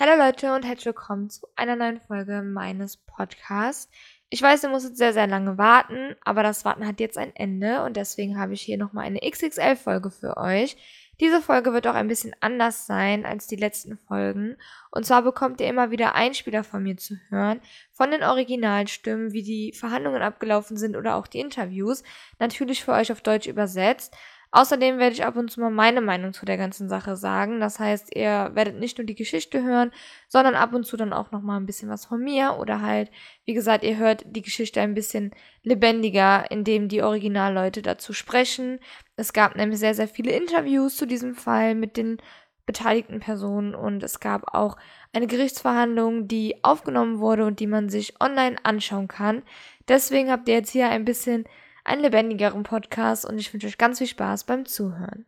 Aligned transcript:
Hallo 0.00 0.16
Leute 0.16 0.54
und 0.54 0.64
herzlich 0.64 0.86
willkommen 0.86 1.28
zu 1.28 1.48
einer 1.56 1.74
neuen 1.74 2.00
Folge 2.00 2.42
meines 2.42 2.98
Podcasts. 2.98 3.90
Ich 4.30 4.40
weiß, 4.40 4.62
ihr 4.62 4.68
musstet 4.68 4.96
sehr, 4.96 5.12
sehr 5.12 5.26
lange 5.26 5.58
warten, 5.58 6.14
aber 6.24 6.44
das 6.44 6.64
Warten 6.64 6.86
hat 6.86 7.00
jetzt 7.00 7.18
ein 7.18 7.34
Ende 7.34 7.82
und 7.82 7.96
deswegen 7.96 8.38
habe 8.38 8.52
ich 8.52 8.60
hier 8.62 8.78
nochmal 8.78 9.06
eine 9.06 9.18
XXL-Folge 9.28 10.12
für 10.12 10.36
euch. 10.36 10.76
Diese 11.18 11.42
Folge 11.42 11.72
wird 11.72 11.88
auch 11.88 11.96
ein 11.96 12.06
bisschen 12.06 12.32
anders 12.38 12.86
sein 12.86 13.26
als 13.26 13.48
die 13.48 13.56
letzten 13.56 13.96
Folgen. 13.96 14.56
Und 14.92 15.04
zwar 15.04 15.22
bekommt 15.22 15.60
ihr 15.60 15.66
immer 15.66 15.90
wieder 15.90 16.14
Einspieler 16.14 16.62
von 16.62 16.84
mir 16.84 16.96
zu 16.96 17.16
hören, 17.28 17.60
von 17.90 18.12
den 18.12 18.22
Originalstimmen, 18.22 19.32
wie 19.32 19.42
die 19.42 19.72
Verhandlungen 19.72 20.22
abgelaufen 20.22 20.76
sind 20.76 20.94
oder 20.94 21.16
auch 21.16 21.26
die 21.26 21.40
Interviews. 21.40 22.04
Natürlich 22.38 22.84
für 22.84 22.92
euch 22.92 23.10
auf 23.10 23.20
Deutsch 23.20 23.48
übersetzt. 23.48 24.14
Außerdem 24.50 24.98
werde 24.98 25.14
ich 25.14 25.24
ab 25.24 25.36
und 25.36 25.50
zu 25.50 25.60
mal 25.60 25.70
meine 25.70 26.00
Meinung 26.00 26.32
zu 26.32 26.46
der 26.46 26.56
ganzen 26.56 26.88
Sache 26.88 27.16
sagen. 27.16 27.60
Das 27.60 27.78
heißt, 27.78 28.16
ihr 28.16 28.50
werdet 28.54 28.78
nicht 28.78 28.96
nur 28.96 29.04
die 29.04 29.14
Geschichte 29.14 29.62
hören, 29.62 29.92
sondern 30.26 30.54
ab 30.54 30.72
und 30.72 30.84
zu 30.84 30.96
dann 30.96 31.12
auch 31.12 31.32
noch 31.32 31.42
mal 31.42 31.58
ein 31.58 31.66
bisschen 31.66 31.90
was 31.90 32.06
von 32.06 32.22
mir 32.22 32.56
oder 32.58 32.80
halt, 32.80 33.10
wie 33.44 33.52
gesagt, 33.52 33.84
ihr 33.84 33.98
hört 33.98 34.24
die 34.26 34.42
Geschichte 34.42 34.80
ein 34.80 34.94
bisschen 34.94 35.32
lebendiger, 35.64 36.50
indem 36.50 36.88
die 36.88 37.02
Originalleute 37.02 37.82
dazu 37.82 38.14
sprechen. 38.14 38.78
Es 39.16 39.34
gab 39.34 39.54
nämlich 39.54 39.80
sehr 39.80 39.94
sehr 39.94 40.08
viele 40.08 40.32
Interviews 40.32 40.96
zu 40.96 41.06
diesem 41.06 41.34
Fall 41.34 41.74
mit 41.74 41.98
den 41.98 42.16
beteiligten 42.64 43.20
Personen 43.20 43.74
und 43.74 44.02
es 44.02 44.20
gab 44.20 44.54
auch 44.54 44.76
eine 45.12 45.26
Gerichtsverhandlung, 45.26 46.28
die 46.28 46.62
aufgenommen 46.62 47.18
wurde 47.18 47.46
und 47.46 47.60
die 47.60 47.66
man 47.66 47.88
sich 47.88 48.20
online 48.20 48.56
anschauen 48.62 49.08
kann. 49.08 49.42
Deswegen 49.88 50.30
habt 50.30 50.48
ihr 50.48 50.54
jetzt 50.54 50.70
hier 50.70 50.90
ein 50.90 51.06
bisschen 51.06 51.44
einen 51.88 52.02
lebendigeren 52.02 52.62
Podcast 52.62 53.24
und 53.24 53.36
ich 53.38 53.52
wünsche 53.52 53.66
euch 53.66 53.78
ganz 53.78 53.98
viel 53.98 54.06
Spaß 54.06 54.44
beim 54.44 54.64
Zuhören. 54.66 55.26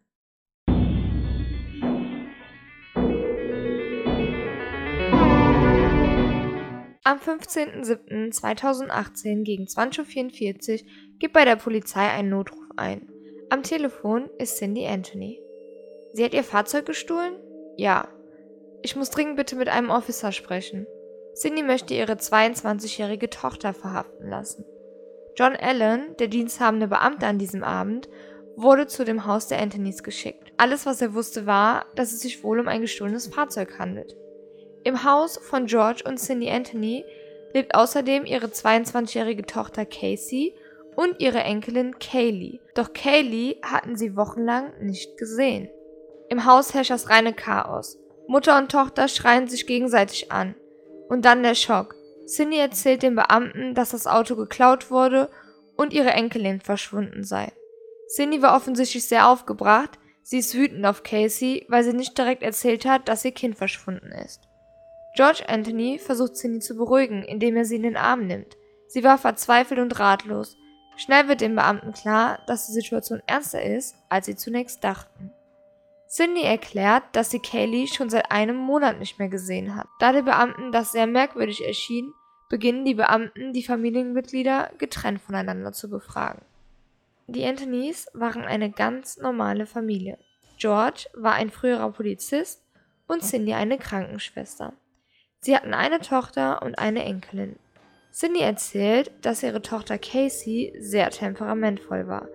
Am 7.03 7.19
15.07.2018 7.19 9.43
gegen 9.43 9.65
20.44 9.65 10.83
Uhr 10.83 10.89
gibt 11.19 11.33
bei 11.33 11.45
der 11.45 11.57
Polizei 11.57 12.09
ein 12.09 12.29
Notruf 12.29 12.63
ein. 12.77 13.11
Am 13.49 13.65
Telefon 13.65 14.31
ist 14.39 14.59
Cindy 14.59 14.87
Anthony. 14.87 15.41
Sie 16.13 16.25
hat 16.25 16.35
ihr 16.35 16.45
Fahrzeug 16.45 16.87
gestohlen? 16.87 17.35
Ja. 17.77 18.07
Ich 18.83 18.97
muss 18.97 19.11
dringend 19.11 19.37
bitte 19.37 19.57
mit 19.57 19.69
einem 19.69 19.91
Officer 19.91 20.31
sprechen. 20.31 20.87
Cindy 21.35 21.63
möchte 21.63 21.95
ihre 21.95 22.13
22-jährige 22.13 23.29
Tochter 23.31 23.75
verhaften 23.75 24.29
lassen. 24.29 24.65
John 25.37 25.57
Allen, 25.57 26.17
der 26.19 26.29
diensthabende 26.29 26.89
Beamte 26.89 27.27
an 27.27 27.39
diesem 27.39 27.63
Abend, 27.63 28.09
wurde 28.57 28.87
zu 28.87 29.05
dem 29.05 29.27
Haus 29.27 29.49
der 29.49 29.61
Anthonys 29.61 30.03
geschickt. 30.03 30.53
Alles, 30.57 30.87
was 30.87 31.01
er 31.01 31.15
wusste, 31.15 31.47
war, 31.47 31.87
dass 31.95 32.13
es 32.13 32.21
sich 32.21 32.45
wohl 32.45 32.61
um 32.61 32.69
ein 32.69 32.83
gestohlenes 32.83 33.29
Fahrzeug 33.29 33.79
handelt. 33.79 34.17
Im 34.85 35.05
Haus 35.05 35.39
von 35.39 35.67
George 35.67 36.03
und 36.07 36.19
Cindy 36.19 36.51
Anthony 36.51 37.05
lebt 37.55 37.75
außerdem 37.75 38.25
ihre 38.27 38.47
22-jährige 38.47 39.45
Tochter 39.45 39.85
Casey 39.85 40.55
und 40.97 41.21
ihre 41.21 41.41
Enkelin 41.41 41.99
Kaylee. 41.99 42.61
Doch 42.75 42.93
Kaylee 42.93 43.57
hatten 43.63 43.97
sie 43.97 44.17
wochenlang 44.17 44.73
nicht 44.81 45.17
gesehen. 45.17 45.69
Im 46.29 46.45
Haus 46.45 46.75
herrscht 46.75 46.91
das 46.91 47.11
reine 47.11 47.33
Chaos. 47.33 47.99
Mutter 48.27 48.57
und 48.59 48.71
Tochter 48.71 49.09
schreien 49.09 49.49
sich 49.49 49.67
gegenseitig 49.67 50.31
an. 50.31 50.55
Und 51.09 51.25
dann 51.25 51.43
der 51.43 51.55
Schock. 51.57 51.97
Cindy 52.31 52.59
erzählt 52.59 53.03
dem 53.03 53.17
Beamten, 53.17 53.75
dass 53.75 53.91
das 53.91 54.07
Auto 54.07 54.37
geklaut 54.37 54.91
wurde 54.91 55.29
und 55.77 55.93
ihre 55.93 56.11
Enkelin 56.11 56.61
verschwunden 56.61 57.25
sei. 57.25 57.53
Cindy 58.15 58.41
war 58.41 58.57
offensichtlich 58.57 59.07
sehr 59.07 59.29
aufgebracht, 59.29 59.99
sie 60.23 60.39
ist 60.39 60.55
wütend 60.55 60.87
auf 60.87 61.03
Casey, 61.03 61.67
weil 61.69 61.83
sie 61.83 61.93
nicht 61.93 62.17
direkt 62.17 62.43
erzählt 62.43 62.87
hat, 62.87 63.09
dass 63.09 63.25
ihr 63.25 63.33
Kind 63.33 63.57
verschwunden 63.57 64.13
ist. 64.13 64.43
George 65.17 65.43
Anthony 65.49 65.99
versucht 65.99 66.37
Cindy 66.37 66.61
zu 66.61 66.77
beruhigen, 66.77 67.25
indem 67.25 67.57
er 67.57 67.65
sie 67.65 67.77
in 67.77 67.83
den 67.83 67.97
Arm 67.97 68.27
nimmt. 68.27 68.57
Sie 68.87 69.03
war 69.03 69.19
verzweifelt 69.19 69.81
und 69.81 69.99
ratlos. 69.99 70.57
Schnell 70.97 71.29
wird 71.29 71.41
dem 71.41 71.57
Beamten 71.57 71.93
klar, 71.93 72.41
dass 72.47 72.67
die 72.67 72.73
Situation 72.73 73.23
ernster 73.27 73.63
ist, 73.63 73.97
als 74.09 74.27
sie 74.27 74.37
zunächst 74.37 74.85
dachten. 74.85 75.33
Cindy 76.09 76.43
erklärt, 76.43 77.05
dass 77.13 77.31
sie 77.31 77.39
Kaylee 77.39 77.87
schon 77.87 78.11
seit 78.11 78.31
einem 78.31 78.57
Monat 78.57 78.99
nicht 78.99 79.19
mehr 79.19 79.29
gesehen 79.29 79.77
hat. 79.77 79.87
Da 80.01 80.13
den 80.13 80.25
Beamten 80.25 80.73
das 80.73 80.93
sehr 80.93 81.07
merkwürdig 81.07 81.65
erschien, 81.65 82.13
beginnen 82.51 82.85
die 82.85 82.95
Beamten, 82.95 83.55
die 83.55 83.63
Familienmitglieder 83.63 84.73
getrennt 84.77 85.23
voneinander 85.23 85.73
zu 85.73 85.89
befragen. 85.89 86.43
Die 87.29 87.47
Anthonys 87.47 88.09
waren 88.13 88.43
eine 88.43 88.71
ganz 88.71 89.17
normale 89.17 89.65
Familie. 89.65 90.19
George 90.59 91.07
war 91.15 91.35
ein 91.35 91.49
früherer 91.49 91.91
Polizist 91.93 92.63
und 93.07 93.23
Cindy 93.23 93.55
eine 93.55 93.79
Krankenschwester. 93.79 94.75
Sie 95.41 95.57
hatten 95.57 95.73
eine 95.73 96.01
Tochter 96.01 96.61
und 96.63 96.79
eine 96.79 97.05
Enkelin. 97.05 97.57
Cindy 98.13 98.41
erzählt, 98.41 99.13
dass 99.23 99.43
ihre 99.43 99.63
Tochter 99.63 99.97
Casey 99.97 100.75
sehr 100.79 101.11
temperamentvoll 101.11 102.09
war. 102.09 102.29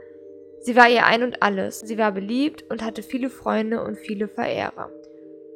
Sie 0.61 0.75
war 0.75 0.89
ihr 0.89 1.05
Ein 1.05 1.23
und 1.23 1.43
alles. 1.43 1.81
Sie 1.81 1.97
war 1.97 2.13
beliebt 2.13 2.63
und 2.71 2.81
hatte 2.81 3.03
viele 3.03 3.29
Freunde 3.29 3.83
und 3.83 3.97
viele 3.97 4.27
Verehrer. 4.27 4.89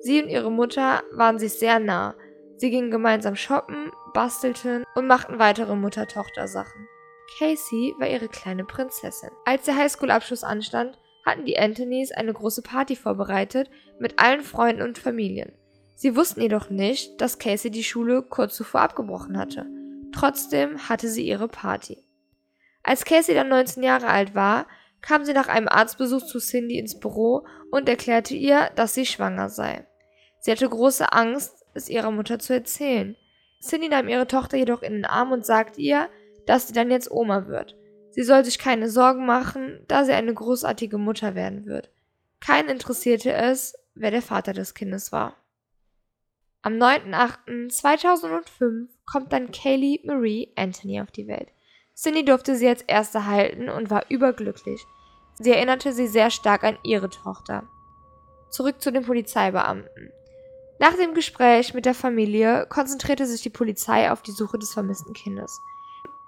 Sie 0.01 0.21
und 0.21 0.29
ihre 0.29 0.51
Mutter 0.51 1.01
waren 1.13 1.39
sich 1.39 1.53
sehr 1.53 1.79
nah. 1.79 2.15
Sie 2.59 2.71
gingen 2.71 2.91
gemeinsam 2.91 3.37
shoppen, 3.37 3.89
bastelten 4.13 4.83
und 4.93 5.07
machten 5.07 5.39
weitere 5.39 5.77
Mutter-Tochter-Sachen. 5.77 6.89
Casey 7.37 7.95
war 7.99 8.09
ihre 8.09 8.27
kleine 8.27 8.65
Prinzessin. 8.65 9.29
Als 9.45 9.63
der 9.63 9.77
Highschool-Abschluss 9.77 10.43
anstand, 10.43 10.99
hatten 11.25 11.45
die 11.45 11.57
Anthonys 11.57 12.11
eine 12.11 12.33
große 12.33 12.61
Party 12.61 12.97
vorbereitet 12.97 13.69
mit 13.97 14.19
allen 14.19 14.41
Freunden 14.41 14.81
und 14.81 14.97
Familien. 14.97 15.53
Sie 15.95 16.17
wussten 16.17 16.41
jedoch 16.41 16.69
nicht, 16.69 17.21
dass 17.21 17.39
Casey 17.39 17.71
die 17.71 17.83
Schule 17.85 18.23
kurz 18.23 18.57
zuvor 18.57 18.81
abgebrochen 18.81 19.37
hatte. 19.37 19.65
Trotzdem 20.11 20.89
hatte 20.89 21.07
sie 21.07 21.25
ihre 21.25 21.47
Party. 21.47 22.03
Als 22.83 23.05
Casey 23.05 23.35
dann 23.35 23.47
19 23.47 23.83
Jahre 23.83 24.07
alt 24.07 24.35
war, 24.35 24.67
kam 25.01 25.23
sie 25.23 25.33
nach 25.33 25.47
einem 25.47 25.69
Arztbesuch 25.69 26.25
zu 26.25 26.39
Cindy 26.39 26.77
ins 26.77 26.99
Büro 26.99 27.45
und 27.71 27.87
erklärte 27.87 28.35
ihr, 28.35 28.69
dass 28.75 28.95
sie 28.95 29.05
schwanger 29.05 29.47
sei. 29.47 29.87
Sie 30.41 30.51
hatte 30.51 30.67
große 30.67 31.13
Angst, 31.13 31.58
es 31.73 31.89
ihrer 31.89 32.11
Mutter 32.11 32.39
zu 32.39 32.53
erzählen. 32.53 33.15
Cindy 33.61 33.89
nahm 33.89 34.07
ihre 34.07 34.27
Tochter 34.27 34.57
jedoch 34.57 34.81
in 34.81 34.93
den 34.93 35.05
Arm 35.05 35.31
und 35.31 35.45
sagte 35.45 35.81
ihr, 35.81 36.09
dass 36.45 36.67
sie 36.67 36.73
dann 36.73 36.91
jetzt 36.91 37.11
Oma 37.11 37.47
wird. 37.47 37.75
Sie 38.11 38.23
soll 38.23 38.43
sich 38.43 38.57
keine 38.57 38.89
Sorgen 38.89 39.25
machen, 39.25 39.79
da 39.87 40.03
sie 40.03 40.13
eine 40.13 40.33
großartige 40.33 40.97
Mutter 40.97 41.35
werden 41.35 41.65
wird. 41.65 41.91
Keinen 42.39 42.69
interessierte 42.69 43.33
es, 43.33 43.75
wer 43.95 44.11
der 44.11 44.21
Vater 44.21 44.53
des 44.53 44.73
Kindes 44.73 45.11
war. 45.11 45.35
Am 46.61 46.73
9.8.2005 46.73 48.87
kommt 49.05 49.31
dann 49.31 49.51
Kaylee 49.51 50.01
Marie 50.05 50.51
Anthony 50.55 51.01
auf 51.01 51.11
die 51.11 51.27
Welt. 51.27 51.49
Cindy 51.95 52.25
durfte 52.25 52.55
sie 52.55 52.67
als 52.67 52.81
erste 52.81 53.25
halten 53.25 53.69
und 53.69 53.89
war 53.89 54.05
überglücklich. 54.09 54.81
Sie 55.35 55.51
erinnerte 55.51 55.93
sie 55.93 56.07
sehr 56.07 56.31
stark 56.31 56.63
an 56.63 56.77
ihre 56.83 57.09
Tochter. 57.09 57.63
Zurück 58.49 58.81
zu 58.81 58.91
den 58.91 59.05
Polizeibeamten. 59.05 60.11
Nach 60.79 60.95
dem 60.95 61.13
Gespräch 61.13 61.73
mit 61.73 61.85
der 61.85 61.93
Familie 61.93 62.65
konzentrierte 62.69 63.25
sich 63.25 63.41
die 63.41 63.49
Polizei 63.49 64.09
auf 64.11 64.21
die 64.21 64.31
Suche 64.31 64.57
des 64.57 64.73
vermissten 64.73 65.13
Kindes. 65.13 65.59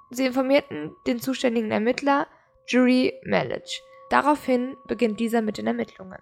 Sie 0.09 0.25
informierten 0.25 0.93
den 1.07 1.21
zuständigen 1.21 1.71
Ermittler 1.71 2.27
Jury 2.67 3.13
Melich. 3.23 3.81
Daraufhin 4.09 4.75
beginnt 4.87 5.21
dieser 5.21 5.41
mit 5.41 5.57
den 5.57 5.67
Ermittlungen. 5.67 6.19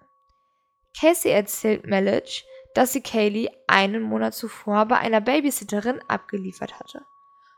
Casey 0.98 1.32
erzählt 1.32 1.86
Melich, 1.86 2.46
dass 2.74 2.92
sie 2.92 3.00
Kaylee 3.00 3.50
einen 3.66 4.02
Monat 4.02 4.34
zuvor 4.34 4.86
bei 4.86 4.98
einer 4.98 5.20
Babysitterin 5.20 6.00
abgeliefert 6.06 6.78
hatte. 6.78 7.04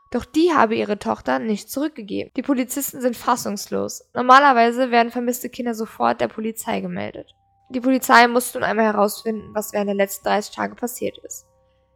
Doch 0.09 0.25
die 0.25 0.53
habe 0.53 0.75
ihre 0.75 0.97
Tochter 0.97 1.37
nicht 1.37 1.69
zurückgegeben. 1.69 2.31
Die 2.35 2.41
Polizisten 2.41 2.99
sind 2.99 3.15
fassungslos. 3.15 4.09
Normalerweise 4.15 4.89
werden 4.89 5.11
vermisste 5.11 5.49
Kinder 5.49 5.75
sofort 5.75 6.19
der 6.19 6.27
Polizei 6.29 6.81
gemeldet. 6.81 7.35
Die 7.69 7.81
Polizei 7.81 8.27
musste 8.27 8.59
nun 8.59 8.67
einmal 8.67 8.85
herausfinden, 8.85 9.53
was 9.53 9.73
während 9.73 9.87
der 9.87 9.95
letzten 9.95 10.25
30 10.25 10.55
Tage 10.55 10.75
passiert 10.75 11.17
ist. 11.19 11.47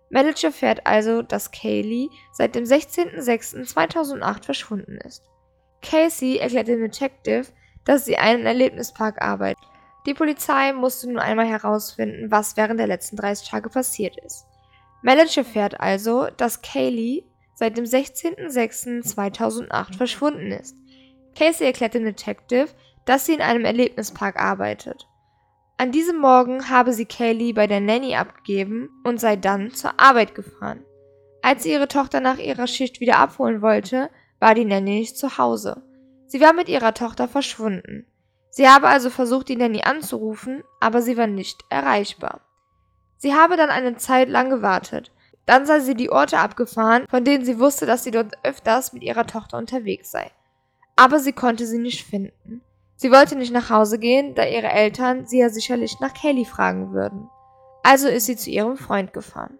Melich 0.09 0.43
erfährt 0.43 0.85
also, 0.85 1.21
dass 1.21 1.51
Kaylee 1.51 2.09
seit 2.31 2.55
dem 2.55 2.63
16.06.2008 2.63 4.43
verschwunden 4.43 4.97
ist. 4.97 5.23
Casey 5.81 6.37
erklärt 6.37 6.69
dem 6.69 6.81
Detective, 6.81 7.45
dass 7.83 8.05
sie 8.05 8.17
einen 8.17 8.45
Erlebnispark 8.45 9.21
arbeitet. 9.21 9.63
Die 10.05 10.13
Polizei 10.13 10.71
musste 10.73 11.07
nun 11.07 11.17
einmal 11.19 11.47
herausfinden, 11.47 12.29
was 12.31 12.55
während 12.55 12.79
der 12.79 12.87
letzten 12.87 13.17
30 13.17 13.49
Tage 13.49 13.69
passiert 13.69 14.15
ist. 14.25 14.45
Melich 15.01 15.37
erfährt 15.37 15.79
also, 15.79 16.27
dass 16.37 16.61
Kaylee 16.61 17.23
seit 17.55 17.77
dem 17.77 17.85
16.06.2008 17.85 19.97
verschwunden 19.97 20.51
ist. 20.51 20.75
Casey 21.37 21.65
erklärt 21.65 21.93
dem 21.93 22.05
Detective, 22.05 22.69
dass 23.05 23.25
sie 23.25 23.33
in 23.33 23.41
einem 23.41 23.65
Erlebnispark 23.65 24.39
arbeitet. 24.39 25.07
An 25.79 25.91
diesem 25.91 26.17
Morgen 26.19 26.69
habe 26.69 26.91
sie 26.91 27.05
Kaylee 27.05 27.53
bei 27.53 27.67
der 27.67 27.81
Nanny 27.81 28.15
abgegeben 28.15 28.89
und 29.03 29.19
sei 29.19 29.35
dann 29.35 29.71
zur 29.71 29.99
Arbeit 29.99 30.33
gefahren. 30.33 30.83
Als 31.43 31.61
sie 31.61 31.71
ihre 31.71 31.87
Tochter 31.87 32.19
nach 32.19 32.39
ihrer 32.39 32.65
Schicht 32.65 32.99
wieder 32.99 33.19
abholen 33.19 33.61
wollte, 33.61 34.09
war 34.39 34.55
die 34.55 34.65
Nanny 34.65 34.99
nicht 34.99 35.17
zu 35.17 35.37
Hause. 35.37 35.83
Sie 36.25 36.41
war 36.41 36.53
mit 36.53 36.67
ihrer 36.67 36.95
Tochter 36.95 37.27
verschwunden. 37.27 38.07
Sie 38.49 38.67
habe 38.67 38.87
also 38.87 39.11
versucht, 39.11 39.49
die 39.49 39.55
Nanny 39.55 39.83
anzurufen, 39.83 40.63
aber 40.79 41.03
sie 41.03 41.15
war 41.15 41.27
nicht 41.27 41.63
erreichbar. 41.69 42.41
Sie 43.17 43.35
habe 43.35 43.55
dann 43.55 43.69
eine 43.69 43.97
Zeit 43.97 44.29
lang 44.29 44.49
gewartet. 44.49 45.11
Dann 45.45 45.67
sei 45.67 45.79
sie 45.79 45.93
die 45.93 46.09
Orte 46.09 46.39
abgefahren, 46.39 47.05
von 47.07 47.23
denen 47.23 47.45
sie 47.45 47.59
wusste, 47.59 47.85
dass 47.85 48.03
sie 48.03 48.11
dort 48.11 48.33
öfters 48.43 48.93
mit 48.93 49.03
ihrer 49.03 49.27
Tochter 49.27 49.59
unterwegs 49.59 50.09
sei. 50.09 50.31
Aber 50.95 51.19
sie 51.19 51.33
konnte 51.33 51.67
sie 51.67 51.77
nicht 51.77 52.03
finden. 52.03 52.61
Sie 52.97 53.11
wollte 53.11 53.35
nicht 53.35 53.53
nach 53.53 53.69
Hause 53.69 53.99
gehen, 53.99 54.33
da 54.33 54.43
ihre 54.43 54.67
Eltern 54.67 55.27
sie 55.27 55.39
ja 55.39 55.49
sicherlich 55.49 55.99
nach 55.99 56.13
Kelly 56.13 56.45
fragen 56.45 56.93
würden. 56.93 57.29
Also 57.83 58.07
ist 58.07 58.25
sie 58.25 58.35
zu 58.35 58.49
ihrem 58.49 58.75
Freund 58.75 59.13
gefahren. 59.13 59.59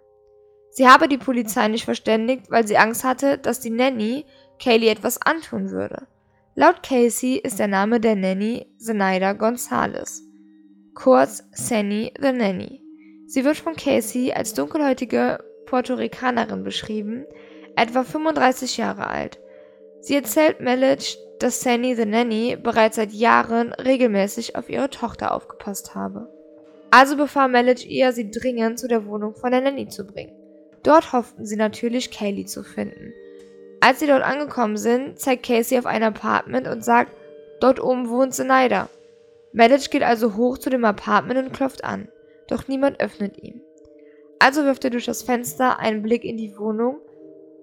Sie 0.72 0.88
habe 0.88 1.08
die 1.08 1.20
Polizei 1.20 1.68
nicht 1.68 1.86
verständigt, 1.86 2.50
weil 2.50 2.68
sie 2.68 2.78
Angst 2.78 3.04
hatte, 3.04 3.38
dass 3.38 3.60
die 3.60 3.70
Nanny 3.70 4.26
Kaylee 4.60 4.90
etwas 4.90 5.22
antun 5.22 5.70
würde. 5.70 6.08
Laut 6.56 6.82
Casey 6.82 7.36
ist 7.36 7.60
der 7.60 7.68
Name 7.68 8.00
der 8.00 8.16
Nanny 8.16 8.66
Zenaida 8.80 9.34
Gonzalez. 9.34 10.24
Kurz 10.96 11.44
Sanny 11.52 12.12
the 12.20 12.32
Nanny. 12.32 12.82
Sie 13.28 13.46
wird 13.46 13.58
von 13.58 13.76
Casey 13.76 14.34
als 14.34 14.56
dunkelhäutige 14.56 15.44
Puerto 15.68 15.94
Ricanerin 15.94 16.64
beschrieben, 16.64 17.26
etwa 17.76 18.04
35 18.04 18.78
Jahre 18.78 19.06
alt. 19.06 19.40
Sie 20.08 20.16
erzählt 20.16 20.62
Melich, 20.62 21.20
dass 21.38 21.60
Sandy 21.60 21.94
the 21.94 22.06
Nanny 22.06 22.56
bereits 22.56 22.96
seit 22.96 23.12
Jahren 23.12 23.74
regelmäßig 23.74 24.56
auf 24.56 24.70
ihre 24.70 24.90
Tochter 24.90 25.34
aufgepasst 25.36 25.96
habe. 25.96 26.30
Also 26.92 27.18
befahl 27.18 27.50
Melich 27.50 27.90
ihr, 27.90 28.14
sie 28.14 28.32
dringend 28.32 28.80
zu 28.80 28.88
der 28.88 29.06
Wohnung 29.06 29.36
von 29.36 29.52
der 29.52 29.60
Nanny 29.60 29.90
zu 29.90 30.06
bringen. 30.06 30.32
Dort 30.82 31.12
hofften 31.12 31.46
sie 31.46 31.58
natürlich, 31.58 32.10
Kaylee 32.10 32.46
zu 32.46 32.64
finden. 32.64 33.12
Als 33.82 34.00
sie 34.00 34.08
dort 34.08 34.24
angekommen 34.24 34.78
sind, 34.78 35.20
zeigt 35.20 35.46
Casey 35.46 35.78
auf 35.78 35.86
ein 35.86 36.04
Apartment 36.04 36.70
und 36.70 36.86
sagt, 36.86 37.12
dort 37.60 37.84
oben 37.84 38.08
wohnt 38.10 38.34
Zenaida. 38.34 38.88
Melich 39.52 39.90
geht 39.90 40.04
also 40.04 40.38
hoch 40.38 40.58
zu 40.58 40.70
dem 40.70 40.86
Apartment 40.86 41.38
und 41.38 41.52
klopft 41.52 41.84
an, 41.84 42.08
doch 42.48 42.70
niemand 42.70 43.02
öffnet 43.02 43.44
ihm. 43.44 43.60
Also 44.40 44.64
wirft 44.64 44.86
er 44.86 44.90
durch 44.90 45.06
das 45.06 45.24
Fenster 45.24 45.80
einen 45.80 46.02
Blick 46.02 46.24
in 46.24 46.38
die 46.38 46.58
Wohnung 46.58 47.02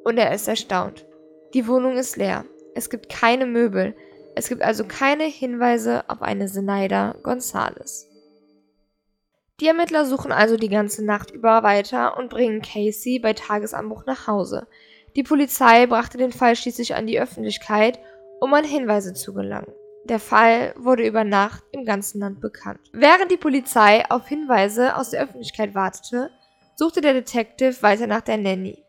und 0.04 0.18
er 0.18 0.34
ist 0.34 0.46
erstaunt. 0.46 1.06
Die 1.54 1.68
Wohnung 1.68 1.96
ist 1.96 2.16
leer. 2.16 2.44
Es 2.74 2.90
gibt 2.90 3.08
keine 3.08 3.46
Möbel. 3.46 3.94
Es 4.34 4.48
gibt 4.48 4.62
also 4.62 4.84
keine 4.84 5.22
Hinweise 5.22 6.02
auf 6.08 6.20
eine 6.20 6.46
Zenaida 6.46 7.14
Gonzales. 7.22 8.10
Die 9.60 9.68
Ermittler 9.68 10.04
suchen 10.04 10.32
also 10.32 10.56
die 10.56 10.68
ganze 10.68 11.04
Nacht 11.04 11.30
über 11.30 11.62
weiter 11.62 12.18
und 12.18 12.28
bringen 12.28 12.60
Casey 12.60 13.20
bei 13.20 13.34
Tagesanbruch 13.34 14.04
nach 14.04 14.26
Hause. 14.26 14.66
Die 15.14 15.22
Polizei 15.22 15.86
brachte 15.86 16.18
den 16.18 16.32
Fall 16.32 16.56
schließlich 16.56 16.96
an 16.96 17.06
die 17.06 17.20
Öffentlichkeit, 17.20 18.00
um 18.40 18.52
an 18.52 18.64
Hinweise 18.64 19.14
zu 19.14 19.32
gelangen. 19.32 19.72
Der 20.06 20.18
Fall 20.18 20.74
wurde 20.76 21.06
über 21.06 21.22
Nacht 21.22 21.62
im 21.70 21.84
ganzen 21.84 22.18
Land 22.18 22.40
bekannt. 22.40 22.80
Während 22.92 23.30
die 23.30 23.36
Polizei 23.36 24.04
auf 24.10 24.26
Hinweise 24.26 24.96
aus 24.96 25.10
der 25.10 25.22
Öffentlichkeit 25.22 25.76
wartete, 25.76 26.30
suchte 26.74 27.00
der 27.00 27.12
Detective 27.12 27.80
weiter 27.80 28.08
nach 28.08 28.22
der 28.22 28.38
Nanny. 28.38 28.83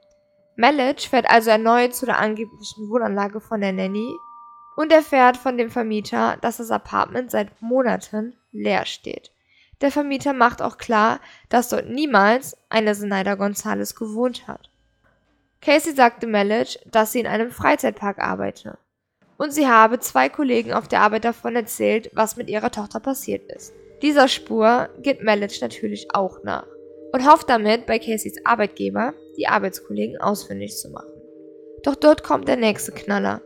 Melich 0.56 1.10
fährt 1.10 1.30
also 1.30 1.50
erneut 1.50 1.96
zu 1.96 2.06
der 2.06 2.20
angeblichen 2.20 2.90
Wohnanlage 2.90 3.42
von 3.42 3.62
der 3.62 3.74
Nanny 3.74 4.14
und 4.78 4.92
erfährt 4.92 5.38
von 5.38 5.58
dem 5.58 5.70
Vermieter, 5.70 6.38
dass 6.42 6.58
das 6.58 6.72
Apartment 6.72 7.32
seit 7.32 7.62
Monaten 7.62 8.36
leer 8.52 8.86
steht. 8.86 9.32
Der 9.82 9.92
Vermieter 9.92 10.34
macht 10.34 10.62
auch 10.62 10.78
klar, 10.78 11.20
dass 11.50 11.70
dort 11.70 11.90
niemals 11.90 12.58
eine 12.70 12.94
Zenaida 12.94 13.36
Gonzalez 13.36 13.96
gewohnt 13.96 14.48
hat. 14.48 14.70
Casey 15.62 15.94
sagte 15.94 16.28
Melich, 16.28 16.80
dass 16.86 17.12
sie 17.12 17.20
in 17.20 17.28
einem 17.28 17.52
Freizeitpark 17.52 18.20
arbeite. 18.20 18.78
Und 19.38 19.52
sie 19.52 19.68
habe 19.68 20.00
zwei 20.00 20.30
Kollegen 20.30 20.74
auf 20.74 20.88
der 20.88 21.02
Arbeit 21.02 21.26
davon 21.26 21.56
erzählt, 21.58 22.10
was 22.14 22.38
mit 22.38 22.50
ihrer 22.50 22.72
Tochter 22.72 23.02
passiert 23.02 23.52
ist. 23.52 23.74
Dieser 24.02 24.30
Spur 24.30 24.90
geht 25.00 25.24
Melich 25.24 25.60
natürlich 25.60 26.14
auch 26.14 26.44
nach 26.44 26.68
und 27.12 27.26
hofft 27.26 27.50
damit, 27.50 27.86
bei 27.86 27.98
Caseys 27.98 28.46
Arbeitgeber 28.46 29.14
die 29.38 29.48
Arbeitskollegen 29.48 30.20
ausfindig 30.20 30.78
zu 30.78 30.90
machen. 30.90 31.12
Doch 31.84 31.96
dort 31.96 32.24
kommt 32.24 32.48
der 32.48 32.58
nächste 32.58 32.92
Knaller. 32.92 33.42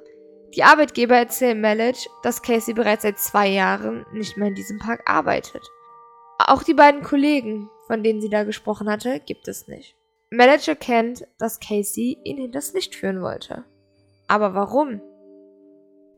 Die 0.56 0.64
Arbeitgeber 0.64 1.16
erzählen 1.16 1.60
Melich, 1.60 2.08
dass 2.24 2.42
Casey 2.42 2.74
bereits 2.74 3.04
seit 3.04 3.20
zwei 3.20 3.48
Jahren 3.48 4.06
nicht 4.14 4.38
mehr 4.38 4.48
in 4.48 4.56
diesem 4.56 4.80
Park 4.80 5.02
arbeitet. 5.06 5.62
Auch 6.40 6.64
die 6.64 6.74
beiden 6.74 7.04
Kollegen, 7.04 7.70
von 7.88 8.02
denen 8.02 8.22
sie 8.22 8.30
da 8.30 8.44
gesprochen 8.44 8.90
hatte, 8.90 9.20
gibt 9.20 9.48
es 9.48 9.68
nicht. 9.68 9.96
Melich 10.32 10.68
erkennt, 10.68 11.28
dass 11.38 11.60
Casey 11.60 12.18
ihn 12.24 12.38
hinters 12.38 12.74
Licht 12.74 12.96
führen 12.96 13.22
wollte. 13.22 13.66
Aber 14.28 14.54
warum? 14.54 15.02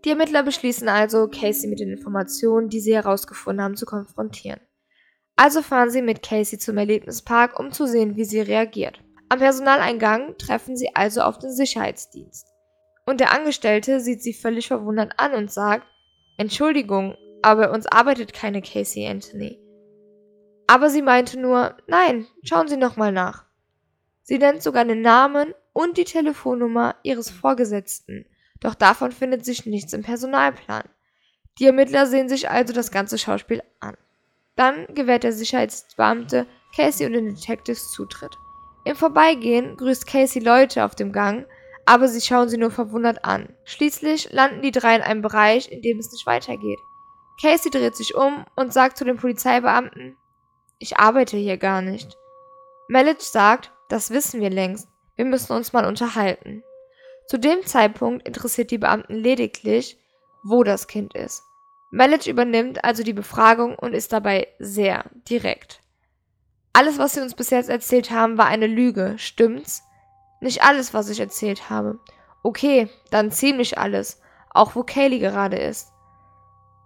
Die 0.06 0.10
Ermittler 0.10 0.44
beschließen 0.44 0.90
also, 0.90 1.28
Casey 1.28 1.70
mit 1.70 1.80
den 1.80 1.92
Informationen, 1.92 2.70
die 2.70 2.80
sie 2.80 2.94
herausgefunden 2.94 3.64
haben, 3.64 3.76
zu 3.76 3.86
konfrontieren. 3.86 4.60
Also 5.36 5.62
fahren 5.62 5.90
sie 5.90 6.02
mit 6.02 6.22
Casey 6.22 6.60
zum 6.60 6.78
Erlebnispark, 6.78 7.60
um 7.60 7.72
zu 7.72 7.88
sehen, 7.88 8.16
wie 8.16 8.26
sie 8.26 8.42
reagiert. 8.42 9.02
Am 9.32 9.40
Personaleingang 9.40 10.38
treffen 10.38 10.76
sie 10.76 10.94
also 10.94 11.22
auf 11.22 11.40
den 11.40 11.54
Sicherheitsdienst. 11.54 12.48
Und 13.06 13.22
der 13.22 13.32
Angestellte 13.32 14.02
sieht 14.02 14.22
sie 14.22 14.34
völlig 14.34 14.68
verwundert 14.68 15.14
an 15.16 15.34
und 15.34 15.50
sagt, 15.50 15.88
Entschuldigung, 16.38 17.16
aber 17.42 17.68
bei 17.68 17.74
uns 17.74 17.88
arbeitet 17.88 18.34
keine 18.34 18.62
Casey 18.62 19.08
Anthony. 19.08 19.58
Aber 20.68 20.90
sie 20.90 21.02
meinte 21.02 21.40
nur, 21.40 21.78
nein, 21.88 22.28
schauen 22.44 22.68
Sie 22.68 22.76
nochmal 22.76 23.14
nach. 23.14 23.46
Sie 24.22 24.38
nennt 24.38 24.64
sogar 24.64 24.84
den 24.84 25.00
Namen 25.00 25.54
und 25.72 25.96
die 25.96 26.04
Telefonnummer 26.04 26.98
ihres 27.04 27.30
Vorgesetzten, 27.30 28.26
doch 28.60 28.76
davon 28.76 29.14
findet 29.14 29.46
sich 29.46 29.66
nichts 29.66 29.94
im 29.94 30.02
Personalplan. 30.02 30.90
Die 31.58 31.68
Ermittler 31.68 32.06
sehen 32.06 32.28
sich 32.28 32.50
also 32.50 32.74
das 32.74 32.92
ganze 32.92 33.18
Schauspiel 33.18 33.64
an. 33.80 33.96
Dann 34.58 34.88
gewährt 34.94 35.24
der 35.24 35.32
Sicherheitsbeamte 35.32 36.48
Casey 36.76 37.06
und 37.06 37.14
den 37.14 37.34
Detectives 37.34 37.92
Zutritt. 37.92 38.36
Im 38.84 38.96
Vorbeigehen 38.96 39.78
grüßt 39.78 40.08
Casey 40.08 40.42
Leute 40.42 40.84
auf 40.86 40.96
dem 40.96 41.12
Gang, 41.12 41.46
aber 41.86 42.08
sie 42.08 42.22
schauen 42.22 42.50
sie 42.50 42.58
nur 42.58 42.72
verwundert 42.72 43.24
an. 43.26 43.50
Schließlich 43.64 44.32
landen 44.32 44.62
die 44.62 44.72
drei 44.72 44.96
in 44.96 45.02
einem 45.02 45.22
Bereich, 45.22 45.72
in 45.72 45.82
dem 45.82 46.00
es 46.00 46.12
nicht 46.12 46.26
weitergeht. 46.26 46.80
Casey 47.42 47.72
dreht 47.72 47.96
sich 47.96 48.16
um 48.16 48.46
und 48.56 48.74
sagt 48.74 48.98
zu 48.98 49.06
den 49.06 49.18
Polizeibeamten, 49.18 50.16
ich 50.80 50.98
arbeite 50.98 51.38
hier 51.38 51.58
gar 51.58 51.82
nicht. 51.82 52.18
Melich 52.88 53.20
sagt, 53.20 53.72
das 53.88 54.10
wissen 54.10 54.42
wir 54.42 54.50
längst, 54.50 54.88
wir 55.16 55.26
müssen 55.26 55.54
uns 55.54 55.74
mal 55.74 55.86
unterhalten. 55.86 56.64
Zu 57.28 57.38
dem 57.38 57.66
Zeitpunkt 57.66 58.28
interessiert 58.28 58.72
die 58.72 58.80
Beamten 58.80 59.16
lediglich, 59.16 59.98
wo 60.44 60.64
das 60.64 60.88
Kind 60.88 61.14
ist. 61.14 61.44
Melich 61.92 62.28
übernimmt 62.28 62.84
also 62.84 63.04
die 63.04 63.14
Befragung 63.14 63.76
und 63.78 63.94
ist 63.94 64.12
dabei 64.12 64.48
sehr 64.60 65.06
direkt. 65.30 65.81
Alles, 66.74 66.98
was 66.98 67.14
sie 67.14 67.22
uns 67.22 67.36
bis 67.36 67.50
jetzt 67.50 67.70
erzählt 67.70 68.12
haben, 68.12 68.38
war 68.38 68.48
eine 68.48 68.68
Lüge, 68.68 69.16
stimmt's? 69.18 69.84
Nicht 70.40 70.64
alles, 70.64 70.94
was 70.94 71.10
ich 71.10 71.20
erzählt 71.20 71.70
habe. 71.70 72.00
Okay, 72.44 72.90
dann 73.12 73.32
ziemlich 73.32 73.78
alles, 73.78 74.20
auch 74.50 74.76
wo 74.76 74.84
Kaylee 74.84 75.20
gerade 75.20 75.58
ist. 75.58 75.92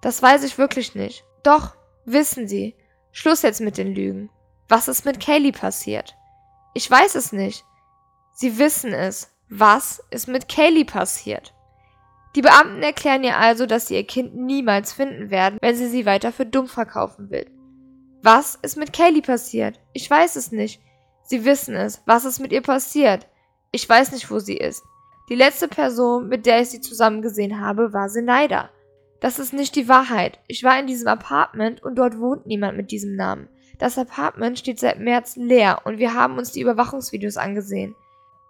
Das 0.02 0.22
weiß 0.22 0.44
ich 0.44 0.58
wirklich 0.58 0.96
nicht. 0.96 1.24
Doch, 1.44 1.76
wissen 2.06 2.48
Sie. 2.48 2.76
Schluss 3.12 3.44
jetzt 3.44 3.62
mit 3.62 3.78
den 3.78 3.94
Lügen. 3.94 4.30
Was 4.68 4.88
ist 4.88 5.06
mit 5.06 5.20
Kaylee 5.20 5.52
passiert? 5.52 6.16
Ich 6.74 6.90
weiß 6.90 7.16
es 7.16 7.32
nicht. 7.32 7.64
Sie 8.34 8.58
wissen 8.58 8.92
es. 8.92 9.32
Was 9.48 10.04
ist 10.10 10.28
mit 10.28 10.50
Kaylee 10.50 10.84
passiert? 10.84 11.54
Die 12.36 12.42
Beamten 12.42 12.84
erklären 12.84 13.24
ihr 13.24 13.38
also, 13.38 13.66
dass 13.66 13.88
sie 13.88 13.96
ihr 13.96 14.06
Kind 14.06 14.36
niemals 14.36 14.92
finden 14.92 15.30
werden, 15.30 15.58
wenn 15.62 15.76
sie 15.76 15.88
sie 15.88 16.06
weiter 16.06 16.34
für 16.34 16.46
dumm 16.46 16.68
verkaufen 16.68 17.30
will. 17.30 17.50
Was 18.28 18.56
ist 18.56 18.76
mit 18.76 18.92
Kaylee 18.92 19.22
passiert? 19.22 19.80
Ich 19.94 20.10
weiß 20.10 20.36
es 20.36 20.52
nicht. 20.52 20.82
Sie 21.22 21.46
wissen 21.46 21.76
es. 21.76 22.02
Was 22.08 22.26
ist 22.26 22.40
mit 22.40 22.52
ihr 22.52 22.64
passiert? 22.64 23.28
Ich 23.72 23.88
weiß 23.88 24.14
nicht, 24.14 24.32
wo 24.32 24.40
sie 24.40 24.58
ist. 24.58 24.84
Die 25.30 25.36
letzte 25.36 25.68
Person, 25.68 26.28
mit 26.28 26.48
der 26.48 26.60
ich 26.60 26.70
sie 26.70 26.82
zusammen 26.82 27.22
gesehen 27.22 27.62
habe, 27.62 27.94
war 27.94 28.10
Zenaida. 28.10 28.72
Das 29.22 29.38
ist 29.38 29.54
nicht 29.54 29.76
die 29.76 29.88
Wahrheit. 29.88 30.40
Ich 30.48 30.64
war 30.64 30.80
in 30.80 30.88
diesem 30.88 31.08
Apartment 31.08 31.84
und 31.84 32.00
dort 32.00 32.20
wohnt 32.20 32.48
niemand 32.48 32.76
mit 32.76 32.90
diesem 32.90 33.16
Namen. 33.16 33.48
Das 33.78 33.96
Apartment 34.00 34.58
steht 34.58 34.80
seit 34.80 35.00
März 35.00 35.36
leer 35.36 35.82
und 35.84 36.00
wir 36.00 36.16
haben 36.16 36.40
uns 36.40 36.52
die 36.52 36.62
Überwachungsvideos 36.62 37.38
angesehen. 37.38 37.94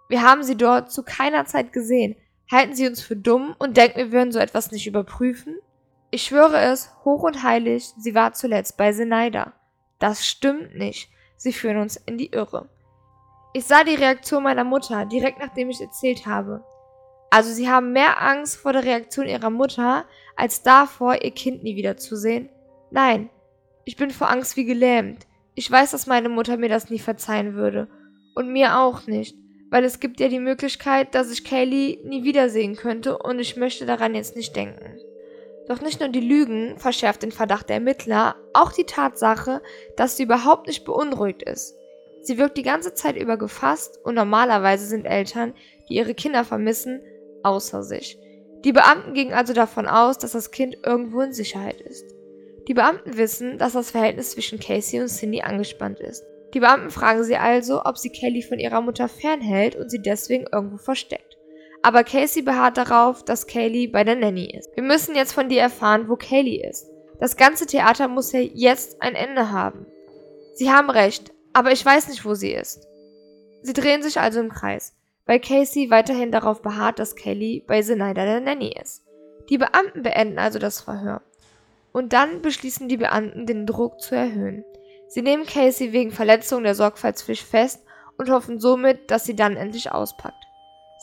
Wir 0.08 0.22
haben 0.22 0.42
sie 0.42 0.56
dort 0.56 0.90
zu 0.90 1.02
keiner 1.02 1.44
Zeit 1.44 1.74
gesehen. 1.74 2.16
Halten 2.50 2.74
Sie 2.74 2.86
uns 2.86 3.02
für 3.02 3.14
dumm 3.16 3.54
und 3.58 3.76
denken, 3.76 3.98
wir 3.98 4.12
würden 4.12 4.32
so 4.32 4.38
etwas 4.38 4.70
nicht 4.70 4.86
überprüfen? 4.86 5.58
Ich 6.10 6.22
schwöre 6.22 6.60
es, 6.60 6.92
hoch 7.04 7.24
und 7.24 7.42
heilig, 7.42 7.92
sie 7.98 8.14
war 8.14 8.32
zuletzt 8.32 8.78
bei 8.78 8.90
Zenaida. 8.90 9.52
Das 9.98 10.26
stimmt 10.26 10.76
nicht. 10.76 11.10
Sie 11.36 11.52
führen 11.52 11.78
uns 11.78 11.96
in 11.96 12.18
die 12.18 12.32
Irre. 12.32 12.68
Ich 13.52 13.64
sah 13.64 13.84
die 13.84 13.94
Reaktion 13.94 14.42
meiner 14.42 14.64
Mutter 14.64 15.06
direkt 15.06 15.38
nachdem 15.38 15.70
ich 15.70 15.80
erzählt 15.80 16.26
habe. 16.26 16.64
Also 17.30 17.52
sie 17.52 17.68
haben 17.68 17.92
mehr 17.92 18.22
Angst 18.22 18.56
vor 18.56 18.72
der 18.72 18.84
Reaktion 18.84 19.26
ihrer 19.26 19.50
Mutter, 19.50 20.04
als 20.36 20.62
davor, 20.62 21.22
ihr 21.22 21.32
Kind 21.32 21.62
nie 21.62 21.76
wiederzusehen? 21.76 22.48
Nein, 22.90 23.30
ich 23.84 23.96
bin 23.96 24.10
vor 24.10 24.30
Angst 24.30 24.56
wie 24.56 24.64
gelähmt. 24.64 25.26
Ich 25.54 25.70
weiß, 25.70 25.90
dass 25.90 26.06
meine 26.06 26.28
Mutter 26.28 26.56
mir 26.56 26.68
das 26.68 26.90
nie 26.90 26.98
verzeihen 26.98 27.54
würde. 27.54 27.88
Und 28.34 28.52
mir 28.52 28.78
auch 28.78 29.06
nicht 29.06 29.34
weil 29.70 29.84
es 29.84 30.00
gibt 30.00 30.20
ja 30.20 30.28
die 30.28 30.40
Möglichkeit, 30.40 31.14
dass 31.14 31.30
ich 31.30 31.44
Kaylee 31.44 31.98
nie 32.04 32.24
wiedersehen 32.24 32.76
könnte 32.76 33.18
und 33.18 33.38
ich 33.38 33.56
möchte 33.56 33.86
daran 33.86 34.14
jetzt 34.14 34.36
nicht 34.36 34.54
denken. 34.54 34.98
Doch 35.68 35.80
nicht 35.80 36.00
nur 36.00 36.08
die 36.08 36.20
Lügen 36.20 36.78
verschärft 36.78 37.22
den 37.22 37.32
Verdacht 37.32 37.68
der 37.68 37.76
Ermittler, 37.76 38.36
auch 38.52 38.72
die 38.72 38.84
Tatsache, 38.84 39.62
dass 39.96 40.16
sie 40.16 40.22
überhaupt 40.22 40.66
nicht 40.68 40.84
beunruhigt 40.84 41.42
ist. 41.42 41.74
Sie 42.22 42.38
wirkt 42.38 42.56
die 42.56 42.62
ganze 42.62 42.94
Zeit 42.94 43.16
über 43.16 43.36
gefasst 43.36 44.00
und 44.04 44.14
normalerweise 44.14 44.86
sind 44.86 45.06
Eltern, 45.06 45.54
die 45.88 45.94
ihre 45.94 46.14
Kinder 46.14 46.44
vermissen, 46.44 47.00
außer 47.42 47.82
sich. 47.82 48.18
Die 48.64 48.72
Beamten 48.72 49.14
gingen 49.14 49.32
also 49.32 49.52
davon 49.52 49.86
aus, 49.86 50.18
dass 50.18 50.32
das 50.32 50.50
Kind 50.50 50.76
irgendwo 50.84 51.20
in 51.20 51.32
Sicherheit 51.32 51.80
ist. 51.80 52.04
Die 52.66 52.74
Beamten 52.74 53.16
wissen, 53.16 53.58
dass 53.58 53.74
das 53.74 53.92
Verhältnis 53.92 54.32
zwischen 54.32 54.58
Casey 54.58 55.00
und 55.00 55.08
Cindy 55.08 55.42
angespannt 55.42 56.00
ist. 56.00 56.24
Die 56.52 56.60
Beamten 56.60 56.90
fragen 56.90 57.22
sie 57.22 57.36
also, 57.36 57.84
ob 57.84 57.96
sie 57.98 58.10
Kelly 58.10 58.42
von 58.42 58.58
ihrer 58.58 58.80
Mutter 58.80 59.08
fernhält 59.08 59.76
und 59.76 59.90
sie 59.90 60.02
deswegen 60.02 60.46
irgendwo 60.50 60.78
versteckt. 60.78 61.35
Aber 61.86 62.02
Casey 62.02 62.42
beharrt 62.42 62.78
darauf, 62.78 63.24
dass 63.24 63.46
Kaylee 63.46 63.86
bei 63.86 64.02
der 64.02 64.16
Nanny 64.16 64.46
ist. 64.46 64.74
Wir 64.74 64.82
müssen 64.82 65.14
jetzt 65.14 65.32
von 65.32 65.48
dir 65.48 65.60
erfahren, 65.60 66.08
wo 66.08 66.16
Kaylee 66.16 66.68
ist. 66.68 66.90
Das 67.20 67.36
ganze 67.36 67.64
Theater 67.64 68.08
muss 68.08 68.32
ja 68.32 68.40
jetzt 68.40 69.00
ein 69.00 69.14
Ende 69.14 69.52
haben. 69.52 69.86
Sie 70.54 70.72
haben 70.72 70.90
recht, 70.90 71.32
aber 71.52 71.70
ich 71.70 71.86
weiß 71.86 72.08
nicht, 72.08 72.24
wo 72.24 72.34
sie 72.34 72.50
ist. 72.50 72.88
Sie 73.62 73.72
drehen 73.72 74.02
sich 74.02 74.18
also 74.18 74.40
im 74.40 74.48
Kreis, 74.48 74.96
weil 75.26 75.38
Casey 75.38 75.88
weiterhin 75.88 76.32
darauf 76.32 76.60
beharrt, 76.60 76.98
dass 76.98 77.14
Kelly 77.14 77.62
bei 77.64 77.80
Zenaida 77.82 78.24
der 78.24 78.40
Nanny 78.40 78.74
ist. 78.82 79.04
Die 79.48 79.56
Beamten 79.56 80.02
beenden 80.02 80.40
also 80.40 80.58
das 80.58 80.80
Verhör. 80.80 81.22
Und 81.92 82.12
dann 82.12 82.42
beschließen 82.42 82.88
die 82.88 82.96
Beamten, 82.96 83.46
den 83.46 83.64
Druck 83.64 84.00
zu 84.00 84.16
erhöhen. 84.16 84.64
Sie 85.06 85.22
nehmen 85.22 85.46
Casey 85.46 85.92
wegen 85.92 86.10
Verletzung 86.10 86.64
der 86.64 86.74
Sorgfaltspflicht 86.74 87.46
fest 87.46 87.84
und 88.18 88.28
hoffen 88.28 88.58
somit, 88.58 89.08
dass 89.12 89.24
sie 89.24 89.36
dann 89.36 89.56
endlich 89.56 89.92
auspackt. 89.92 90.45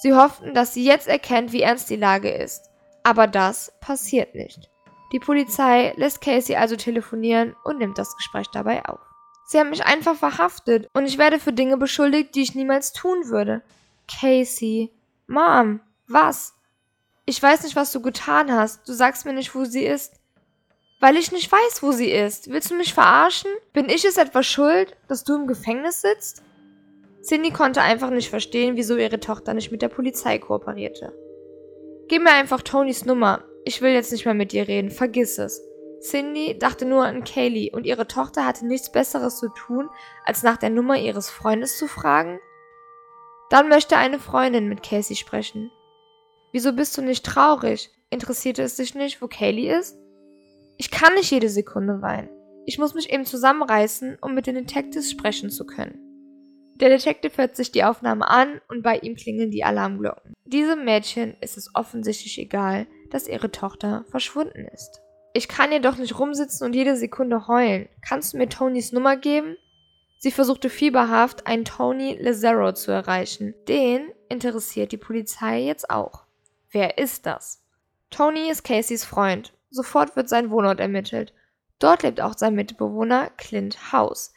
Sie 0.03 0.13
hofften, 0.13 0.53
dass 0.53 0.73
sie 0.73 0.83
jetzt 0.83 1.07
erkennt, 1.07 1.53
wie 1.53 1.61
ernst 1.61 1.89
die 1.89 1.95
Lage 1.95 2.29
ist. 2.29 2.69
Aber 3.03 3.25
das 3.25 3.71
passiert 3.79 4.35
nicht. 4.35 4.69
Die 5.13 5.19
Polizei 5.19 5.93
lässt 5.95 6.19
Casey 6.19 6.57
also 6.57 6.75
telefonieren 6.75 7.55
und 7.63 7.77
nimmt 7.77 7.97
das 7.97 8.13
Gespräch 8.17 8.47
dabei 8.51 8.83
auf. 8.83 8.99
Sie 9.45 9.57
haben 9.57 9.69
mich 9.69 9.85
einfach 9.85 10.17
verhaftet 10.17 10.89
und 10.91 11.05
ich 11.05 11.17
werde 11.17 11.39
für 11.39 11.53
Dinge 11.53 11.77
beschuldigt, 11.77 12.35
die 12.35 12.41
ich 12.41 12.53
niemals 12.53 12.91
tun 12.91 13.29
würde. 13.29 13.61
Casey. 14.09 14.91
Mom, 15.27 15.79
was? 16.09 16.53
Ich 17.23 17.41
weiß 17.41 17.63
nicht, 17.63 17.77
was 17.77 17.93
du 17.93 18.01
getan 18.01 18.51
hast. 18.51 18.85
Du 18.85 18.91
sagst 18.91 19.25
mir 19.25 19.31
nicht, 19.31 19.55
wo 19.55 19.63
sie 19.63 19.85
ist. 19.85 20.19
Weil 20.99 21.15
ich 21.15 21.31
nicht 21.31 21.49
weiß, 21.49 21.81
wo 21.81 21.93
sie 21.93 22.11
ist. 22.11 22.49
Willst 22.49 22.71
du 22.71 22.75
mich 22.75 22.93
verarschen? 22.93 23.51
Bin 23.71 23.87
ich 23.87 24.03
es 24.03 24.17
etwa 24.17 24.43
schuld, 24.43 24.97
dass 25.07 25.23
du 25.23 25.33
im 25.35 25.47
Gefängnis 25.47 26.01
sitzt? 26.01 26.43
Cindy 27.23 27.51
konnte 27.51 27.81
einfach 27.81 28.09
nicht 28.09 28.29
verstehen, 28.29 28.75
wieso 28.75 28.97
ihre 28.97 29.19
Tochter 29.19 29.53
nicht 29.53 29.71
mit 29.71 29.81
der 29.81 29.87
Polizei 29.87 30.39
kooperierte. 30.39 31.13
Gib 32.09 32.21
mir 32.21 32.33
einfach 32.33 32.61
Tonys 32.61 33.05
Nummer. 33.05 33.45
Ich 33.63 33.81
will 33.81 33.91
jetzt 33.91 34.11
nicht 34.11 34.25
mehr 34.25 34.33
mit 34.33 34.51
dir 34.51 34.67
reden. 34.67 34.91
Vergiss 34.91 35.37
es. 35.37 35.61
Cindy 36.01 36.59
dachte 36.59 36.83
nur 36.83 37.05
an 37.05 37.23
Kaylee 37.23 37.71
und 37.71 37.85
ihre 37.85 38.07
Tochter 38.07 38.45
hatte 38.45 38.67
nichts 38.67 38.91
Besseres 38.91 39.39
zu 39.39 39.47
tun, 39.47 39.89
als 40.25 40.43
nach 40.43 40.57
der 40.57 40.69
Nummer 40.69 40.99
ihres 40.99 41.29
Freundes 41.29 41.77
zu 41.77 41.87
fragen. 41.87 42.39
Dann 43.49 43.69
möchte 43.69 43.95
eine 43.95 44.19
Freundin 44.19 44.67
mit 44.67 44.83
Casey 44.83 45.15
sprechen. 45.15 45.71
Wieso 46.51 46.73
bist 46.73 46.97
du 46.97 47.01
nicht 47.01 47.25
traurig? 47.25 47.89
Interessierte 48.09 48.63
es 48.63 48.75
dich 48.75 48.95
nicht, 48.95 49.21
wo 49.21 49.27
Kaylee 49.27 49.73
ist? 49.73 49.97
Ich 50.77 50.91
kann 50.91 51.13
nicht 51.13 51.31
jede 51.31 51.47
Sekunde 51.47 52.01
weinen. 52.01 52.29
Ich 52.65 52.77
muss 52.79 52.93
mich 52.93 53.13
eben 53.13 53.25
zusammenreißen, 53.25 54.17
um 54.19 54.33
mit 54.33 54.45
den 54.45 54.55
Detectives 54.55 55.09
sprechen 55.09 55.49
zu 55.49 55.65
können. 55.65 56.12
Der 56.75 56.89
Detective 56.89 57.37
hört 57.37 57.55
sich 57.55 57.71
die 57.71 57.83
Aufnahme 57.83 58.27
an 58.27 58.59
und 58.67 58.81
bei 58.81 58.97
ihm 58.97 59.15
klingeln 59.15 59.51
die 59.51 59.63
Alarmglocken. 59.63 60.33
Diesem 60.45 60.85
Mädchen 60.85 61.35
ist 61.39 61.57
es 61.57 61.73
offensichtlich 61.75 62.37
egal, 62.39 62.87
dass 63.11 63.27
ihre 63.27 63.51
Tochter 63.51 64.05
verschwunden 64.09 64.67
ist. 64.73 65.01
Ich 65.33 65.47
kann 65.47 65.71
hier 65.71 65.81
doch 65.81 65.97
nicht 65.97 66.19
rumsitzen 66.19 66.65
und 66.65 66.73
jede 66.75 66.95
Sekunde 66.95 67.47
heulen. 67.47 67.87
Kannst 68.07 68.33
du 68.33 68.37
mir 68.37 68.49
Tonys 68.49 68.91
Nummer 68.91 69.17
geben? 69.17 69.55
Sie 70.19 70.31
versuchte 70.31 70.69
fieberhaft, 70.69 71.47
einen 71.47 71.65
Tony 71.65 72.17
Lazaro 72.19 72.73
zu 72.73 72.91
erreichen. 72.91 73.55
Den 73.67 74.11
interessiert 74.29 74.91
die 74.91 74.97
Polizei 74.97 75.61
jetzt 75.61 75.89
auch. 75.89 76.23
Wer 76.71 76.97
ist 76.97 77.25
das? 77.25 77.61
Tony 78.09 78.49
ist 78.49 78.63
Caseys 78.63 79.05
Freund. 79.05 79.53
Sofort 79.69 80.15
wird 80.15 80.29
sein 80.29 80.49
Wohnort 80.51 80.79
ermittelt. 80.79 81.33
Dort 81.79 82.03
lebt 82.03 82.21
auch 82.21 82.37
sein 82.37 82.55
Mitbewohner 82.55 83.31
Clint 83.37 83.91
House. 83.91 84.32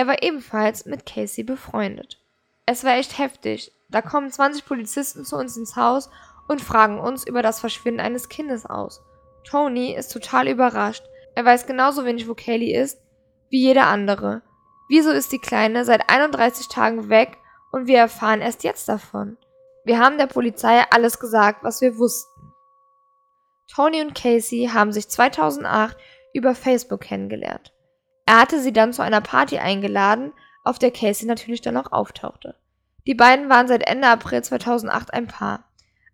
Er 0.00 0.06
war 0.06 0.22
ebenfalls 0.22 0.86
mit 0.86 1.04
Casey 1.04 1.44
befreundet. 1.44 2.18
Es 2.64 2.84
war 2.84 2.94
echt 2.94 3.18
heftig. 3.18 3.70
Da 3.90 4.00
kommen 4.00 4.30
20 4.30 4.64
Polizisten 4.64 5.26
zu 5.26 5.36
uns 5.36 5.58
ins 5.58 5.76
Haus 5.76 6.08
und 6.48 6.62
fragen 6.62 6.98
uns 6.98 7.26
über 7.26 7.42
das 7.42 7.60
Verschwinden 7.60 8.00
eines 8.00 8.30
Kindes 8.30 8.64
aus. 8.64 9.02
Tony 9.44 9.94
ist 9.94 10.10
total 10.10 10.48
überrascht. 10.48 11.04
Er 11.34 11.44
weiß 11.44 11.66
genauso 11.66 12.06
wenig, 12.06 12.26
wo 12.26 12.32
Kaylee 12.32 12.74
ist, 12.74 12.98
wie 13.50 13.60
jeder 13.60 13.88
andere. 13.88 14.40
Wieso 14.88 15.10
ist 15.10 15.32
die 15.32 15.38
Kleine 15.38 15.84
seit 15.84 16.08
31 16.08 16.68
Tagen 16.68 17.10
weg 17.10 17.36
und 17.70 17.86
wir 17.86 17.98
erfahren 17.98 18.40
erst 18.40 18.64
jetzt 18.64 18.88
davon? 18.88 19.36
Wir 19.84 19.98
haben 19.98 20.16
der 20.16 20.28
Polizei 20.28 20.82
alles 20.90 21.18
gesagt, 21.18 21.62
was 21.62 21.82
wir 21.82 21.98
wussten. 21.98 22.54
Tony 23.70 24.00
und 24.00 24.14
Casey 24.14 24.70
haben 24.72 24.92
sich 24.94 25.10
2008 25.10 25.94
über 26.32 26.54
Facebook 26.54 27.02
kennengelernt. 27.02 27.74
Er 28.30 28.38
hatte 28.38 28.60
sie 28.60 28.72
dann 28.72 28.92
zu 28.92 29.02
einer 29.02 29.20
Party 29.20 29.58
eingeladen, 29.58 30.32
auf 30.62 30.78
der 30.78 30.92
Casey 30.92 31.26
natürlich 31.26 31.62
dann 31.62 31.76
auch 31.76 31.90
auftauchte. 31.90 32.54
Die 33.04 33.16
beiden 33.16 33.48
waren 33.48 33.66
seit 33.66 33.84
Ende 33.84 34.06
April 34.06 34.40
2008 34.44 35.12
ein 35.12 35.26
Paar. 35.26 35.64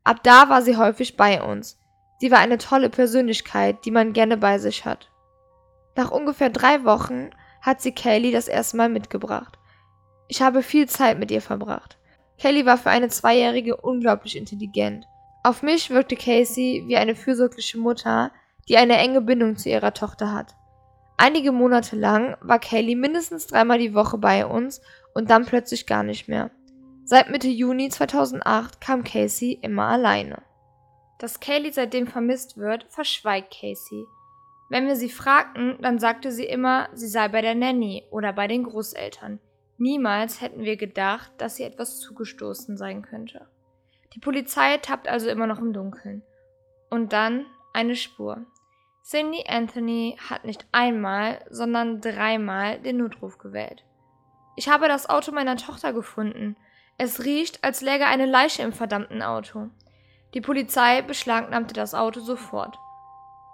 Ab 0.03 0.23
da 0.23 0.49
war 0.49 0.63
sie 0.63 0.79
häufig 0.79 1.19
bei 1.19 1.43
uns. 1.43 1.79
Sie 2.19 2.31
war 2.31 2.39
eine 2.39 2.57
tolle 2.57 2.89
Persönlichkeit, 2.89 3.85
die 3.85 3.91
man 3.91 4.15
gerne 4.15 4.39
bei 4.39 4.59
sich 4.59 4.87
hat. 4.87 5.11
Nach 5.95 6.11
ungefähr 6.11 6.49
drei 6.49 6.85
Wochen 6.85 7.33
hat 7.61 7.83
sie 7.83 7.93
Kaylee 7.93 8.33
das 8.33 8.49
erste 8.49 8.79
Mal 8.79 8.89
mitgebracht. 8.89 9.59
Ich 10.27 10.41
habe 10.41 10.63
viel 10.63 10.89
Zeit 10.89 11.19
mit 11.19 11.31
ihr 11.31 11.43
verbracht. 11.43 11.99
Kaylee 12.41 12.65
war 12.65 12.79
für 12.79 12.89
eine 12.89 13.11
Zweijährige 13.11 13.77
unglaublich 13.77 14.39
intelligent. 14.39 15.05
Auf 15.43 15.63
mich 15.63 15.91
wirkte 15.91 16.17
Casey 16.17 16.85
wie 16.87 16.97
eine 16.97 17.15
fürsorgliche 17.15 17.77
Mutter, 17.77 18.33
die 18.71 18.79
eine 18.79 18.97
enge 18.97 19.21
Bindung 19.21 19.59
zu 19.59 19.69
ihrer 19.69 19.93
Tochter 19.93 20.33
hat. 20.33 20.55
Einige 21.17 21.53
Monate 21.53 21.97
lang 21.97 22.37
war 22.41 22.59
Kaylee 22.59 22.95
mindestens 22.95 23.47
dreimal 23.47 23.79
die 23.79 23.95
Woche 23.95 24.19
bei 24.19 24.47
uns 24.47 24.83
und 25.15 25.31
dann 25.31 25.47
plötzlich 25.47 25.87
gar 25.87 26.03
nicht 26.03 26.29
mehr. 26.29 26.51
Seit 27.05 27.31
Mitte 27.31 27.49
Juni 27.49 27.89
2008 27.89 28.81
kam 28.81 29.05
Casey 29.05 29.59
immer 29.63 29.85
alleine. 29.85 30.43
Dass 31.19 31.41
Kaylee 31.41 31.71
seitdem 31.71 32.07
vermisst 32.07 32.59
wird, 32.59 32.87
verschweigt 32.91 33.51
Casey. 33.51 34.05
Wenn 34.69 34.87
wir 34.87 34.97
sie 34.97 35.09
fragten, 35.09 35.79
dann 35.81 35.99
sagte 35.99 36.33
sie 36.33 36.45
immer, 36.45 36.89
sie 36.93 37.09
sei 37.09 37.29
bei 37.29 37.41
der 37.41 37.55
Nanny 37.55 38.05
oder 38.11 38.33
bei 38.33 38.49
den 38.49 38.65
Großeltern. 38.65 39.39
Niemals 39.79 40.41
hätten 40.41 40.65
wir 40.65 40.77
gedacht, 40.77 41.31
dass 41.39 41.57
sie 41.57 41.63
etwas 41.63 42.01
zugestoßen 42.01 42.77
sein 42.77 43.03
könnte. 43.03 43.47
Die 44.15 44.21
Polizei 44.21 44.79
tappt 44.79 45.09
also 45.09 45.29
immer 45.29 45.47
noch 45.47 45.61
im 45.61 45.73
Dunkeln. 45.73 46.23
Und 46.91 47.13
dann 47.13 47.47
eine 47.73 47.95
Spur. 47.95 48.47
Cindy 49.09 49.45
Anthony 49.47 50.19
hat 50.19 50.45
nicht 50.45 50.67
einmal, 50.73 51.39
sondern 51.49 52.01
dreimal 52.01 52.81
den 52.81 52.97
Notruf 52.97 53.39
gewählt. 53.39 53.85
Ich 54.57 54.69
habe 54.69 54.89
das 54.89 55.09
Auto 55.09 55.31
meiner 55.31 55.57
Tochter 55.57 55.93
gefunden. 55.93 56.57
Es 56.99 57.25
riecht, 57.25 57.63
als 57.63 57.83
läge 57.83 58.07
eine 58.07 58.27
Leiche 58.27 58.63
im 58.63 58.73
verdammten 58.73 59.23
Auto. 59.23 59.69
Die 60.35 60.41
Polizei 60.41 61.03
beschlagnahmte 61.03 61.73
das 61.73 61.95
Auto 61.95 62.19
sofort. 62.19 62.81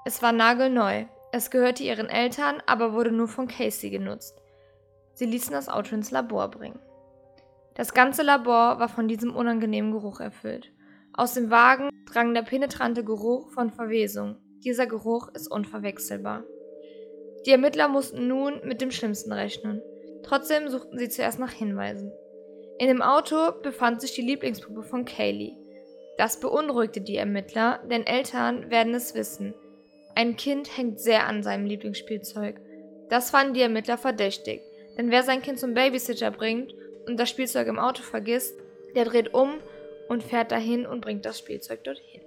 Es 0.07 0.23
war 0.23 0.33
nagelneu. 0.33 1.05
Es 1.33 1.51
gehörte 1.51 1.83
ihren 1.83 2.09
Eltern, 2.09 2.63
aber 2.65 2.95
wurde 2.95 3.13
nur 3.13 3.29
von 3.29 3.47
Casey 3.47 3.91
genutzt. 3.91 4.41
Sie 5.13 5.27
ließen 5.27 5.53
das 5.53 5.69
Auto 5.69 5.95
ins 5.95 6.11
Labor 6.11 6.51
bringen. 6.51 6.81
Das 7.75 7.93
ganze 7.93 8.23
Labor 8.23 8.79
war 8.79 8.89
von 8.89 9.07
diesem 9.07 9.37
unangenehmen 9.37 9.93
Geruch 9.93 10.21
erfüllt. 10.21 10.73
Aus 11.13 11.35
dem 11.35 11.51
Wagen 11.51 11.91
drang 12.07 12.33
der 12.33 12.43
penetrante 12.43 13.05
Geruch 13.05 13.51
von 13.51 13.71
Verwesung, 13.71 14.39
dieser 14.65 14.87
Geruch 14.87 15.29
ist 15.35 15.51
unverwechselbar. 15.51 16.45
Die 17.47 17.51
Ermittler 17.51 17.89
mussten 17.89 18.29
nun 18.29 18.61
mit 18.65 18.81
dem 18.81 18.91
Schlimmsten 18.91 19.33
rechnen. 19.33 19.83
Trotzdem 20.23 20.69
suchten 20.69 20.99
sie 20.99 21.09
zuerst 21.09 21.39
nach 21.39 21.53
Hinweisen. 21.53 22.13
In 22.79 22.89
dem 22.89 23.03
Auto 23.03 23.53
befand 23.63 24.01
sich 24.01 24.13
die 24.13 24.23
Lieblingspuppe 24.23 24.83
von 24.83 25.05
Kaylee. 25.05 25.57
Das 26.17 26.41
beunruhigte 26.41 27.01
die 27.01 27.17
Ermittler, 27.17 27.81
denn 27.91 28.07
Eltern 28.07 28.71
werden 28.71 28.95
es 28.95 29.15
wissen. 29.15 29.55
Ein 30.15 30.37
Kind 30.37 30.77
hängt 30.77 31.01
sehr 31.01 31.27
an 31.27 31.43
seinem 31.43 31.67
Lieblingsspielzeug. 31.67 32.61
Das 33.09 33.31
fanden 33.31 33.55
die 33.55 33.63
Ermittler 33.63 33.99
verdächtig, 33.99 34.61
denn 34.97 35.11
wer 35.11 35.23
sein 35.23 35.43
Kind 35.43 35.59
zum 35.59 35.75
Babysitter 35.75 36.31
bringt 36.31 36.75
und 37.07 37.19
das 37.19 37.31
Spielzeug 37.31 37.67
im 37.67 37.79
Auto 37.79 38.03
vergisst, 38.03 38.59
der 38.95 39.05
dreht 39.05 39.35
um 39.35 39.55
und 40.09 40.23
fährt 40.23 40.53
dahin 40.53 40.87
und 40.87 41.01
bringt 41.01 41.25
das 41.25 41.39
Spielzeug 41.39 41.83
dorthin. 41.85 42.22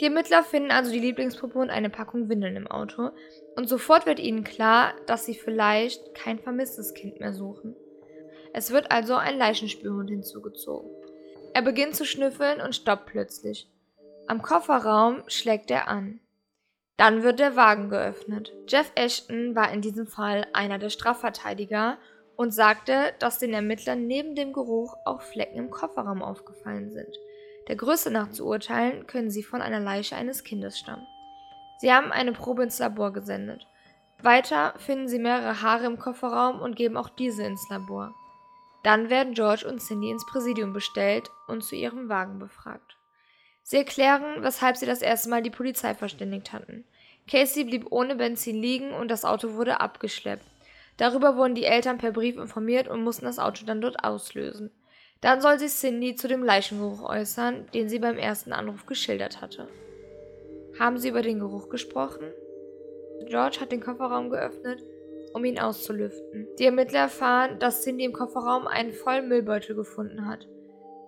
Die 0.00 0.06
Ermittler 0.06 0.42
finden 0.42 0.70
also 0.70 0.90
die 0.90 0.98
Lieblingspuppe 0.98 1.58
und 1.58 1.68
eine 1.68 1.90
Packung 1.90 2.30
Windeln 2.30 2.56
im 2.56 2.66
Auto 2.66 3.10
und 3.54 3.68
sofort 3.68 4.06
wird 4.06 4.18
ihnen 4.18 4.44
klar, 4.44 4.94
dass 5.06 5.26
sie 5.26 5.34
vielleicht 5.34 6.14
kein 6.14 6.38
vermisstes 6.38 6.94
Kind 6.94 7.20
mehr 7.20 7.34
suchen. 7.34 7.76
Es 8.54 8.70
wird 8.70 8.90
also 8.90 9.14
ein 9.16 9.36
Leichenspürhund 9.36 10.08
hinzugezogen. 10.08 10.90
Er 11.52 11.60
beginnt 11.60 11.96
zu 11.96 12.06
schnüffeln 12.06 12.62
und 12.62 12.74
stoppt 12.74 13.06
plötzlich. 13.06 13.68
Am 14.26 14.40
Kofferraum 14.40 15.22
schlägt 15.26 15.70
er 15.70 15.88
an. 15.88 16.20
Dann 16.96 17.22
wird 17.22 17.38
der 17.38 17.56
Wagen 17.56 17.90
geöffnet. 17.90 18.52
Jeff 18.68 18.90
Ashton 18.94 19.54
war 19.54 19.70
in 19.70 19.82
diesem 19.82 20.06
Fall 20.06 20.46
einer 20.54 20.78
der 20.78 20.90
Strafverteidiger 20.90 21.98
und 22.36 22.54
sagte, 22.54 23.12
dass 23.18 23.38
den 23.38 23.52
Ermittlern 23.52 24.06
neben 24.06 24.34
dem 24.34 24.54
Geruch 24.54 24.96
auch 25.04 25.20
Flecken 25.20 25.58
im 25.58 25.70
Kofferraum 25.70 26.22
aufgefallen 26.22 26.90
sind. 26.90 27.18
Der 27.70 27.76
Größe 27.76 28.10
nach 28.10 28.32
zu 28.32 28.48
urteilen, 28.48 29.06
können 29.06 29.30
sie 29.30 29.44
von 29.44 29.62
einer 29.62 29.78
Leiche 29.78 30.16
eines 30.16 30.42
Kindes 30.42 30.76
stammen. 30.76 31.06
Sie 31.78 31.92
haben 31.92 32.10
eine 32.10 32.32
Probe 32.32 32.64
ins 32.64 32.80
Labor 32.80 33.12
gesendet. 33.12 33.64
Weiter 34.20 34.74
finden 34.78 35.06
sie 35.06 35.20
mehrere 35.20 35.62
Haare 35.62 35.86
im 35.86 35.96
Kofferraum 35.96 36.60
und 36.60 36.74
geben 36.74 36.96
auch 36.96 37.08
diese 37.10 37.44
ins 37.44 37.64
Labor. 37.70 38.12
Dann 38.82 39.08
werden 39.08 39.34
George 39.34 39.68
und 39.68 39.78
Cindy 39.78 40.10
ins 40.10 40.26
Präsidium 40.26 40.72
bestellt 40.72 41.30
und 41.46 41.62
zu 41.62 41.76
ihrem 41.76 42.08
Wagen 42.08 42.40
befragt. 42.40 42.96
Sie 43.62 43.76
erklären, 43.76 44.42
weshalb 44.42 44.76
sie 44.76 44.86
das 44.86 45.00
erste 45.00 45.28
Mal 45.28 45.40
die 45.40 45.50
Polizei 45.50 45.94
verständigt 45.94 46.52
hatten. 46.52 46.84
Casey 47.30 47.62
blieb 47.62 47.86
ohne 47.92 48.16
Benzin 48.16 48.56
liegen 48.56 48.90
und 48.90 49.12
das 49.12 49.24
Auto 49.24 49.54
wurde 49.54 49.80
abgeschleppt. 49.80 50.44
Darüber 50.96 51.36
wurden 51.36 51.54
die 51.54 51.66
Eltern 51.66 51.98
per 51.98 52.10
Brief 52.10 52.36
informiert 52.36 52.88
und 52.88 53.04
mussten 53.04 53.26
das 53.26 53.38
Auto 53.38 53.64
dann 53.64 53.80
dort 53.80 54.02
auslösen. 54.02 54.72
Dann 55.20 55.42
soll 55.42 55.58
sich 55.58 55.72
Cindy 55.72 56.14
zu 56.14 56.28
dem 56.28 56.42
Leichengeruch 56.42 57.02
äußern, 57.02 57.66
den 57.74 57.88
sie 57.88 57.98
beim 57.98 58.16
ersten 58.16 58.52
Anruf 58.52 58.86
geschildert 58.86 59.42
hatte. 59.42 59.68
Haben 60.78 60.98
sie 60.98 61.10
über 61.10 61.20
den 61.20 61.40
Geruch 61.40 61.68
gesprochen? 61.68 62.32
George 63.26 63.58
hat 63.60 63.70
den 63.70 63.82
Kofferraum 63.82 64.30
geöffnet, 64.30 64.82
um 65.34 65.44
ihn 65.44 65.58
auszulüften. 65.58 66.48
Die 66.58 66.64
Ermittler 66.64 67.00
erfahren, 67.00 67.58
dass 67.58 67.82
Cindy 67.82 68.04
im 68.04 68.14
Kofferraum 68.14 68.66
einen 68.66 68.92
vollen 68.92 69.28
Müllbeutel 69.28 69.76
gefunden 69.76 70.26
hat. 70.26 70.48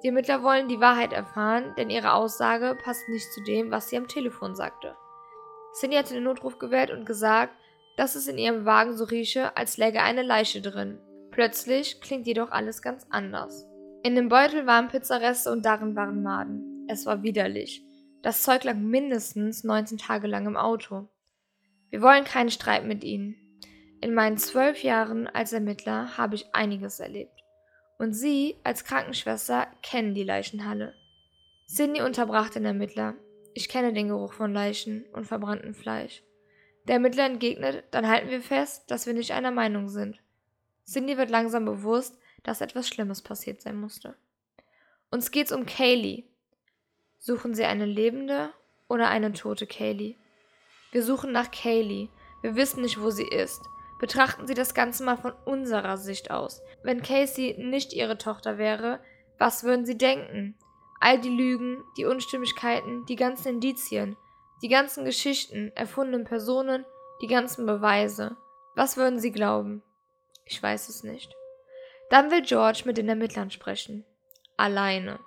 Die 0.03 0.09
Ermittler 0.09 0.43
wollen 0.43 0.69
die 0.69 0.81
Wahrheit 0.81 1.13
erfahren, 1.13 1.75
denn 1.79 1.89
ihre 1.89 2.13
Aussage 2.13 2.77
passt 2.83 3.09
nicht 3.09 3.33
zu 3.33 3.43
dem, 3.45 3.71
was 3.71 3.89
sie 3.89 3.97
am 3.97 4.09
Telefon 4.09 4.55
sagte. 4.55 4.95
Cindy 5.79 5.97
hatte 5.97 6.13
den 6.13 6.25
Notruf 6.25 6.59
gewählt 6.59 6.91
und 6.91 7.07
gesagt, 7.07 7.55
dass 7.97 8.15
es 8.15 8.29
in 8.29 8.37
ihrem 8.37 8.67
Wagen 8.67 8.95
so 8.97 9.05
rieche, 9.05 9.57
als 9.57 9.79
läge 9.79 10.03
eine 10.03 10.23
Leiche 10.23 10.61
drin. 10.61 10.99
Plötzlich 11.31 12.01
klingt 12.03 12.27
jedoch 12.27 12.51
alles 12.51 12.83
ganz 12.83 13.07
anders. 13.09 13.67
In 14.05 14.17
dem 14.17 14.29
Beutel 14.29 14.67
waren 14.67 14.89
Pizzareste 14.89 15.53
und 15.53 15.65
darin 15.65 15.95
waren 15.95 16.25
Maden. 16.25 16.87
Es 16.89 17.07
war 17.07 17.23
widerlich. 17.23 17.85
Das 18.23 18.43
Zeug 18.43 18.65
lag 18.65 18.75
mindestens 18.75 19.63
19 19.63 19.99
Tage 19.99 20.27
lang 20.27 20.47
im 20.47 20.57
Auto. 20.57 21.09
Wir 21.91 22.03
wollen 22.03 22.25
keinen 22.25 22.51
Streit 22.51 22.85
mit 22.85 23.05
Ihnen. 23.05 23.37
In 24.01 24.13
meinen 24.13 24.39
zwölf 24.39 24.83
Jahren 24.83 25.29
als 25.29 25.53
Ermittler 25.53 26.17
habe 26.17 26.35
ich 26.35 26.53
einiges 26.53 26.99
erlebt. 26.99 27.45
Und 27.99 28.13
Sie 28.13 28.57
als 28.65 28.85
Krankenschwester 28.85 29.69
kennen 29.83 30.15
die 30.15 30.25
Leichenhalle. 30.25 30.95
Cindy 31.69 32.03
unterbrach 32.03 32.51
den 32.51 32.65
Ermittler. 32.65 33.15
Ich 33.55 33.69
kenne 33.69 33.93
den 33.93 34.09
Geruch 34.09 34.33
von 34.33 34.53
Leichen 34.53 35.05
und 35.13 35.27
verbranntem 35.27 35.75
Fleisch. 35.75 36.25
Der 36.89 36.95
Ermittler 36.95 37.27
entgegnet, 37.27 37.85
dann 37.93 38.09
halten 38.09 38.31
wir 38.31 38.41
fest, 38.41 38.91
dass 38.91 39.07
wir 39.07 39.15
nicht 39.15 39.31
einer 39.31 39.53
Meinung 39.53 39.89
sind. 39.89 40.21
Cindy 40.85 41.17
wird 41.17 41.31
langsam 41.31 41.65
bewusst, 41.65 42.19
dass 42.43 42.61
etwas 42.61 42.89
Schlimmes 42.89 43.23
passiert 43.23 43.61
sein 43.61 43.81
musste. 43.81 44.17
Uns 45.11 45.31
geht's 45.31 45.53
um 45.53 45.67
Kaylee. 45.67 46.25
Suchen 47.19 47.55
Sie 47.55 47.65
eine 47.65 47.87
lebende 47.87 48.51
oder 48.89 49.09
eine 49.09 49.33
tote 49.33 49.67
Kaylee? 49.67 50.17
Wir 50.91 51.03
suchen 51.03 51.33
nach 51.33 51.51
Kaylee. 51.51 52.09
Wir 52.43 52.57
wissen 52.57 52.83
nicht, 52.83 53.01
wo 53.01 53.11
sie 53.11 53.27
ist. 53.27 53.63
Betrachten 54.01 54.47
Sie 54.47 54.55
das 54.55 54.75
Ganze 54.75 55.05
mal 55.05 55.17
von 55.17 55.33
unserer 55.45 55.97
Sicht 55.97 56.31
aus. 56.31 56.61
Wenn 56.83 57.03
Casey 57.03 57.55
nicht 57.59 57.93
Ihre 57.93 58.19
Tochter 58.19 58.59
wäre, 58.59 59.01
was 59.39 59.63
würden 59.63 59.87
Sie 59.87 59.97
denken? 59.97 60.57
All 61.01 61.21
die 61.21 61.31
Lügen, 61.31 61.83
die 61.97 62.05
Unstimmigkeiten, 62.05 63.07
die 63.07 63.17
ganzen 63.17 63.49
Indizien, 63.49 64.17
die 64.61 64.69
ganzen 64.69 65.05
Geschichten, 65.05 65.73
erfundenen 65.75 66.25
Personen, 66.25 66.85
die 67.23 67.27
ganzen 67.27 67.65
Beweise. 67.65 68.37
Was 68.75 68.97
würden 68.97 69.19
Sie 69.19 69.31
glauben? 69.31 69.83
Ich 70.45 70.61
weiß 70.63 70.89
es 70.89 71.05
nicht. 71.05 71.35
Dann 72.13 72.31
will 72.31 72.43
George 72.43 72.83
mit 72.85 72.99
den 72.99 73.09
Ermittlern 73.09 73.51
sprechen. 73.51 74.05
Alleine. 74.59 75.19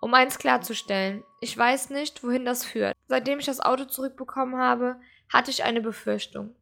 Um 0.00 0.12
eins 0.14 0.36
klarzustellen, 0.36 1.22
ich 1.40 1.56
weiß 1.56 1.90
nicht, 1.90 2.24
wohin 2.24 2.44
das 2.44 2.64
führt. 2.64 2.96
Seitdem 3.06 3.38
ich 3.38 3.46
das 3.46 3.60
Auto 3.60 3.84
zurückbekommen 3.84 4.56
habe, 4.56 4.96
hatte 5.32 5.52
ich 5.52 5.62
eine 5.62 5.80
Befürchtung. 5.80 6.56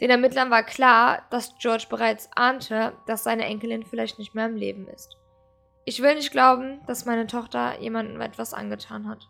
Den 0.00 0.10
Ermittlern 0.10 0.50
war 0.50 0.64
klar, 0.64 1.28
dass 1.30 1.56
George 1.60 1.86
bereits 1.88 2.28
ahnte, 2.34 2.92
dass 3.06 3.22
seine 3.22 3.44
Enkelin 3.44 3.84
vielleicht 3.84 4.18
nicht 4.18 4.34
mehr 4.34 4.46
im 4.46 4.56
Leben 4.56 4.88
ist. 4.88 5.16
Ich 5.84 6.02
will 6.02 6.16
nicht 6.16 6.32
glauben, 6.32 6.80
dass 6.88 7.04
meine 7.04 7.28
Tochter 7.28 7.80
jemandem 7.80 8.20
etwas 8.20 8.52
angetan 8.52 9.08
hat. 9.08 9.28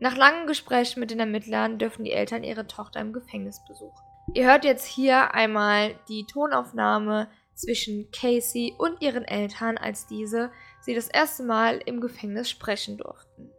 Nach 0.00 0.16
langen 0.16 0.48
Gesprächen 0.48 0.98
mit 0.98 1.12
den 1.12 1.20
Ermittlern 1.20 1.78
dürfen 1.78 2.02
die 2.02 2.10
Eltern 2.10 2.42
ihre 2.42 2.66
Tochter 2.66 2.98
im 2.98 3.12
Gefängnis 3.12 3.60
besuchen. 3.68 4.02
Ihr 4.34 4.44
hört 4.44 4.64
jetzt 4.64 4.86
hier 4.86 5.34
einmal 5.34 5.94
die 6.08 6.26
Tonaufnahme 6.26 7.28
zwischen 7.56 8.10
Casey 8.10 8.74
und 8.78 9.00
ihren 9.02 9.24
Eltern, 9.24 9.78
als 9.78 10.06
diese 10.06 10.52
sie 10.80 10.94
das 10.94 11.08
erste 11.08 11.42
Mal 11.42 11.82
im 11.86 12.00
Gefängnis 12.00 12.50
sprechen 12.50 12.98
durften. 12.98 13.50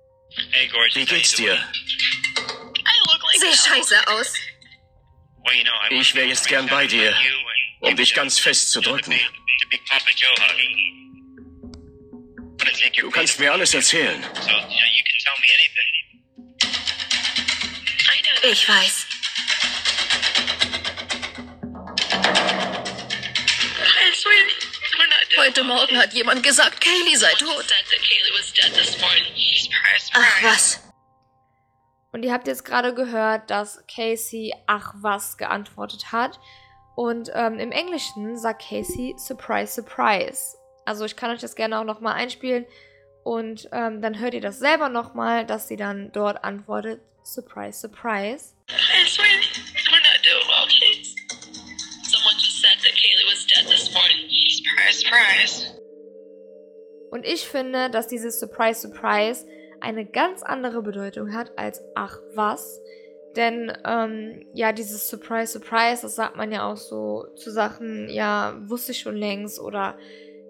Hey, 0.52 0.70
Wie 0.94 1.06
geht's 1.06 1.34
dir? 1.34 1.58
Sehe 3.40 3.54
scheiße 3.54 4.08
aus. 4.08 4.34
Ich 5.90 6.16
wäre 6.16 6.28
jetzt 6.28 6.48
gern 6.48 6.68
bei 6.68 6.88
dir, 6.88 7.16
um 7.80 7.96
dich 7.96 8.14
ganz 8.14 8.40
fest 8.40 8.72
zu 8.72 8.82
drücken. 8.82 9.14
Du 13.00 13.12
kannst 13.12 13.40
mir 13.40 13.52
alles 13.52 13.74
erzählen. 13.74 14.24
Ich 18.44 18.70
weiß. 18.70 19.17
Heute 25.40 25.64
Morgen 25.64 25.98
hat 25.98 26.14
jemand 26.14 26.42
gesagt, 26.42 26.82
Kaylee 26.82 27.16
sei 27.16 27.32
tot. 27.34 27.66
Ach 30.14 30.44
was. 30.44 30.82
Und 32.12 32.24
ihr 32.24 32.34
habt 32.34 32.48
jetzt 32.48 32.66
gerade 32.66 32.96
gehört, 32.96 33.52
dass 33.52 33.84
Casey 33.94 34.54
ach 34.66 34.94
was 34.98 35.38
geantwortet 35.38 36.12
hat. 36.12 36.40
Und 36.96 37.30
ähm, 37.36 37.60
im 37.60 37.72
Englischen 37.72 38.38
sagt 38.38 38.64
Casey 38.68 39.14
Surprise, 39.18 39.74
Surprise. 39.74 40.58
Also 40.86 41.06
ich 41.06 41.16
kann 41.16 41.30
euch 41.30 41.42
das 41.42 41.56
gerne 41.56 41.80
auch 41.80 41.84
nochmal 41.84 42.14
einspielen. 42.14 42.66
Und 43.24 43.70
ähm, 43.72 44.02
dann 44.02 44.20
hört 44.20 44.34
ihr 44.34 44.42
das 44.42 44.58
selber 44.58 44.90
nochmal, 44.90 45.46
dass 45.46 45.68
sie 45.68 45.76
dann 45.76 46.12
dort 46.14 46.44
antwortet 46.44 47.02
Surprise, 47.24 47.80
Surprise. 47.80 48.56
Hey, 48.70 49.06
sweetie, 49.06 49.62
Surprise. 55.08 55.78
Und 57.12 57.26
ich 57.26 57.48
finde, 57.48 57.90
dass 57.90 58.08
dieses 58.08 58.40
Surprise, 58.40 58.82
Surprise 58.82 59.46
eine 59.80 60.06
ganz 60.06 60.44
andere 60.44 60.82
Bedeutung 60.82 61.34
hat 61.34 61.58
als 61.58 61.82
ach 61.96 62.20
was. 62.34 62.82
Denn 63.36 63.72
ähm, 63.86 64.46
ja, 64.54 64.74
dieses 64.74 65.08
Surprise, 65.08 65.54
Surprise, 65.54 66.02
das 66.02 66.16
sagt 66.16 66.36
man 66.36 66.52
ja 66.52 66.70
auch 66.70 66.78
so 66.78 67.28
zu 67.36 67.52
Sachen, 67.52 68.10
ja, 68.10 68.60
wusste 68.66 68.92
ich 68.92 69.00
schon 69.00 69.16
längst 69.16 69.60
oder 69.60 69.98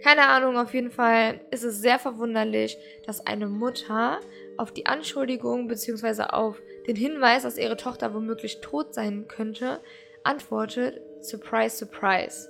keine 0.03 0.27
Ahnung, 0.27 0.57
auf 0.57 0.73
jeden 0.73 0.91
Fall 0.91 1.41
ist 1.51 1.63
es 1.63 1.81
sehr 1.81 1.99
verwunderlich, 1.99 2.77
dass 3.05 3.25
eine 3.25 3.47
Mutter 3.47 4.19
auf 4.55 4.71
die 4.71 4.85
Anschuldigung 4.85 5.67
bzw. 5.67 6.23
auf 6.29 6.61
den 6.87 6.95
Hinweis, 6.95 7.43
dass 7.43 7.57
ihre 7.57 7.77
Tochter 7.77 8.13
womöglich 8.13 8.61
tot 8.61 8.93
sein 8.93 9.27
könnte, 9.27 9.81
antwortet 10.23 11.01
Surprise, 11.21 11.77
Surprise. 11.77 12.47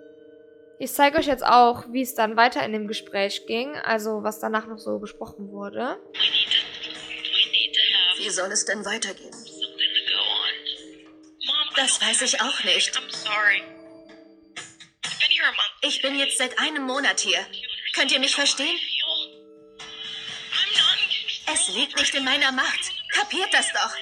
Ich 0.79 0.93
zeige 0.93 1.17
euch 1.17 1.25
jetzt 1.25 1.45
auch, 1.45 1.85
wie 1.91 2.03
es 2.03 2.13
dann 2.13 2.37
weiter 2.37 2.63
in 2.63 2.71
dem 2.71 2.87
Gespräch 2.87 3.47
ging, 3.47 3.75
also 3.77 4.21
was 4.21 4.39
danach 4.39 4.67
noch 4.67 4.77
so 4.77 4.99
besprochen 4.99 5.51
wurde. 5.51 5.99
Wie 8.17 8.29
soll 8.29 8.51
es 8.51 8.65
denn 8.65 8.85
weitergehen? 8.85 9.33
Das 11.75 12.01
weiß 12.01 12.21
ich 12.23 12.41
auch 12.41 12.63
nicht. 12.63 12.99
Ich 15.81 16.01
bin 16.01 16.17
jetzt 16.19 16.37
seit 16.37 16.59
einem 16.59 16.83
Monat 16.83 17.19
hier. 17.19 17.39
Könnt 17.95 18.11
ihr 18.11 18.19
mich 18.19 18.35
verstehen? 18.35 18.77
Es 21.51 21.69
liegt 21.69 21.97
nicht 21.97 22.13
in 22.13 22.23
meiner 22.23 22.51
Macht. 22.51 22.91
Kapiert 23.13 23.51
das 23.51 23.71
doch. 23.71 23.95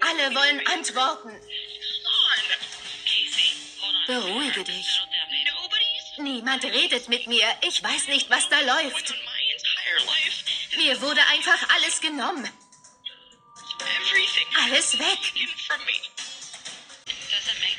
Alle 0.00 0.34
wollen 0.34 0.66
Antworten. 0.66 1.40
Beruhige 4.06 4.64
dich. 4.64 5.02
Niemand 6.18 6.64
redet 6.64 7.08
mit 7.08 7.26
mir. 7.26 7.46
Ich 7.62 7.82
weiß 7.82 8.08
nicht, 8.08 8.28
was 8.28 8.48
da 8.48 8.60
läuft. 8.60 9.14
Mir 10.76 11.00
wurde 11.00 11.20
einfach 11.28 11.68
alles 11.74 12.00
genommen. 12.00 12.48
Alles 14.64 14.98
weg. 14.98 15.18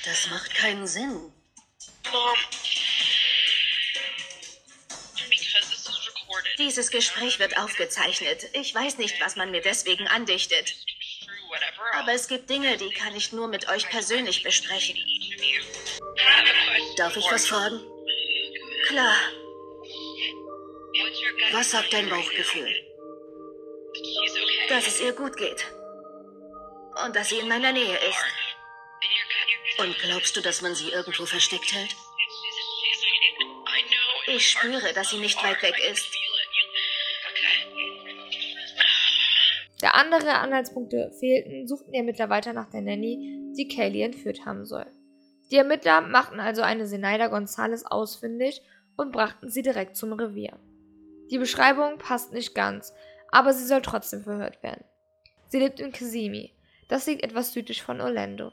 Das 0.05 0.27
macht 0.29 0.53
keinen 0.55 0.87
Sinn. 0.87 1.31
Dieses 6.57 6.89
Gespräch 6.89 7.39
wird 7.39 7.57
aufgezeichnet. 7.57 8.47
Ich 8.53 8.73
weiß 8.73 8.97
nicht, 8.97 9.19
was 9.21 9.35
man 9.35 9.51
mir 9.51 9.61
deswegen 9.61 10.07
andichtet. 10.07 10.75
Aber 11.93 12.13
es 12.13 12.27
gibt 12.27 12.49
Dinge, 12.49 12.77
die 12.77 12.89
kann 12.89 13.15
ich 13.15 13.31
nur 13.31 13.47
mit 13.47 13.67
euch 13.69 13.87
persönlich 13.89 14.43
besprechen. 14.43 14.97
Darf 16.97 17.15
ich 17.15 17.25
was 17.29 17.47
fragen? 17.47 17.79
Klar. 18.93 19.15
Was 21.51 21.71
sagt 21.71 21.91
dein 21.93 22.07
Bauchgefühl? 22.09 22.69
Dass 24.69 24.85
es 24.85 25.01
ihr 25.01 25.13
gut 25.13 25.35
geht. 25.35 25.65
Und 27.03 27.15
dass 27.15 27.29
sie 27.29 27.39
in 27.39 27.47
meiner 27.47 27.71
Nähe 27.71 27.97
ist. 27.97 28.25
Und 29.79 29.97
glaubst 29.97 30.37
du, 30.37 30.41
dass 30.41 30.61
man 30.61 30.75
sie 30.75 30.91
irgendwo 30.91 31.25
versteckt 31.25 31.73
hält? 31.73 31.95
Ich 34.27 34.51
spüre, 34.51 34.93
dass 34.93 35.09
sie 35.09 35.17
nicht 35.17 35.43
weit 35.43 35.63
weg 35.63 35.75
ist. 35.91 36.05
Da 39.81 39.89
andere 39.89 40.35
Anhaltspunkte 40.35 41.11
fehlten, 41.19 41.67
suchten 41.67 41.93
die 41.93 41.97
Ermittler 41.97 42.29
weiter 42.29 42.53
nach 42.53 42.69
der 42.69 42.81
Nanny, 42.81 43.53
die 43.57 43.67
Kaylee 43.67 44.03
entführt 44.03 44.45
haben 44.45 44.67
soll. 44.67 44.85
Die 45.49 45.57
Ermittler 45.57 46.01
machten 46.01 46.39
also 46.39 46.61
eine 46.61 46.85
Zenaida 46.85 47.25
Gonzalez 47.27 47.85
ausfindig 47.85 48.61
und 48.97 49.11
brachten 49.11 49.49
sie 49.49 49.61
direkt 49.61 49.95
zum 49.95 50.13
Revier. 50.13 50.59
Die 51.31 51.37
Beschreibung 51.37 51.97
passt 51.97 52.33
nicht 52.33 52.53
ganz, 52.53 52.93
aber 53.31 53.53
sie 53.53 53.65
soll 53.65 53.81
trotzdem 53.81 54.23
verhört 54.23 54.61
werden. 54.61 54.83
Sie 55.49 55.59
lebt 55.59 55.79
in 55.79 55.91
Kissimmee. 55.91 56.51
Das 56.87 57.07
liegt 57.07 57.23
etwas 57.23 57.53
südlich 57.53 57.81
von 57.81 58.01
Orlando. 58.01 58.51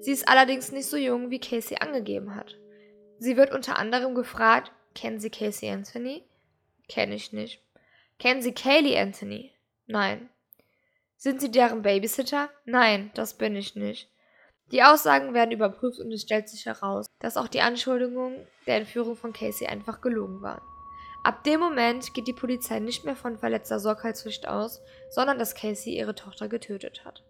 Sie 0.00 0.12
ist 0.12 0.28
allerdings 0.28 0.72
nicht 0.72 0.86
so 0.86 0.96
jung, 0.96 1.30
wie 1.30 1.40
Casey 1.40 1.76
angegeben 1.78 2.34
hat. 2.34 2.56
Sie 3.18 3.36
wird 3.36 3.52
unter 3.52 3.78
anderem 3.78 4.14
gefragt, 4.14 4.72
kennen 4.94 5.20
Sie 5.20 5.30
Casey 5.30 5.68
Anthony? 5.68 6.24
Kenne 6.88 7.14
ich 7.14 7.32
nicht. 7.32 7.62
Kennen 8.18 8.42
Sie 8.42 8.52
Kaylee 8.52 8.98
Anthony? 8.98 9.52
Nein. 9.86 10.28
Sind 11.16 11.40
Sie 11.40 11.50
deren 11.50 11.82
Babysitter? 11.82 12.50
Nein, 12.64 13.10
das 13.14 13.34
bin 13.34 13.54
ich 13.56 13.76
nicht. 13.76 14.10
Die 14.72 14.82
Aussagen 14.82 15.34
werden 15.34 15.50
überprüft 15.50 15.98
und 15.98 16.12
es 16.12 16.22
stellt 16.22 16.48
sich 16.48 16.66
heraus, 16.66 17.06
dass 17.18 17.36
auch 17.36 17.48
die 17.48 17.60
Anschuldigungen 17.60 18.46
der 18.66 18.76
Entführung 18.76 19.16
von 19.16 19.32
Casey 19.32 19.66
einfach 19.66 20.00
gelogen 20.00 20.42
waren. 20.42 20.62
Ab 21.22 21.44
dem 21.44 21.60
Moment 21.60 22.14
geht 22.14 22.28
die 22.28 22.32
Polizei 22.32 22.78
nicht 22.78 23.04
mehr 23.04 23.16
von 23.16 23.36
verletzter 23.36 23.78
Sorgfaltspflicht 23.78 24.48
aus, 24.48 24.80
sondern 25.10 25.38
dass 25.38 25.54
Casey 25.54 25.94
ihre 25.94 26.14
Tochter 26.14 26.48
getötet 26.48 27.04
hat. 27.04 27.22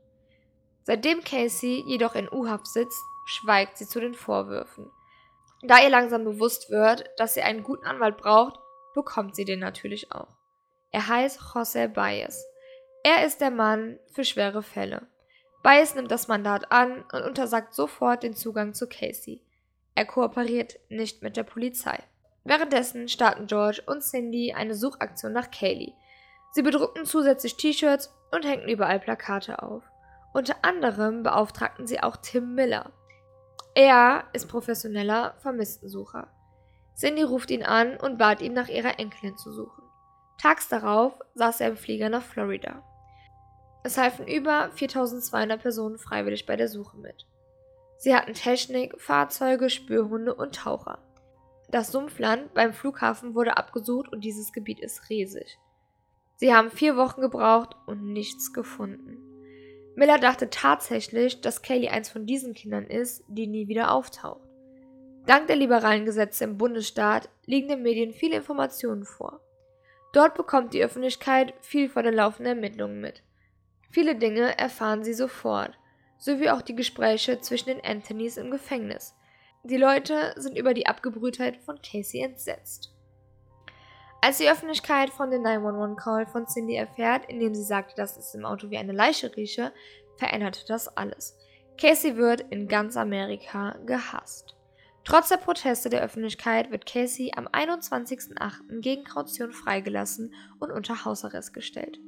Seitdem 0.84 1.24
Casey 1.24 1.82
jedoch 1.86 2.14
in 2.14 2.30
U-Haft 2.30 2.66
sitzt, 2.66 3.00
schweigt 3.26 3.78
sie 3.78 3.86
zu 3.86 4.00
den 4.00 4.14
Vorwürfen. 4.14 4.90
Da 5.62 5.82
ihr 5.82 5.90
langsam 5.90 6.24
bewusst 6.24 6.70
wird, 6.70 7.04
dass 7.16 7.34
sie 7.34 7.42
einen 7.42 7.62
guten 7.62 7.84
Anwalt 7.84 8.16
braucht, 8.16 8.60
bekommt 8.94 9.34
sie 9.34 9.44
den 9.44 9.60
natürlich 9.60 10.12
auch. 10.12 10.36
Er 10.90 11.08
heißt 11.08 11.40
José 11.40 11.88
Baez. 11.88 12.44
Er 13.02 13.24
ist 13.24 13.40
der 13.40 13.50
Mann 13.50 13.98
für 14.12 14.24
schwere 14.24 14.62
Fälle. 14.62 15.06
Baez 15.62 15.94
nimmt 15.94 16.10
das 16.10 16.28
Mandat 16.28 16.72
an 16.72 17.04
und 17.12 17.22
untersagt 17.22 17.74
sofort 17.74 18.22
den 18.22 18.34
Zugang 18.34 18.72
zu 18.72 18.88
Casey. 18.88 19.42
Er 19.94 20.06
kooperiert 20.06 20.78
nicht 20.88 21.22
mit 21.22 21.36
der 21.36 21.42
Polizei. 21.42 21.98
Währenddessen 22.44 23.08
starten 23.08 23.46
George 23.46 23.82
und 23.86 24.02
Cindy 24.02 24.54
eine 24.54 24.74
Suchaktion 24.74 25.32
nach 25.32 25.50
Kaylee. 25.50 25.92
Sie 26.52 26.62
bedruckten 26.62 27.04
zusätzlich 27.04 27.56
T-Shirts 27.56 28.12
und 28.32 28.46
hängten 28.46 28.70
überall 28.70 28.98
Plakate 28.98 29.62
auf. 29.62 29.82
Unter 30.32 30.56
anderem 30.62 31.22
beauftragten 31.22 31.86
sie 31.86 32.02
auch 32.02 32.16
Tim 32.16 32.54
Miller. 32.54 32.92
Er 33.74 34.24
ist 34.32 34.48
professioneller 34.48 35.34
Vermisstensucher. 35.42 36.28
Cindy 36.96 37.22
ruft 37.22 37.50
ihn 37.50 37.62
an 37.62 37.96
und 37.96 38.18
bat 38.18 38.40
ihn 38.40 38.52
nach 38.52 38.68
ihrer 38.68 38.98
Enkelin 38.98 39.36
zu 39.36 39.52
suchen. 39.52 39.82
Tags 40.38 40.68
darauf 40.68 41.12
saß 41.34 41.60
er 41.60 41.68
im 41.68 41.76
Flieger 41.76 42.08
nach 42.08 42.22
Florida. 42.22 42.82
Es 43.82 43.96
halfen 43.96 44.26
über 44.26 44.70
4200 44.74 45.60
Personen 45.60 45.98
freiwillig 45.98 46.46
bei 46.46 46.56
der 46.56 46.68
Suche 46.68 46.98
mit. 46.98 47.26
Sie 47.96 48.14
hatten 48.14 48.34
Technik, 48.34 49.00
Fahrzeuge, 49.00 49.70
Spürhunde 49.70 50.34
und 50.34 50.54
Taucher. 50.54 50.98
Das 51.70 51.92
Sumpfland 51.92 52.52
beim 52.52 52.72
Flughafen 52.72 53.34
wurde 53.34 53.56
abgesucht 53.56 54.12
und 54.12 54.22
dieses 54.24 54.52
Gebiet 54.52 54.80
ist 54.80 55.08
riesig. 55.08 55.58
Sie 56.36 56.54
haben 56.54 56.70
vier 56.70 56.96
Wochen 56.96 57.20
gebraucht 57.20 57.76
und 57.86 58.12
nichts 58.12 58.52
gefunden. 58.52 59.18
Miller 59.94 60.18
dachte 60.18 60.50
tatsächlich, 60.50 61.40
dass 61.40 61.62
Kaylee 61.62 61.90
eins 61.90 62.08
von 62.08 62.26
diesen 62.26 62.54
Kindern 62.54 62.86
ist, 62.86 63.24
die 63.28 63.46
nie 63.46 63.68
wieder 63.68 63.92
auftaucht. 63.92 64.40
Dank 65.26 65.46
der 65.46 65.56
liberalen 65.56 66.06
Gesetze 66.06 66.44
im 66.44 66.56
Bundesstaat 66.56 67.28
liegen 67.44 67.68
den 67.68 67.82
Medien 67.82 68.12
viele 68.12 68.36
Informationen 68.36 69.04
vor. 69.04 69.40
Dort 70.12 70.34
bekommt 70.34 70.72
die 70.72 70.82
Öffentlichkeit 70.82 71.54
viel 71.60 71.88
von 71.88 72.04
den 72.04 72.14
laufenden 72.14 72.56
Ermittlungen 72.56 73.00
mit. 73.00 73.22
Viele 73.90 74.14
Dinge 74.14 74.56
erfahren 74.56 75.02
sie 75.02 75.14
sofort, 75.14 75.76
sowie 76.16 76.50
auch 76.50 76.62
die 76.62 76.76
Gespräche 76.76 77.40
zwischen 77.40 77.70
den 77.70 77.84
Anthonys 77.84 78.36
im 78.36 78.50
Gefängnis. 78.50 79.14
Die 79.64 79.76
Leute 79.76 80.32
sind 80.36 80.56
über 80.56 80.74
die 80.74 80.86
Abgebrühtheit 80.86 81.56
von 81.58 81.80
Casey 81.82 82.22
entsetzt. 82.22 82.94
Als 84.22 84.38
die 84.38 84.48
Öffentlichkeit 84.48 85.10
von 85.10 85.30
dem 85.30 85.42
911-Call 85.42 86.26
von 86.26 86.46
Cindy 86.46 86.76
erfährt, 86.76 87.24
indem 87.28 87.54
sie 87.54 87.64
sagte, 87.64 87.94
dass 87.96 88.16
es 88.16 88.34
im 88.34 88.44
Auto 88.44 88.70
wie 88.70 88.78
eine 88.78 88.92
Leiche 88.92 89.34
rieche, 89.34 89.72
veränderte 90.16 90.64
das 90.68 90.94
alles. 90.96 91.36
Casey 91.78 92.16
wird 92.16 92.42
in 92.50 92.68
ganz 92.68 92.96
Amerika 92.96 93.76
gehasst. 93.86 94.56
Trotz 95.04 95.30
der 95.30 95.38
Proteste 95.38 95.88
der 95.88 96.02
Öffentlichkeit 96.02 96.70
wird 96.70 96.84
Casey 96.84 97.32
am 97.34 97.48
21.08. 97.48 98.80
gegen 98.80 99.04
Kaution 99.04 99.52
freigelassen 99.52 100.34
und 100.58 100.70
unter 100.70 101.04
Hausarrest 101.04 101.54
gestellt. 101.54 101.98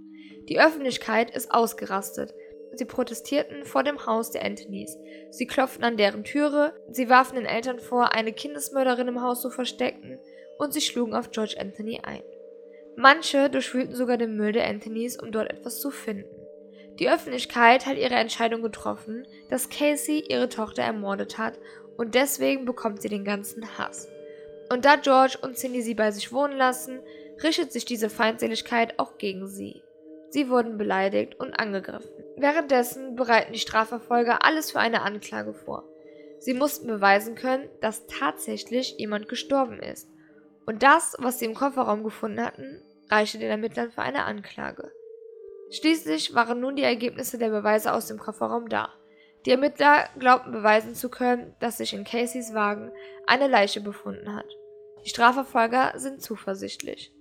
Die 0.49 0.61
Öffentlichkeit 0.61 1.35
ist 1.35 1.53
ausgerastet. 1.53 2.35
Sie 2.75 2.85
protestierten 2.85 3.65
vor 3.65 3.83
dem 3.83 4.07
Haus 4.07 4.31
der 4.31 4.45
Anthonys. 4.45 4.99
Sie 5.31 5.47
klopften 5.47 5.85
an 5.85 5.97
deren 5.97 6.25
Türe, 6.25 6.75
sie 6.91 7.09
warfen 7.09 7.37
den 7.37 7.45
Eltern 7.45 7.79
vor, 7.79 8.13
eine 8.13 8.33
Kindesmörderin 8.33 9.09
im 9.09 9.23
Haus 9.23 9.43
zu 9.43 9.51
verstecken 9.51 10.19
und 10.59 10.73
sie 10.73 10.81
schlugen 10.81 11.15
auf 11.15 11.31
George 11.31 11.57
Anthony 11.59 12.01
ein. 12.03 12.23
Manche 12.97 13.51
durchwühlten 13.51 13.95
sogar 13.95 14.17
den 14.17 14.37
Müll 14.37 14.53
der 14.53 14.67
Anthonys, 14.67 15.19
um 15.21 15.33
dort 15.33 15.51
etwas 15.51 15.81
zu 15.81 15.91
finden. 15.91 16.43
Die 16.99 17.09
Öffentlichkeit 17.09 17.87
hat 17.87 17.97
ihre 17.97 18.15
Entscheidung 18.15 18.63
getroffen, 18.63 19.27
dass 19.49 19.71
Casey 19.71 20.25
ihre 20.29 20.49
Tochter 20.49 20.83
ermordet 20.83 21.39
hat 21.39 21.59
und 21.97 22.15
deswegen 22.15 22.65
bekommt 22.65 23.01
sie 23.01 23.09
den 23.09 23.25
ganzen 23.25 23.79
Hass. 23.79 24.09
Und 24.71 24.85
da 24.85 24.97
George 24.97 25.39
und 25.43 25.57
Cindy 25.57 25.83
sie 25.83 25.95
bei 25.95 26.11
sich 26.11 26.33
wohnen 26.33 26.57
lassen, 26.57 27.01
richtet 27.43 27.73
sich 27.73 27.85
diese 27.85 28.11
Feindseligkeit 28.11 28.99
auch 28.99 29.19
gegen 29.19 29.47
sie. 29.47 29.83
Sie 30.33 30.49
wurden 30.49 30.79
beleidigt 30.79 31.39
und 31.39 31.53
angegriffen. 31.53 32.11
Währenddessen 32.39 33.17
bereiten 33.17 33.53
die 33.53 33.59
Strafverfolger 33.59 34.47
alles 34.47 34.71
für 34.71 34.81
eine 34.81 35.03
Anklage 35.03 35.53
vor. 35.53 35.85
Sie 36.39 36.55
mussten 36.55 36.87
beweisen 36.87 37.35
können, 37.35 37.69
dass 37.83 38.07
tatsächlich 38.07 38.97
jemand 38.97 39.29
gestorben 39.29 39.79
ist. 39.79 40.09
Und 40.65 40.83
das, 40.83 41.15
was 41.19 41.39
sie 41.39 41.45
im 41.45 41.55
Kofferraum 41.55 42.03
gefunden 42.03 42.43
hatten, 42.43 42.83
reichte 43.11 43.39
den 43.39 43.51
Ermittlern 43.51 43.91
für 43.91 44.01
eine 44.01 44.25
Anklage. 44.25 44.91
Schließlich 45.71 46.35
waren 46.35 46.61
nun 46.61 46.77
die 46.77 46.83
Ergebnisse 46.83 47.37
der 47.37 47.51
Beweise 47.51 47.93
aus 47.93 48.07
dem 48.07 48.19
Kofferraum 48.19 48.71
da. 48.71 48.89
Die 49.45 49.51
Ermittler 49.51 50.09
glaubten 50.19 50.53
beweisen 50.53 50.95
zu 50.95 51.11
können, 51.11 51.55
dass 51.61 51.77
sich 51.77 51.93
in 51.93 52.05
Caseys 52.05 52.55
Wagen 52.55 52.91
eine 53.27 53.49
Leiche 53.49 53.83
befunden 53.83 54.35
hat. 54.35 54.49
Die 55.05 55.11
Strafverfolger 55.11 55.93
sind 55.97 56.23
zuversichtlich. 56.23 57.13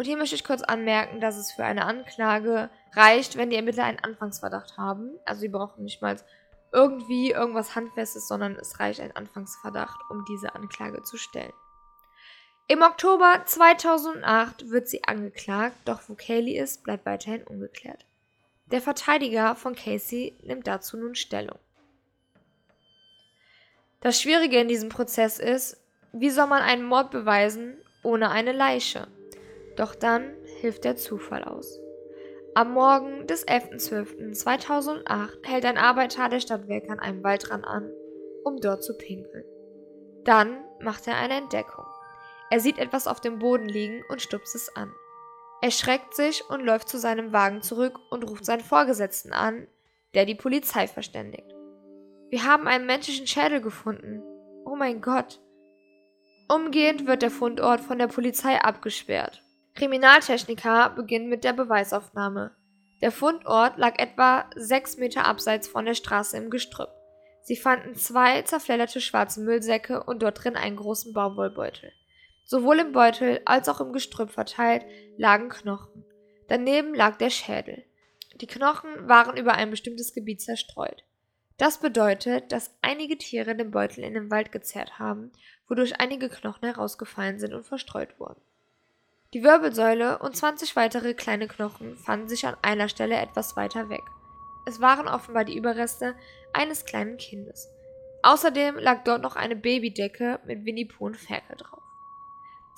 Und 0.00 0.06
hier 0.06 0.16
möchte 0.16 0.34
ich 0.34 0.44
kurz 0.44 0.62
anmerken, 0.62 1.20
dass 1.20 1.36
es 1.36 1.52
für 1.52 1.62
eine 1.62 1.84
Anklage 1.84 2.70
reicht, 2.94 3.36
wenn 3.36 3.50
die 3.50 3.56
Ermittler 3.56 3.84
einen 3.84 3.98
Anfangsverdacht 3.98 4.78
haben. 4.78 5.10
Also 5.26 5.42
sie 5.42 5.50
brauchen 5.50 5.84
nicht 5.84 6.00
mal 6.00 6.16
irgendwie 6.72 7.32
irgendwas 7.32 7.74
Handfestes, 7.74 8.26
sondern 8.26 8.56
es 8.56 8.80
reicht 8.80 9.00
ein 9.00 9.14
Anfangsverdacht, 9.14 10.00
um 10.08 10.24
diese 10.24 10.54
Anklage 10.54 11.02
zu 11.02 11.18
stellen. 11.18 11.52
Im 12.66 12.80
Oktober 12.80 13.42
2008 13.44 14.70
wird 14.70 14.88
sie 14.88 15.04
angeklagt, 15.04 15.76
doch 15.84 16.00
wo 16.08 16.14
Kaylee 16.14 16.58
ist, 16.58 16.82
bleibt 16.82 17.04
weiterhin 17.04 17.42
ungeklärt. 17.42 18.06
Der 18.72 18.80
Verteidiger 18.80 19.54
von 19.54 19.74
Casey 19.74 20.34
nimmt 20.42 20.66
dazu 20.66 20.96
nun 20.96 21.14
Stellung. 21.14 21.58
Das 24.00 24.18
Schwierige 24.18 24.60
in 24.60 24.68
diesem 24.68 24.88
Prozess 24.88 25.38
ist, 25.38 25.78
wie 26.14 26.30
soll 26.30 26.46
man 26.46 26.62
einen 26.62 26.84
Mord 26.86 27.10
beweisen 27.10 27.76
ohne 28.02 28.30
eine 28.30 28.52
Leiche? 28.52 29.06
Doch 29.80 29.94
dann 29.94 30.36
hilft 30.60 30.84
der 30.84 30.96
Zufall 30.96 31.42
aus. 31.42 31.80
Am 32.54 32.74
Morgen 32.74 33.26
des 33.26 33.48
11.12.2008 33.48 35.46
hält 35.46 35.64
ein 35.64 35.78
Arbeiter 35.78 36.28
der 36.28 36.40
Stadtwerke 36.40 36.90
an 36.90 37.00
einem 37.00 37.24
Waldrand 37.24 37.64
an, 37.66 37.90
um 38.44 38.60
dort 38.60 38.84
zu 38.84 38.94
pinkeln. 38.98 39.46
Dann 40.24 40.62
macht 40.82 41.06
er 41.06 41.16
eine 41.16 41.32
Entdeckung. 41.32 41.86
Er 42.50 42.60
sieht 42.60 42.76
etwas 42.78 43.06
auf 43.06 43.22
dem 43.22 43.38
Boden 43.38 43.70
liegen 43.70 44.02
und 44.10 44.20
stupst 44.20 44.54
es 44.54 44.68
an. 44.76 44.92
Er 45.62 45.70
schreckt 45.70 46.14
sich 46.14 46.44
und 46.50 46.60
läuft 46.62 46.90
zu 46.90 46.98
seinem 46.98 47.32
Wagen 47.32 47.62
zurück 47.62 47.98
und 48.10 48.28
ruft 48.28 48.44
seinen 48.44 48.60
Vorgesetzten 48.60 49.32
an, 49.32 49.66
der 50.12 50.26
die 50.26 50.34
Polizei 50.34 50.88
verständigt. 50.88 51.54
Wir 52.28 52.44
haben 52.44 52.68
einen 52.68 52.84
menschlichen 52.84 53.26
Schädel 53.26 53.62
gefunden. 53.62 54.20
Oh 54.66 54.76
mein 54.76 55.00
Gott. 55.00 55.40
Umgehend 56.48 57.06
wird 57.06 57.22
der 57.22 57.30
Fundort 57.30 57.80
von 57.80 57.98
der 57.98 58.08
Polizei 58.08 58.60
abgesperrt. 58.60 59.42
Kriminaltechniker 59.74 60.90
beginnen 60.90 61.28
mit 61.28 61.44
der 61.44 61.52
Beweisaufnahme. 61.52 62.54
Der 63.00 63.12
Fundort 63.12 63.78
lag 63.78 63.98
etwa 63.98 64.50
sechs 64.54 64.98
Meter 64.98 65.24
abseits 65.24 65.68
von 65.68 65.86
der 65.86 65.94
Straße 65.94 66.36
im 66.36 66.50
Gestrüpp. 66.50 66.90
Sie 67.42 67.56
fanden 67.56 67.94
zwei 67.94 68.42
zerfledderte 68.42 69.00
schwarze 69.00 69.40
Müllsäcke 69.40 70.02
und 70.02 70.22
dort 70.22 70.44
drin 70.44 70.56
einen 70.56 70.76
großen 70.76 71.12
Baumwollbeutel. 71.12 71.92
Sowohl 72.44 72.80
im 72.80 72.92
Beutel 72.92 73.40
als 73.44 73.68
auch 73.68 73.80
im 73.80 73.92
Gestrüpp 73.92 74.30
verteilt 74.30 74.84
lagen 75.16 75.48
Knochen. 75.48 76.04
Daneben 76.48 76.94
lag 76.94 77.16
der 77.16 77.30
Schädel. 77.30 77.84
Die 78.40 78.46
Knochen 78.46 79.08
waren 79.08 79.36
über 79.36 79.54
ein 79.54 79.70
bestimmtes 79.70 80.12
Gebiet 80.12 80.42
zerstreut. 80.42 81.04
Das 81.58 81.78
bedeutet, 81.78 82.52
dass 82.52 82.74
einige 82.82 83.18
Tiere 83.18 83.54
den 83.54 83.70
Beutel 83.70 84.02
in 84.02 84.14
den 84.14 84.30
Wald 84.30 84.50
gezerrt 84.50 84.98
haben, 84.98 85.30
wodurch 85.68 86.00
einige 86.00 86.28
Knochen 86.28 86.66
herausgefallen 86.66 87.38
sind 87.38 87.54
und 87.54 87.64
verstreut 87.64 88.18
wurden. 88.18 88.40
Die 89.32 89.44
Wirbelsäule 89.44 90.18
und 90.18 90.36
20 90.36 90.74
weitere 90.74 91.14
kleine 91.14 91.46
Knochen 91.46 91.96
fanden 91.96 92.28
sich 92.28 92.46
an 92.46 92.56
einer 92.62 92.88
Stelle 92.88 93.16
etwas 93.16 93.54
weiter 93.54 93.88
weg. 93.88 94.02
Es 94.66 94.80
waren 94.80 95.06
offenbar 95.06 95.44
die 95.44 95.56
Überreste 95.56 96.16
eines 96.52 96.84
kleinen 96.84 97.16
Kindes. 97.16 97.68
Außerdem 98.22 98.76
lag 98.78 99.04
dort 99.04 99.22
noch 99.22 99.36
eine 99.36 99.54
Babydecke 99.54 100.40
mit 100.46 100.64
Winnie 100.64 100.84
Pooh 100.84 101.06
und 101.06 101.16
Ferkel 101.16 101.56
drauf. 101.56 101.82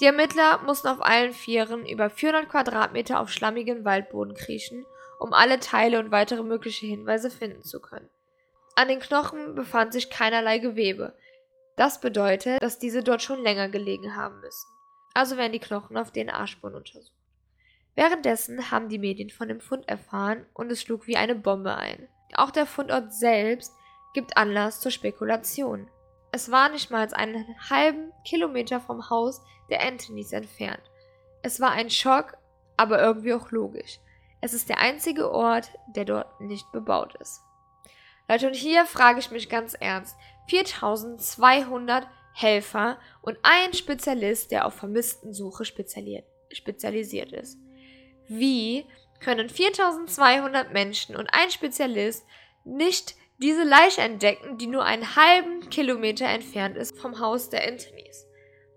Die 0.01 0.07
Ermittler 0.07 0.61
mussten 0.65 0.88
auf 0.88 1.01
allen 1.01 1.33
Vieren 1.33 1.87
über 1.87 2.11
400 2.11 2.51
Quadratmeter 2.51 3.19
auf 3.21 3.31
schlammigen 3.31 3.87
Waldboden 3.87 4.35
kriechen, 4.35 4.85
um 5.19 5.33
alle 5.33 5.59
Teile 5.59 6.01
und 6.01 6.11
weitere 6.11 6.43
mögliche 6.43 6.87
Hinweise 6.87 7.31
finden 7.31 7.62
zu 7.62 7.81
können. 7.81 8.11
An 8.75 8.88
den 8.88 9.01
Knochen 9.01 9.55
befand 9.55 9.95
sich 9.95 10.11
keinerlei 10.11 10.59
Gewebe. 10.59 11.15
Das 11.77 12.01
bedeutet, 12.01 12.62
dass 12.62 12.79
diese 12.79 13.03
dort 13.03 13.23
schon 13.23 13.43
länger 13.43 13.69
gelegen 13.69 14.17
haben 14.17 14.41
müssen. 14.41 14.69
Also 15.14 15.37
werden 15.37 15.53
die 15.53 15.59
Knochen 15.59 15.96
auf 15.96 16.11
DNA-Spuren 16.12 16.75
untersucht. 16.75 17.12
Währenddessen 17.94 18.70
haben 18.70 18.88
die 18.88 18.98
Medien 18.98 19.31
von 19.31 19.48
dem 19.48 19.61
Fund 19.61 19.88
erfahren 19.88 20.46
und 20.55 20.72
es 20.72 20.81
schlug 20.81 21.07
wie 21.07 21.16
eine 21.16 21.35
Bombe 21.35 21.77
ein. 21.77 22.09
Auch 22.35 22.51
der 22.51 22.66
Fundort 22.66 23.12
selbst 23.12 23.72
gibt 24.14 24.37
Anlass 24.37 24.81
zur 24.81 24.90
Spekulation. 24.90 25.88
Es 26.33 26.51
war 26.51 26.70
nicht 26.70 26.90
mal 26.90 27.07
einen 27.12 27.44
halben 27.68 28.11
Kilometer 28.25 28.81
vom 28.81 29.11
Haus 29.11 29.42
der 29.68 29.83
Anthonys 29.87 30.33
entfernt. 30.33 30.83
Es 31.42 31.61
war 31.61 31.72
ein 31.72 31.90
Schock, 31.90 32.38
aber 32.77 33.01
irgendwie 33.01 33.35
auch 33.35 33.51
logisch. 33.51 33.98
Es 34.40 34.55
ist 34.55 34.68
der 34.68 34.79
einzige 34.79 35.31
Ort, 35.31 35.70
der 35.94 36.05
dort 36.05 36.40
nicht 36.40 36.70
bebaut 36.72 37.14
ist. 37.20 37.42
Leute, 38.29 38.46
und 38.46 38.55
hier 38.55 38.87
frage 38.87 39.18
ich 39.18 39.31
mich 39.31 39.48
ganz 39.48 39.75
ernst. 39.75 40.16
4200 40.48 42.09
Helfer 42.35 42.99
und 43.21 43.38
ein 43.42 43.73
Spezialist, 43.75 44.51
der 44.51 44.66
auf 44.66 44.75
Vermisstensuche 44.75 45.64
spezialisiert 45.64 47.33
ist. 47.33 47.59
Wie 48.29 48.87
können 49.21 49.49
4200 49.49 50.73
Menschen 50.73 51.16
und 51.16 51.29
ein 51.33 51.51
Spezialist 51.51 52.25
nicht 52.64 53.14
diese 53.38 53.64
Leiche 53.64 54.03
entdecken, 54.03 54.59
die 54.59 54.66
nur 54.66 54.85
einen 54.85 55.16
halben 55.16 55.68
Kilometer 55.71 56.27
entfernt 56.27 56.77
ist 56.77 56.99
vom 56.99 57.18
Haus 57.18 57.51
der 57.51 57.66
Anthonys? 57.66 58.27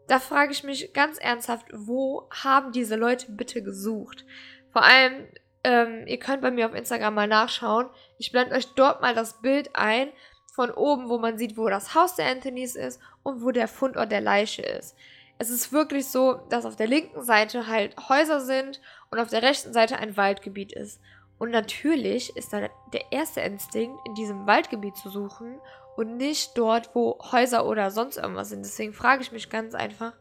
Da 0.08 0.20
frage 0.20 0.52
ich 0.52 0.64
mich 0.64 0.94
ganz 0.94 1.18
ernsthaft, 1.18 1.66
wo 1.74 2.30
haben 2.32 2.72
diese 2.72 2.96
Leute 2.96 3.32
bitte 3.32 3.64
gesucht? 3.64 4.26
Vor 4.72 4.84
allem, 4.84 5.28
ähm, 5.64 6.06
ihr 6.06 6.20
könnt 6.20 6.42
bei 6.42 6.52
mir 6.52 6.68
auf 6.68 6.76
Instagram 6.76 7.16
mal 7.16 7.28
nachschauen. 7.28 7.90
Ich 8.20 8.32
blende 8.32 8.56
euch 8.56 8.68
dort 8.76 9.02
mal 9.02 9.16
das 9.16 9.42
Bild 9.42 9.76
ein 9.76 10.10
von 10.56 10.72
oben, 10.72 11.10
wo 11.10 11.18
man 11.18 11.38
sieht, 11.38 11.58
wo 11.58 11.68
das 11.68 11.94
Haus 11.96 12.16
der 12.16 12.28
Anthonys 12.28 12.76
ist 12.76 13.02
und 13.24 13.44
wo 13.44 13.52
der 13.52 13.68
Fundort 13.68 14.10
der 14.10 14.22
Leiche 14.22 14.62
ist. 14.62 14.96
Es 15.38 15.50
ist 15.50 15.74
wirklich 15.74 16.08
so, 16.08 16.36
dass 16.50 16.66
auf 16.66 16.78
der 16.78 16.88
linken 16.88 17.22
Seite 17.22 17.68
halt 17.68 17.94
Häuser 18.08 18.40
sind 18.40 18.80
und 19.12 19.20
auf 19.20 19.30
der 19.30 19.44
rechten 19.44 19.74
Seite 19.74 19.98
ein 19.98 20.16
Waldgebiet 20.16 20.72
ist. 20.72 21.02
Und 21.38 21.52
natürlich 21.52 22.34
ist 22.38 22.54
da 22.54 22.70
der 22.94 23.12
erste 23.12 23.42
Instinkt, 23.42 24.00
in 24.08 24.16
diesem 24.16 24.48
Waldgebiet 24.48 24.96
zu 24.96 25.10
suchen 25.10 25.60
und 25.98 26.16
nicht 26.16 26.58
dort, 26.58 26.96
wo 26.96 27.20
Häuser 27.34 27.66
oder 27.66 27.92
sonst 27.92 28.16
irgendwas 28.16 28.48
sind. 28.48 28.64
Deswegen 28.64 28.94
frage 28.94 29.24
ich 29.24 29.34
mich 29.34 29.50
ganz 29.50 29.76
einfach, 29.76 30.14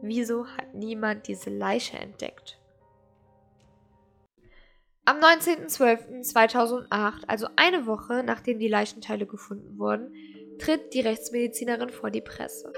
wieso 0.00 0.46
hat 0.46 0.72
niemand 0.72 1.28
diese 1.28 1.50
Leiche 1.50 1.98
entdeckt? 1.98 2.58
Am 5.04 5.18
19.12.2008, 5.18 7.24
also 7.26 7.48
eine 7.56 7.86
Woche 7.86 8.22
nachdem 8.22 8.60
die 8.60 8.68
Leichenteile 8.68 9.26
gefunden 9.26 9.76
wurden, 9.76 10.14
tritt 10.60 10.94
die 10.94 11.00
Rechtsmedizinerin 11.00 11.90
vor 11.90 12.10
die 12.10 12.20
Presse. 12.20 12.72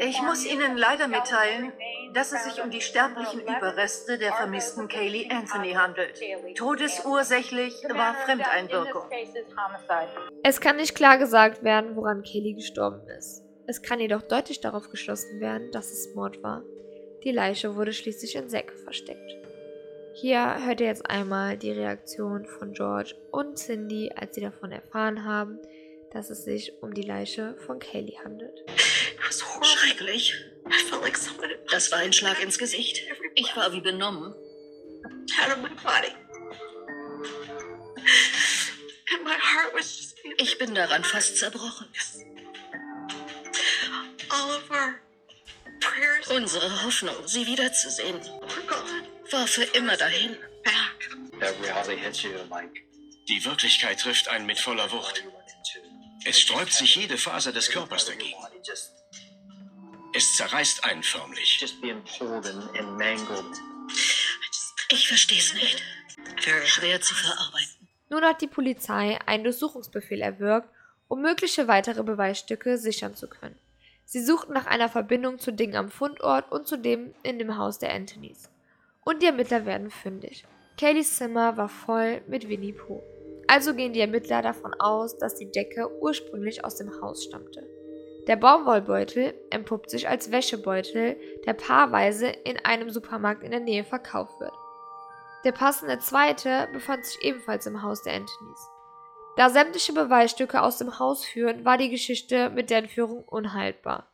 Ich 0.00 0.22
muss 0.22 0.44
Ihnen 0.44 0.76
leider 0.76 1.08
mitteilen, 1.08 1.72
dass 2.12 2.32
es 2.32 2.44
sich 2.44 2.62
um 2.62 2.70
die 2.70 2.82
sterblichen 2.82 3.40
Überreste 3.40 4.18
der 4.18 4.34
vermissten 4.34 4.86
Kaylee 4.88 5.30
Anthony 5.30 5.72
handelt. 5.72 6.20
Todesursächlich 6.56 7.82
war 7.88 8.14
Fremdeinwirkung. 8.14 9.04
Es 10.42 10.60
kann 10.60 10.76
nicht 10.76 10.94
klar 10.94 11.16
gesagt 11.16 11.64
werden, 11.64 11.96
woran 11.96 12.22
Kaylee 12.22 12.52
gestorben 12.52 13.00
ist. 13.16 13.42
Es 13.66 13.80
kann 13.80 13.98
jedoch 13.98 14.20
deutlich 14.20 14.60
darauf 14.60 14.90
geschlossen 14.90 15.40
werden, 15.40 15.70
dass 15.70 15.90
es 15.90 16.14
Mord 16.14 16.42
war. 16.42 16.62
Die 17.22 17.32
Leiche 17.32 17.76
wurde 17.76 17.94
schließlich 17.94 18.36
in 18.36 18.50
Säcke 18.50 18.76
versteckt. 18.76 19.43
Hier 20.16 20.64
hört 20.64 20.80
ihr 20.80 20.86
jetzt 20.86 21.10
einmal 21.10 21.58
die 21.58 21.72
Reaktion 21.72 22.46
von 22.46 22.72
George 22.72 23.16
und 23.32 23.58
Cindy, 23.58 24.12
als 24.14 24.36
sie 24.36 24.42
davon 24.42 24.70
erfahren 24.70 25.24
haben, 25.24 25.58
dass 26.12 26.30
es 26.30 26.44
sich 26.44 26.72
um 26.82 26.94
die 26.94 27.02
Leiche 27.02 27.56
von 27.66 27.80
Kaylee 27.80 28.18
handelt. 28.24 28.64
Schrecklich. 29.62 30.34
Das 31.70 31.90
war 31.90 31.98
ein 31.98 32.12
Schlag 32.12 32.40
ins 32.42 32.58
Gesicht. 32.58 33.02
Ich 33.34 33.56
war 33.56 33.72
wie 33.72 33.80
benommen. 33.80 34.34
Ich 40.38 40.58
bin 40.58 40.74
daran 40.74 41.02
fast 41.02 41.38
zerbrochen. 41.38 41.88
Unsere 46.30 46.84
Hoffnung, 46.84 47.14
sie 47.26 47.46
wiederzusehen, 47.46 48.20
war 49.32 49.46
für 49.46 49.62
immer 49.62 49.96
dahin. 49.96 50.36
Die 53.28 53.44
Wirklichkeit 53.44 54.00
trifft 54.00 54.28
einen 54.28 54.46
mit 54.46 54.58
voller 54.58 54.90
Wucht. 54.92 55.24
Es 56.24 56.40
sträubt 56.40 56.72
sich 56.72 56.94
jede 56.94 57.18
Faser 57.18 57.52
des 57.52 57.70
Körpers 57.70 58.06
dagegen. 58.06 58.38
Es 60.14 60.36
zerreißt 60.36 60.84
einen 60.84 61.02
förmlich. 61.02 61.64
Ich 64.90 65.08
verstehe 65.08 65.38
es 65.38 65.54
nicht. 65.54 65.82
Schwer 66.66 67.00
zu 67.00 67.14
verarbeiten. 67.14 67.88
Nun 68.10 68.22
hat 68.24 68.40
die 68.40 68.46
Polizei 68.46 69.18
einen 69.26 69.44
Durchsuchungsbefehl 69.44 70.20
erwirkt, 70.20 70.68
um 71.08 71.20
mögliche 71.20 71.68
weitere 71.68 72.02
Beweisstücke 72.02 72.78
sichern 72.78 73.16
zu 73.16 73.28
können. 73.28 73.58
Sie 74.04 74.22
suchten 74.22 74.52
nach 74.52 74.66
einer 74.66 74.88
Verbindung 74.88 75.38
zu 75.38 75.52
Dingen 75.52 75.76
am 75.76 75.90
Fundort 75.90 76.52
und 76.52 76.68
zu 76.68 76.76
dem 76.76 77.14
in 77.22 77.38
dem 77.38 77.56
Haus 77.56 77.78
der 77.78 77.92
Anthonys. 77.92 78.48
Und 79.04 79.22
die 79.22 79.26
Ermittler 79.26 79.66
werden 79.66 79.90
fündig. 79.90 80.46
Kayleys 80.78 81.16
Zimmer 81.16 81.56
war 81.56 81.68
voll 81.68 82.22
mit 82.26 82.48
Winnie 82.48 82.72
Pooh. 82.72 83.02
Also 83.46 83.74
gehen 83.74 83.92
die 83.92 84.00
Ermittler 84.00 84.42
davon 84.42 84.74
aus, 84.78 85.18
dass 85.18 85.36
die 85.36 85.50
Decke 85.50 85.90
ursprünglich 86.00 86.64
aus 86.64 86.76
dem 86.76 87.00
Haus 87.00 87.24
stammte. 87.24 87.68
Der 88.26 88.36
Baumwollbeutel 88.36 89.34
entpuppt 89.50 89.90
sich 89.90 90.08
als 90.08 90.32
Wäschebeutel, 90.32 91.16
der 91.44 91.52
paarweise 91.52 92.28
in 92.28 92.58
einem 92.64 92.88
Supermarkt 92.88 93.42
in 93.42 93.50
der 93.50 93.60
Nähe 93.60 93.84
verkauft 93.84 94.40
wird. 94.40 94.54
Der 95.44 95.52
passende 95.52 95.98
zweite 95.98 96.68
befand 96.72 97.04
sich 97.04 97.22
ebenfalls 97.22 97.66
im 97.66 97.82
Haus 97.82 98.02
der 98.02 98.14
Anthonys. 98.14 98.68
Da 99.36 99.50
sämtliche 99.50 99.92
Beweisstücke 99.92 100.62
aus 100.62 100.78
dem 100.78 100.98
Haus 100.98 101.24
führen, 101.24 101.66
war 101.66 101.76
die 101.76 101.90
Geschichte 101.90 102.48
mit 102.50 102.70
der 102.70 102.78
Entführung 102.78 103.24
unhaltbar. 103.24 104.08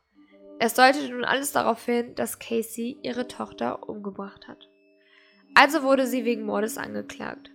Es 0.59 0.73
deutete 0.73 1.09
nun 1.09 1.23
alles 1.23 1.53
darauf 1.53 1.85
hin, 1.85 2.13
dass 2.15 2.37
Casey 2.39 2.97
ihre 3.01 3.27
Tochter 3.27 3.87
umgebracht 3.87 4.47
hat. 4.47 4.67
Also 5.53 5.83
wurde 5.83 6.07
sie 6.07 6.25
wegen 6.25 6.43
Mordes 6.45 6.77
angeklagt. 6.77 7.51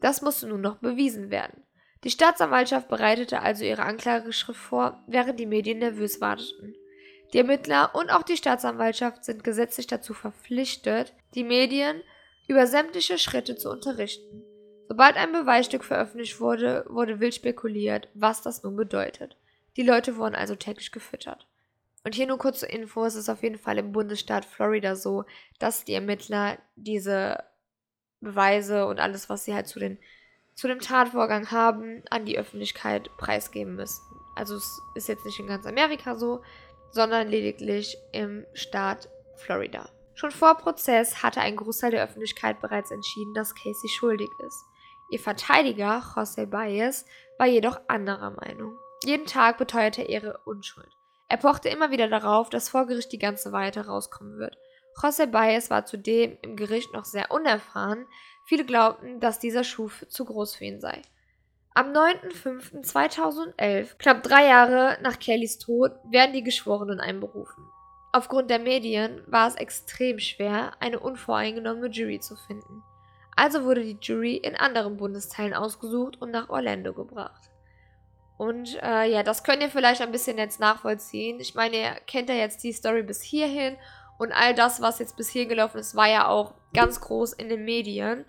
Das 0.00 0.22
musste 0.22 0.46
nun 0.46 0.60
noch 0.60 0.76
bewiesen 0.76 1.30
werden. 1.30 1.62
Die 2.04 2.10
Staatsanwaltschaft 2.10 2.88
bereitete 2.88 3.40
also 3.40 3.64
ihre 3.64 3.82
Anklageschrift 3.82 4.60
vor, 4.60 5.02
während 5.06 5.40
die 5.40 5.46
Medien 5.46 5.78
nervös 5.78 6.20
warteten. 6.20 6.74
Die 7.32 7.38
Ermittler 7.38 7.94
und 7.94 8.10
auch 8.10 8.22
die 8.22 8.36
Staatsanwaltschaft 8.36 9.24
sind 9.24 9.42
gesetzlich 9.42 9.86
dazu 9.86 10.14
verpflichtet, 10.14 11.12
die 11.34 11.44
Medien 11.44 12.00
über 12.46 12.66
sämtliche 12.66 13.18
Schritte 13.18 13.56
zu 13.56 13.70
unterrichten. 13.70 14.44
Sobald 14.88 15.16
ein 15.16 15.32
Beweisstück 15.32 15.84
veröffentlicht 15.84 16.40
wurde, 16.40 16.84
wurde 16.88 17.18
wild 17.18 17.34
spekuliert, 17.34 18.08
was 18.14 18.42
das 18.42 18.62
nun 18.62 18.76
bedeutet. 18.76 19.36
Die 19.76 19.82
Leute 19.82 20.16
wurden 20.16 20.36
also 20.36 20.54
täglich 20.54 20.92
gefüttert. 20.92 21.48
Und 22.06 22.14
hier 22.14 22.28
nur 22.28 22.38
kurze 22.38 22.66
Info, 22.66 23.04
es 23.04 23.16
ist 23.16 23.28
auf 23.28 23.42
jeden 23.42 23.58
Fall 23.58 23.78
im 23.78 23.90
Bundesstaat 23.90 24.44
Florida 24.44 24.94
so, 24.94 25.24
dass 25.58 25.84
die 25.84 25.94
Ermittler 25.94 26.56
diese 26.76 27.42
Beweise 28.20 28.86
und 28.86 29.00
alles, 29.00 29.28
was 29.28 29.44
sie 29.44 29.52
halt 29.52 29.66
zu, 29.66 29.80
den, 29.80 29.98
zu 30.54 30.68
dem 30.68 30.78
Tatvorgang 30.78 31.50
haben, 31.50 32.04
an 32.08 32.24
die 32.24 32.38
Öffentlichkeit 32.38 33.10
preisgeben 33.16 33.74
müssen. 33.74 34.04
Also 34.36 34.54
es 34.54 34.80
ist 34.94 35.08
jetzt 35.08 35.24
nicht 35.24 35.40
in 35.40 35.48
ganz 35.48 35.66
Amerika 35.66 36.14
so, 36.14 36.44
sondern 36.92 37.26
lediglich 37.26 37.98
im 38.12 38.46
Staat 38.54 39.08
Florida. 39.34 39.88
Schon 40.14 40.30
vor 40.30 40.58
Prozess 40.58 41.24
hatte 41.24 41.40
ein 41.40 41.56
Großteil 41.56 41.90
der 41.90 42.04
Öffentlichkeit 42.04 42.60
bereits 42.60 42.92
entschieden, 42.92 43.34
dass 43.34 43.56
Casey 43.56 43.88
schuldig 43.88 44.28
ist. 44.46 44.64
Ihr 45.10 45.18
Verteidiger, 45.18 46.04
José 46.14 46.46
Baez, 46.46 47.04
war 47.36 47.48
jedoch 47.48 47.80
anderer 47.88 48.30
Meinung. 48.30 48.78
Jeden 49.04 49.26
Tag 49.26 49.58
beteuerte 49.58 50.02
er 50.02 50.08
ihre 50.08 50.38
Unschuld. 50.44 50.95
Er 51.28 51.38
pochte 51.38 51.68
immer 51.68 51.90
wieder 51.90 52.08
darauf, 52.08 52.50
dass 52.50 52.68
vor 52.68 52.86
Gericht 52.86 53.12
die 53.12 53.18
ganze 53.18 53.52
Wahrheit 53.52 53.76
herauskommen 53.76 54.38
wird. 54.38 54.56
José 54.96 55.26
Baez 55.26 55.70
war 55.70 55.84
zudem 55.84 56.38
im 56.42 56.56
Gericht 56.56 56.92
noch 56.92 57.04
sehr 57.04 57.30
unerfahren. 57.30 58.06
Viele 58.46 58.64
glaubten, 58.64 59.20
dass 59.20 59.38
dieser 59.38 59.64
Schuh 59.64 59.90
zu 60.08 60.24
groß 60.24 60.56
für 60.56 60.64
ihn 60.64 60.80
sei. 60.80 61.02
Am 61.74 61.92
9.05.2011, 61.92 63.98
knapp 63.98 64.22
drei 64.22 64.46
Jahre 64.46 64.96
nach 65.02 65.18
Kellys 65.18 65.58
Tod, 65.58 65.92
werden 66.10 66.32
die 66.32 66.44
Geschworenen 66.44 67.00
einberufen. 67.00 67.66
Aufgrund 68.12 68.48
der 68.48 68.60
Medien 68.60 69.22
war 69.26 69.46
es 69.46 69.56
extrem 69.56 70.18
schwer, 70.18 70.72
eine 70.80 71.00
unvoreingenommene 71.00 71.88
Jury 71.88 72.20
zu 72.20 72.34
finden. 72.34 72.82
Also 73.36 73.64
wurde 73.64 73.82
die 73.82 73.98
Jury 74.00 74.36
in 74.36 74.56
anderen 74.56 74.96
Bundesteilen 74.96 75.52
ausgesucht 75.52 76.22
und 76.22 76.30
nach 76.30 76.48
Orlando 76.48 76.94
gebracht. 76.94 77.50
Und 78.36 78.78
äh, 78.82 79.10
ja, 79.10 79.22
das 79.22 79.44
könnt 79.44 79.62
ihr 79.62 79.70
vielleicht 79.70 80.02
ein 80.02 80.12
bisschen 80.12 80.38
jetzt 80.38 80.60
nachvollziehen. 80.60 81.40
Ich 81.40 81.54
meine, 81.54 81.76
ihr 81.76 81.94
kennt 82.06 82.28
ja 82.28 82.34
jetzt 82.34 82.62
die 82.62 82.72
Story 82.72 83.02
bis 83.02 83.22
hierhin 83.22 83.76
und 84.18 84.32
all 84.32 84.54
das, 84.54 84.80
was 84.80 84.98
jetzt 84.98 85.16
bis 85.16 85.28
hier 85.28 85.46
gelaufen 85.46 85.78
ist, 85.78 85.94
war 85.94 86.08
ja 86.08 86.28
auch 86.28 86.54
ganz 86.74 87.00
groß 87.00 87.34
in 87.34 87.48
den 87.48 87.64
Medien. 87.64 88.24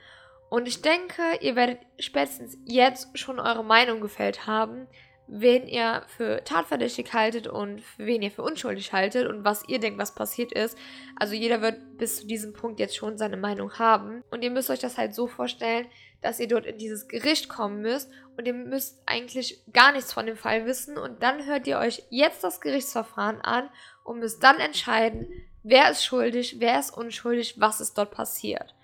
Und 0.49 0.67
ich 0.67 0.81
denke, 0.81 1.21
ihr 1.41 1.55
werdet 1.55 1.79
spätestens 1.99 2.57
jetzt 2.65 3.17
schon 3.17 3.39
eure 3.39 3.63
Meinung 3.63 3.99
gefällt 3.99 4.47
haben, 4.47 4.87
wen 5.27 5.67
ihr 5.67 6.03
für 6.07 6.41
tatverdächtig 6.45 7.13
haltet 7.13 7.47
und 7.47 7.83
wen 7.97 8.21
ihr 8.21 8.31
für 8.31 8.43
unschuldig 8.43 8.93
haltet 8.93 9.27
und 9.27 9.43
was 9.43 9.67
ihr 9.67 9.79
denkt, 9.79 9.99
was 9.99 10.15
passiert 10.15 10.53
ist. 10.53 10.77
Also 11.17 11.33
jeder 11.33 11.61
wird 11.61 11.97
bis 11.97 12.21
zu 12.21 12.27
diesem 12.27 12.53
Punkt 12.53 12.79
jetzt 12.79 12.95
schon 12.95 13.17
seine 13.17 13.35
Meinung 13.35 13.73
haben. 13.73 14.23
Und 14.31 14.43
ihr 14.43 14.51
müsst 14.51 14.69
euch 14.69 14.79
das 14.79 14.97
halt 14.97 15.13
so 15.13 15.27
vorstellen, 15.27 15.87
dass 16.21 16.39
ihr 16.39 16.47
dort 16.47 16.65
in 16.65 16.77
dieses 16.77 17.09
Gericht 17.09 17.49
kommen 17.49 17.81
müsst 17.81 18.09
und 18.37 18.45
ihr 18.45 18.53
müsst 18.53 19.01
eigentlich 19.05 19.63
gar 19.73 19.91
nichts 19.91 20.13
von 20.13 20.25
dem 20.25 20.37
Fall 20.37 20.65
wissen 20.65 20.97
und 20.97 21.23
dann 21.23 21.45
hört 21.45 21.67
ihr 21.67 21.79
euch 21.79 22.03
jetzt 22.09 22.43
das 22.43 22.61
Gerichtsverfahren 22.61 23.41
an 23.41 23.69
und 24.03 24.19
müsst 24.19 24.43
dann 24.43 24.59
entscheiden, 24.59 25.27
wer 25.63 25.89
ist 25.89 26.05
schuldig, 26.05 26.57
wer 26.59 26.79
ist 26.79 26.95
unschuldig, 26.95 27.55
was 27.59 27.81
ist 27.81 27.97
dort 27.97 28.11
passiert. 28.11 28.75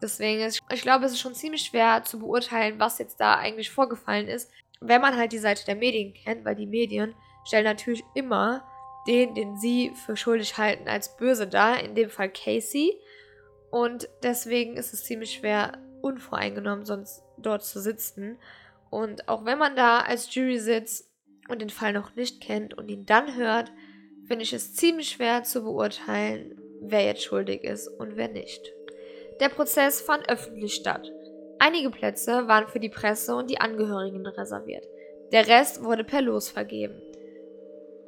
Deswegen 0.00 0.42
ist, 0.42 0.60
ich 0.72 0.82
glaube, 0.82 1.06
es 1.06 1.12
ist 1.12 1.20
schon 1.20 1.34
ziemlich 1.34 1.62
schwer 1.62 2.04
zu 2.04 2.20
beurteilen, 2.20 2.78
was 2.78 2.98
jetzt 2.98 3.18
da 3.18 3.36
eigentlich 3.36 3.70
vorgefallen 3.70 4.28
ist, 4.28 4.50
wenn 4.80 5.00
man 5.00 5.16
halt 5.16 5.32
die 5.32 5.38
Seite 5.38 5.64
der 5.64 5.74
Medien 5.74 6.14
kennt, 6.14 6.44
weil 6.44 6.54
die 6.54 6.66
Medien 6.66 7.14
stellen 7.44 7.64
natürlich 7.64 8.04
immer 8.14 8.62
den, 9.08 9.34
den 9.34 9.56
sie 9.56 9.92
für 10.06 10.16
schuldig 10.16 10.58
halten, 10.58 10.86
als 10.86 11.16
böse 11.16 11.48
dar, 11.48 11.82
in 11.82 11.94
dem 11.94 12.10
Fall 12.10 12.30
Casey. 12.30 13.00
Und 13.70 14.08
deswegen 14.22 14.76
ist 14.76 14.92
es 14.92 15.04
ziemlich 15.04 15.32
schwer, 15.32 15.78
unvoreingenommen 16.02 16.84
sonst 16.84 17.22
dort 17.38 17.64
zu 17.64 17.80
sitzen. 17.80 18.38
Und 18.90 19.28
auch 19.28 19.44
wenn 19.44 19.58
man 19.58 19.76
da 19.76 20.00
als 20.00 20.34
Jury 20.34 20.58
sitzt 20.58 21.10
und 21.48 21.60
den 21.60 21.70
Fall 21.70 21.92
noch 21.92 22.14
nicht 22.14 22.40
kennt 22.40 22.74
und 22.74 22.88
ihn 22.88 23.06
dann 23.06 23.36
hört, 23.36 23.72
finde 24.26 24.42
ich 24.42 24.52
es 24.52 24.74
ziemlich 24.74 25.10
schwer 25.10 25.42
zu 25.42 25.62
beurteilen, 25.62 26.60
wer 26.80 27.04
jetzt 27.04 27.22
schuldig 27.22 27.64
ist 27.64 27.88
und 27.88 28.16
wer 28.16 28.28
nicht. 28.28 28.72
Der 29.40 29.48
Prozess 29.48 30.00
fand 30.00 30.28
öffentlich 30.28 30.74
statt. 30.74 31.10
Einige 31.58 31.90
Plätze 31.90 32.46
waren 32.46 32.68
für 32.68 32.80
die 32.80 32.88
Presse 32.88 33.34
und 33.34 33.50
die 33.50 33.60
Angehörigen 33.60 34.26
reserviert. 34.26 34.86
Der 35.32 35.46
Rest 35.48 35.82
wurde 35.82 36.04
per 36.04 36.22
Los 36.22 36.48
vergeben. 36.48 37.00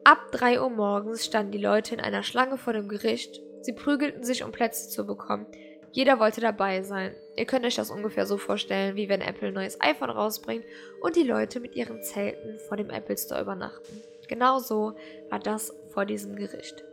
Ab 0.04 0.30
3 0.32 0.60
Uhr 0.60 0.70
morgens 0.70 1.26
standen 1.26 1.52
die 1.52 1.58
Leute 1.58 1.94
in 1.94 2.00
einer 2.00 2.22
Schlange 2.22 2.56
vor 2.56 2.72
dem 2.72 2.88
Gericht. 2.88 3.40
Sie 3.60 3.72
prügelten 3.72 4.24
sich, 4.24 4.44
um 4.44 4.52
Plätze 4.52 4.88
zu 4.88 5.06
bekommen. 5.06 5.46
Jeder 5.92 6.20
wollte 6.20 6.40
dabei 6.40 6.82
sein. 6.82 7.16
Ihr 7.36 7.46
könnt 7.46 7.64
euch 7.64 7.74
das 7.74 7.90
ungefähr 7.90 8.26
so 8.26 8.36
vorstellen, 8.36 8.94
wie 8.96 9.08
wenn 9.08 9.20
Apple 9.20 9.48
ein 9.48 9.54
neues 9.54 9.80
iPhone 9.80 10.10
rausbringt 10.10 10.64
und 11.00 11.16
die 11.16 11.24
Leute 11.24 11.58
mit 11.58 11.74
ihren 11.74 12.00
Zelten 12.02 12.60
vor 12.68 12.76
dem 12.76 12.90
Apple 12.90 13.18
Store 13.18 13.40
übernachten. 13.40 14.00
Genau 14.28 14.60
so 14.60 14.94
war 15.30 15.40
das 15.40 15.74
vor 15.92 16.04
diesem 16.04 16.36
Gericht. 16.36 16.84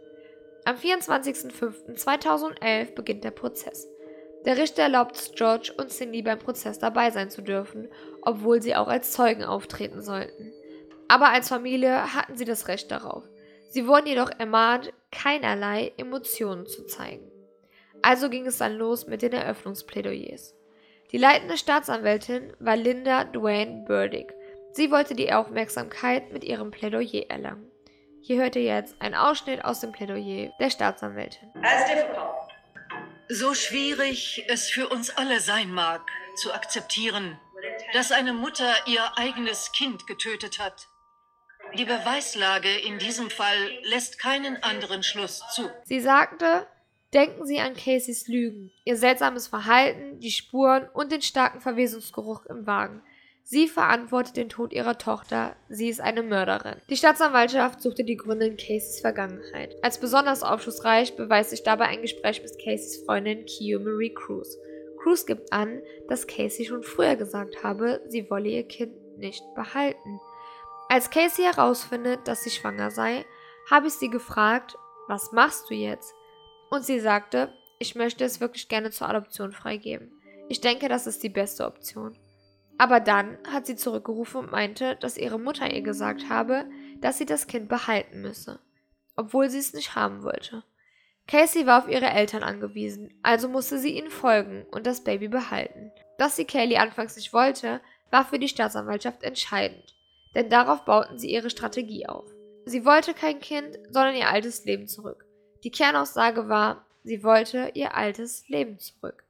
Am 0.65 0.75
24.05.2011 0.75 2.95
beginnt 2.95 3.23
der 3.23 3.29
Prozess. 3.31 3.87
Der 4.45 4.57
Richter 4.57 4.83
erlaubt 4.83 5.33
George 5.35 5.73
und 5.77 5.91
Cindy 5.91 6.23
beim 6.23 6.39
Prozess 6.39 6.79
dabei 6.79 7.11
sein 7.11 7.29
zu 7.29 7.41
dürfen, 7.41 7.89
obwohl 8.23 8.61
sie 8.61 8.75
auch 8.75 8.87
als 8.87 9.11
Zeugen 9.11 9.43
auftreten 9.43 10.01
sollten. 10.01 10.53
Aber 11.07 11.29
als 11.29 11.49
Familie 11.49 12.15
hatten 12.15 12.35
sie 12.35 12.45
das 12.45 12.67
Recht 12.67 12.89
darauf. 12.91 13.23
Sie 13.69 13.87
wurden 13.87 14.07
jedoch 14.07 14.31
ermahnt, 14.39 14.91
keinerlei 15.11 15.91
Emotionen 15.97 16.65
zu 16.65 16.85
zeigen. 16.85 17.29
Also 18.07 18.29
ging 18.29 18.47
es 18.47 18.57
dann 18.57 18.77
los 18.77 19.05
mit 19.05 19.21
den 19.21 19.33
Eröffnungsplädoyers. 19.33 20.55
Die 21.11 21.17
leitende 21.17 21.57
Staatsanwältin 21.57 22.53
war 22.57 22.77
Linda 22.77 23.25
Dwayne 23.25 23.83
Burdick. 23.85 24.33
Sie 24.71 24.91
wollte 24.91 25.13
die 25.13 25.33
Aufmerksamkeit 25.33 26.31
mit 26.31 26.45
ihrem 26.45 26.71
Plädoyer 26.71 27.29
erlangen. 27.29 27.69
Hier 28.21 28.41
hört 28.41 28.55
ihr 28.55 28.63
jetzt 28.63 28.95
einen 29.01 29.13
Ausschnitt 29.13 29.65
aus 29.65 29.81
dem 29.81 29.91
Plädoyer 29.91 30.53
der 30.57 30.69
Staatsanwältin. 30.69 31.51
So 33.27 33.53
schwierig 33.53 34.45
es 34.47 34.69
für 34.69 34.87
uns 34.87 35.09
alle 35.09 35.41
sein 35.41 35.69
mag, 35.73 36.09
zu 36.37 36.53
akzeptieren, 36.53 37.37
dass 37.91 38.13
eine 38.13 38.31
Mutter 38.31 38.73
ihr 38.85 39.03
eigenes 39.17 39.73
Kind 39.73 40.07
getötet 40.07 40.59
hat. 40.59 40.87
Die 41.77 41.83
Beweislage 41.83 42.73
in 42.73 42.99
diesem 42.99 43.29
Fall 43.29 43.69
lässt 43.83 44.17
keinen 44.17 44.63
anderen 44.63 45.03
Schluss 45.03 45.43
zu. 45.53 45.69
Sie 45.83 45.99
sagte, 45.99 46.67
denken 47.17 47.47
Sie 47.47 47.59
an 47.59 47.73
Caseys 47.73 48.27
Lügen, 48.27 48.71
ihr 48.85 48.95
seltsames 48.95 49.47
Verhalten, 49.47 50.19
die 50.19 50.29
Spuren 50.29 50.87
und 50.93 51.11
den 51.11 51.23
starken 51.23 51.61
Verwesungsgeruch 51.61 52.45
im 52.45 52.67
Wagen. 52.67 53.01
Sie 53.43 53.67
verantwortet 53.67 54.37
den 54.37 54.49
Tod 54.49 54.71
ihrer 54.71 54.99
Tochter. 54.99 55.55
Sie 55.67 55.89
ist 55.89 55.99
eine 55.99 56.21
Mörderin. 56.21 56.75
Die 56.91 56.97
Staatsanwaltschaft 56.97 57.81
suchte 57.81 58.03
die 58.03 58.17
Gründe 58.17 58.45
in 58.45 58.57
Caseys 58.57 58.99
Vergangenheit. 58.99 59.75
Als 59.81 59.99
besonders 59.99 60.43
aufschlussreich 60.43 61.15
beweist 61.15 61.49
sich 61.49 61.63
dabei 61.63 61.85
ein 61.85 62.03
Gespräch 62.03 62.43
mit 62.43 62.59
Caseys 62.59 63.03
Freundin 63.03 63.45
Kio 63.45 63.79
Marie 63.79 64.13
Cruz. 64.13 64.55
Cruz 65.01 65.25
gibt 65.25 65.51
an, 65.51 65.81
dass 66.09 66.27
Casey 66.27 66.65
schon 66.65 66.83
früher 66.83 67.15
gesagt 67.15 67.63
habe, 67.63 68.01
sie 68.09 68.29
wolle 68.29 68.49
ihr 68.49 68.67
Kind 68.67 69.17
nicht 69.17 69.43
behalten. 69.55 70.19
Als 70.87 71.09
Casey 71.09 71.45
herausfindet, 71.45 72.27
dass 72.27 72.43
sie 72.43 72.51
schwanger 72.51 72.91
sei, 72.91 73.25
habe 73.71 73.87
ich 73.87 73.93
sie 73.93 74.11
gefragt, 74.11 74.77
was 75.07 75.31
machst 75.31 75.69
du 75.71 75.73
jetzt? 75.73 76.13
Und 76.69 76.85
sie 76.85 76.99
sagte, 76.99 77.53
ich 77.79 77.95
möchte 77.95 78.25
es 78.25 78.39
wirklich 78.39 78.67
gerne 78.67 78.91
zur 78.91 79.09
Adoption 79.09 79.51
freigeben. 79.51 80.11
Ich 80.49 80.61
denke, 80.61 80.89
das 80.89 81.07
ist 81.07 81.23
die 81.23 81.29
beste 81.29 81.65
Option. 81.65 82.17
Aber 82.77 82.99
dann 82.99 83.37
hat 83.51 83.65
sie 83.65 83.75
zurückgerufen 83.75 84.41
und 84.41 84.51
meinte, 84.51 84.95
dass 84.97 85.17
ihre 85.17 85.39
Mutter 85.39 85.71
ihr 85.71 85.81
gesagt 85.81 86.29
habe, 86.29 86.65
dass 87.01 87.17
sie 87.17 87.25
das 87.25 87.47
Kind 87.47 87.69
behalten 87.69 88.21
müsse, 88.21 88.59
obwohl 89.15 89.49
sie 89.49 89.57
es 89.59 89.73
nicht 89.73 89.95
haben 89.95 90.23
wollte. 90.23 90.63
Casey 91.27 91.65
war 91.65 91.83
auf 91.83 91.89
ihre 91.89 92.09
Eltern 92.09 92.43
angewiesen, 92.43 93.13
also 93.21 93.49
musste 93.49 93.79
sie 93.79 93.97
ihnen 93.97 94.09
folgen 94.09 94.65
und 94.71 94.87
das 94.87 95.03
Baby 95.03 95.27
behalten. 95.27 95.91
Dass 96.17 96.35
sie 96.35 96.45
Kaylee 96.45 96.77
anfangs 96.77 97.15
nicht 97.15 97.33
wollte, 97.33 97.81
war 98.11 98.23
für 98.23 98.39
die 98.39 98.47
Staatsanwaltschaft 98.47 99.23
entscheidend, 99.23 99.95
denn 100.35 100.49
darauf 100.49 100.85
bauten 100.85 101.17
sie 101.17 101.31
ihre 101.31 101.49
Strategie 101.49 102.07
auf. 102.07 102.25
Sie 102.65 102.85
wollte 102.85 103.13
kein 103.13 103.39
Kind, 103.39 103.77
sondern 103.89 104.15
ihr 104.15 104.29
altes 104.29 104.63
Leben 104.65 104.87
zurück. 104.87 105.26
Die 105.63 105.71
Kernaussage 105.71 106.49
war, 106.49 106.85
sie 107.03 107.23
wollte 107.23 107.71
ihr 107.73 107.95
altes 107.95 108.47
Leben 108.47 108.79
zurück. 108.79 109.23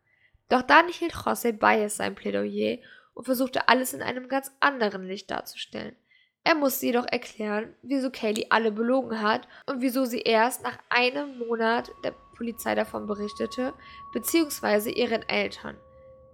Doch 0.50 0.62
dann 0.62 0.88
hielt 0.88 1.14
José 1.14 1.52
Baez 1.52 1.98
sein 1.98 2.16
Plädoyer 2.16 2.78
und 3.14 3.26
versuchte 3.26 3.68
alles 3.68 3.94
in 3.94 4.02
einem 4.02 4.28
ganz 4.28 4.52
anderen 4.60 5.08
Licht 5.08 5.30
darzustellen. 5.32 5.96
Er 6.44 6.56
musste 6.56 6.86
jedoch 6.86 7.06
erklären, 7.06 7.76
wieso 7.82 8.10
Kaylee 8.10 8.48
alle 8.50 8.72
belogen 8.72 9.22
hat 9.22 9.50
und 9.66 9.82
wieso 9.82 10.06
sie 10.06 10.22
erst 10.22 10.64
nach 10.64 10.78
einem 10.90 11.40
Monat 11.40 11.92
der 12.06 12.14
Polizei 12.38 12.74
davon 12.74 13.06
berichtete, 13.06 13.74
beziehungsweise 14.14 14.90
ihren 14.90 15.28
Eltern. 15.28 15.76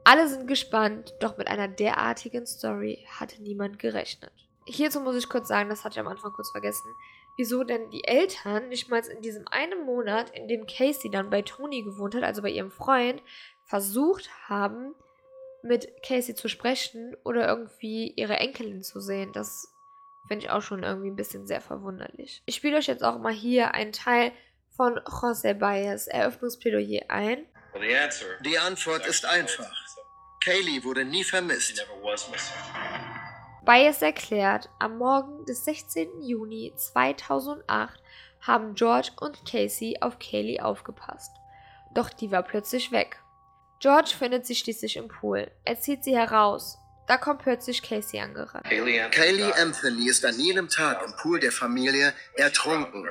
Alle 0.04 0.28
sind 0.28 0.48
gespannt, 0.48 1.14
doch 1.20 1.38
mit 1.38 1.48
einer 1.48 1.68
derartigen 1.68 2.46
Story 2.46 3.08
hatte 3.10 3.42
niemand 3.42 3.80
gerechnet. 3.80 4.34
Hierzu 4.66 5.00
muss 5.00 5.16
ich 5.16 5.30
kurz 5.30 5.48
sagen, 5.48 5.70
das 5.70 5.84
hatte 5.84 5.94
ich 5.94 6.00
am 6.00 6.08
Anfang 6.08 6.34
kurz 6.34 6.52
vergessen, 6.52 6.94
wieso 7.38 7.64
denn 7.64 7.90
die 7.90 8.04
Eltern 8.04 8.70
nicht 8.70 8.90
mal 8.90 9.04
in 9.06 9.22
diesem 9.22 9.48
einen 9.48 9.86
Monat, 9.86 10.30
in 10.32 10.48
dem 10.48 10.68
Casey 10.68 11.10
dann 11.10 11.30
bei 11.30 11.42
Tony 11.42 11.84
gewohnt 11.84 12.16
hat, 12.16 12.24
also 12.24 12.42
bei 12.42 12.50
ihrem 12.50 12.72
Freund, 12.72 13.22
versucht 13.66 14.30
haben, 14.48 14.96
mit 15.64 16.04
Casey 16.04 16.36
zu 16.36 16.50
sprechen 16.50 17.16
oder 17.24 17.48
irgendwie 17.48 18.14
ihre 18.16 18.36
Enkelin 18.36 18.84
zu 18.84 19.00
sehen. 19.00 19.32
Das 19.32 19.74
finde 20.28 20.46
ich 20.46 20.52
auch 20.52 20.62
schon 20.62 20.84
irgendwie 20.84 21.10
ein 21.10 21.16
bisschen 21.16 21.48
sehr 21.48 21.62
verwunderlich. 21.62 22.44
Ich 22.46 22.56
spiele 22.56 22.78
euch 22.78 22.88
jetzt 22.88 23.04
auch 23.04 23.18
mal 23.20 23.34
hier 23.34 23.74
einen 23.74 23.94
Teil 23.94 24.32
von 24.76 25.00
José 25.00 25.54
Baez 25.54 26.08
Eröffnungsplädoyer 26.08 27.10
ein. 27.10 27.46
Die 28.46 28.60
Antwort 28.60 29.06
ist 29.08 29.26
einfach. 29.26 29.72
Kaylee 30.44 30.84
wurde 30.84 31.06
nie 31.06 31.24
vermisst. 31.24 31.86
Baez 33.66 34.02
erklärt, 34.02 34.70
am 34.80 34.98
Morgen 34.98 35.46
des 35.46 35.64
16. 35.64 36.22
Juni 36.22 36.74
2008 36.76 37.98
haben 38.42 38.76
George 38.76 39.12
und 39.22 39.46
Casey 39.50 39.96
auf 40.02 40.20
Kaylee 40.20 40.60
aufgepasst. 40.60 41.32
Doch 41.94 42.10
die 42.10 42.30
war 42.30 42.44
plötzlich 42.44 42.92
weg. 42.92 43.20
George 43.80 44.12
findet 44.18 44.46
sie 44.46 44.56
schließlich 44.56 44.98
im 44.98 45.08
Pool. 45.08 45.50
Er 45.64 45.80
zieht 45.80 46.04
sie 46.04 46.16
heraus. 46.16 46.78
Da 47.08 47.18
kommt 47.18 47.42
plötzlich 47.42 47.82
Casey 47.82 48.20
angerannt. 48.20 48.66
Kaylee 48.66 49.54
Anthony 49.54 50.10
ist 50.10 50.26
an 50.26 50.38
jenem 50.38 50.68
Tag 50.68 51.02
im 51.06 51.14
Pool 51.16 51.40
der 51.40 51.52
Familie 51.54 52.14
ertrunken. 52.36 53.08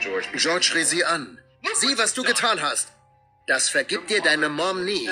George 0.00 0.62
schrie 0.62 0.84
sie 0.84 1.04
an. 1.04 1.38
Sieh, 1.74 1.98
was 1.98 2.14
du 2.14 2.22
getan 2.22 2.62
hast. 2.62 2.88
Das 3.46 3.68
vergibt 3.68 4.08
dir 4.08 4.22
deine 4.22 4.48
Mom 4.48 4.84
nie. 4.84 5.10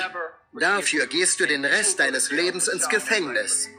Dafür 0.53 1.07
gehst 1.07 1.39
du 1.39 1.45
den 1.47 1.63
Rest 1.63 1.99
deines 1.99 2.29
Lebens 2.29 2.67
ins 2.67 2.89
Gefängnis. 2.89 3.69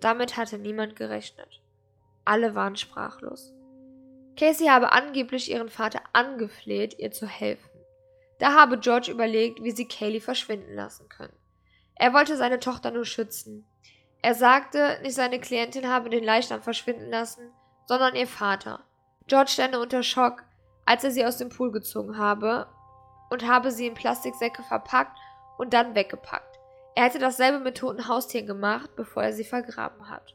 Damit 0.00 0.36
hatte 0.36 0.58
niemand 0.58 0.96
gerechnet. 0.96 1.60
Alle 2.24 2.54
waren 2.54 2.76
sprachlos. 2.76 3.52
Casey 4.36 4.66
habe 4.66 4.92
angeblich 4.92 5.50
ihren 5.50 5.68
Vater 5.68 6.00
angefleht, 6.12 6.98
ihr 6.98 7.12
zu 7.12 7.26
helfen. 7.26 7.70
Da 8.40 8.54
habe 8.54 8.78
George 8.78 9.12
überlegt, 9.12 9.62
wie 9.62 9.70
sie 9.70 9.86
Kaylee 9.86 10.20
verschwinden 10.20 10.74
lassen 10.74 11.08
können. 11.08 11.36
Er 11.94 12.12
wollte 12.12 12.36
seine 12.36 12.58
Tochter 12.58 12.90
nur 12.90 13.04
schützen. 13.04 13.64
Er 14.20 14.34
sagte, 14.34 14.98
nicht 15.02 15.14
seine 15.14 15.38
Klientin 15.38 15.88
habe 15.88 16.10
den 16.10 16.24
Leichnam 16.24 16.60
verschwinden 16.60 17.10
lassen, 17.10 17.52
sondern 17.86 18.16
ihr 18.16 18.26
Vater. 18.26 18.84
George 19.28 19.50
stände 19.50 19.78
unter 19.78 20.02
Schock, 20.02 20.42
als 20.84 21.04
er 21.04 21.12
sie 21.12 21.24
aus 21.24 21.36
dem 21.36 21.50
Pool 21.50 21.70
gezogen 21.70 22.18
habe 22.18 22.66
und 23.34 23.48
habe 23.48 23.70
sie 23.70 23.86
in 23.86 23.94
Plastiksäcke 23.94 24.62
verpackt 24.62 25.18
und 25.58 25.74
dann 25.74 25.94
weggepackt. 25.94 26.58
Er 26.94 27.04
hätte 27.04 27.18
dasselbe 27.18 27.58
mit 27.58 27.76
toten 27.76 28.08
Haustieren 28.08 28.46
gemacht, 28.46 28.90
bevor 28.96 29.24
er 29.24 29.32
sie 29.32 29.44
vergraben 29.44 30.08
hat. 30.08 30.34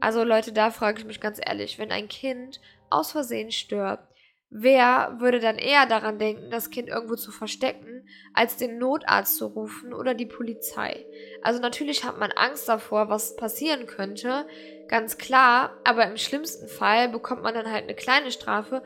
Also 0.00 0.22
Leute, 0.22 0.52
da 0.52 0.70
frage 0.70 0.98
ich 0.98 1.06
mich 1.06 1.20
ganz 1.20 1.40
ehrlich, 1.42 1.78
wenn 1.78 1.90
ein 1.90 2.08
Kind 2.08 2.60
aus 2.90 3.12
Versehen 3.12 3.50
stirbt, 3.50 4.06
wer 4.50 5.16
würde 5.18 5.40
dann 5.40 5.56
eher 5.56 5.86
daran 5.86 6.18
denken, 6.18 6.50
das 6.50 6.68
Kind 6.68 6.88
irgendwo 6.90 7.16
zu 7.16 7.32
verstecken, 7.32 8.06
als 8.34 8.56
den 8.56 8.78
Notarzt 8.78 9.38
zu 9.38 9.46
rufen 9.46 9.94
oder 9.94 10.12
die 10.12 10.26
Polizei? 10.26 11.06
Also 11.42 11.58
natürlich 11.58 12.04
hat 12.04 12.18
man 12.18 12.32
Angst 12.32 12.68
davor, 12.68 13.08
was 13.08 13.34
passieren 13.34 13.86
könnte, 13.86 14.46
ganz 14.88 15.18
klar, 15.18 15.78
aber 15.84 16.06
im 16.06 16.16
schlimmsten 16.16 16.68
Fall 16.68 17.08
bekommt 17.08 17.42
man 17.42 17.54
dann 17.54 17.70
halt 17.70 17.84
eine 17.84 17.94
kleine 17.94 18.30
Strafe 18.30 18.82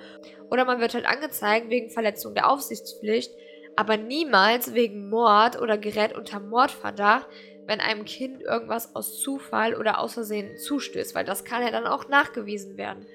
oder 0.50 0.64
man 0.64 0.80
wird 0.80 0.94
halt 0.94 1.06
angezeigt 1.06 1.70
wegen 1.70 1.90
Verletzung 1.90 2.34
der 2.34 2.50
Aufsichtspflicht, 2.50 3.32
aber 3.76 3.96
niemals 3.96 4.74
wegen 4.74 5.08
Mord 5.08 5.60
oder 5.60 5.78
gerät 5.78 6.16
unter 6.16 6.40
Mordverdacht, 6.40 7.28
wenn 7.66 7.80
einem 7.80 8.04
Kind 8.04 8.40
irgendwas 8.42 8.94
aus 8.94 9.20
Zufall 9.20 9.74
oder 9.74 9.98
aus 10.00 10.14
Versehen 10.14 10.56
zustößt, 10.56 11.14
weil 11.14 11.24
das 11.24 11.44
kann 11.44 11.62
ja 11.62 11.70
dann 11.70 11.86
auch 11.86 12.08
nachgewiesen 12.08 12.76
werden. 12.76 13.06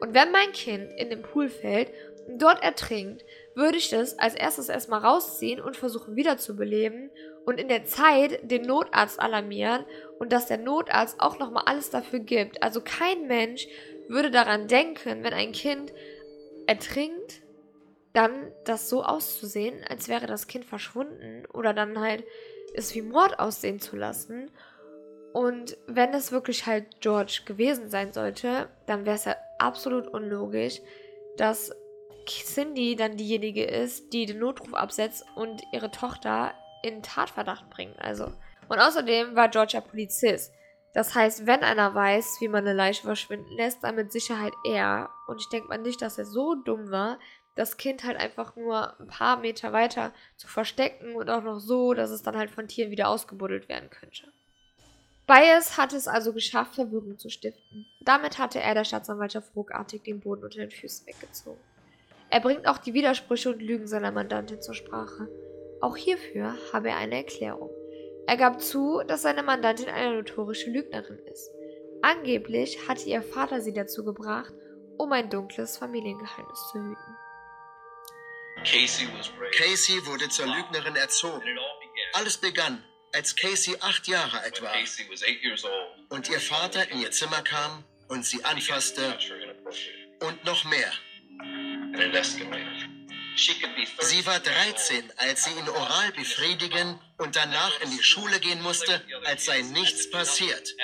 Und 0.00 0.14
wenn 0.14 0.32
mein 0.32 0.52
Kind 0.52 0.90
in 0.98 1.10
den 1.10 1.22
Pool 1.22 1.48
fällt 1.48 1.92
und 2.26 2.42
dort 2.42 2.62
ertrinkt, 2.62 3.24
würde 3.54 3.78
ich 3.78 3.90
das 3.90 4.18
als 4.18 4.34
erstes 4.34 4.68
erstmal 4.68 5.00
rausziehen 5.00 5.60
und 5.60 5.76
versuchen 5.76 6.16
wiederzubeleben 6.16 7.10
und 7.44 7.60
in 7.60 7.68
der 7.68 7.84
Zeit 7.84 8.40
den 8.42 8.62
Notarzt 8.62 9.20
alarmieren 9.20 9.84
und 10.20 10.32
dass 10.32 10.46
der 10.46 10.58
Notarzt 10.58 11.18
auch 11.18 11.38
nochmal 11.38 11.64
alles 11.66 11.90
dafür 11.90 12.20
gibt. 12.20 12.62
Also 12.62 12.82
kein 12.82 13.26
Mensch 13.26 13.66
würde 14.06 14.30
daran 14.30 14.68
denken, 14.68 15.24
wenn 15.24 15.32
ein 15.32 15.52
Kind 15.52 15.92
ertrinkt, 16.66 17.42
dann 18.12 18.52
das 18.64 18.88
so 18.88 19.02
auszusehen, 19.02 19.82
als 19.88 20.08
wäre 20.08 20.26
das 20.26 20.46
Kind 20.46 20.64
verschwunden 20.64 21.46
oder 21.52 21.72
dann 21.72 21.98
halt 21.98 22.24
es 22.74 22.94
wie 22.94 23.02
Mord 23.02 23.38
aussehen 23.38 23.80
zu 23.80 23.96
lassen. 23.96 24.50
Und 25.32 25.78
wenn 25.86 26.12
es 26.12 26.32
wirklich 26.32 26.66
halt 26.66 27.00
George 27.00 27.42
gewesen 27.46 27.88
sein 27.88 28.12
sollte, 28.12 28.68
dann 28.86 29.06
wäre 29.06 29.16
es 29.16 29.24
ja 29.24 29.36
absolut 29.58 30.06
unlogisch, 30.06 30.80
dass 31.38 31.72
Cindy 32.26 32.94
dann 32.94 33.16
diejenige 33.16 33.64
ist, 33.64 34.12
die 34.12 34.26
den 34.26 34.38
Notruf 34.38 34.74
absetzt 34.74 35.24
und 35.34 35.62
ihre 35.72 35.90
Tochter 35.90 36.52
in 36.82 37.02
Tatverdacht 37.02 37.70
bringt. 37.70 37.98
Also. 38.02 38.32
Und 38.70 38.78
außerdem 38.78 39.34
war 39.34 39.48
George 39.48 39.72
ja 39.74 39.80
Polizist. 39.80 40.52
Das 40.94 41.14
heißt, 41.14 41.44
wenn 41.44 41.64
einer 41.64 41.92
weiß, 41.92 42.36
wie 42.40 42.46
man 42.46 42.64
eine 42.64 42.72
Leiche 42.72 43.02
verschwinden 43.02 43.52
lässt, 43.56 43.82
dann 43.82 43.96
mit 43.96 44.12
Sicherheit 44.12 44.52
er. 44.64 45.10
Und 45.26 45.40
ich 45.40 45.48
denke 45.48 45.68
mal 45.68 45.78
nicht, 45.78 46.00
dass 46.00 46.18
er 46.18 46.24
so 46.24 46.54
dumm 46.54 46.90
war, 46.90 47.18
das 47.56 47.76
Kind 47.76 48.04
halt 48.04 48.16
einfach 48.16 48.54
nur 48.54 48.98
ein 49.00 49.08
paar 49.08 49.38
Meter 49.40 49.72
weiter 49.72 50.12
zu 50.36 50.46
verstecken 50.46 51.16
und 51.16 51.28
auch 51.30 51.42
noch 51.42 51.58
so, 51.58 51.94
dass 51.94 52.10
es 52.10 52.22
dann 52.22 52.36
halt 52.36 52.52
von 52.52 52.68
Tieren 52.68 52.92
wieder 52.92 53.08
ausgebuddelt 53.08 53.68
werden 53.68 53.90
könnte. 53.90 54.32
Bias 55.26 55.76
hatte 55.76 55.96
es 55.96 56.06
also 56.06 56.32
geschafft, 56.32 56.76
Verwirrung 56.76 57.18
zu 57.18 57.28
stiften. 57.28 57.86
Damit 58.00 58.38
hatte 58.38 58.60
er 58.60 58.74
der 58.74 58.84
Staatsanwaltschaft 58.84 59.54
ruckartig 59.56 60.04
den 60.04 60.20
Boden 60.20 60.44
unter 60.44 60.60
den 60.60 60.70
Füßen 60.70 61.08
weggezogen. 61.08 61.60
Er 62.30 62.38
bringt 62.38 62.68
auch 62.68 62.78
die 62.78 62.94
Widersprüche 62.94 63.50
und 63.50 63.60
Lügen 63.60 63.88
seiner 63.88 64.12
Mandantin 64.12 64.62
zur 64.62 64.74
Sprache. 64.74 65.28
Auch 65.80 65.96
hierfür 65.96 66.54
habe 66.72 66.90
er 66.90 66.98
eine 66.98 67.16
Erklärung. 67.16 67.70
Er 68.30 68.36
gab 68.36 68.62
zu, 68.62 69.02
dass 69.08 69.22
seine 69.22 69.42
Mandantin 69.42 69.88
eine 69.88 70.14
notorische 70.14 70.70
Lügnerin 70.70 71.18
ist. 71.32 71.50
Angeblich 72.00 72.78
hatte 72.86 73.08
ihr 73.08 73.22
Vater 73.22 73.60
sie 73.60 73.72
dazu 73.72 74.04
gebracht, 74.04 74.52
um 74.98 75.10
ein 75.10 75.28
dunkles 75.30 75.76
Familiengeheimnis 75.78 76.60
zu 76.70 76.78
hüten. 76.78 77.16
Casey 78.62 80.06
wurde 80.06 80.28
zur 80.28 80.46
Lügnerin 80.46 80.94
erzogen. 80.94 81.42
Alles 82.12 82.36
begann, 82.36 82.84
als 83.12 83.34
Casey 83.34 83.76
acht 83.80 84.06
Jahre 84.06 84.38
alt 84.38 84.62
war 84.62 84.74
und 86.10 86.30
ihr 86.30 86.38
Vater 86.38 86.88
in 86.88 87.00
ihr 87.00 87.10
Zimmer 87.10 87.42
kam 87.42 87.82
und 88.06 88.24
sie 88.24 88.44
anfasste 88.44 89.18
und 90.20 90.44
noch 90.44 90.64
mehr. 90.66 90.92
Sie 93.36 94.26
war 94.26 94.40
13, 94.40 95.12
als 95.16 95.44
sie 95.44 95.58
ihn 95.58 95.68
oral 95.68 96.12
befriedigen 96.12 96.98
und 97.18 97.36
danach 97.36 97.80
in 97.82 97.90
die 97.90 98.02
Schule 98.02 98.40
gehen 98.40 98.62
musste, 98.62 99.00
als 99.24 99.44
sei 99.46 99.62
nichts 99.62 100.10
passiert. 100.10 100.74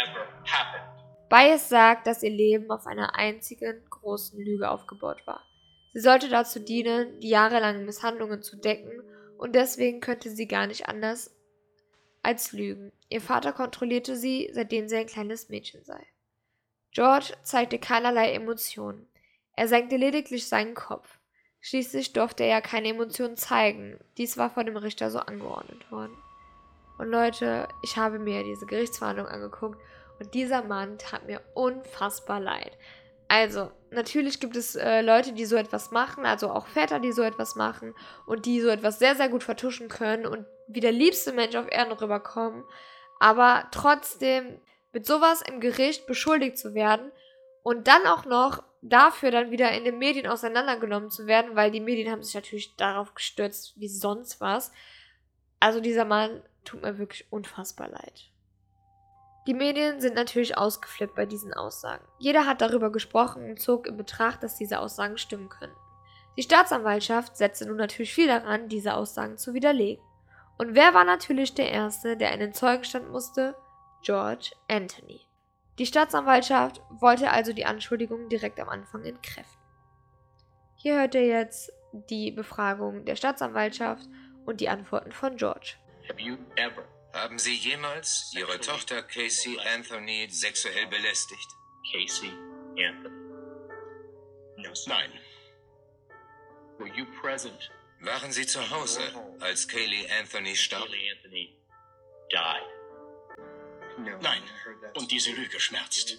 Bias 1.29 1.69
sagt, 1.69 2.07
dass 2.07 2.23
ihr 2.23 2.31
Leben 2.31 2.71
auf 2.71 2.87
einer 2.87 3.15
einzigen 3.17 3.85
großen 3.91 4.39
Lüge 4.39 4.71
aufgebaut 4.71 5.27
war. 5.27 5.45
Sie 5.93 6.01
sollte 6.01 6.29
dazu 6.29 6.61
dienen, 6.61 7.21
die 7.21 7.31
jahrelangen 7.31 7.85
Misshandlungen 7.85 8.43
zu 8.43 8.57
decken, 8.57 9.03
und 9.39 9.55
deswegen 9.55 10.01
könnte 10.01 10.31
sie 10.31 10.47
gar 10.47 10.67
nicht 10.67 10.89
anders 10.89 11.35
als 12.23 12.53
lügen. 12.53 12.93
Ihr 13.09 13.21
Vater 13.21 13.53
kontrollierte 13.53 14.17
sie, 14.17 14.51
seitdem 14.53 14.89
sie 14.89 14.97
ein 14.97 15.07
kleines 15.07 15.49
Mädchen 15.49 15.85
sei. 15.85 16.07
George 16.93 17.35
zeigte 17.43 17.79
keinerlei 17.79 18.33
Emotionen. 18.33 19.09
Er 19.55 19.69
senkte 19.69 19.97
lediglich 19.97 20.49
seinen 20.49 20.75
Kopf. 20.75 21.16
Schließlich 21.67 22.13
durfte 22.13 22.45
er 22.45 22.49
ja 22.49 22.61
keine 22.61 22.91
Emotionen 22.91 23.37
zeigen. 23.37 23.99
Dies 24.19 24.39
war 24.39 24.51
vor 24.51 24.63
dem 24.63 24.77
Richter 24.77 25.11
so 25.11 25.19
angeordnet 25.19 25.91
worden. 25.91 26.17
Und 26.97 27.09
Leute, 27.09 27.67
ich 27.83 27.97
habe 27.97 28.21
mir 28.21 28.45
diese 28.45 28.67
Gerichtsverhandlung 28.67 29.27
angeguckt 29.27 29.83
und 30.21 30.33
dieser 30.33 30.63
Mann 30.63 30.97
tat 30.97 31.27
mir 31.27 31.41
unfassbar 31.55 32.39
leid. 32.39 32.79
Also, 33.27 33.73
natürlich 33.91 34.39
gibt 34.39 34.55
es 34.55 34.77
äh, 34.77 35.01
Leute, 35.01 35.33
die 35.33 35.45
so 35.45 35.57
etwas 35.57 35.91
machen, 35.91 36.25
also 36.25 36.51
auch 36.51 36.69
Väter, 36.69 37.01
die 37.01 37.11
so 37.11 37.23
etwas 37.23 37.57
machen 37.57 37.97
und 38.27 38.47
die 38.47 38.61
so 38.61 38.69
etwas 38.69 39.01
sehr, 39.01 39.17
sehr 39.17 39.29
gut 39.29 39.43
vertuschen 39.43 39.89
können 39.89 40.25
und 40.25 40.47
wie 40.69 40.79
der 40.79 40.93
liebste 40.93 41.33
Mensch 41.33 41.57
auf 41.57 41.67
Erden 41.69 41.95
rüberkommen. 41.95 42.63
Aber 43.19 43.67
trotzdem 43.73 44.61
mit 44.93 45.05
sowas 45.05 45.43
im 45.43 45.59
Gericht 45.59 46.07
beschuldigt 46.07 46.59
zu 46.59 46.75
werden 46.75 47.11
und 47.65 47.89
dann 47.89 48.07
auch 48.07 48.25
noch 48.25 48.63
dafür 48.89 49.31
dann 49.31 49.51
wieder 49.51 49.71
in 49.73 49.85
den 49.85 49.99
Medien 49.99 50.27
auseinandergenommen 50.27 51.11
zu 51.11 51.27
werden, 51.27 51.57
weil 51.57 51.71
die 51.71 51.81
Medien 51.81 52.11
haben 52.11 52.23
sich 52.23 52.35
natürlich 52.35 52.77
darauf 52.77 53.15
gestürzt 53.15 53.75
wie 53.77 53.89
sonst 53.89 54.41
was. 54.41 54.73
Also 55.61 55.81
dieser 55.81 56.05
Mann 56.05 56.43
tut 56.65 56.83
mir 56.83 56.99
wirklich 56.99 57.31
unfassbar 57.31 57.89
leid. 57.89 58.31
Die 59.47 59.55
Medien 59.55 60.01
sind 60.01 60.17
natürlich 60.17 60.59
ausgeflippt 60.59 61.15
bei 61.15 61.25
diesen 61.25 61.55
Aussagen. 61.55 62.05
Jeder 62.19 62.47
hat 62.47 62.61
darüber 62.61 62.91
gesprochen 62.91 63.51
und 63.51 63.61
zog 63.61 63.87
in 63.87 63.97
Betracht, 63.97 64.43
dass 64.43 64.57
diese 64.57 64.81
Aussagen 64.81 65.19
stimmen 65.19 65.49
könnten. 65.49 65.77
Die 66.37 66.43
Staatsanwaltschaft 66.43 67.37
setzte 67.37 67.67
nun 67.67 67.77
natürlich 67.77 68.13
viel 68.13 68.27
daran, 68.27 68.69
diese 68.69 68.95
Aussagen 68.95 69.39
zu 69.39 69.55
widerlegen. 69.55 70.05
Und 70.59 70.75
wer 70.75 70.95
war 70.95 71.05
natürlich 71.05 71.55
der 71.55 71.71
Erste, 71.71 72.17
der 72.17 72.31
einen 72.31 72.53
Zeugenstand 72.53 73.11
musste? 73.11 73.55
George 74.03 74.51
Anthony. 74.69 75.21
Die 75.79 75.87
Staatsanwaltschaft 75.87 76.81
wollte 76.91 77.31
also 77.31 77.53
die 77.53 77.67
Anschuldigungen 77.67 78.29
direkt 78.29 78.59
am 78.61 78.69
Anfang 78.69 79.05
entkräften. 79.05 79.61
Hier 80.77 80.97
hört 80.99 81.15
ihr 81.15 81.27
jetzt 81.27 81.73
die 82.11 82.31
Befragung 82.31 83.05
der 83.05 83.17
Staatsanwaltschaft 83.17 84.07
und 84.45 84.61
die 84.61 84.69
Antworten 84.69 85.13
von 85.13 85.37
George. 85.37 85.75
Haben 87.13 87.39
Sie 87.39 87.55
jemals 87.55 88.33
Ihre 88.37 88.61
Tochter 88.61 89.03
Casey 89.03 89.59
Anthony 89.75 90.29
sexuell 90.31 90.87
belästigt? 90.87 91.49
Casey 91.93 92.31
Anthony. 92.79 93.17
Nein. 94.87 95.11
Waren 98.01 98.33
Sie 98.33 98.47
zu 98.47 98.71
Hause, 98.71 99.01
als 99.41 99.67
Kaylee 99.67 100.07
Anthony 100.21 100.55
starb? 100.55 100.89
Nein. 103.99 104.43
Und 104.97 105.11
diese 105.11 105.33
Lüge 105.33 105.61
schmerzt. 105.61 106.19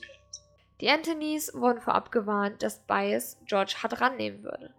Die 0.81 0.89
Anthonys 0.89 1.53
wurden 1.53 1.81
vorab 1.81 2.11
gewarnt, 2.11 2.61
dass 2.61 2.85
Bias 2.85 3.37
George 3.45 3.75
hart 3.81 3.99
rannehmen 3.99 4.43
würde. 4.43 4.73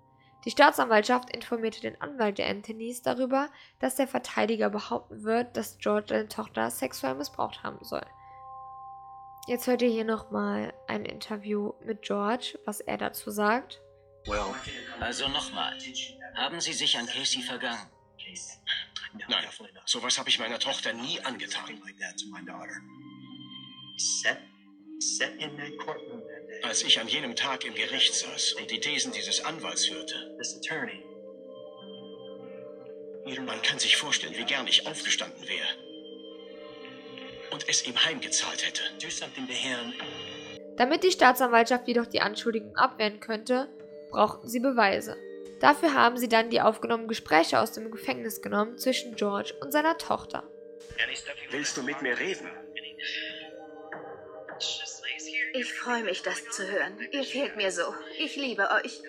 Die 0.45 0.51
Staatsanwaltschaft 0.51 1.35
informierte 1.35 1.81
den 1.81 2.01
Anwalt 2.01 2.39
der 2.39 2.49
Anthonys 2.49 3.03
darüber, 3.03 3.49
dass 3.81 3.97
der 3.97 4.07
Verteidiger 4.07 4.71
behaupten 4.71 5.25
wird, 5.25 5.57
dass 5.57 5.79
George 5.79 6.07
seine 6.11 6.29
Tochter 6.29 6.71
sexuell 6.71 7.17
missbraucht 7.17 7.63
haben 7.65 7.85
soll. 7.85 8.07
Jetzt 9.49 9.67
hört 9.67 9.83
ihr 9.83 9.89
hier 9.89 10.05
nochmal 10.05 10.73
ein 10.87 11.05
Interview 11.05 11.73
mit 11.85 12.03
George, 12.03 12.59
was 12.65 12.81
er 12.81 12.99
dazu 12.99 13.31
sagt. 13.31 13.81
Well, 14.27 14.55
also 15.01 15.27
nochmal. 15.29 15.77
Haben 16.37 16.61
Sie 16.61 16.73
sich 16.73 16.97
an 16.97 17.07
Casey 17.07 17.43
vergangen? 17.43 17.91
Nein, 19.13 19.45
sowas 19.87 20.19
habe 20.19 20.29
ich 20.29 20.39
meiner 20.39 20.59
Tochter 20.59 20.93
nie 20.93 21.21
angetan. 21.21 21.83
Als 26.63 26.83
ich 26.83 27.01
an 27.01 27.09
jenem 27.09 27.37
Tag 27.37 27.65
im 27.65 27.75
Gericht 27.75 28.15
saß 28.15 28.55
und 28.55 28.71
die 28.71 28.81
Thesen 28.81 29.13
dieses 29.13 29.45
Anwalts 29.45 29.91
hörte, 29.91 30.37
man 33.47 33.63
kann 33.63 33.79
sich 33.79 33.97
vorstellen, 33.97 34.35
wie 34.37 34.45
gern 34.45 34.67
ich 34.67 34.87
aufgestanden 34.87 35.47
wäre 35.47 35.69
und 37.51 37.69
es 37.69 37.87
ihm 37.87 37.97
heimgezahlt 38.05 38.67
hätte. 38.67 38.83
Damit 40.77 41.03
die 41.03 41.11
Staatsanwaltschaft 41.11 41.89
jedoch 41.89 42.07
die 42.07 42.21
Anschuldigung 42.21 42.77
abwehren 42.77 43.21
könnte, 43.21 43.69
brauchten 44.11 44.49
sie 44.49 44.61
Beweise. 44.61 45.17
Dafür 45.61 45.95
haben 45.95 46.17
sie 46.17 46.29
dann 46.29 46.51
die 46.51 46.61
aufgenommenen 46.61 47.09
Gespräche 47.09 47.59
aus 47.61 47.73
dem 47.73 47.91
Gefängnis 47.91 48.43
genommen 48.43 48.79
zwischen 48.79 49.17
George 49.17 49.55
und 49.61 49.73
seiner 49.73 49.99
Tochter. 49.99 50.49
Willst 51.51 51.77
du 51.77 51.83
mit 51.83 52.01
mir 52.03 52.19
reden? 52.19 52.49
Ich 55.55 55.75
freue 55.75 56.05
mich, 56.05 56.23
das 56.23 56.45
zu 56.51 56.67
hören. 56.69 56.99
Ihr 57.11 57.25
fehlt 57.25 57.57
mir 57.57 57.73
so. 57.73 57.95
Ich 58.19 58.37
liebe 58.37 58.69
euch. 58.71 59.03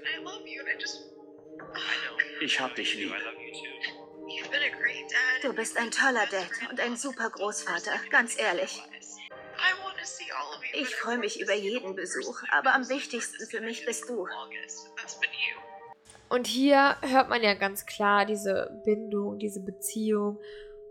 Ich 2.42 2.60
hab 2.60 2.76
dich 2.76 2.96
lieb. 2.96 3.14
You've 4.30 4.50
been 4.50 4.62
a 4.62 4.78
great 4.78 5.10
dad. 5.10 5.44
Du 5.44 5.54
bist 5.54 5.78
ein 5.78 5.92
toller 5.92 6.26
Dad 6.28 6.50
und 6.70 6.80
ein 6.80 6.96
super 6.96 7.30
Großvater, 7.30 8.00
ganz 8.10 8.38
ehrlich. 8.38 8.82
Ich 10.74 10.96
freue 10.96 11.18
mich 11.18 11.42
über 11.42 11.54
jeden 11.54 11.96
Besuch, 11.96 12.44
aber 12.52 12.74
am 12.74 12.88
wichtigsten 12.90 13.46
für 13.48 13.60
mich 13.62 13.86
bist 13.86 14.08
du. 14.08 14.28
Und 16.30 16.46
hier 16.46 16.96
hört 17.02 17.30
man 17.30 17.42
ja 17.42 17.56
ganz 17.56 17.86
klar 17.86 18.26
diese 18.26 18.82
Bindung, 18.86 19.40
diese 19.40 19.60
Beziehung. 19.60 20.38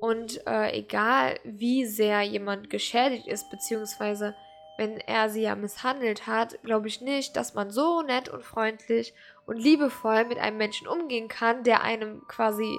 Und 0.01 0.47
äh, 0.47 0.73
egal 0.73 1.39
wie 1.45 1.87
sehr 1.87 2.23
jemand 2.23 2.71
geschädigt 2.71 3.27
ist, 3.27 3.51
beziehungsweise 3.51 4.35
wenn 4.77 4.99
er 4.99 5.29
sie 5.29 5.43
ja 5.43 5.57
misshandelt 5.57 6.29
hat, 6.29 6.63
glaube 6.63 6.87
ich 6.87 7.01
nicht, 7.01 7.37
dass 7.37 7.55
man 7.55 7.71
so 7.71 8.03
nett 8.03 8.29
und 8.29 8.45
freundlich 8.45 9.13
und 9.45 9.57
liebevoll 9.57 10.25
mit 10.25 10.39
einem 10.39 10.57
Menschen 10.57 10.87
umgehen 10.87 11.27
kann, 11.27 11.65
der 11.65 11.83
einem 11.83 12.23
quasi 12.29 12.79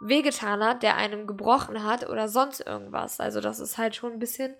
wehgetan 0.00 0.64
hat, 0.64 0.82
der 0.82 0.96
einem 0.96 1.28
gebrochen 1.28 1.84
hat 1.84 2.08
oder 2.08 2.28
sonst 2.28 2.60
irgendwas. 2.60 3.20
Also 3.20 3.40
das 3.40 3.60
ist 3.60 3.78
halt 3.78 3.94
schon 3.94 4.14
ein 4.14 4.18
bisschen 4.18 4.54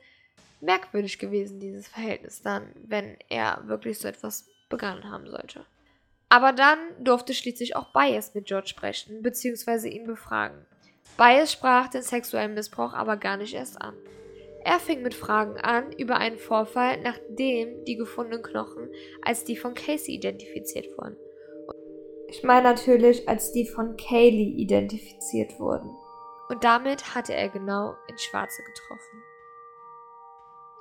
merkwürdig 0.60 1.18
gewesen, 1.18 1.58
dieses 1.58 1.88
Verhältnis 1.88 2.42
dann, 2.42 2.68
wenn 2.86 3.16
er 3.28 3.66
wirklich 3.66 3.98
so 3.98 4.06
etwas 4.06 4.46
begangen 4.68 5.10
haben 5.10 5.28
sollte. 5.28 5.64
Aber 6.30 6.52
dann 6.52 6.78
durfte 7.00 7.34
schließlich 7.34 7.76
auch 7.76 7.92
Bias 7.92 8.34
mit 8.34 8.46
George 8.46 8.68
sprechen, 8.68 9.20
beziehungsweise 9.20 9.88
ihn 9.88 10.06
befragen. 10.06 10.64
Bias 11.18 11.52
sprach 11.52 11.88
den 11.88 12.02
sexuellen 12.02 12.54
Missbrauch 12.54 12.94
aber 12.94 13.16
gar 13.16 13.36
nicht 13.36 13.52
erst 13.52 13.82
an. 13.82 13.94
Er 14.64 14.78
fing 14.78 15.02
mit 15.02 15.14
Fragen 15.14 15.58
an 15.58 15.90
über 15.92 16.18
einen 16.18 16.38
Vorfall, 16.38 17.00
nachdem 17.02 17.84
die 17.84 17.96
gefundenen 17.96 18.42
Knochen 18.42 18.90
als 19.22 19.44
die 19.44 19.56
von 19.56 19.74
Casey 19.74 20.14
identifiziert 20.14 20.86
wurden. 20.96 21.16
Ich 22.28 22.44
meine 22.44 22.62
natürlich, 22.62 23.28
als 23.28 23.50
die 23.50 23.66
von 23.66 23.96
Kaylee 23.96 24.54
identifiziert 24.56 25.58
wurden. 25.58 25.90
Und 26.48 26.62
damit 26.62 27.14
hatte 27.14 27.34
er 27.34 27.48
genau 27.48 27.96
ins 28.06 28.22
Schwarze 28.22 28.62
getroffen. 28.62 29.22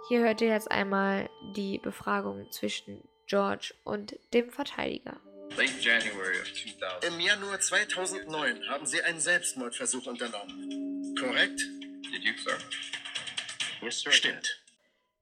Hier 0.09 0.19
hört 0.21 0.41
ihr 0.41 0.49
jetzt 0.49 0.69
einmal 0.69 1.29
die 1.55 1.79
Befragung 1.79 2.51
zwischen 2.51 3.03
George 3.25 3.73
und 3.83 4.19
dem 4.33 4.51
Verteidiger. 4.51 5.17
Late 5.57 5.79
January 5.81 6.39
of 6.39 6.53
2000. 6.53 7.03
Im 7.05 7.19
Januar 7.19 7.59
2009 7.59 8.67
haben 8.69 8.85
Sie 8.85 9.01
einen 9.01 9.19
Selbstmordversuch 9.19 10.05
unternommen. 10.05 11.15
Korrekt? 11.19 11.59
Did 12.11 12.23
you, 12.23 12.33
sir? 12.37 12.57
Yes, 13.81 14.01
sir. 14.01 14.11
Stimmt. 14.11 14.61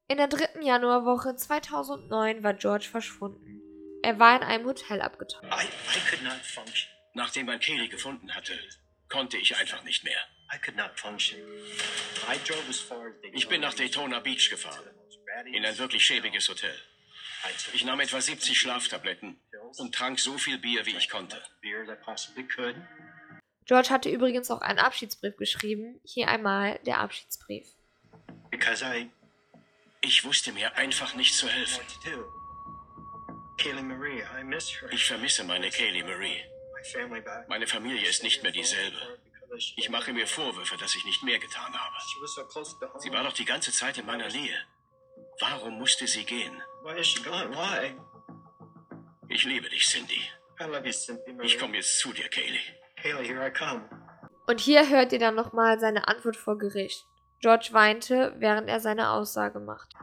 In 0.07 0.17
der 0.17 0.28
dritten 0.28 0.61
Januarwoche 0.61 1.36
2009 1.36 2.43
war 2.43 2.53
George 2.53 2.88
verschwunden. 2.89 3.61
Er 4.03 4.19
war 4.19 4.38
in 4.38 4.43
einem 4.43 4.65
Hotel 4.65 5.01
abgetaucht. 5.01 5.43
I, 5.45 5.65
I 5.65 5.99
could 6.09 6.23
not 6.23 6.39
function. 6.43 6.89
Nachdem 7.13 7.47
man 7.47 7.59
Kelly 7.59 7.88
gefunden 7.88 8.34
hatte, 8.34 8.53
konnte 9.09 9.38
ich 9.38 9.55
einfach 9.57 9.84
nicht 9.84 10.03
mehr. 10.03 10.19
I 10.53 10.57
could 10.59 10.78
not 10.78 10.97
function. 10.97 11.39
I 12.30 12.38
drove 12.47 12.69
as 12.69 12.80
far 12.80 13.07
as 13.07 13.13
Daytona 13.21 13.38
Ich 13.38 13.47
bin 13.49 13.61
nach 13.61 13.73
Daytona 13.73 14.19
Beach 14.19 14.49
gefahren, 14.49 14.84
in 15.51 15.65
ein 15.65 15.78
wirklich 15.78 16.05
schäbiges 16.05 16.47
Hotel. 16.47 16.73
Ich 17.74 17.84
nahm 17.84 18.00
etwa 18.00 18.20
70 18.20 18.60
Schlaftabletten 18.60 19.40
und 19.78 19.94
trank 19.94 20.20
so 20.20 20.38
viel 20.38 20.58
Bier, 20.58 20.86
wie 20.86 20.96
ich 20.96 21.10
konnte. 21.10 21.42
George 23.66 23.90
hatte 23.90 24.10
übrigens 24.10 24.50
auch 24.50 24.62
einen 24.62 24.80
Abschiedsbrief 24.80 25.36
geschrieben. 25.36 26.00
Hier 26.04 26.30
einmal 26.30 26.80
der 26.86 27.00
Abschiedsbrief. 27.00 27.68
Ich 30.02 30.24
wusste 30.24 30.54
mir 30.54 30.76
einfach 30.78 31.16
nicht 31.16 31.36
zu 31.36 31.50
helfen. 31.50 31.84
Ich 34.92 35.06
vermisse 35.06 35.44
meine 35.44 35.70
Kaylee 35.70 36.04
Marie. 36.04 36.44
My 36.74 36.84
family 36.84 37.22
back. 37.22 37.50
Meine 37.50 37.68
Familie 37.68 38.08
ist 38.08 38.24
nicht 38.24 38.44
mehr 38.44 38.52
dieselbe. 38.52 39.20
Ich 39.76 39.90
mache 39.90 40.14
mir 40.14 40.28
Vorwürfe, 40.28 40.78
dass 40.78 40.96
ich 40.96 41.04
nicht 41.06 41.24
mehr 41.24 41.40
getan 41.40 41.74
habe. 41.74 41.96
Sie 43.00 43.12
war 43.12 43.24
doch 43.24 43.34
die 43.34 43.46
ganze 43.46 43.72
Zeit 43.72 43.98
in 43.98 44.06
meiner 44.06 44.28
Nähe. 44.30 44.58
Warum 45.40 45.78
musste 45.78 46.08
sie 46.08 46.24
gehen? 46.24 46.62
Why 46.84 46.99
is 46.99 47.07
she 47.07 47.23
gone? 47.23 47.51
Why? 47.53 47.95
Ich 49.30 49.43
liebe 49.45 49.69
dich, 49.69 49.86
Cindy. 49.86 50.21
I 50.59 50.65
love 50.65 50.86
you, 50.86 50.93
Cynthia 50.93 51.34
Marie. 51.34 51.47
Ich 51.47 51.59
komme 51.59 51.75
jetzt 51.75 51.99
zu 51.99 52.13
dir, 52.13 52.28
Kaylee. 52.30 52.59
Kaylee, 53.01 53.28
here 53.28 53.45
I 53.45 53.51
come. 53.51 53.84
Und 54.47 54.59
hier 54.61 54.89
hört 54.89 55.11
ihr 55.11 55.19
dann 55.19 55.36
nochmal 55.36 55.80
seine 55.80 56.07
Antwort 56.07 56.38
vor 56.38 56.57
Gericht. 56.57 57.05
George 57.41 57.69
weinte, 57.71 58.34
während 58.38 58.69
er 58.69 58.80
seine 58.80 59.09
Aussage 59.11 59.59
macht. 59.59 59.93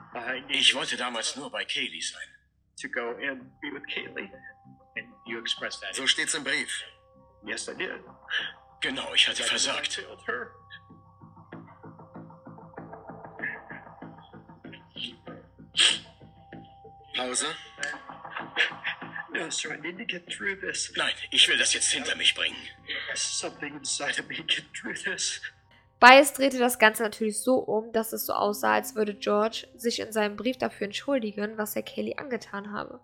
Ich 0.48 0.74
wollte 0.74 0.96
damals 0.96 1.34
nur 1.36 1.50
bei 1.50 1.64
Kaylee 1.64 2.00
sein. 2.00 2.34
to 2.80 2.88
go 2.88 3.14
and 3.22 3.42
be 3.62 3.70
with 3.72 3.82
Kaylee. 3.86 4.30
And 4.96 5.06
you 5.26 5.38
expressed 5.38 5.80
that. 5.80 5.94
So 5.94 6.06
steht's 6.06 6.34
im 6.34 6.44
Brief. 6.44 6.70
Yes, 7.44 7.68
I 7.68 7.74
did. 7.74 8.00
Genau, 8.80 9.12
ich 9.14 9.26
hatte 9.28 9.42
I 9.42 9.46
versagt. 9.46 10.02
This. 20.60 20.92
Nein, 20.96 21.12
ich 21.30 21.48
will 21.48 21.58
das 21.58 21.74
jetzt 21.74 21.90
hinter 21.90 22.16
mich 22.16 22.34
bringen. 22.34 22.56
Something 23.14 23.76
inside 23.76 24.20
of 24.20 24.28
me 24.28 24.36
get 24.36 24.64
through 24.74 24.94
this. 24.94 25.40
Bias 26.00 26.34
drehte 26.34 26.58
das 26.58 26.78
Ganze 26.78 27.02
natürlich 27.02 27.40
so 27.40 27.56
um, 27.56 27.92
dass 27.92 28.12
es 28.12 28.26
so 28.26 28.34
aussah, 28.34 28.74
als 28.74 28.94
würde 28.94 29.14
George 29.14 29.66
sich 29.76 30.00
in 30.00 30.12
seinem 30.12 30.36
Brief 30.36 30.58
dafür 30.58 30.86
entschuldigen, 30.86 31.56
was 31.56 31.76
er 31.76 31.82
Kaylee 31.82 32.16
angetan 32.16 32.72
habe. 32.72 33.00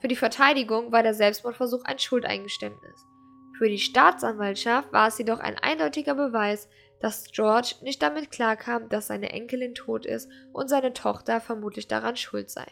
Für 0.00 0.08
die 0.08 0.16
Verteidigung 0.16 0.92
war 0.92 1.02
der 1.02 1.14
Selbstmordversuch 1.14 1.84
ein 1.84 1.98
Schuldeingeständnis. 1.98 3.06
Für 3.56 3.68
die 3.68 3.78
Staatsanwaltschaft 3.78 4.92
war 4.92 5.08
es 5.08 5.16
jedoch 5.16 5.38
ein 5.38 5.58
eindeutiger 5.58 6.14
Beweis, 6.14 6.68
dass 7.00 7.30
George 7.32 7.76
nicht 7.82 8.02
damit 8.02 8.30
klarkam, 8.30 8.88
dass 8.88 9.06
seine 9.06 9.30
Enkelin 9.30 9.74
tot 9.74 10.04
ist 10.04 10.28
und 10.52 10.68
seine 10.68 10.92
Tochter 10.92 11.40
vermutlich 11.40 11.88
daran 11.88 12.16
schuld 12.16 12.50
sei. 12.50 12.66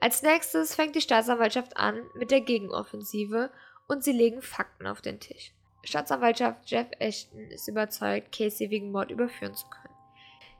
Als 0.00 0.22
nächstes 0.22 0.74
fängt 0.74 0.94
die 0.94 1.02
Staatsanwaltschaft 1.02 1.76
an 1.76 2.00
mit 2.14 2.30
der 2.30 2.40
Gegenoffensive 2.40 3.50
und 3.86 4.02
sie 4.02 4.12
legen 4.12 4.40
Fakten 4.40 4.86
auf 4.86 5.02
den 5.02 5.20
Tisch. 5.20 5.52
Staatsanwaltschaft 5.84 6.70
Jeff 6.70 6.88
Ashton 6.98 7.50
ist 7.50 7.68
überzeugt, 7.68 8.36
Casey 8.36 8.70
wegen 8.70 8.92
Mord 8.92 9.10
überführen 9.10 9.54
zu 9.54 9.66
können. 9.68 9.94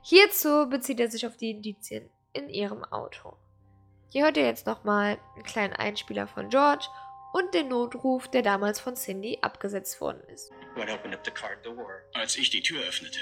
Hierzu 0.03 0.67
bezieht 0.69 0.99
er 0.99 1.09
sich 1.09 1.25
auf 1.25 1.37
die 1.37 1.51
Indizien 1.51 2.09
in 2.33 2.49
ihrem 2.49 2.83
Auto. 2.83 3.37
Hier 4.09 4.25
hört 4.25 4.37
ihr 4.37 4.45
jetzt 4.45 4.67
nochmal 4.67 5.17
einen 5.35 5.43
kleinen 5.43 5.73
Einspieler 5.73 6.27
von 6.27 6.49
George 6.49 6.87
und 7.33 7.53
den 7.53 7.69
Notruf, 7.69 8.27
der 8.27 8.41
damals 8.41 8.79
von 8.79 8.95
Cindy 8.95 9.39
abgesetzt 9.41 10.01
worden 10.01 10.21
ist. 10.33 10.51
When 10.75 10.87
I 10.87 10.91
opened 10.91 11.15
up 11.15 11.23
the 11.23 11.31
car 11.31 11.55
door, 11.63 12.01
Als 12.13 12.35
ich 12.35 12.49
die 12.49 12.61
Tür 12.61 12.81
öffnete, 12.81 13.19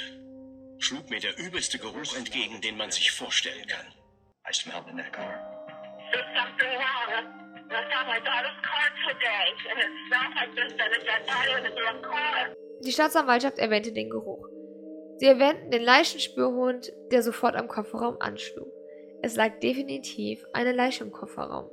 schlug 0.80 1.10
mir 1.10 1.20
der 1.20 1.38
übelste 1.38 1.78
Geruch 1.78 2.16
entgegen, 2.16 2.60
den 2.62 2.78
man 2.78 2.92
sich 2.92 3.12
vorstellen 3.12 3.68
kann. 3.68 3.86
I 4.50 4.54
smelled 4.54 4.88
in 4.88 4.98
that 4.98 5.14
car. 5.14 5.59
Something 6.40 6.72
wrong. 6.80 7.10
I 7.70 7.84
found 7.92 8.08
my 8.08 8.20
daughter's 8.24 8.60
car 8.64 8.88
today, 9.08 9.46
and 9.70 9.78
it 9.84 9.92
smells 10.08 10.34
like 10.40 10.56
there's 10.56 10.72
been 10.72 10.94
a 10.96 11.02
dead 11.04 11.22
body 11.28 11.52
in 11.58 11.64
the 11.68 11.76
car. 12.02 12.56
Die 12.82 12.92
Staatsanwaltschaft 12.94 13.60
erwähnte 13.60 13.92
den 13.92 14.10
Geruch. 14.10 14.48
Sie 15.18 15.26
erwähnten 15.26 15.70
den 15.70 15.84
Leichenspürhund, 15.84 16.94
der 17.12 17.24
sofort 17.24 17.58
am 17.58 17.68
Kofferraum 17.68 18.16
anschlug. 18.22 18.72
Es 19.22 19.36
lag 19.36 19.60
definitiv 19.60 20.42
eine 20.54 20.72
Leiche 20.72 21.04
im 21.04 21.12
Kofferraum. 21.12 21.70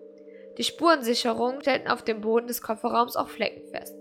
Die 0.58 0.64
Spurensicherungen 0.64 1.60
stellten 1.60 1.88
auf 1.88 2.02
dem 2.02 2.20
Boden 2.20 2.48
des 2.48 2.60
Kofferraums 2.60 3.14
auch 3.14 3.28
Flecken 3.28 3.68
fest, 3.70 3.94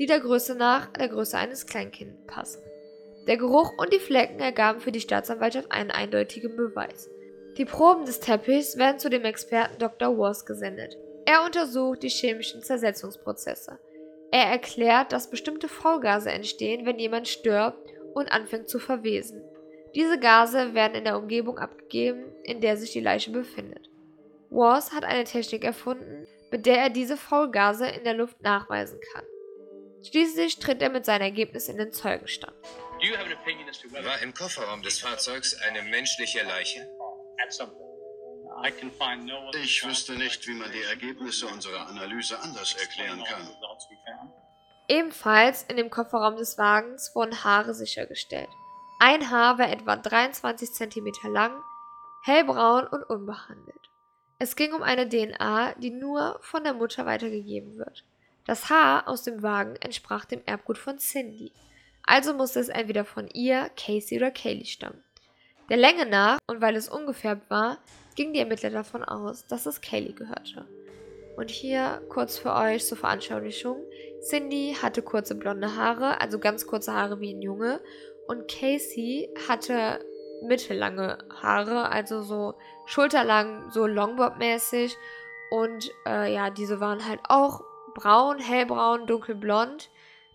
die 0.00 0.06
der 0.06 0.18
Größe 0.18 0.56
nach 0.56 0.92
der 0.94 1.08
Größe 1.08 1.38
eines 1.38 1.66
Kleinkindes 1.66 2.26
passen. 2.26 2.60
Der 3.28 3.36
Geruch 3.36 3.72
und 3.78 3.92
die 3.92 4.00
Flecken 4.00 4.40
ergaben 4.40 4.80
für 4.80 4.90
die 4.90 5.00
Staatsanwaltschaft 5.00 5.70
einen 5.70 5.92
eindeutigen 5.92 6.56
Beweis. 6.56 7.08
Die 7.56 7.64
Proben 7.64 8.04
des 8.04 8.20
Teppichs 8.20 8.76
werden 8.76 8.98
zu 8.98 9.10
dem 9.10 9.24
Experten 9.24 9.78
Dr. 9.78 10.16
Wars 10.16 10.46
gesendet. 10.46 10.96
Er 11.24 11.44
untersucht 11.44 12.02
die 12.02 12.08
chemischen 12.08 12.62
Zersetzungsprozesse. 12.62 13.78
Er 14.30 14.44
erklärt, 14.44 15.12
dass 15.12 15.30
bestimmte 15.30 15.68
Faulgase 15.68 16.30
entstehen, 16.30 16.86
wenn 16.86 16.98
jemand 16.98 17.28
stirbt 17.28 17.90
und 18.14 18.30
anfängt 18.30 18.68
zu 18.68 18.78
verwesen. 18.78 19.42
Diese 19.94 20.18
Gase 20.18 20.74
werden 20.74 20.94
in 20.94 21.04
der 21.04 21.18
Umgebung 21.18 21.58
abgegeben, 21.58 22.24
in 22.44 22.60
der 22.60 22.76
sich 22.76 22.92
die 22.92 23.00
Leiche 23.00 23.30
befindet. 23.30 23.88
Wars 24.50 24.92
hat 24.92 25.04
eine 25.04 25.24
Technik 25.24 25.64
erfunden, 25.64 26.26
mit 26.50 26.66
der 26.66 26.78
er 26.78 26.90
diese 26.90 27.16
Faulgase 27.16 27.86
in 27.86 28.04
der 28.04 28.14
Luft 28.14 28.40
nachweisen 28.42 29.00
kann. 29.12 29.24
Schließlich 30.02 30.58
tritt 30.58 30.80
er 30.80 30.90
mit 30.90 31.04
seinen 31.04 31.22
Ergebnissen 31.22 31.72
in 31.72 31.78
den 31.78 31.92
Zeugenstand. 31.92 32.54
War 34.04 34.22
im 34.22 34.32
Kofferraum 34.34 34.82
des 34.82 35.00
Fahrzeugs 35.00 35.54
eine 35.68 35.82
menschliche 35.82 36.42
Leiche? 36.42 36.88
Ich 39.62 39.86
wüsste 39.86 40.12
nicht, 40.14 40.46
wie 40.46 40.54
man 40.54 40.70
die 40.72 40.82
Ergebnisse 40.82 41.46
unserer 41.46 41.88
Analyse 41.88 42.38
anders 42.40 42.74
erklären 42.74 43.22
kann. 43.24 43.48
Ebenfalls 44.88 45.62
in 45.64 45.76
dem 45.76 45.90
Kofferraum 45.90 46.36
des 46.36 46.58
Wagens 46.58 47.14
wurden 47.14 47.44
Haare 47.44 47.74
sichergestellt. 47.74 48.48
Ein 49.00 49.30
Haar 49.30 49.58
war 49.58 49.70
etwa 49.70 49.96
23 49.96 50.72
cm 50.72 51.12
lang, 51.30 51.62
hellbraun 52.24 52.86
und 52.86 53.04
unbehandelt. 53.04 53.78
Es 54.38 54.56
ging 54.56 54.72
um 54.72 54.82
eine 54.82 55.08
DNA, 55.08 55.74
die 55.74 55.90
nur 55.90 56.38
von 56.42 56.64
der 56.64 56.74
Mutter 56.74 57.06
weitergegeben 57.06 57.76
wird. 57.76 58.04
Das 58.46 58.70
Haar 58.70 59.06
aus 59.08 59.22
dem 59.22 59.42
Wagen 59.42 59.76
entsprach 59.76 60.24
dem 60.24 60.42
Erbgut 60.46 60.78
von 60.78 60.98
Cindy, 60.98 61.52
also 62.02 62.32
musste 62.32 62.60
es 62.60 62.68
entweder 62.68 63.04
von 63.04 63.28
ihr, 63.28 63.70
Casey 63.76 64.16
oder 64.16 64.30
Kaylee 64.30 64.64
stammen. 64.64 65.04
Der 65.68 65.76
Länge 65.76 66.06
nach 66.06 66.38
und 66.46 66.62
weil 66.62 66.76
es 66.76 66.88
ungefärbt 66.88 67.50
war, 67.50 67.78
gingen 68.16 68.32
die 68.32 68.40
Ermittler 68.40 68.70
davon 68.70 69.04
aus, 69.04 69.46
dass 69.46 69.66
es 69.66 69.80
Kaylee 69.80 70.12
gehörte. 70.12 70.66
Und 71.36 71.50
hier 71.50 72.02
kurz 72.08 72.38
für 72.38 72.52
euch 72.54 72.84
zur 72.86 72.98
Veranschaulichung. 72.98 73.76
Cindy 74.20 74.76
hatte 74.80 75.02
kurze 75.02 75.36
blonde 75.36 75.76
Haare, 75.76 76.20
also 76.20 76.38
ganz 76.38 76.66
kurze 76.66 76.94
Haare 76.94 77.20
wie 77.20 77.32
ein 77.32 77.42
Junge. 77.42 77.80
Und 78.26 78.48
Casey 78.50 79.32
hatte 79.48 80.00
mittellange 80.42 81.18
Haare, 81.42 81.90
also 81.90 82.22
so 82.22 82.54
schulterlang, 82.86 83.70
so 83.70 83.86
Longbob-mäßig. 83.86 84.96
Und 85.50 85.90
äh, 86.06 86.32
ja, 86.32 86.50
diese 86.50 86.80
waren 86.80 87.06
halt 87.06 87.20
auch 87.28 87.62
braun, 87.94 88.38
hellbraun, 88.38 89.06
dunkelblond. 89.06 89.90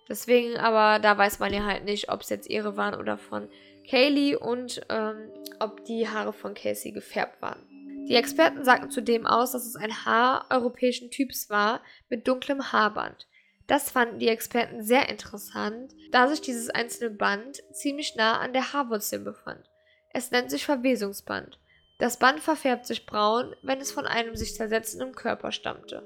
Deswegen 0.07 0.57
aber, 0.57 0.99
da 0.99 1.17
weiß 1.17 1.39
man 1.39 1.53
ja 1.53 1.65
halt 1.65 1.85
nicht, 1.85 2.09
ob 2.11 2.21
es 2.21 2.29
jetzt 2.29 2.49
ihre 2.49 2.77
waren 2.77 2.95
oder 2.95 3.17
von 3.17 3.49
Kaylee 3.89 4.35
und 4.35 4.81
ähm, 4.89 5.31
ob 5.59 5.85
die 5.85 6.07
Haare 6.07 6.33
von 6.33 6.53
Casey 6.53 6.91
gefärbt 6.91 7.41
waren. 7.41 7.65
Die 8.07 8.15
Experten 8.15 8.65
sagten 8.65 8.91
zudem 8.91 9.25
aus, 9.25 9.53
dass 9.53 9.65
es 9.65 9.75
ein 9.75 10.05
Haar 10.05 10.47
europäischen 10.49 11.09
Typs 11.09 11.49
war 11.49 11.81
mit 12.09 12.27
dunklem 12.27 12.71
Haarband. 12.73 13.27
Das 13.67 13.91
fanden 13.91 14.19
die 14.19 14.27
Experten 14.27 14.83
sehr 14.83 15.07
interessant, 15.07 15.93
da 16.11 16.27
sich 16.27 16.41
dieses 16.41 16.69
einzelne 16.69 17.11
Band 17.11 17.63
ziemlich 17.71 18.15
nah 18.15 18.39
an 18.39 18.51
der 18.51 18.73
Haarwurzel 18.73 19.19
befand. 19.19 19.69
Es 20.09 20.31
nennt 20.31 20.51
sich 20.51 20.65
Verwesungsband. 20.65 21.59
Das 21.97 22.19
Band 22.19 22.41
verfärbt 22.41 22.85
sich 22.85 23.05
braun, 23.05 23.55
wenn 23.61 23.79
es 23.79 23.91
von 23.91 24.05
einem 24.05 24.35
sich 24.35 24.53
zersetzenden 24.55 25.15
Körper 25.15 25.53
stammte. 25.53 26.03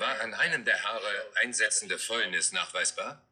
War 0.00 0.20
an 0.22 0.34
einem 0.34 0.64
der 0.64 0.82
Haare 0.82 1.30
einsetzende 1.42 1.98
Fäulnis 1.98 2.52
nachweisbar? 2.52 3.22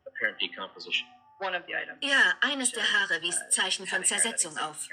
Ja, 2.00 2.34
eines 2.40 2.72
der 2.72 2.82
Haare 2.82 3.20
wies 3.22 3.38
Zeichen 3.50 3.86
von 3.86 4.04
Zersetzung 4.04 4.56
auf. 4.58 4.88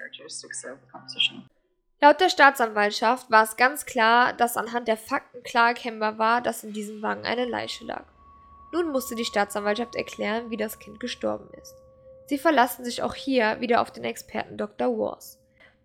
Laut 2.01 2.21
der 2.21 2.29
Staatsanwaltschaft 2.29 3.29
war 3.29 3.43
es 3.43 3.57
ganz 3.57 3.85
klar, 3.85 4.33
dass 4.33 4.57
anhand 4.57 4.87
der 4.87 4.97
Fakten 4.97 5.43
klar 5.43 5.69
erkennbar 5.69 6.17
war, 6.17 6.41
dass 6.41 6.63
in 6.63 6.71
diesem 6.71 7.01
Wagen 7.01 7.25
eine 7.25 7.45
Leiche 7.45 7.83
lag. 7.83 8.05
Nun 8.71 8.91
musste 8.91 9.15
die 9.15 9.25
Staatsanwaltschaft 9.25 9.95
erklären, 9.95 10.49
wie 10.49 10.57
das 10.57 10.79
Kind 10.79 10.99
gestorben 10.99 11.49
ist. 11.61 11.75
Sie 12.27 12.37
verlassen 12.37 12.85
sich 12.85 13.01
auch 13.01 13.15
hier 13.15 13.59
wieder 13.59 13.81
auf 13.81 13.91
den 13.91 14.03
Experten 14.03 14.57
Dr. 14.57 14.87
Wars. 14.97 15.39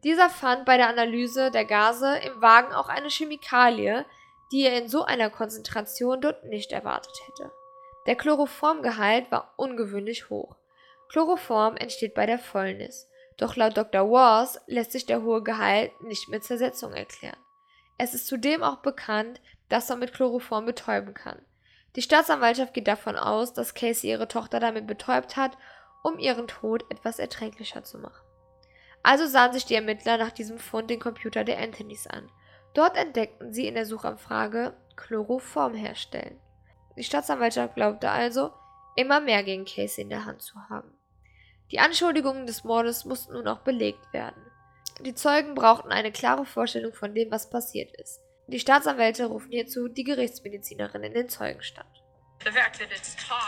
Dieser 0.05 0.29
fand 0.29 0.67
bei 0.67 0.77
der 0.77 0.89
Analyse 0.89 1.51
der 1.51 1.65
Gase 1.65 2.19
im 2.19 2.43
Wagen 2.43 2.75
auch 2.75 2.89
eine 2.89 3.09
Chemikalie, 3.09 4.05
die 4.53 4.67
er 4.67 4.79
in 4.79 4.89
so 4.89 5.05
einer 5.05 5.31
Konzentration 5.31 6.21
dort 6.21 6.45
nicht 6.45 6.73
erwartet 6.73 7.15
hätte. 7.27 7.51
Der 8.07 8.17
Chloroformgehalt 8.17 9.31
war 9.31 9.55
ungewöhnlich 9.57 10.29
hoch. 10.31 10.57
Chloroform 11.09 11.77
entsteht 11.77 12.15
bei 12.15 12.27
der 12.27 12.39
Fäulnis. 12.39 13.09
Doch 13.37 13.57
laut 13.57 13.77
Dr. 13.77 14.11
Wars 14.11 14.61
lässt 14.67 14.93
sich 14.93 15.07
der 15.07 15.23
hohe 15.23 15.43
Gehalt 15.43 15.93
nicht 16.03 16.29
mit 16.29 16.45
Zersetzung 16.45 16.93
erklären. 16.93 17.39
Es 17.99 18.15
ist 18.15 18.27
zudem 18.27 18.63
auch 18.63 18.79
bekannt, 18.79 19.41
dass 19.69 19.89
man 19.89 20.01
mit 20.01 20.13
Chloroform 20.13 20.67
betäuben 20.67 21.15
kann. 21.15 21.41
Die 21.97 22.03
Staatsanwaltschaft 22.03 22.75
geht 22.75 22.89
davon 22.89 23.17
aus, 23.17 23.53
dass 23.53 23.75
Casey 23.75 24.11
ihre 24.11 24.29
Tochter 24.29 24.61
damit 24.61 24.87
betäubt 24.87 25.37
hat, 25.37 25.57
um 26.03 26.19
ihren 26.19 26.49
Tod 26.49 26.85
etwas 26.91 27.19
erträglicher 27.19 27.85
zu 27.85 27.99
machen. 27.99 28.25
Also 29.03 29.27
sahen 29.27 29.53
sich 29.53 29.65
die 29.65 29.75
Ermittler 29.75 30.19
nach 30.19 30.33
diesem 30.33 30.59
Fund 30.59 30.91
den 30.91 30.99
Computer 30.99 31.45
der 31.45 31.59
Anthonys 31.59 32.07
an. 32.07 32.31
Dort 32.73 32.97
entdeckten 32.97 33.53
sie 33.53 33.69
in 33.69 33.75
der 33.75 33.87
Suchanfrage 33.87 34.75
Chloroform 34.97 35.75
herstellen. 35.75 36.41
Die 36.97 37.05
Staatsanwaltschaft 37.05 37.75
glaubte 37.75 38.11
also, 38.11 38.53
immer 38.97 39.21
mehr 39.21 39.43
gegen 39.43 39.65
Casey 39.65 40.03
in 40.03 40.11
der 40.11 40.25
Hand 40.25 40.43
zu 40.43 40.55
haben. 40.69 40.93
Die 41.71 41.79
Anschuldigungen 41.79 42.47
des 42.47 42.65
Mordes 42.65 43.05
mussten 43.05 43.33
nun 43.33 43.49
auch 43.49 43.61
belegt 43.61 44.13
werden. 44.13 44.41
Die 45.01 45.15
Zeugen 45.15 45.55
brauchten 45.55 45.91
eine 45.91 46.13
klare 46.13 46.47
Vorstellung 46.47 46.93
von 46.93 47.15
dem, 47.15 47.31
was 47.31 47.51
passiert 47.51 47.93
ist. 47.97 48.21
Die 48.47 48.61
Staatsanwälte 48.61 49.27
rufen 49.27 49.51
hierzu 49.51 49.89
die 49.89 50.05
Gerichtsmedizinerin 50.05 51.03
in 51.03 51.15
den 51.15 51.29
Zeugenstand. 51.29 51.89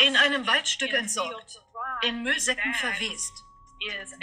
In 0.04 0.16
einem 0.16 0.46
Waldstück 0.46 0.92
entsorgt, 0.92 1.62
in 2.02 2.22
Müllsäcken 2.22 2.72
verwest. 2.74 3.44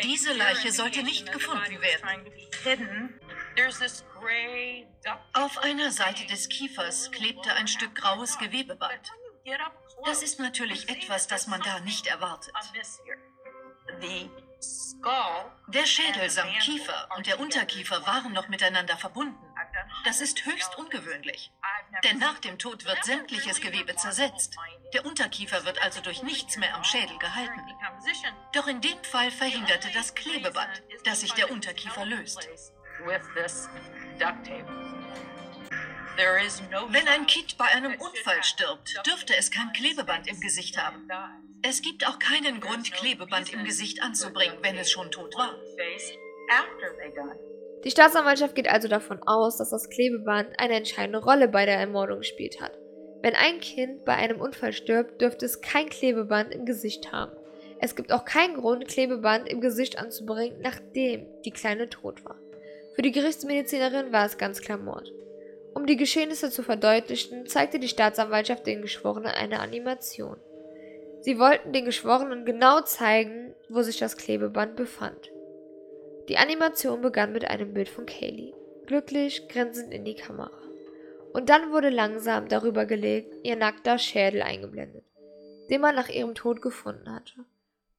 Diese 0.04 0.34
Leiche 0.34 0.72
sollte 0.72 1.04
nicht 1.04 1.32
gefunden 1.32 1.80
werden. 1.80 3.20
Auf 5.34 5.58
einer 5.60 5.92
Seite 5.92 6.26
des 6.28 6.50
Kiefers 6.50 7.12
klebte 7.12 7.54
ein 7.54 7.68
Stück 7.68 7.96
graues 7.96 8.38
Gewebeband. 8.38 9.12
Das 10.06 10.24
ist 10.24 10.40
natürlich 10.40 10.90
etwas, 10.90 11.28
das 11.28 11.48
man 11.48 11.62
da 11.62 11.80
nicht 11.82 12.08
erwartet. 12.08 12.54
Der 15.68 15.86
Schädel 15.86 16.30
samt 16.30 16.58
Kiefer 16.60 17.10
und 17.18 17.28
der 17.28 17.40
Unterkiefer 17.40 18.06
waren 18.08 18.32
noch 18.32 18.48
miteinander 18.48 18.98
verbunden. 18.98 19.38
Das 20.06 20.22
ist 20.22 20.46
höchst 20.46 20.78
ungewöhnlich. 20.78 21.52
Denn 22.04 22.18
nach 22.18 22.40
dem 22.40 22.58
Tod 22.58 22.86
wird 22.86 23.04
sämtliches 23.04 23.60
Gewebe 23.62 23.96
zersetzt. 23.96 24.56
Der 24.94 25.06
Unterkiefer 25.06 25.66
wird 25.66 25.82
also 25.82 26.02
durch 26.02 26.24
nichts 26.24 26.58
mehr 26.58 26.76
am 26.76 26.84
Schädel 26.84 27.18
gehalten. 27.18 27.62
Doch 28.54 28.68
in 28.68 28.82
dem 28.82 29.04
Fall 29.04 29.32
verhinderte 29.32 29.90
das 29.94 30.16
Klebeband, 30.16 30.84
dass 31.04 31.22
sich 31.22 31.34
der 31.34 31.52
Unterkiefer 31.52 32.06
löst. 32.06 32.48
Wenn 36.90 37.08
ein 37.08 37.26
Kind 37.26 37.58
bei 37.58 37.66
einem 37.66 37.94
Unfall 37.94 38.44
stirbt, 38.44 39.02
dürfte 39.06 39.34
es 39.38 39.50
kein 39.52 39.72
Klebeband 39.74 40.28
im 40.28 40.40
Gesicht 40.40 40.78
haben. 40.78 41.08
Es 41.64 41.82
gibt 41.82 42.08
auch 42.08 42.20
keinen 42.20 42.60
Grund, 42.60 42.92
Klebeband 42.92 43.52
im 43.54 43.64
Gesicht 43.64 44.04
anzubringen, 44.04 44.58
wenn 44.62 44.78
es 44.78 44.92
schon 44.92 45.10
tot 45.12 45.36
war. 45.36 45.56
Die 47.84 47.92
Staatsanwaltschaft 47.92 48.56
geht 48.56 48.70
also 48.70 48.88
davon 48.88 49.22
aus, 49.24 49.58
dass 49.58 49.70
das 49.72 49.90
Klebeband 49.90 50.60
eine 50.60 50.76
entscheidende 50.76 51.20
Rolle 51.20 51.48
bei 51.48 51.66
der 51.66 51.78
Ermordung 51.78 52.20
gespielt 52.20 52.62
hat. 52.62 52.78
Wenn 53.22 53.36
ein 53.36 53.60
Kind 53.60 54.06
bei 54.06 54.14
einem 54.14 54.40
Unfall 54.40 54.74
stirbt, 54.74 55.22
dürfte 55.22 55.46
es 55.46 55.62
kein 55.62 55.90
Klebeband 55.90 56.54
im 56.54 56.66
Gesicht 56.66 57.12
haben. 57.12 57.32
Es 57.80 57.96
gibt 57.96 58.14
auch 58.14 58.24
keinen 58.24 58.56
Grund, 58.56 58.88
Klebeband 58.88 59.50
im 59.50 59.62
Gesicht 59.62 59.98
anzubringen, 59.98 60.62
nachdem 60.62 61.26
die 61.44 61.52
Kleine 61.52 61.90
tot 61.90 62.24
war. 62.24 62.40
Für 62.96 63.02
die 63.02 63.12
Gerichtsmedizinerin 63.12 64.12
war 64.12 64.26
es 64.26 64.38
ganz 64.38 64.62
klar 64.62 64.78
Mord. 64.78 65.12
Um 65.74 65.88
die 65.88 65.98
Geschehnisse 65.98 66.52
zu 66.52 66.62
verdeutlichen, 66.62 67.48
zeigte 67.48 67.80
die 67.80 67.88
Staatsanwaltschaft 67.88 68.68
den 68.68 68.82
Geschworenen 68.82 69.32
eine 69.32 69.60
Animation. 69.60 70.38
Sie 71.22 71.40
wollten 71.40 71.74
den 71.74 71.86
Geschworenen 71.86 72.46
genau 72.46 72.82
zeigen, 72.82 73.56
wo 73.70 73.82
sich 73.82 73.98
das 73.98 74.18
Klebeband 74.18 74.76
befand. 74.76 75.32
Die 76.30 76.38
Animation 76.38 77.02
begann 77.02 77.34
mit 77.34 77.46
einem 77.46 77.74
Bild 77.74 77.90
von 77.90 78.06
Kaylee, 78.06 78.54
glücklich 78.86 79.48
grinsend 79.48 79.94
in 79.94 80.06
die 80.06 80.16
Kamera. 80.16 80.52
Und 81.34 81.50
dann 81.50 81.72
wurde 81.72 81.90
langsam 81.90 82.48
darüber 82.48 82.86
gelegt 82.86 83.34
ihr 83.44 83.56
nackter 83.56 83.98
Schädel 83.98 84.44
eingeblendet, 84.44 85.04
den 85.70 85.82
man 85.82 85.96
nach 85.96 86.10
ihrem 86.10 86.36
Tod 86.36 86.62
gefunden 86.62 87.14
hatte. 87.14 87.46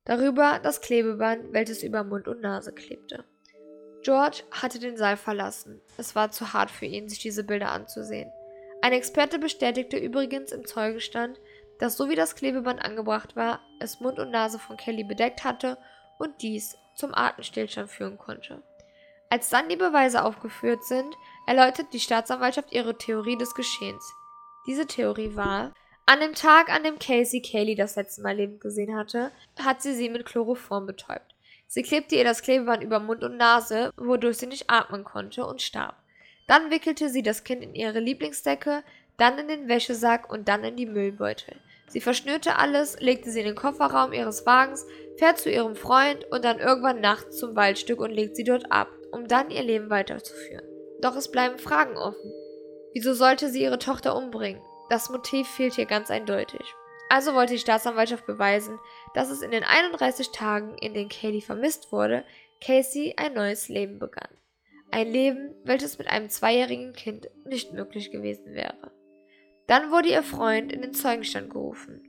Darüber 0.05 0.61
das 0.63 0.81
Klebeband, 0.81 1.53
welches 1.53 1.83
über 1.83 2.05
Mund 2.05 2.29
und 2.29 2.43
Nase 2.43 2.73
klebte. 2.73 3.25
George 4.05 4.43
hatte 4.51 4.79
den 4.79 4.99
Saal 4.99 5.17
verlassen. 5.17 5.81
Es 5.97 6.15
war 6.15 6.31
zu 6.31 6.53
hart 6.53 6.71
für 6.71 6.85
ihn, 6.85 7.09
sich 7.09 7.21
diese 7.21 7.43
Bilder 7.43 7.73
anzusehen. 7.73 8.31
Ein 8.83 8.93
Experte 8.93 9.39
bestätigte 9.39 9.97
übrigens 9.97 10.53
im 10.53 10.67
Zeugenstand, 10.67 11.41
dass 11.79 11.97
so 11.97 12.11
wie 12.11 12.15
das 12.15 12.37
Klebeband 12.37 12.85
angebracht 12.85 13.35
war, 13.35 13.61
es 13.81 14.01
Mund 14.01 14.19
und 14.19 14.31
Nase 14.31 14.59
von 14.59 14.77
Kelly 14.77 15.05
bedeckt 15.05 15.43
hatte 15.43 15.79
und 16.19 16.43
dies 16.43 16.77
zum 16.95 17.15
Atemstillstand 17.15 17.91
führen 17.91 18.19
konnte. 18.19 18.63
Als 19.31 19.49
dann 19.49 19.71
die 19.71 19.77
Beweise 19.77 20.23
aufgeführt 20.23 20.85
sind, 20.85 21.17
erläutert 21.47 21.87
die 21.95 21.99
Staatsanwaltschaft 21.99 22.73
ihre 22.73 22.97
Theorie 22.99 23.39
des 23.39 23.55
Geschehens. 23.55 24.05
Diese 24.67 24.87
Theorie 24.87 25.35
war, 25.35 25.73
an 26.05 26.21
dem 26.21 26.35
Tag, 26.35 26.69
an 26.69 26.85
dem 26.85 26.99
Casey 26.99 27.41
Kaylee 27.41 27.75
das 27.75 27.97
letzte 27.97 28.21
Mal 28.21 28.37
lebend 28.37 28.61
gesehen 28.61 28.95
hatte, 28.95 29.33
hat 29.59 29.81
sie 29.81 29.95
sie 29.95 30.11
mit 30.11 30.27
Chloroform 30.27 30.85
betäubt. 30.85 31.34
Sie 31.67 31.83
klebte 31.83 32.15
ihr 32.17 32.25
das 32.25 32.43
Klebeband 32.43 32.83
über 32.83 33.01
Mund 33.01 33.25
und 33.25 33.37
Nase, 33.37 33.93
wodurch 33.97 34.39
sie 34.39 34.47
nicht 34.47 34.71
atmen 34.71 35.05
konnte 35.05 35.45
und 35.45 35.63
starb. 35.63 35.97
Dann 36.47 36.71
wickelte 36.71 37.09
sie 37.09 37.23
das 37.23 37.45
Kind 37.45 37.63
in 37.63 37.75
ihre 37.75 38.01
Lieblingsdecke, 38.01 38.83
dann 39.17 39.39
in 39.39 39.49
den 39.49 39.69
Wäschesack 39.69 40.31
und 40.31 40.49
dann 40.49 40.65
in 40.65 40.77
die 40.77 40.87
Müllbeutel. 40.87 41.57
Sie 41.89 42.01
verschnürte 42.01 42.57
alles, 42.59 42.99
legte 43.01 43.31
sie 43.31 43.41
in 43.41 43.47
den 43.47 43.55
Kofferraum 43.55 44.13
ihres 44.13 44.47
Wagens, 44.47 44.87
fährt 45.17 45.39
zu 45.39 45.51
ihrem 45.51 45.77
Freund 45.77 46.25
und 46.31 46.45
dann 46.45 46.59
irgendwann 46.59 47.01
nachts 47.01 47.39
zum 47.39 47.55
Waldstück 47.55 48.01
und 48.01 48.11
legt 48.11 48.37
sie 48.37 48.45
dort 48.45 48.71
ab, 48.73 48.89
um 49.13 49.29
dann 49.29 49.51
ihr 49.51 49.63
Leben 49.63 49.91
weiterzuführen. 49.91 50.67
Doch 51.01 51.17
es 51.17 51.31
bleiben 51.31 51.59
Fragen 51.59 51.97
offen. 51.97 52.33
Wieso 52.93 53.15
sollte 53.15 53.49
sie 53.49 53.63
ihre 53.63 53.79
Tochter 53.79 54.17
umbringen? 54.17 54.63
Das 54.91 55.11
Motiv 55.11 55.49
fehlt 55.49 55.75
hier 55.75 55.87
ganz 55.87 56.11
eindeutig. 56.11 56.75
Also 57.15 57.35
wollte 57.35 57.53
die 57.53 57.61
Staatsanwaltschaft 57.61 58.27
beweisen, 58.27 58.81
dass 59.15 59.31
es 59.31 59.41
in 59.41 59.53
den 59.53 59.63
31 59.63 60.33
Tagen, 60.33 60.77
in 60.79 60.95
denen 60.95 61.09
Kaylee 61.09 61.43
vermisst 61.43 61.93
wurde, 61.93 62.25
Casey 62.61 63.15
ein 63.17 63.35
neues 63.35 63.69
Leben 63.69 64.01
begann. 64.01 64.37
Ein 64.91 65.13
Leben, 65.13 65.55
welches 65.63 65.97
mit 65.97 66.09
einem 66.09 66.29
zweijährigen 66.29 66.93
Kind 66.93 67.29
nicht 67.45 67.73
möglich 67.73 68.11
gewesen 68.11 68.55
wäre. 68.55 68.91
Dann 69.69 69.93
wurde 69.93 70.09
ihr 70.09 70.25
Freund 70.25 70.73
in 70.73 70.83
den 70.83 70.93
Zeugenstand 70.93 71.51
gerufen, 71.51 72.03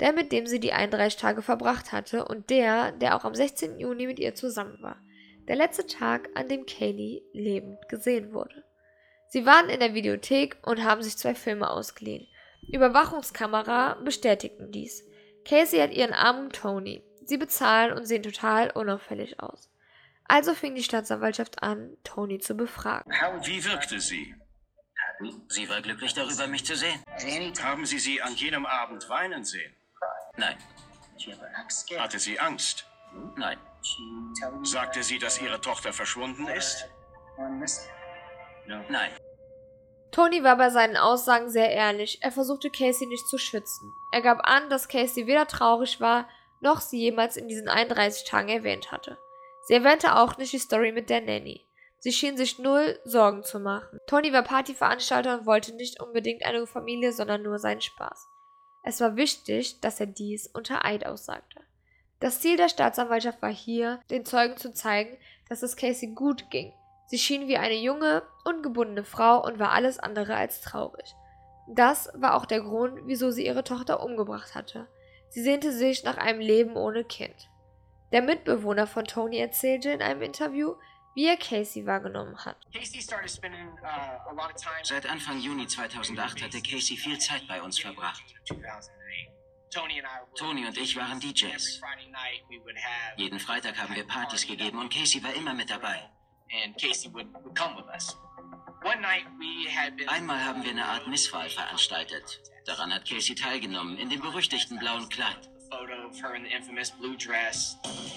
der 0.00 0.14
mit 0.14 0.32
dem 0.32 0.46
sie 0.46 0.58
die 0.58 0.72
31 0.72 1.20
Tage 1.20 1.42
verbracht 1.42 1.92
hatte 1.92 2.24
und 2.24 2.48
der, 2.48 2.92
der 2.92 3.14
auch 3.14 3.26
am 3.26 3.34
16. 3.34 3.78
Juni 3.78 4.06
mit 4.06 4.18
ihr 4.18 4.34
zusammen 4.34 4.78
war. 4.80 4.96
Der 5.48 5.56
letzte 5.56 5.86
Tag, 5.86 6.30
an 6.34 6.48
dem 6.48 6.64
Kaylee 6.64 7.20
lebend 7.34 7.90
gesehen 7.90 8.32
wurde. 8.32 8.64
Sie 9.28 9.44
waren 9.44 9.68
in 9.68 9.80
der 9.80 9.92
Videothek 9.92 10.56
und 10.64 10.82
haben 10.82 11.02
sich 11.02 11.18
zwei 11.18 11.34
Filme 11.34 11.68
ausgeliehen. 11.68 12.26
Überwachungskamera 12.72 13.94
bestätigten 14.02 14.72
dies. 14.72 15.04
Casey 15.44 15.78
hat 15.78 15.92
ihren 15.92 16.12
armen 16.12 16.50
Tony. 16.50 17.02
Sie 17.24 17.36
bezahlen 17.36 17.92
und 17.92 18.06
sehen 18.06 18.22
total 18.22 18.70
unauffällig 18.70 19.40
aus. 19.40 19.70
Also 20.24 20.54
fing 20.54 20.74
die 20.74 20.82
Staatsanwaltschaft 20.82 21.62
an, 21.62 21.96
Tony 22.02 22.38
zu 22.38 22.54
befragen. 22.54 23.12
Wie 23.44 23.64
wirkte 23.64 24.00
sie? 24.00 24.34
Sie 25.48 25.68
war 25.68 25.80
glücklich 25.80 26.12
darüber, 26.14 26.46
mich 26.46 26.64
zu 26.64 26.76
sehen. 26.76 27.00
Haben 27.62 27.86
Sie 27.86 27.98
sie 27.98 28.20
an 28.20 28.34
jenem 28.34 28.66
Abend 28.66 29.08
weinen 29.08 29.44
sehen? 29.44 29.74
Nein, 30.36 30.56
Hatte 31.98 32.18
sie 32.18 32.38
Angst? 32.38 32.86
nein, 33.36 33.56
Sagte 34.62 35.02
sie, 35.02 35.18
dass 35.18 35.40
ihre 35.40 35.60
Tochter 35.60 35.92
verschwunden 35.92 36.46
ist? 36.48 36.88
nein. 38.88 39.10
Tony 40.12 40.42
war 40.42 40.56
bei 40.56 40.70
seinen 40.70 40.96
Aussagen 40.96 41.50
sehr 41.50 41.70
ehrlich. 41.70 42.18
Er 42.22 42.32
versuchte 42.32 42.70
Casey 42.70 43.06
nicht 43.06 43.26
zu 43.28 43.38
schützen. 43.38 43.92
Er 44.12 44.22
gab 44.22 44.46
an, 44.48 44.70
dass 44.70 44.88
Casey 44.88 45.26
weder 45.26 45.46
traurig 45.46 46.00
war, 46.00 46.28
noch 46.60 46.80
sie 46.80 46.98
jemals 46.98 47.36
in 47.36 47.48
diesen 47.48 47.68
31 47.68 48.26
Tagen 48.26 48.48
erwähnt 48.48 48.92
hatte. 48.92 49.18
Sie 49.66 49.74
erwähnte 49.74 50.16
auch 50.16 50.38
nicht 50.38 50.52
die 50.52 50.58
Story 50.58 50.92
mit 50.92 51.10
der 51.10 51.20
Nanny. 51.20 51.66
Sie 51.98 52.12
schien 52.12 52.36
sich 52.36 52.58
null 52.58 52.98
Sorgen 53.04 53.42
zu 53.42 53.58
machen. 53.58 53.98
Tony 54.06 54.32
war 54.32 54.42
Partyveranstalter 54.42 55.40
und 55.40 55.46
wollte 55.46 55.74
nicht 55.74 56.00
unbedingt 56.00 56.44
eine 56.44 56.66
Familie, 56.66 57.12
sondern 57.12 57.42
nur 57.42 57.58
seinen 57.58 57.80
Spaß. 57.80 58.26
Es 58.84 59.00
war 59.00 59.16
wichtig, 59.16 59.80
dass 59.80 59.98
er 59.98 60.06
dies 60.06 60.46
unter 60.46 60.84
Eid 60.84 61.04
aussagte. 61.04 61.60
Das 62.20 62.40
Ziel 62.40 62.56
der 62.56 62.68
Staatsanwaltschaft 62.68 63.42
war 63.42 63.52
hier, 63.52 64.00
den 64.10 64.24
Zeugen 64.24 64.56
zu 64.56 64.72
zeigen, 64.72 65.18
dass 65.48 65.62
es 65.62 65.76
Casey 65.76 66.08
gut 66.14 66.50
ging. 66.50 66.72
Sie 67.06 67.18
schien 67.18 67.46
wie 67.46 67.56
eine 67.56 67.76
junge, 67.76 68.22
ungebundene 68.44 69.04
Frau 69.04 69.44
und 69.44 69.58
war 69.58 69.70
alles 69.72 69.98
andere 69.98 70.36
als 70.36 70.60
traurig. 70.60 71.14
Das 71.68 72.10
war 72.14 72.34
auch 72.34 72.46
der 72.46 72.60
Grund, 72.60 73.00
wieso 73.04 73.30
sie 73.30 73.46
ihre 73.46 73.64
Tochter 73.64 74.02
umgebracht 74.02 74.54
hatte. 74.54 74.88
Sie 75.30 75.42
sehnte 75.42 75.72
sich 75.72 76.04
nach 76.04 76.16
einem 76.16 76.40
Leben 76.40 76.76
ohne 76.76 77.04
Kind. 77.04 77.48
Der 78.12 78.22
Mitbewohner 78.22 78.86
von 78.86 79.04
Tony 79.04 79.38
erzählte 79.38 79.90
in 79.90 80.02
einem 80.02 80.22
Interview, 80.22 80.74
wie 81.14 81.26
er 81.26 81.36
Casey 81.36 81.86
wahrgenommen 81.86 82.36
hat. 82.44 82.56
Seit 84.82 85.08
Anfang 85.08 85.40
Juni 85.40 85.66
2008 85.66 86.42
hatte 86.42 86.60
Casey 86.60 86.96
viel 86.96 87.18
Zeit 87.18 87.48
bei 87.48 87.60
uns 87.62 87.78
verbracht. 87.78 88.22
Tony 89.70 90.66
und 90.66 90.78
ich 90.78 90.96
waren 90.96 91.18
DJs. 91.18 91.80
Jeden 93.16 93.40
Freitag 93.40 93.76
haben 93.78 93.94
wir 93.94 94.06
Partys 94.06 94.46
gegeben 94.46 94.78
und 94.78 94.92
Casey 94.92 95.22
war 95.22 95.34
immer 95.34 95.54
mit 95.54 95.70
dabei. 95.70 96.08
Einmal 100.06 100.44
haben 100.44 100.62
wir 100.62 100.70
eine 100.70 100.84
Art 100.84 101.08
Misswahl 101.08 101.48
veranstaltet. 101.48 102.40
Daran 102.66 102.92
hat 102.92 103.08
Casey 103.08 103.34
teilgenommen, 103.34 103.98
in 103.98 104.10
dem 104.10 104.20
berüchtigten 104.20 104.78
blauen 104.78 105.08
Kleid. 105.08 105.50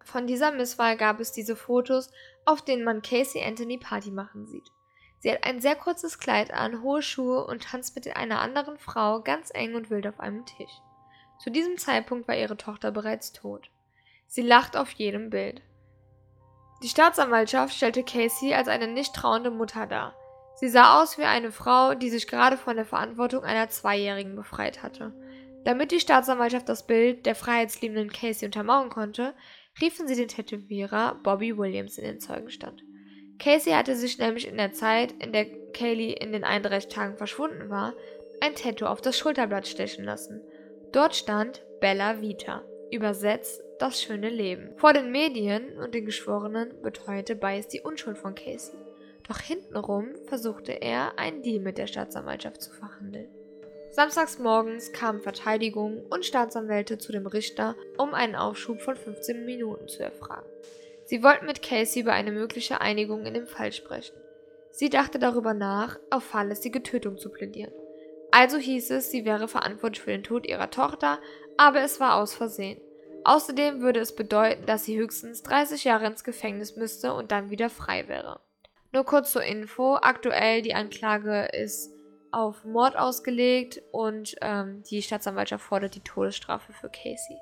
Von 0.06 0.28
dieser 0.28 0.52
Misswahl 0.52 0.98
gab 0.98 1.20
es 1.20 1.32
diese 1.32 1.56
Fotos, 1.56 2.12
auf 2.46 2.64
denen 2.64 2.84
man 2.84 3.02
Casey 3.02 3.44
Anthony 3.44 3.78
Party 3.78 4.12
machen 4.12 4.48
sieht. 4.48 4.70
Sie 5.20 5.32
hat 5.32 5.44
ein 5.44 5.60
sehr 5.60 5.76
kurzes 5.76 6.18
Kleid 6.18 6.52
an, 6.52 6.82
hohe 6.82 7.02
Schuhe 7.02 7.46
und 7.46 7.64
tanzt 7.64 7.96
mit 7.96 8.16
einer 8.16 8.40
anderen 8.40 8.78
Frau 8.78 9.22
ganz 9.22 9.52
eng 9.54 9.76
und 9.76 9.90
wild 9.90 10.08
auf 10.08 10.20
einem 10.20 10.46
Tisch. 10.46 10.72
Zu 11.40 11.50
diesem 11.50 11.78
Zeitpunkt 11.78 12.28
war 12.28 12.36
ihre 12.36 12.58
Tochter 12.58 12.92
bereits 12.92 13.34
tot. 13.34 13.70
Sie 14.28 14.42
lacht 14.42 14.78
auf 14.78 14.92
jedem 14.92 15.30
Bild. 15.30 15.62
Die 16.82 16.88
Staatsanwaltschaft 16.88 17.76
stellte 17.76 18.04
Casey 18.04 18.54
als 18.54 18.68
eine 18.68 18.88
nicht 18.88 19.14
trauende 19.14 19.52
Mutter 19.52 19.86
dar. 19.86 20.16
Sie 20.56 20.70
sah 20.70 21.02
aus 21.02 21.18
wie 21.18 21.24
eine 21.24 21.52
Frau, 21.52 21.94
die 21.94 22.10
sich 22.10 22.28
gerade 22.28 22.58
von 22.58 22.76
der 22.76 22.86
Verantwortung 22.86 23.44
einer 23.44 23.70
Zweijährigen 23.70 24.36
befreit 24.36 24.82
hatte. 24.84 25.14
Damit 25.66 25.92
die 25.92 26.00
Staatsanwaltschaft 26.00 26.70
das 26.70 26.88
Bild 26.88 27.26
der 27.26 27.36
freiheitsliebenden 27.36 28.12
Casey 28.12 28.46
untermauern 28.46 28.90
konnte, 28.90 29.34
riefen 29.82 30.08
sie 30.08 30.16
den 30.16 30.30
Tätowierer 30.30 31.16
Bobby 31.24 31.58
Williams 31.58 31.98
in 31.98 32.06
den 32.06 32.20
Zeugenstand. 32.20 32.82
Casey 33.40 33.74
hatte 33.74 33.96
sich 33.96 34.18
nämlich 34.18 34.48
in 34.48 34.58
der 34.58 34.74
Zeit, 34.74 35.14
in 35.24 35.32
der 35.32 35.46
Kaylee 35.72 36.14
in 36.14 36.32
den 36.32 36.44
31 36.44 36.90
Tagen 36.90 37.18
verschwunden 37.18 37.70
war, 37.70 37.94
ein 38.42 38.56
Tattoo 38.56 38.86
auf 38.86 39.02
das 39.02 39.18
Schulterblatt 39.18 39.68
stechen 39.68 40.06
lassen. 40.06 40.42
Dort 40.92 41.16
stand 41.16 41.62
Bella 41.82 42.22
Vita, 42.22 42.64
übersetzt 42.92 43.62
das 43.82 44.02
schöne 44.02 44.30
Leben. 44.30 44.72
Vor 44.78 44.94
den 44.94 45.12
Medien 45.12 45.78
und 45.80 45.96
den 45.96 46.06
Geschworenen 46.06 46.82
beteuerte 46.82 47.36
Bias 47.36 47.68
die 47.68 47.82
Unschuld 47.82 48.18
von 48.18 48.36
Casey. 48.36 48.78
Doch 49.28 49.40
hintenrum 49.40 50.16
versuchte 50.28 50.72
er, 50.72 51.18
einen 51.18 51.42
Deal 51.42 51.62
mit 51.62 51.78
der 51.78 51.88
Staatsanwaltschaft 51.88 52.62
zu 52.62 52.72
verhandeln. 52.72 53.30
Samstags 53.92 54.38
morgens 54.38 54.92
kamen 54.92 55.22
Verteidigung 55.22 56.04
und 56.10 56.26
Staatsanwälte 56.26 56.98
zu 56.98 57.12
dem 57.12 57.26
Richter, 57.26 57.76
um 57.98 58.14
einen 58.14 58.36
Aufschub 58.36 58.82
von 58.82 58.96
15 58.96 59.46
Minuten 59.46 59.88
zu 59.88 60.04
erfragen. 60.04 60.48
Sie 61.06 61.24
wollten 61.24 61.48
mit 61.48 61.62
Casey 61.64 62.04
über 62.04 62.14
eine 62.14 62.32
mögliche 62.32 62.82
Einigung 62.82 63.26
in 63.26 63.34
dem 63.34 63.48
Fall 63.48 63.72
sprechen. 63.72 64.16
Sie 64.72 64.90
dachte 64.90 65.18
darüber 65.18 65.54
nach, 65.54 66.00
auf 66.12 66.24
fahrlässige 66.24 66.84
Tötung 66.84 67.18
zu 67.18 67.30
plädieren. 67.30 67.74
Also 68.32 68.58
hieß 68.58 68.92
es, 68.92 69.10
sie 69.10 69.26
wäre 69.26 69.48
verantwortlich 69.48 70.02
für 70.02 70.12
den 70.12 70.24
Tod 70.24 70.48
ihrer 70.48 70.70
Tochter, 70.70 71.20
aber 71.58 71.82
es 71.82 72.00
war 72.00 72.16
aus 72.16 72.36
Versehen. 72.36 72.80
Außerdem 73.24 73.82
würde 73.82 73.99
es 73.99 74.15
bedeuten, 74.15 74.65
dass 74.65 74.86
sie 74.86 74.97
höchstens 74.97 75.43
30 75.43 75.84
Jahre 75.84 76.07
ins 76.07 76.24
Gefängnis 76.24 76.76
müsste 76.76 77.13
und 77.13 77.32
dann 77.32 77.49
wieder 77.49 77.70
frei 77.70 78.07
wäre. 78.07 78.39
Nur 78.91 79.05
kurz 79.05 79.32
zur 79.32 79.43
Info, 79.43 79.95
aktuell 79.95 80.61
die 80.61 80.74
Anklage 80.74 81.49
ist 81.53 81.91
auf 82.32 82.63
Mord 82.63 82.97
ausgelegt 82.97 83.82
und 83.91 84.36
ähm, 84.41 84.84
die 84.89 85.01
Staatsanwaltschaft 85.01 85.63
fordert 85.63 85.95
die 85.95 86.03
Todesstrafe 86.03 86.74
für 86.74 86.89
Casey. 86.89 87.38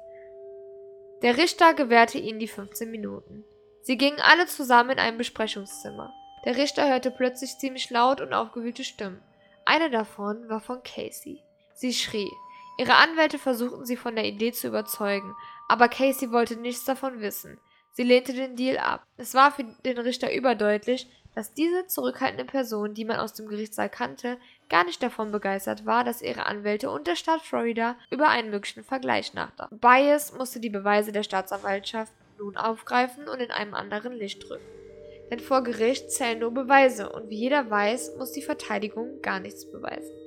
Der 1.21 1.37
Richter 1.37 1.73
gewährte 1.73 2.17
ihnen 2.17 2.39
die 2.39 2.47
15 2.47 2.91
Minuten. 2.91 3.43
Sie 3.81 3.97
gingen 3.97 4.19
alle 4.21 4.45
zusammen 4.45 4.91
in 4.91 4.99
ein 4.99 5.17
Besprechungszimmer. 5.17 6.13
Der 6.45 6.57
Richter 6.57 6.87
hörte 6.87 7.11
plötzlich 7.11 7.57
ziemlich 7.57 7.89
laut 7.89 8.21
und 8.21 8.33
aufgewühlte 8.33 8.83
Stimmen. 8.83 9.21
Eine 9.65 9.89
davon 9.89 10.47
war 10.49 10.61
von 10.61 10.83
Casey. 10.83 11.43
Sie 11.73 11.93
schrie. 11.93 12.29
Ihre 12.77 12.95
Anwälte 12.95 13.39
versuchten 13.39 13.85
sie 13.85 13.97
von 13.97 14.15
der 14.15 14.25
Idee 14.25 14.51
zu 14.51 14.67
überzeugen, 14.67 15.35
aber 15.67 15.89
Casey 15.89 16.31
wollte 16.31 16.55
nichts 16.55 16.85
davon 16.85 17.21
wissen. 17.21 17.59
Sie 17.91 18.03
lehnte 18.03 18.33
den 18.33 18.55
Deal 18.55 18.77
ab. 18.77 19.05
Es 19.17 19.33
war 19.33 19.51
für 19.51 19.63
den 19.63 19.97
Richter 19.97 20.31
überdeutlich, 20.33 21.07
dass 21.33 21.53
diese 21.53 21.85
zurückhaltende 21.87 22.45
Person, 22.45 22.93
die 22.93 23.05
man 23.05 23.17
aus 23.17 23.33
dem 23.33 23.47
Gerichtssaal 23.47 23.89
kannte, 23.89 24.37
gar 24.69 24.83
nicht 24.85 25.01
davon 25.03 25.31
begeistert 25.31 25.85
war, 25.85 26.03
dass 26.03 26.21
ihre 26.21 26.45
Anwälte 26.45 26.89
und 26.89 27.07
der 27.07 27.15
Staat 27.15 27.41
Florida 27.41 27.95
über 28.09 28.29
einen 28.29 28.49
möglichen 28.49 28.83
Vergleich 28.83 29.33
nachdachten. 29.33 29.79
Bias 29.79 30.33
musste 30.33 30.59
die 30.59 30.69
Beweise 30.69 31.11
der 31.11 31.23
Staatsanwaltschaft 31.23 32.11
nun 32.39 32.57
aufgreifen 32.57 33.27
und 33.27 33.39
in 33.39 33.51
einem 33.51 33.73
anderen 33.73 34.13
Licht 34.13 34.49
rücken. 34.49 34.65
denn 35.29 35.39
vor 35.39 35.61
Gericht 35.63 36.09
zählen 36.11 36.39
nur 36.39 36.51
Beweise 36.51 37.11
und 37.11 37.29
wie 37.29 37.37
jeder 37.37 37.69
weiß, 37.69 38.15
muss 38.17 38.31
die 38.31 38.41
Verteidigung 38.41 39.21
gar 39.21 39.39
nichts 39.39 39.69
beweisen. 39.69 40.26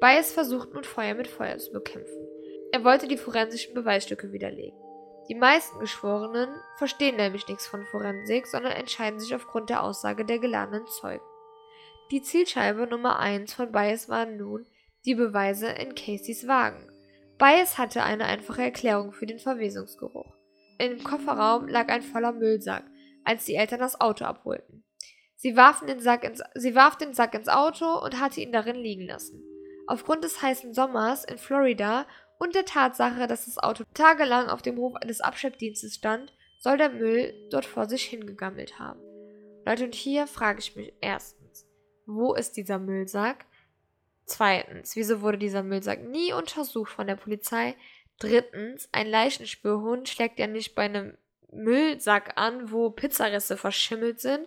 Bias 0.00 0.32
versucht 0.32 0.72
nun 0.72 0.84
Feuer 0.84 1.14
mit 1.14 1.28
Feuer 1.28 1.58
zu 1.58 1.72
bekämpfen. 1.72 2.26
Er 2.72 2.84
wollte 2.84 3.06
die 3.06 3.18
forensischen 3.18 3.74
Beweisstücke 3.74 4.32
widerlegen. 4.32 4.78
Die 5.28 5.34
meisten 5.34 5.78
Geschworenen 5.78 6.48
verstehen 6.78 7.16
nämlich 7.16 7.46
nichts 7.46 7.66
von 7.66 7.84
Forensik, 7.86 8.46
sondern 8.46 8.72
entscheiden 8.72 9.20
sich 9.20 9.34
aufgrund 9.34 9.68
der 9.68 9.82
Aussage 9.82 10.24
der 10.24 10.38
geladenen 10.38 10.86
Zeugen. 10.86 11.24
Die 12.10 12.22
Zielscheibe 12.22 12.86
Nummer 12.86 13.18
1 13.18 13.52
von 13.52 13.70
Bias 13.72 14.08
waren 14.08 14.38
nun 14.38 14.66
die 15.04 15.14
Beweise 15.14 15.68
in 15.68 15.94
Caseys 15.94 16.48
Wagen. 16.48 16.90
Bias 17.38 17.76
hatte 17.76 18.02
eine 18.02 18.24
einfache 18.24 18.62
Erklärung 18.62 19.12
für 19.12 19.26
den 19.26 19.38
Verwesungsgeruch. 19.38 20.34
Im 20.78 21.04
Kofferraum 21.04 21.68
lag 21.68 21.88
ein 21.88 22.02
voller 22.02 22.32
Müllsack, 22.32 22.84
als 23.24 23.44
die 23.44 23.54
Eltern 23.54 23.80
das 23.80 24.00
Auto 24.00 24.24
abholten. 24.24 24.82
Sie, 25.36 25.56
warfen 25.56 25.86
den 25.86 26.00
Sack 26.00 26.24
ins, 26.24 26.42
sie 26.54 26.74
warf 26.74 26.96
den 26.96 27.14
Sack 27.14 27.34
ins 27.34 27.48
Auto 27.48 28.02
und 28.02 28.18
hatte 28.18 28.40
ihn 28.40 28.52
darin 28.52 28.76
liegen 28.76 29.06
lassen. 29.06 29.49
Aufgrund 29.90 30.22
des 30.22 30.40
heißen 30.40 30.72
Sommers 30.72 31.24
in 31.24 31.36
Florida 31.36 32.06
und 32.38 32.54
der 32.54 32.64
Tatsache, 32.64 33.26
dass 33.26 33.46
das 33.46 33.58
Auto 33.58 33.82
tagelang 33.92 34.48
auf 34.48 34.62
dem 34.62 34.76
Hof 34.76 34.94
eines 34.94 35.20
Abschleppdienstes 35.20 35.96
stand, 35.96 36.32
soll 36.60 36.78
der 36.78 36.90
Müll 36.90 37.34
dort 37.50 37.64
vor 37.64 37.86
sich 37.86 38.04
hingegammelt 38.04 38.78
haben. 38.78 39.00
Leute, 39.66 39.86
und 39.86 39.96
hier 39.96 40.28
frage 40.28 40.60
ich 40.60 40.76
mich 40.76 40.92
erstens, 41.00 41.66
wo 42.06 42.34
ist 42.34 42.56
dieser 42.56 42.78
Müllsack? 42.78 43.46
Zweitens, 44.26 44.94
wieso 44.94 45.22
wurde 45.22 45.38
dieser 45.38 45.64
Müllsack 45.64 46.04
nie 46.04 46.32
untersucht 46.32 46.92
von 46.92 47.08
der 47.08 47.16
Polizei? 47.16 47.74
Drittens, 48.20 48.88
ein 48.92 49.08
Leichenspürhund 49.08 50.08
schlägt 50.08 50.38
ja 50.38 50.46
nicht 50.46 50.76
bei 50.76 50.82
einem 50.82 51.18
Müllsack 51.50 52.34
an, 52.36 52.70
wo 52.70 52.90
Pizzareste 52.90 53.56
verschimmelt 53.56 54.20
sind. 54.20 54.46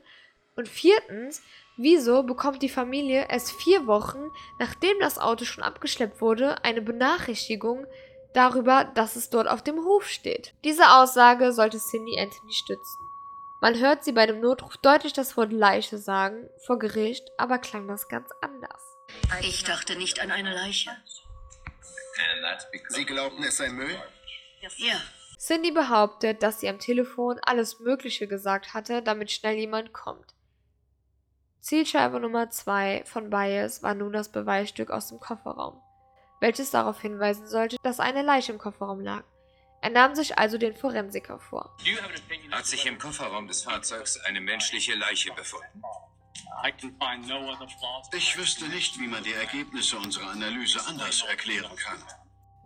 Und 0.55 0.69
viertens, 0.69 1.41
Wieso 1.77 2.23
bekommt 2.23 2.61
die 2.61 2.69
Familie 2.69 3.27
erst 3.29 3.51
vier 3.51 3.87
Wochen, 3.87 4.31
nachdem 4.59 4.99
das 4.99 5.17
Auto 5.17 5.43
schon 5.43 5.63
abgeschleppt 5.63 6.21
wurde, 6.21 6.63
eine 6.63 6.81
Benachrichtigung 6.81 7.87
darüber, 8.33 8.83
dass 8.83 9.15
es 9.15 9.31
dort 9.31 9.47
auf 9.47 9.63
dem 9.63 9.83
Hof 9.83 10.07
steht? 10.07 10.53
Diese 10.63 10.91
Aussage 10.91 11.51
sollte 11.51 11.79
Cindy 11.79 12.19
Anthony 12.19 12.53
stützen. 12.53 12.99
Man 13.59 13.79
hört 13.79 14.03
sie 14.03 14.11
bei 14.11 14.25
dem 14.25 14.39
Notruf 14.39 14.77
deutlich 14.77 15.13
das 15.13 15.35
Wort 15.35 15.51
Leiche 15.51 15.97
sagen, 15.97 16.47
vor 16.65 16.77
Gericht 16.77 17.23
aber 17.37 17.57
klang 17.57 17.87
das 17.87 18.07
ganz 18.07 18.29
anders. 18.41 18.97
Ich 19.41 19.63
dachte 19.63 19.95
nicht 19.95 20.19
an 20.19 20.31
eine 20.31 20.53
Leiche. 20.53 20.91
Sie 22.89 23.05
glaubten, 23.05 23.43
es 23.43 23.57
sei 23.57 23.69
Müll? 23.69 23.97
Ja. 24.77 24.95
Cindy 25.39 25.71
behauptet, 25.71 26.43
dass 26.43 26.59
sie 26.59 26.69
am 26.69 26.79
Telefon 26.79 27.39
alles 27.41 27.79
Mögliche 27.79 28.27
gesagt 28.27 28.73
hatte, 28.73 29.01
damit 29.01 29.31
schnell 29.31 29.55
jemand 29.55 29.91
kommt. 29.91 30.33
Zielscheibe 31.63 32.19
Nummer 32.19 32.49
2 32.49 33.03
von 33.05 33.29
Bias 33.29 33.83
war 33.83 33.93
nun 33.93 34.11
das 34.11 34.27
Beweisstück 34.27 34.91
aus 34.91 35.07
dem 35.07 35.21
Kofferraum, 35.21 35.81
welches 36.41 36.71
darauf 36.71 36.99
hinweisen 36.99 37.47
sollte, 37.47 37.77
dass 37.83 38.01
eine 38.01 38.21
Leiche 38.21 38.51
im 38.51 38.57
Kofferraum 38.57 38.99
lag. 38.99 39.23
Er 39.81 39.91
nahm 39.91 40.13
sich 40.13 40.37
also 40.37 40.57
den 40.57 40.75
Forensiker 40.75 41.39
vor. 41.39 41.73
Hat 42.51 42.65
sich 42.65 42.85
im 42.85 42.97
Kofferraum 42.97 43.47
des 43.47 43.63
Fahrzeugs 43.63 44.19
eine 44.25 44.41
menschliche 44.41 44.93
Leiche 44.95 45.31
befunden? 45.31 45.81
Ich 48.11 48.37
wüsste 48.37 48.67
nicht, 48.67 48.99
wie 48.99 49.07
man 49.07 49.23
die 49.23 49.33
Ergebnisse 49.33 49.95
unserer 49.95 50.31
Analyse 50.31 50.85
anders 50.85 51.23
erklären 51.29 51.73
kann. 51.77 52.03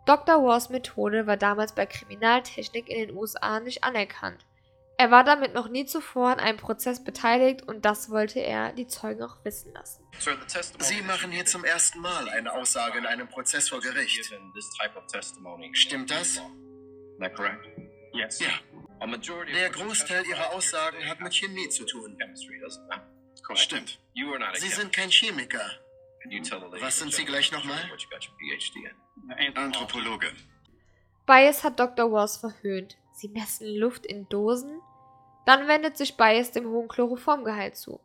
Dr. 0.08 0.44
Wars 0.44 0.70
Methode 0.70 1.28
war 1.28 1.38
damals 1.38 1.76
bei 1.76 1.86
Kriminaltechnik 1.86 2.90
in 2.90 3.10
den 3.10 3.16
USA 3.16 3.60
nicht 3.60 3.84
anerkannt. 3.84 4.47
Er 5.00 5.12
war 5.12 5.24
damit 5.24 5.54
noch 5.54 5.70
nie 5.70 5.86
zuvor 5.86 6.30
an 6.30 6.40
einem 6.40 6.58
Prozess 6.58 7.04
beteiligt 7.04 7.62
und 7.62 7.86
das 7.86 8.10
wollte 8.10 8.40
er 8.40 8.74
die 8.74 8.88
Zeugen 8.88 9.22
auch 9.22 9.38
wissen 9.46 9.72
lassen. 9.74 10.04
Sie 10.80 11.02
machen 11.04 11.32
hier 11.32 11.46
zum 11.46 11.64
ersten 11.64 12.00
Mal 12.00 12.28
eine 12.30 12.52
Aussage 12.52 12.98
in 12.98 13.06
einem 13.06 13.28
Prozess 13.28 13.70
vor 13.70 13.80
Gericht. 13.80 14.34
Stimmt 15.74 16.10
das? 16.10 16.42
Ja. 18.40 18.50
Der 19.54 19.70
Großteil 19.70 20.26
Ihrer 20.26 20.52
Aussagen 20.54 21.08
hat 21.08 21.22
mit 21.22 21.36
Chemie 21.36 21.70
zu 21.70 21.86
tun. 21.86 22.18
Stimmt. 23.54 24.00
Sie 24.56 24.70
sind 24.70 24.92
kein 24.92 25.12
Chemiker. 25.12 25.72
Was 26.80 26.98
sind 26.98 27.14
Sie 27.14 27.24
gleich 27.24 27.52
nochmal? 27.52 27.84
Anthropologe. 29.54 30.32
Bias 31.28 31.64
hat 31.64 31.80
Dr. 31.80 32.12
Wars 32.12 32.38
verhöhnt. 32.38 32.98
Sie 33.14 33.30
messen 33.30 33.68
Luft 33.68 34.06
in 34.06 34.28
Dosen? 34.30 34.82
Dann 35.48 35.70
wendet 35.70 35.96
sich 35.96 36.18
Bias 36.18 36.52
dem 36.52 36.70
hohen 36.70 36.90
Chloroformgehalt 36.90 37.78
zu. 37.78 38.02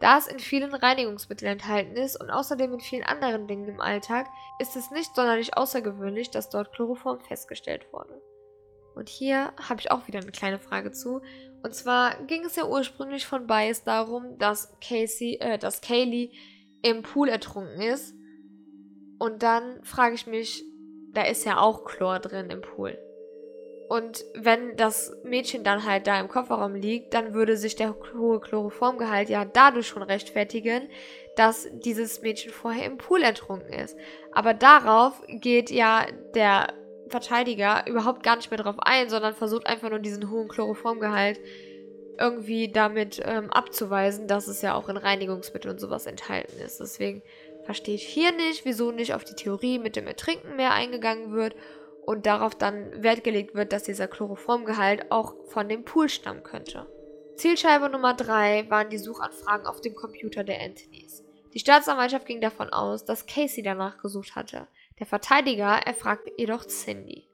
Da 0.00 0.18
es 0.18 0.26
in 0.26 0.40
vielen 0.40 0.74
Reinigungsmitteln 0.74 1.52
enthalten 1.52 1.94
ist 1.94 2.20
und 2.20 2.30
außerdem 2.30 2.72
in 2.74 2.80
vielen 2.80 3.04
anderen 3.04 3.46
Dingen 3.46 3.68
im 3.68 3.80
Alltag, 3.80 4.26
ist 4.58 4.74
es 4.74 4.90
nicht 4.90 5.14
sonderlich 5.14 5.56
außergewöhnlich, 5.56 6.32
dass 6.32 6.50
dort 6.50 6.72
Chloroform 6.72 7.20
festgestellt 7.20 7.86
wurde. 7.92 8.20
Und 8.96 9.08
hier 9.08 9.52
habe 9.68 9.78
ich 9.78 9.92
auch 9.92 10.08
wieder 10.08 10.18
eine 10.18 10.32
kleine 10.32 10.58
Frage 10.58 10.90
zu. 10.90 11.22
Und 11.62 11.76
zwar 11.76 12.24
ging 12.24 12.44
es 12.44 12.56
ja 12.56 12.66
ursprünglich 12.66 13.24
von 13.24 13.46
Bias 13.46 13.84
darum, 13.84 14.36
dass 14.38 14.76
Casey, 14.80 15.36
äh, 15.40 15.58
dass 15.58 15.82
Kaylee 15.82 16.32
im 16.82 17.02
Pool 17.02 17.28
ertrunken 17.28 17.82
ist. 17.82 18.16
Und 19.20 19.44
dann 19.44 19.84
frage 19.84 20.16
ich 20.16 20.26
mich, 20.26 20.64
da 21.12 21.22
ist 21.22 21.44
ja 21.44 21.60
auch 21.60 21.84
Chlor 21.84 22.18
drin 22.18 22.50
im 22.50 22.62
Pool. 22.62 22.98
Und 23.90 24.24
wenn 24.34 24.76
das 24.76 25.16
Mädchen 25.24 25.64
dann 25.64 25.84
halt 25.84 26.06
da 26.06 26.20
im 26.20 26.28
Kofferraum 26.28 26.76
liegt, 26.76 27.12
dann 27.12 27.34
würde 27.34 27.56
sich 27.56 27.74
der 27.74 27.96
hohe 28.16 28.38
Chloroformgehalt 28.38 29.28
ja 29.28 29.44
dadurch 29.44 29.88
schon 29.88 30.04
rechtfertigen, 30.04 30.88
dass 31.34 31.66
dieses 31.72 32.22
Mädchen 32.22 32.52
vorher 32.52 32.86
im 32.86 32.98
Pool 32.98 33.20
ertrunken 33.24 33.72
ist. 33.72 33.98
Aber 34.30 34.54
darauf 34.54 35.20
geht 35.26 35.70
ja 35.70 36.06
der 36.36 36.68
Verteidiger 37.08 37.84
überhaupt 37.88 38.22
gar 38.22 38.36
nicht 38.36 38.52
mehr 38.52 38.62
drauf 38.62 38.76
ein, 38.78 39.10
sondern 39.10 39.34
versucht 39.34 39.66
einfach 39.66 39.90
nur 39.90 39.98
diesen 39.98 40.30
hohen 40.30 40.46
Chloroformgehalt 40.46 41.40
irgendwie 42.16 42.70
damit 42.70 43.20
ähm, 43.24 43.50
abzuweisen, 43.50 44.28
dass 44.28 44.46
es 44.46 44.62
ja 44.62 44.76
auch 44.76 44.88
in 44.88 44.98
Reinigungsmitteln 44.98 45.74
und 45.74 45.80
sowas 45.80 46.06
enthalten 46.06 46.60
ist. 46.64 46.78
Deswegen 46.78 47.22
verstehe 47.64 47.96
ich 47.96 48.06
hier 48.06 48.30
nicht, 48.30 48.64
wieso 48.64 48.92
nicht 48.92 49.14
auf 49.14 49.24
die 49.24 49.34
Theorie 49.34 49.80
mit 49.80 49.96
dem 49.96 50.06
Ertrinken 50.06 50.54
mehr 50.54 50.74
eingegangen 50.74 51.32
wird 51.32 51.56
und 52.10 52.26
darauf 52.26 52.56
dann 52.56 53.04
Wert 53.04 53.22
gelegt 53.22 53.54
wird, 53.54 53.72
dass 53.72 53.84
dieser 53.84 54.08
Chloroformgehalt 54.08 55.12
auch 55.12 55.32
von 55.46 55.68
dem 55.68 55.84
Pool 55.84 56.08
stammen 56.08 56.42
könnte. 56.42 56.88
Zielscheibe 57.36 57.88
Nummer 57.88 58.14
3 58.14 58.68
waren 58.68 58.90
die 58.90 58.98
Suchanfragen 58.98 59.64
auf 59.64 59.80
dem 59.80 59.94
Computer 59.94 60.42
der 60.42 60.60
Anthonys. 60.60 61.22
Die 61.54 61.60
Staatsanwaltschaft 61.60 62.26
ging 62.26 62.40
davon 62.40 62.68
aus, 62.70 63.04
dass 63.04 63.26
Casey 63.26 63.62
danach 63.62 63.98
gesucht 63.98 64.34
hatte. 64.34 64.66
Der 64.98 65.06
Verteidiger 65.06 65.68
erfragte 65.86 66.32
jedoch 66.36 66.66
Cindy. 66.66 67.28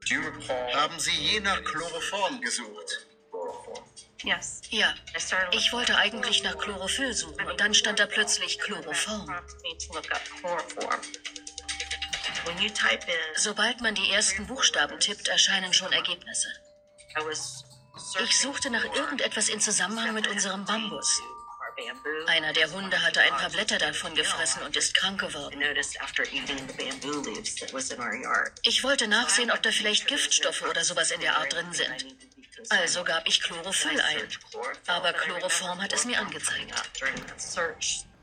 Haben 0.75 0.99
Sie 0.99 1.11
je 1.11 1.41
nach 1.41 1.65
Chloroform 1.65 2.39
gesucht? 2.43 3.07
Yes. 4.25 4.61
Ja. 4.69 4.93
Ich 5.53 5.73
wollte 5.73 5.97
eigentlich 5.97 6.43
nach 6.43 6.59
Chlorophyll 6.59 7.15
suchen 7.15 7.47
und 7.51 7.61
dann 7.61 7.73
stand 7.73 7.99
da 7.99 8.05
plötzlich 8.05 8.59
Chloroform. 8.59 9.27
Sobald 13.37 13.81
man 13.81 13.95
die 13.95 14.11
ersten 14.11 14.47
Buchstaben 14.47 14.99
tippt, 15.01 15.29
erscheinen 15.29 15.73
schon 15.73 15.93
Ergebnisse. 15.93 16.49
Ich 18.23 18.39
suchte 18.39 18.71
nach 18.71 18.85
irgendetwas 18.85 19.49
in 19.49 19.61
Zusammenhang 19.61 20.15
mit 20.15 20.29
unserem 20.29 20.65
Bambus. 20.65 21.21
Einer 22.27 22.53
der 22.53 22.71
Hunde 22.73 23.03
hatte 23.03 23.21
ein 23.21 23.37
paar 23.37 23.51
Blätter 23.51 23.79
davon 23.79 24.15
gefressen 24.15 24.63
und 24.63 24.77
ist 24.77 24.95
krank 24.95 25.21
geworden. 25.21 25.63
Ich 28.63 28.85
wollte 28.85 29.09
nachsehen, 29.09 29.51
ob 29.51 29.63
da 29.63 29.71
vielleicht 29.71 30.07
Giftstoffe 30.07 30.63
oder 30.63 30.85
sowas 30.85 31.11
in 31.11 31.21
der 31.21 31.37
Art 31.37 31.53
drin 31.53 31.73
sind. 31.73 32.17
Also 32.71 33.05
gab 33.05 33.29
ich 33.29 33.43
Chlorophyll 33.43 34.01
ein. 34.01 34.29
Aber 34.87 35.13
Chloroform 35.13 35.83
hat 35.83 35.93
es 35.93 36.05
mir 36.05 36.19
angezeigt. 36.19 36.73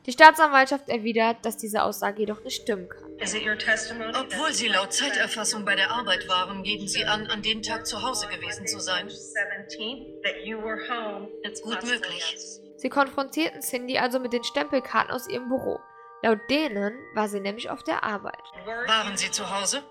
Die 0.05 0.11
Staatsanwaltschaft 0.11 0.89
erwidert, 0.89 1.37
dass 1.43 1.57
diese 1.57 1.83
Aussage 1.83 2.19
jedoch 2.19 2.43
nicht 2.43 2.61
stimmen 2.61 2.89
kann. 2.89 3.03
Obwohl 3.21 4.51
Sie 4.51 4.67
laut 4.67 4.91
Zeiterfassung 4.91 5.63
bei 5.63 5.75
der 5.75 5.91
Arbeit 5.91 6.27
waren, 6.27 6.63
geben 6.63 6.87
Sie 6.87 7.05
an, 7.05 7.27
an 7.27 7.41
dem 7.41 7.61
Tag 7.61 7.87
zu 7.87 8.01
Hause 8.01 8.27
gewesen 8.27 8.67
zu 8.67 8.79
sein. 8.79 9.07
Gut 11.63 11.83
möglich. 11.83 12.37
Sie 12.77 12.89
konfrontierten 12.89 13.61
Cindy 13.61 13.97
also 13.97 14.19
mit 14.19 14.33
den 14.33 14.43
Stempelkarten 14.43 15.13
aus 15.13 15.29
ihrem 15.29 15.47
Büro. 15.47 15.79
Laut 16.21 16.39
denen 16.49 16.93
war 17.13 17.27
sie 17.27 17.39
nämlich 17.39 17.69
auf 17.69 17.83
der 17.83 18.03
Arbeit. 18.03 18.43
Waren 18.87 19.15
Sie 19.17 19.29
zu 19.31 19.49
Hause? 19.49 19.83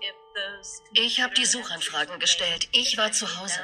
Ich 0.93 1.21
habe 1.21 1.33
die 1.33 1.45
Suchanfragen 1.45 2.19
gestellt. 2.19 2.69
Ich 2.71 2.97
war 2.97 3.11
zu 3.11 3.25
Hause. 3.39 3.61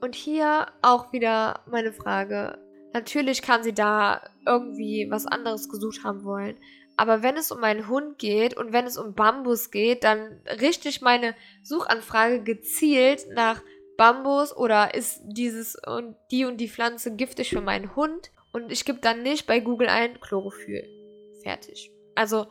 Und 0.00 0.14
hier 0.14 0.66
auch 0.82 1.12
wieder 1.12 1.62
meine 1.66 1.92
Frage. 1.92 2.58
Natürlich 2.92 3.40
kann 3.40 3.62
sie 3.62 3.72
da 3.72 4.31
irgendwie 4.46 5.08
was 5.10 5.26
anderes 5.26 5.68
gesucht 5.68 6.04
haben 6.04 6.24
wollen. 6.24 6.56
Aber 6.96 7.22
wenn 7.22 7.36
es 7.36 7.50
um 7.50 7.64
einen 7.64 7.88
Hund 7.88 8.18
geht 8.18 8.56
und 8.56 8.72
wenn 8.72 8.86
es 8.86 8.98
um 8.98 9.14
Bambus 9.14 9.70
geht, 9.70 10.04
dann 10.04 10.40
richte 10.60 10.88
ich 10.88 11.00
meine 11.00 11.34
Suchanfrage 11.62 12.42
gezielt 12.42 13.26
nach 13.32 13.62
Bambus 13.96 14.54
oder 14.54 14.94
ist 14.94 15.20
dieses 15.24 15.76
und 15.76 16.16
die 16.30 16.44
und 16.44 16.58
die 16.58 16.68
Pflanze 16.68 17.14
giftig 17.14 17.50
für 17.50 17.60
meinen 17.60 17.94
Hund 17.96 18.30
und 18.52 18.70
ich 18.70 18.84
gebe 18.84 18.98
dann 19.00 19.22
nicht 19.22 19.46
bei 19.46 19.60
Google 19.60 19.88
ein 19.88 20.20
Chlorophyll. 20.20 20.86
Fertig. 21.42 21.90
Also, 22.14 22.46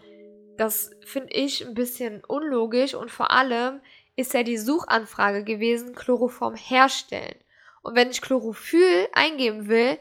das 0.58 0.92
finde 1.06 1.34
ich 1.34 1.66
ein 1.66 1.74
bisschen 1.74 2.24
unlogisch 2.26 2.96
und 2.96 3.12
vor 3.12 3.32
allem 3.32 3.82
ist 4.16 4.34
ja 4.34 4.44
die 4.44 4.58
Suchanfrage 4.58 5.44
gewesen, 5.44 5.96
Chloroform 5.96 6.56
herstellen. 6.56 7.36
Und 7.84 7.96
wenn 7.96 8.12
ich 8.12 8.22
Chlorophyll 8.22 9.08
eingeben 9.14 9.68
will, 9.68 9.98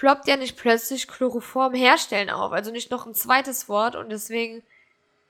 ploppt 0.00 0.28
ja 0.28 0.38
nicht 0.38 0.56
plötzlich 0.56 1.06
Chloroform 1.06 1.74
herstellen 1.74 2.30
auf. 2.30 2.52
Also 2.52 2.70
nicht 2.70 2.90
noch 2.90 3.04
ein 3.04 3.12
zweites 3.12 3.68
Wort 3.68 3.96
und 3.96 4.08
deswegen 4.08 4.62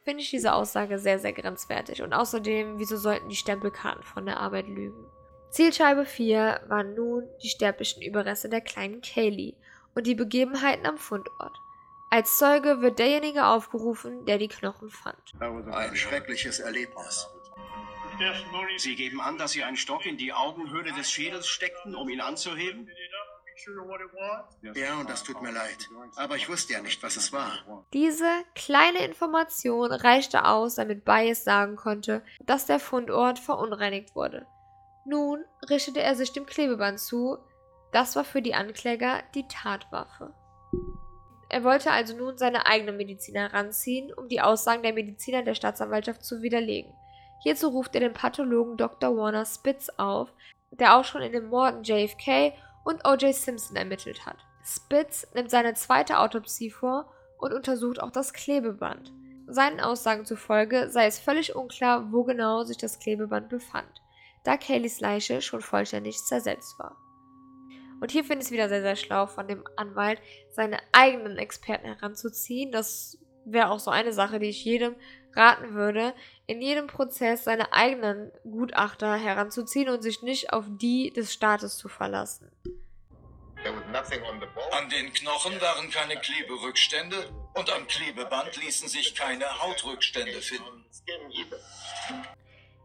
finde 0.05 0.23
ich 0.23 0.31
diese 0.31 0.53
Aussage 0.53 1.01
sehr, 1.01 1.19
sehr 1.19 1.33
grenzwertig. 1.33 2.03
Und 2.03 2.13
außerdem, 2.13 2.79
wieso 2.79 2.97
sollten 2.97 3.29
die 3.29 3.35
Stempelkarten 3.35 4.05
von 4.05 4.27
der 4.27 4.39
Arbeit 4.39 4.69
lügen? 4.69 5.07
Zielscheibe 5.51 6.07
4 6.07 6.61
waren 6.69 6.95
nun 6.95 7.29
die 7.43 7.49
sterblichen 7.49 8.01
Überreste 8.01 8.49
der 8.49 8.61
kleinen 8.61 9.01
Kaylee 9.01 9.55
und 9.97 10.07
die 10.07 10.15
Begebenheiten 10.15 10.87
am 10.87 10.99
Fundort. 10.99 11.57
Als 12.11 12.39
Zeuge 12.39 12.81
wird 12.81 13.01
derjenige 13.01 13.47
aufgerufen, 13.47 14.25
der 14.25 14.39
die 14.39 14.47
Knochen 14.47 14.89
fand. 14.89 15.19
Ein 15.41 15.97
schreckliches 15.97 16.61
Erlebnis. 16.61 17.27
Sie 18.77 18.95
geben 18.95 19.21
an, 19.21 19.37
dass 19.37 19.51
Sie 19.51 19.65
einen 19.65 19.77
Stock 19.77 20.07
in 20.07 20.17
die 20.17 20.33
Augenhöhle 20.33 20.93
des 20.93 21.11
Schädels 21.11 21.49
steckten, 21.49 21.97
um 21.97 22.09
ihn 22.09 22.21
anzuheben? 22.21 22.89
Ja, 24.75 25.01
und 25.01 25.11
das 25.11 25.23
tut 25.23 25.41
mir 25.43 25.53
leid. 25.53 25.89
Aber 26.17 26.37
ich 26.37 26.49
wusste 26.49 26.73
ja 26.73 26.81
nicht, 26.81 27.03
was 27.03 27.17
es 27.17 27.33
war. 27.33 27.85
Diese 27.93 28.29
kleine 28.55 29.05
Information 29.05 29.93
reichte 29.93 30.45
aus, 30.45 30.77
damit 30.77 31.05
Bias 31.05 31.45
sagen 31.45 31.77
konnte, 31.77 32.23
dass 32.45 32.67
der 32.67 32.81
Fundort 32.81 33.39
verunreinigt 33.39 34.15
wurde. 34.15 34.47
Nun 35.05 35.45
richtete 35.69 36.01
er 36.01 36.15
sich 36.15 36.33
dem 36.33 36.47
Klebeband 36.47 37.01
zu. 37.01 37.39
Das 37.93 38.17
war 38.17 38.25
für 38.25 38.43
die 38.43 38.55
Ankläger 38.55 39.23
die 39.35 39.49
Tatwaffe. 39.49 40.35
Er 41.49 41.65
wollte 41.65 41.91
also 41.91 42.17
nun 42.17 42.39
seine 42.39 42.67
eigenen 42.67 42.97
Mediziner 42.97 43.41
heranziehen, 43.41 44.13
um 44.15 44.29
die 44.29 44.41
Aussagen 44.41 44.85
der 44.85 44.93
Mediziner 44.93 45.43
der 45.43 45.55
Staatsanwaltschaft 45.55 46.25
zu 46.25 46.43
widerlegen. 46.43 46.95
Hierzu 47.43 47.69
ruft 47.69 47.95
er 47.95 48.03
den 48.03 48.13
Pathologen 48.13 48.77
Dr. 48.77 49.17
Warner 49.17 49.45
Spitz 49.45 49.89
auf, 49.97 50.33
der 50.71 50.97
auch 50.97 51.05
schon 51.05 51.23
in 51.23 51.33
den 51.33 51.49
Morden 51.49 51.83
JFK 51.83 52.53
und 52.85 53.07
O.J. 53.07 53.35
Simpson 53.35 53.77
ermittelt 53.77 54.27
hat. 54.27 54.37
Spitz 54.65 55.27
nimmt 55.35 55.51
seine 55.51 55.75
zweite 55.75 56.19
Autopsie 56.19 56.71
vor 56.71 57.13
und 57.39 57.53
untersucht 57.53 58.01
auch 58.03 58.11
das 58.11 58.33
Klebeband. 58.33 59.13
Seinen 59.47 59.81
Aussagen 59.81 60.25
zufolge 60.25 60.91
sei 60.91 61.07
es 61.07 61.19
völlig 61.19 61.57
unklar, 61.57 62.13
wo 62.13 62.25
genau 62.25 62.63
sich 62.63 62.77
das 62.77 62.99
Klebeband 63.01 63.49
befand, 63.49 64.01
da 64.45 64.57
Kayleys 64.57 65.01
Leiche 65.01 65.43
schon 65.43 65.61
vollständig 65.61 66.19
zersetzt 66.19 66.79
war. 66.79 66.97
Und 68.01 68.11
hier 68.13 68.25
finde 68.25 68.39
ich 68.39 68.47
es 68.47 68.53
wieder 68.53 68.69
sehr, 68.69 68.81
sehr 68.81 68.97
schlau 68.97 69.27
von 69.27 69.47
dem 69.47 69.65
Anwalt, 69.77 70.21
seine 70.51 70.79
eigenen 70.93 71.37
Experten 71.37 71.87
heranzuziehen. 71.87 72.73
Das 72.73 73.19
wäre 73.45 73.71
auch 73.71 73.79
so 73.79 73.91
eine 73.91 74.13
Sache, 74.13 74.39
die 74.39 74.49
ich 74.49 74.65
jedem 74.65 74.95
raten 75.35 75.75
würde, 75.75 76.15
in 76.51 76.61
jedem 76.61 76.89
Prozess 76.89 77.45
seine 77.45 77.73
eigenen 77.73 78.33
Gutachter 78.43 79.15
heranzuziehen 79.15 79.89
und 79.89 80.03
sich 80.03 80.23
nicht 80.23 80.53
auf 80.53 80.65
die 80.69 81.13
des 81.13 81.33
Staates 81.33 81.77
zu 81.77 81.89
verlassen. 81.89 82.51
An 84.73 84.89
den 84.89 85.13
Knochen 85.13 85.61
waren 85.61 85.91
keine 85.91 86.17
Kleberückstände 86.17 87.31
und 87.55 87.73
am 87.73 87.87
Klebeband 87.87 88.57
ließen 88.57 88.89
sich 88.89 89.15
keine 89.15 89.45
Hautrückstände 89.63 90.43
finden. 90.43 90.85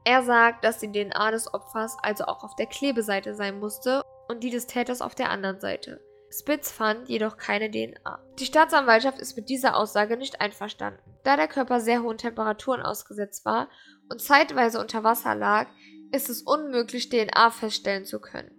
Er 0.03 0.21
sagt, 0.21 0.63
dass 0.63 0.77
die 0.77 0.91
DNA 0.91 1.31
des 1.31 1.51
Opfers 1.51 1.97
also 2.03 2.25
auch 2.25 2.43
auf 2.43 2.55
der 2.55 2.67
Klebeseite 2.67 3.33
sein 3.33 3.59
musste 3.59 4.03
und 4.27 4.43
die 4.43 4.51
des 4.51 4.67
Täters 4.67 5.01
auf 5.01 5.15
der 5.15 5.31
anderen 5.31 5.59
Seite. 5.59 6.04
Spitz 6.39 6.71
fand 6.71 7.07
jedoch 7.07 7.37
keine 7.37 7.71
DNA. 7.71 8.19
Die 8.39 8.45
Staatsanwaltschaft 8.45 9.19
ist 9.19 9.37
mit 9.37 9.49
dieser 9.49 9.77
Aussage 9.77 10.17
nicht 10.17 10.41
einverstanden. 10.41 10.99
Da 11.23 11.37
der 11.37 11.47
Körper 11.47 11.79
sehr 11.79 12.03
hohen 12.03 12.17
Temperaturen 12.17 12.81
ausgesetzt 12.81 13.45
war 13.45 13.69
und 14.09 14.21
zeitweise 14.21 14.79
unter 14.79 15.03
Wasser 15.03 15.33
lag, 15.33 15.67
ist 16.11 16.29
es 16.29 16.41
unmöglich, 16.41 17.09
DNA 17.09 17.51
feststellen 17.51 18.05
zu 18.05 18.19
können. 18.19 18.51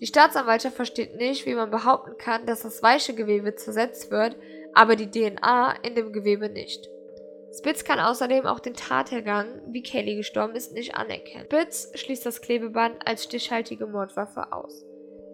Die 0.00 0.06
Staatsanwaltschaft 0.06 0.76
versteht 0.76 1.16
nicht, 1.16 1.46
wie 1.46 1.54
man 1.54 1.70
behaupten 1.70 2.16
kann, 2.18 2.46
dass 2.46 2.62
das 2.62 2.82
weiche 2.82 3.14
Gewebe 3.14 3.54
zersetzt 3.54 4.10
wird, 4.10 4.36
aber 4.74 4.94
die 4.94 5.10
DNA 5.10 5.72
in 5.82 5.94
dem 5.94 6.12
Gewebe 6.12 6.48
nicht. 6.48 6.86
Spitz 7.58 7.84
kann 7.84 7.98
außerdem 7.98 8.44
auch 8.44 8.60
den 8.60 8.74
Tathergang, 8.74 9.62
wie 9.68 9.82
Kelly 9.82 10.16
gestorben 10.16 10.54
ist, 10.54 10.72
nicht 10.74 10.94
anerkennen. 10.94 11.46
Spitz 11.46 11.90
schließt 11.94 12.26
das 12.26 12.42
Klebeband 12.42 13.06
als 13.06 13.24
stichhaltige 13.24 13.86
Mordwaffe 13.86 14.52
aus. 14.52 14.84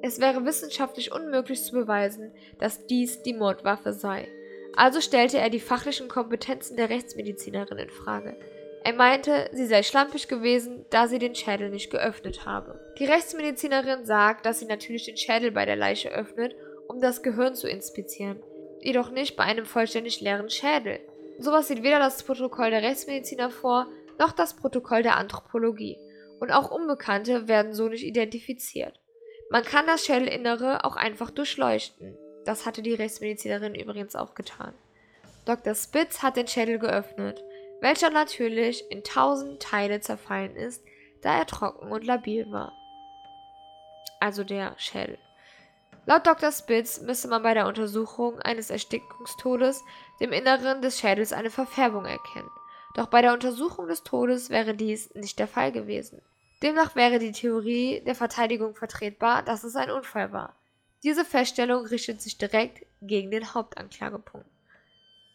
Es 0.02 0.20
wäre 0.20 0.44
wissenschaftlich 0.44 1.12
unmöglich 1.12 1.62
zu 1.62 1.72
beweisen, 1.72 2.32
dass 2.58 2.86
dies 2.86 3.22
die 3.22 3.34
Mordwaffe 3.34 3.92
sei. 3.92 4.28
Also 4.74 5.00
stellte 5.00 5.38
er 5.38 5.48
die 5.48 5.60
fachlichen 5.60 6.08
Kompetenzen 6.08 6.76
der 6.76 6.90
Rechtsmedizinerin 6.90 7.78
in 7.78 7.90
Frage. 7.90 8.36
Er 8.84 8.94
meinte, 8.94 9.48
sie 9.52 9.66
sei 9.66 9.84
schlampig 9.84 10.26
gewesen, 10.26 10.84
da 10.90 11.06
sie 11.06 11.20
den 11.20 11.36
Schädel 11.36 11.70
nicht 11.70 11.90
geöffnet 11.90 12.44
habe. 12.44 12.80
Die 12.98 13.04
Rechtsmedizinerin 13.04 14.04
sagt, 14.04 14.44
dass 14.44 14.58
sie 14.58 14.66
natürlich 14.66 15.04
den 15.04 15.16
Schädel 15.16 15.52
bei 15.52 15.66
der 15.66 15.76
Leiche 15.76 16.10
öffnet, 16.10 16.56
um 16.88 17.00
das 17.00 17.22
Gehirn 17.22 17.54
zu 17.54 17.68
inspizieren, 17.68 18.42
jedoch 18.80 19.10
nicht 19.10 19.36
bei 19.36 19.44
einem 19.44 19.66
vollständig 19.66 20.20
leeren 20.20 20.50
Schädel. 20.50 20.98
Sowas 21.38 21.68
sieht 21.68 21.84
weder 21.84 22.00
das 22.00 22.24
Protokoll 22.24 22.70
der 22.70 22.82
Rechtsmediziner 22.82 23.50
vor, 23.50 23.86
noch 24.18 24.32
das 24.32 24.56
Protokoll 24.56 25.04
der 25.04 25.16
Anthropologie. 25.16 25.98
Und 26.40 26.50
auch 26.50 26.72
Unbekannte 26.72 27.46
werden 27.46 27.72
so 27.72 27.88
nicht 27.88 28.04
identifiziert. 28.04 29.01
Man 29.52 29.64
kann 29.64 29.86
das 29.86 30.06
Schädelinnere 30.06 30.82
auch 30.82 30.96
einfach 30.96 31.30
durchleuchten. 31.30 32.16
Das 32.46 32.64
hatte 32.64 32.80
die 32.80 32.94
Rechtsmedizinerin 32.94 33.74
übrigens 33.74 34.16
auch 34.16 34.34
getan. 34.34 34.72
Dr. 35.44 35.74
Spitz 35.74 36.22
hat 36.22 36.38
den 36.38 36.48
Schädel 36.48 36.78
geöffnet, 36.78 37.44
welcher 37.82 38.08
natürlich 38.08 38.90
in 38.90 39.04
tausend 39.04 39.60
Teile 39.60 40.00
zerfallen 40.00 40.56
ist, 40.56 40.82
da 41.20 41.36
er 41.36 41.46
trocken 41.46 41.92
und 41.92 42.06
labil 42.06 42.50
war. 42.50 42.72
Also 44.20 44.42
der 44.42 44.74
Schädel. 44.78 45.18
Laut 46.06 46.26
Dr. 46.26 46.50
Spitz 46.50 47.02
müsse 47.02 47.28
man 47.28 47.42
bei 47.42 47.52
der 47.52 47.66
Untersuchung 47.66 48.40
eines 48.40 48.70
Erstickungstodes 48.70 49.84
dem 50.18 50.32
Inneren 50.32 50.80
des 50.80 50.98
Schädels 50.98 51.34
eine 51.34 51.50
Verfärbung 51.50 52.06
erkennen. 52.06 52.50
Doch 52.94 53.08
bei 53.08 53.20
der 53.20 53.34
Untersuchung 53.34 53.86
des 53.86 54.02
Todes 54.02 54.48
wäre 54.48 54.72
dies 54.72 55.14
nicht 55.14 55.38
der 55.38 55.46
Fall 55.46 55.72
gewesen. 55.72 56.22
Demnach 56.62 56.94
wäre 56.94 57.18
die 57.18 57.32
Theorie 57.32 58.02
der 58.06 58.14
Verteidigung 58.14 58.74
vertretbar, 58.74 59.42
dass 59.42 59.64
es 59.64 59.76
ein 59.76 59.90
Unfall 59.90 60.32
war. 60.32 60.56
Diese 61.02 61.24
Feststellung 61.24 61.86
richtet 61.86 62.22
sich 62.22 62.38
direkt 62.38 62.86
gegen 63.00 63.30
den 63.30 63.54
Hauptanklagepunkt. 63.54 64.46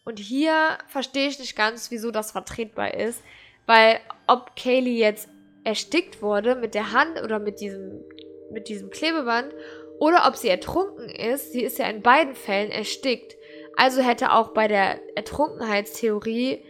Und 0.06 0.20
hier 0.20 0.78
verstehe 0.88 1.28
ich 1.28 1.40
nicht 1.40 1.58
ganz, 1.58 1.92
wieso 1.92 2.12
das 2.12 2.32
vertretbar 2.32 2.94
ist, 2.94 3.22
weil 3.66 4.00
ob 4.26 4.56
Kaylee 4.56 4.98
jetzt 4.98 5.28
erstickt 5.66 6.22
wurde 6.22 6.56
mit 6.56 6.74
der 6.74 6.94
Hand 6.94 7.22
oder 7.22 7.40
mit 7.40 7.60
diesem, 7.60 8.02
mit 8.50 8.70
diesem 8.70 8.90
Klebeband 8.90 9.54
oder 10.00 10.26
ob 10.26 10.38
sie 10.38 10.48
ertrunken 10.48 11.10
ist, 11.10 11.52
sie 11.52 11.64
ist 11.64 11.78
ja 11.78 11.90
in 11.90 12.02
beiden 12.02 12.36
Fällen 12.36 12.72
erstickt. 12.72 13.36
Also 13.76 14.02
hätte 14.02 14.32
auch 14.32 14.54
bei 14.54 14.70
der 14.70 15.02
Ertrunkenheitstheorie 15.18 16.64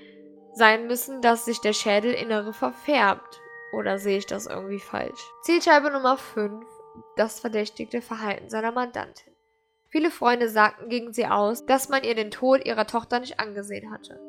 sein 0.53 0.87
müssen, 0.87 1.21
dass 1.21 1.45
sich 1.45 1.61
der 1.61 1.73
Schädelinnere 1.73 2.53
verfärbt. 2.53 3.39
Oder 3.73 3.99
sehe 3.99 4.17
ich 4.17 4.25
das 4.25 4.47
irgendwie 4.47 4.79
falsch? 4.79 5.21
Zielscheibe 5.43 5.91
Nummer 5.91 6.17
5. 6.17 6.65
Das 7.15 7.39
verdächtigte 7.39 8.01
Verhalten 8.01 8.49
seiner 8.49 8.71
Mandantin. 8.71 9.33
Viele 9.89 10.11
Freunde 10.11 10.49
sagten 10.49 10.89
gegen 10.89 11.13
sie 11.13 11.27
aus, 11.27 11.65
dass 11.65 11.89
man 11.89 12.03
ihr 12.03 12.15
den 12.15 12.31
Tod 12.31 12.65
ihrer 12.65 12.87
Tochter 12.87 13.19
nicht 13.19 13.39
angesehen 13.39 13.91
hatte. 13.91 14.19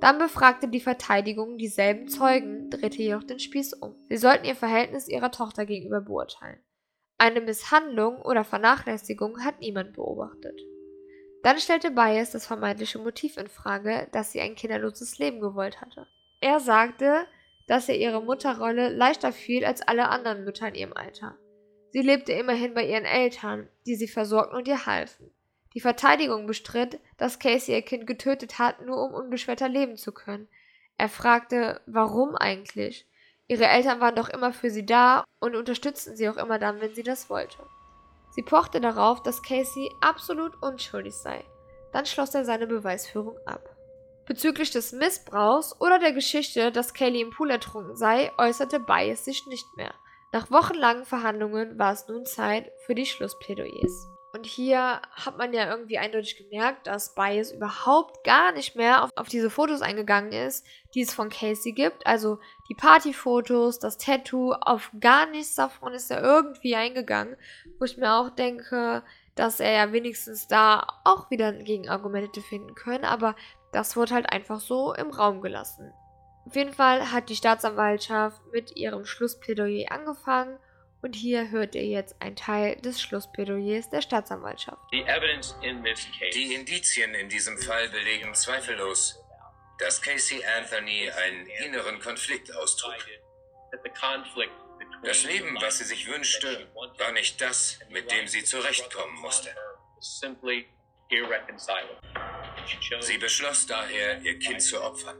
Dann 0.00 0.18
befragte 0.18 0.68
die 0.68 0.80
Verteidigung 0.80 1.58
dieselben 1.58 2.08
Zeugen, 2.08 2.70
drehte 2.70 2.98
jedoch 2.98 3.24
den 3.24 3.40
Spieß 3.40 3.74
um. 3.74 3.96
Sie 4.08 4.16
sollten 4.16 4.44
ihr 4.44 4.54
Verhältnis 4.54 5.08
ihrer 5.08 5.32
Tochter 5.32 5.66
gegenüber 5.66 6.00
beurteilen. 6.00 6.60
Eine 7.18 7.40
Misshandlung 7.40 8.22
oder 8.22 8.44
Vernachlässigung 8.44 9.44
hat 9.44 9.58
niemand 9.60 9.94
beobachtet. 9.94 10.60
Dann 11.42 11.58
stellte 11.58 11.90
Bias 11.90 12.30
das 12.30 12.46
vermeintliche 12.46 12.98
Motiv 12.98 13.36
in 13.36 13.48
Frage, 13.48 14.08
dass 14.12 14.30
sie 14.30 14.40
ein 14.40 14.54
kinderloses 14.54 15.18
Leben 15.18 15.40
gewollt 15.40 15.80
hatte. 15.80 16.06
Er 16.40 16.60
sagte, 16.60 17.26
dass 17.68 17.88
ihr 17.88 17.96
ihre 17.96 18.22
Mutterrolle 18.22 18.88
leichter 18.88 19.32
fiel 19.32 19.64
als 19.64 19.82
alle 19.82 20.08
anderen 20.08 20.44
Mütter 20.44 20.66
in 20.68 20.74
ihrem 20.74 20.92
Alter. 20.94 21.36
Sie 21.90 22.02
lebte 22.02 22.32
immerhin 22.32 22.74
bei 22.74 22.84
ihren 22.84 23.04
Eltern, 23.04 23.68
die 23.86 23.94
sie 23.94 24.08
versorgten 24.08 24.56
und 24.56 24.66
ihr 24.66 24.86
halfen. 24.86 25.30
Die 25.74 25.80
Verteidigung 25.80 26.46
bestritt, 26.46 26.98
dass 27.18 27.38
Casey 27.38 27.74
ihr 27.74 27.82
Kind 27.82 28.06
getötet 28.06 28.58
hat, 28.58 28.84
nur 28.84 29.02
um 29.02 29.14
unbeschwerter 29.14 29.68
leben 29.68 29.96
zu 29.96 30.12
können. 30.12 30.48
Er 30.96 31.08
fragte, 31.08 31.80
warum 31.86 32.34
eigentlich? 32.34 33.06
Ihre 33.46 33.66
Eltern 33.66 34.00
waren 34.00 34.16
doch 34.16 34.28
immer 34.28 34.52
für 34.52 34.70
sie 34.70 34.84
da 34.84 35.24
und 35.40 35.54
unterstützten 35.54 36.16
sie 36.16 36.28
auch 36.28 36.36
immer 36.36 36.58
dann, 36.58 36.80
wenn 36.80 36.94
sie 36.94 37.02
das 37.02 37.30
wollte. 37.30 37.58
Sie 38.30 38.42
pochte 38.42 38.80
darauf, 38.80 39.22
dass 39.22 39.42
Casey 39.42 39.90
absolut 40.00 40.60
unschuldig 40.62 41.14
sei. 41.14 41.44
Dann 41.92 42.06
schloss 42.06 42.34
er 42.34 42.44
seine 42.44 42.66
Beweisführung 42.66 43.36
ab. 43.46 43.77
Bezüglich 44.28 44.70
des 44.70 44.92
Missbrauchs 44.92 45.74
oder 45.80 45.98
der 45.98 46.12
Geschichte, 46.12 46.70
dass 46.70 46.92
Kaylee 46.92 47.22
im 47.22 47.30
Pool 47.30 47.50
ertrunken 47.50 47.96
sei, 47.96 48.30
äußerte 48.36 48.78
Bias 48.78 49.24
sich 49.24 49.46
nicht 49.46 49.66
mehr. 49.76 49.94
Nach 50.32 50.50
wochenlangen 50.50 51.06
Verhandlungen 51.06 51.78
war 51.78 51.94
es 51.94 52.06
nun 52.08 52.26
Zeit 52.26 52.70
für 52.84 52.94
die 52.94 53.06
Schlussplädoyers. 53.06 54.08
Und 54.34 54.44
hier 54.44 55.00
hat 55.12 55.38
man 55.38 55.54
ja 55.54 55.70
irgendwie 55.70 55.96
eindeutig 55.96 56.36
gemerkt, 56.36 56.86
dass 56.86 57.14
Bias 57.14 57.52
überhaupt 57.52 58.22
gar 58.24 58.52
nicht 58.52 58.76
mehr 58.76 59.04
auf, 59.04 59.10
auf, 59.16 59.28
diese 59.28 59.48
Fotos 59.48 59.80
eingegangen 59.80 60.32
ist, 60.32 60.66
die 60.94 61.00
es 61.00 61.14
von 61.14 61.30
Casey 61.30 61.72
gibt. 61.72 62.06
Also 62.06 62.38
die 62.68 62.74
Partyfotos, 62.74 63.78
das 63.78 63.96
Tattoo, 63.96 64.52
auf 64.52 64.90
gar 65.00 65.24
nichts 65.24 65.54
davon 65.54 65.94
ist 65.94 66.10
er 66.10 66.22
irgendwie 66.22 66.76
eingegangen. 66.76 67.36
Wo 67.78 67.86
ich 67.86 67.96
mir 67.96 68.12
auch 68.12 68.28
denke, 68.28 69.02
dass 69.34 69.60
er 69.60 69.72
ja 69.72 69.92
wenigstens 69.92 70.48
da 70.48 70.86
auch 71.04 71.30
wieder 71.30 71.52
Gegenargumente 71.52 72.42
finden 72.42 72.74
können. 72.74 73.06
Aber 73.06 73.34
das 73.72 73.96
wurde 73.96 74.14
halt 74.14 74.30
einfach 74.30 74.60
so 74.60 74.94
im 74.94 75.10
Raum 75.10 75.40
gelassen. 75.40 75.92
Auf 76.46 76.56
jeden 76.56 76.72
Fall 76.72 77.12
hat 77.12 77.28
die 77.28 77.36
Staatsanwaltschaft 77.36 78.40
mit 78.52 78.76
ihrem 78.76 79.04
Schlussplädoyer 79.04 79.92
angefangen 79.92 80.58
und 81.02 81.14
hier 81.14 81.50
hört 81.50 81.74
ihr 81.74 81.84
jetzt 81.84 82.16
ein 82.20 82.36
Teil 82.36 82.76
des 82.76 83.00
Schlussplädoyers 83.00 83.90
der 83.90 84.00
Staatsanwaltschaft. 84.00 84.78
Die 84.92 86.54
Indizien 86.54 87.14
in 87.14 87.28
diesem 87.28 87.58
Fall 87.58 87.88
belegen 87.90 88.34
zweifellos, 88.34 89.22
dass 89.78 90.00
Casey 90.00 90.42
Anthony 90.58 91.10
einen 91.10 91.46
inneren 91.64 92.00
Konflikt 92.00 92.54
austrug. 92.56 92.96
Das 95.04 95.24
Leben, 95.24 95.56
was 95.60 95.78
sie 95.78 95.84
sich 95.84 96.08
wünschte, 96.08 96.66
war 96.74 97.12
nicht 97.12 97.40
das, 97.40 97.78
mit 97.90 98.10
dem 98.10 98.26
sie 98.26 98.42
zurechtkommen 98.42 99.20
musste. 99.20 99.50
Sie 103.00 103.18
beschloss 103.18 103.66
daher, 103.66 104.20
ihr 104.22 104.38
Kind 104.38 104.62
zu 104.62 104.82
opfern. 104.82 105.16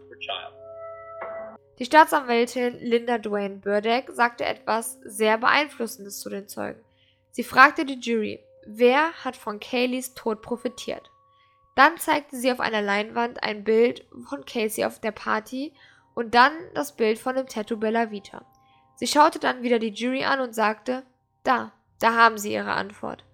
Die 1.79 1.85
Staatsanwältin 1.85 2.79
Linda 2.81 3.19
Dwayne 3.19 3.57
Burdeck 3.57 4.11
sagte 4.11 4.45
etwas 4.45 4.99
sehr 5.05 5.39
Beeinflussendes 5.39 6.21
zu 6.21 6.29
den 6.29 6.49
Zeugen. 6.49 6.81
Sie 7.31 7.45
fragte 7.45 7.85
die 7.85 8.01
Jury, 8.01 8.41
wer 8.67 9.13
hat 9.25 9.37
von 9.37 9.61
Kayleys 9.61 10.15
Tod 10.15 10.43
profitiert? 10.43 11.09
Dann 11.77 11.97
zeigte 11.97 12.37
sie 12.37 12.51
auf 12.51 12.59
einer 12.59 12.83
Leinwand 12.83 13.43
ein 13.45 13.63
Bild 13.63 14.05
von 14.29 14.45
Casey 14.45 14.85
auf 14.85 15.01
der 15.01 15.13
Party 15.13 15.73
und 16.15 16.35
dann 16.35 16.53
das 16.75 16.97
Bild 16.97 17.21
von 17.21 17.37
dem 17.37 17.47
Tattoo 17.47 17.77
Bella 17.77 18.11
Vita. 18.11 18.45
Sie 18.97 19.07
schaute 19.07 19.39
dann 19.39 19.63
wieder 19.63 19.79
die 19.79 19.93
Jury 19.93 20.25
an 20.25 20.41
und 20.41 20.57
sagte, 20.57 21.05
da, 21.45 21.73
da 22.01 22.15
haben 22.15 22.39
sie 22.39 22.53
ihre 22.53 22.73
Antwort. 22.73 23.25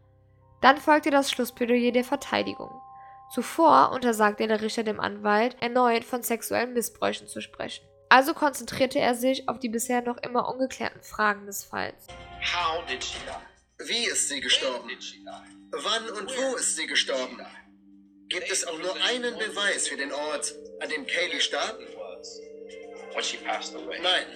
Dann 0.61 0.77
folgte 0.77 1.11
das 1.11 1.31
Schlussplädoyer 1.31 1.93
der 1.93 2.05
Verteidigung. 2.05 2.71
Zuvor 3.35 3.91
untersagte 3.91 4.47
der 4.47 4.61
Richter 4.61 4.85
dem 4.85 5.01
Anwalt, 5.01 5.57
erneut 5.61 6.05
von 6.05 6.22
sexuellen 6.22 6.72
Missbräuchen 6.72 7.26
zu 7.26 7.41
sprechen. 7.41 7.85
Also 8.09 8.32
konzentrierte 8.32 9.01
er 9.01 9.16
sich 9.16 9.49
auf 9.49 9.59
die 9.59 9.68
bisher 9.68 10.03
noch 10.03 10.18
immer 10.18 10.49
ungeklärten 10.49 11.03
Fragen 11.03 11.45
des 11.47 11.64
Falls. 11.64 12.07
Wie 13.78 14.07
ist 14.07 14.28
sie 14.28 14.41
gestorben? 14.41 14.89
Wann 15.72 16.11
und 16.11 16.30
wo 16.30 16.55
ist 16.55 16.76
sie 16.76 16.87
gestorben? 16.87 17.45
Gibt 18.28 18.53
es 18.53 18.64
auch 18.68 18.78
nur 18.78 18.95
einen 19.03 19.37
Beweis 19.37 19.89
für 19.89 19.97
den 19.97 20.12
Ort, 20.12 20.55
an 20.80 20.89
dem 20.91 21.05
Kaylee 21.05 21.41
starb? 21.41 21.76
Nein. 24.01 24.26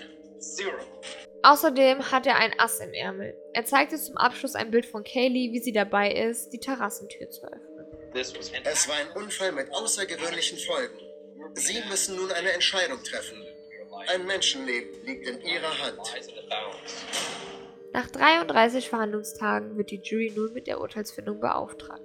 Außerdem 1.44 2.10
hat 2.10 2.26
er 2.26 2.36
ein 2.36 2.58
Ass 2.58 2.80
im 2.80 2.92
Ärmel. 2.92 3.36
Er 3.54 3.64
zeigte 3.64 3.96
zum 3.96 4.16
Abschluss 4.16 4.56
ein 4.56 4.72
Bild 4.72 4.86
von 4.86 5.04
Kaylee, 5.04 5.52
wie 5.52 5.60
sie 5.60 5.72
dabei 5.72 6.10
ist, 6.10 6.50
die 6.50 6.58
Terrassentür 6.58 7.30
zu 7.30 7.46
öffnen. 7.46 7.67
Es 8.18 8.88
war 8.88 8.96
ein 8.96 9.22
Unfall 9.22 9.52
mit 9.52 9.72
außergewöhnlichen 9.72 10.58
Folgen. 10.58 10.98
Sie 11.54 11.80
müssen 11.88 12.16
nun 12.16 12.32
eine 12.32 12.50
Entscheidung 12.50 13.02
treffen. 13.04 13.38
Ein 14.08 14.26
Menschenleben 14.26 15.04
liegt 15.04 15.28
in 15.28 15.40
Ihrer 15.42 15.78
Hand. 15.78 16.00
Nach 17.92 18.10
33 18.10 18.88
Verhandlungstagen 18.88 19.76
wird 19.76 19.90
die 19.90 20.00
Jury 20.02 20.32
nun 20.34 20.52
mit 20.52 20.66
der 20.66 20.80
Urteilsfindung 20.80 21.40
beauftragt. 21.40 22.02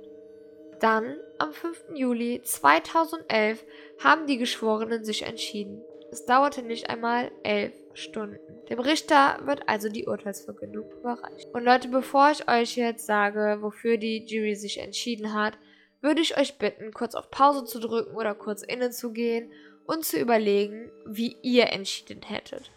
Dann, 0.79 1.17
am 1.39 1.53
5. 1.53 1.83
Juli 1.95 2.41
2011, 2.43 3.63
haben 4.03 4.27
die 4.27 4.37
Geschworenen 4.37 5.05
sich 5.05 5.23
entschieden. 5.23 5.81
Es 6.11 6.25
dauerte 6.25 6.61
nicht 6.61 6.89
einmal 6.89 7.31
elf 7.43 7.73
Stunden. 7.93 8.39
Dem 8.69 8.79
Richter 8.79 9.39
wird 9.45 9.67
also 9.67 9.89
die 9.89 10.05
Urteilsverkündung 10.05 10.91
überreicht. 10.91 11.47
Und 11.53 11.63
Leute, 11.63 11.87
bevor 11.87 12.31
ich 12.31 12.47
euch 12.47 12.75
jetzt 12.75 13.05
sage, 13.05 13.57
wofür 13.61 13.97
die 13.97 14.25
Jury 14.25 14.55
sich 14.55 14.79
entschieden 14.79 15.33
hat, 15.33 15.57
würde 16.03 16.21
ich 16.21 16.37
euch 16.37 16.57
bitten, 16.57 16.93
kurz 16.93 17.15
auf 17.15 17.31
Pause 17.31 17.63
zu 17.63 17.79
drücken 17.79 18.15
oder 18.15 18.35
kurz 18.35 18.61
innen 18.61 18.91
zu 18.91 19.13
gehen 19.13 19.51
und 19.85 20.05
zu 20.05 20.19
überlegen, 20.19 20.91
wie 21.05 21.37
ihr 21.41 21.71
entschieden 21.71 22.21
hättet. 22.21 22.71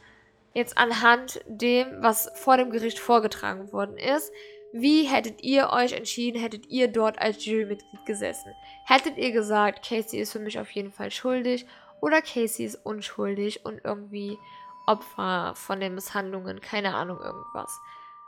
Jetzt 0.55 0.79
anhand 0.79 1.41
dem, 1.47 2.03
was 2.03 2.31
vor 2.37 2.57
dem 2.57 2.71
Gericht 2.71 2.99
vorgetragen 2.99 3.73
worden 3.73 3.99
ist, 3.99 4.33
wie 4.73 5.05
hättet 5.05 5.43
ihr 5.43 5.71
euch 5.71 5.93
entschieden, 5.93 6.41
hättet 6.41 6.69
ihr 6.69 6.89
dort 6.89 7.19
als 7.19 7.45
Jurymitglied 7.45 8.07
gesessen? 8.07 8.53
Hättet 8.87 9.19
ihr 9.19 9.33
gesagt, 9.33 9.87
Casey 9.87 10.21
ist 10.21 10.33
für 10.33 10.39
mich 10.39 10.59
auf 10.59 10.71
jeden 10.71 10.93
Fall 10.93 11.11
schuldig 11.11 11.67
oder 12.01 12.23
Casey 12.23 12.65
ist 12.65 12.87
unschuldig 12.87 13.65
und 13.65 13.81
irgendwie 13.85 14.39
Opfer 14.87 15.55
von 15.57 15.81
den 15.81 15.95
Misshandlungen, 15.95 16.61
keine 16.61 16.95
Ahnung, 16.95 17.19
irgendwas. 17.21 17.77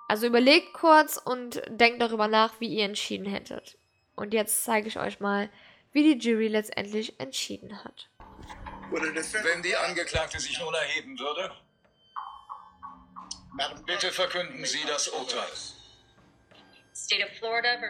Also 0.08 0.26
überlegt 0.26 0.72
kurz 0.72 1.18
und 1.18 1.62
denkt 1.68 2.02
darüber 2.02 2.28
nach, 2.28 2.60
wie 2.60 2.68
ihr 2.68 2.84
entschieden 2.84 3.26
hättet. 3.26 3.77
Und 4.18 4.34
jetzt 4.34 4.64
zeige 4.64 4.88
ich 4.88 4.98
euch 4.98 5.20
mal, 5.20 5.48
wie 5.92 6.02
die 6.02 6.18
Jury 6.18 6.48
letztendlich 6.48 7.20
entschieden 7.20 7.84
hat. 7.84 8.08
Wenn 8.90 9.62
die 9.62 9.76
Angeklagte 9.76 10.40
sich 10.40 10.58
nun 10.58 10.74
erheben 10.74 11.16
würde, 11.18 11.52
bitte 13.86 14.10
verkünden 14.10 14.64
Sie 14.64 14.84
das 14.88 15.08
Urteil. 15.08 15.46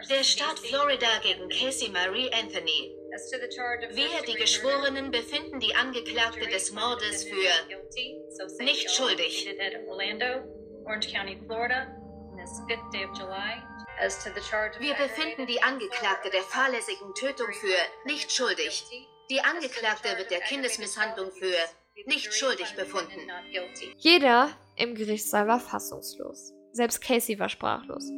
Der 0.07 0.23
Staat 0.23 0.59
Florida 0.59 1.07
gegen 1.23 1.49
Casey 1.49 1.89
Marie 1.89 2.31
Anthony. 2.31 2.95
Wir, 3.95 4.21
die 4.27 4.35
Geschworenen, 4.35 5.09
befinden 5.09 5.59
die 5.59 5.73
Angeklagte 5.75 6.47
des 6.47 6.71
Mordes 6.71 7.23
für 7.23 8.63
nicht 8.63 8.91
schuldig. 8.91 9.49
Wir 13.99 14.93
befinden 14.93 15.45
die 15.45 15.61
Angeklagte 15.61 16.29
der 16.29 16.43
fahrlässigen 16.43 17.13
Tötung 17.15 17.51
für 17.51 17.75
nicht 18.05 18.31
schuldig. 18.31 18.85
Die 19.29 19.41
Angeklagte 19.41 20.17
wird 20.17 20.31
der 20.31 20.39
Kindesmisshandlung 20.39 21.31
für 21.31 21.53
nicht 22.05 22.33
schuldig 22.33 22.75
befunden. 22.75 23.29
Jeder 23.97 24.49
im 24.77 24.95
Gerichtssaal 24.95 25.47
war 25.47 25.59
fassungslos. 25.59 26.53
Selbst 26.71 27.01
Casey 27.01 27.39
war 27.39 27.49
sprachlos. 27.49 28.09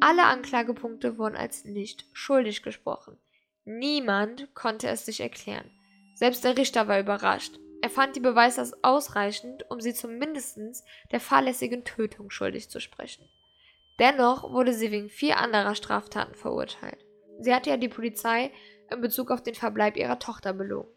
Alle 0.00 0.24
Anklagepunkte 0.24 1.18
wurden 1.18 1.36
als 1.36 1.64
nicht 1.64 2.06
schuldig 2.12 2.62
gesprochen. 2.62 3.18
Niemand 3.64 4.54
konnte 4.54 4.88
es 4.88 5.04
sich 5.04 5.20
erklären. 5.20 5.70
Selbst 6.14 6.44
der 6.44 6.56
Richter 6.56 6.86
war 6.86 7.00
überrascht. 7.00 7.58
Er 7.82 7.90
fand 7.90 8.14
die 8.14 8.20
Beweise 8.20 8.60
als 8.60 8.84
ausreichend, 8.84 9.68
um 9.70 9.80
sie 9.80 9.94
zumindest 9.94 10.58
der 11.10 11.20
fahrlässigen 11.20 11.84
Tötung 11.84 12.30
schuldig 12.30 12.70
zu 12.70 12.80
sprechen. 12.80 13.28
Dennoch 13.98 14.50
wurde 14.50 14.72
sie 14.72 14.90
wegen 14.90 15.08
vier 15.08 15.38
anderer 15.38 15.74
Straftaten 15.74 16.34
verurteilt. 16.34 17.04
Sie 17.40 17.54
hatte 17.54 17.70
ja 17.70 17.76
die 17.76 17.88
Polizei 17.88 18.50
in 18.90 19.00
Bezug 19.00 19.30
auf 19.30 19.42
den 19.42 19.54
Verbleib 19.54 19.96
ihrer 19.96 20.18
Tochter 20.18 20.52
belogen. 20.52 20.90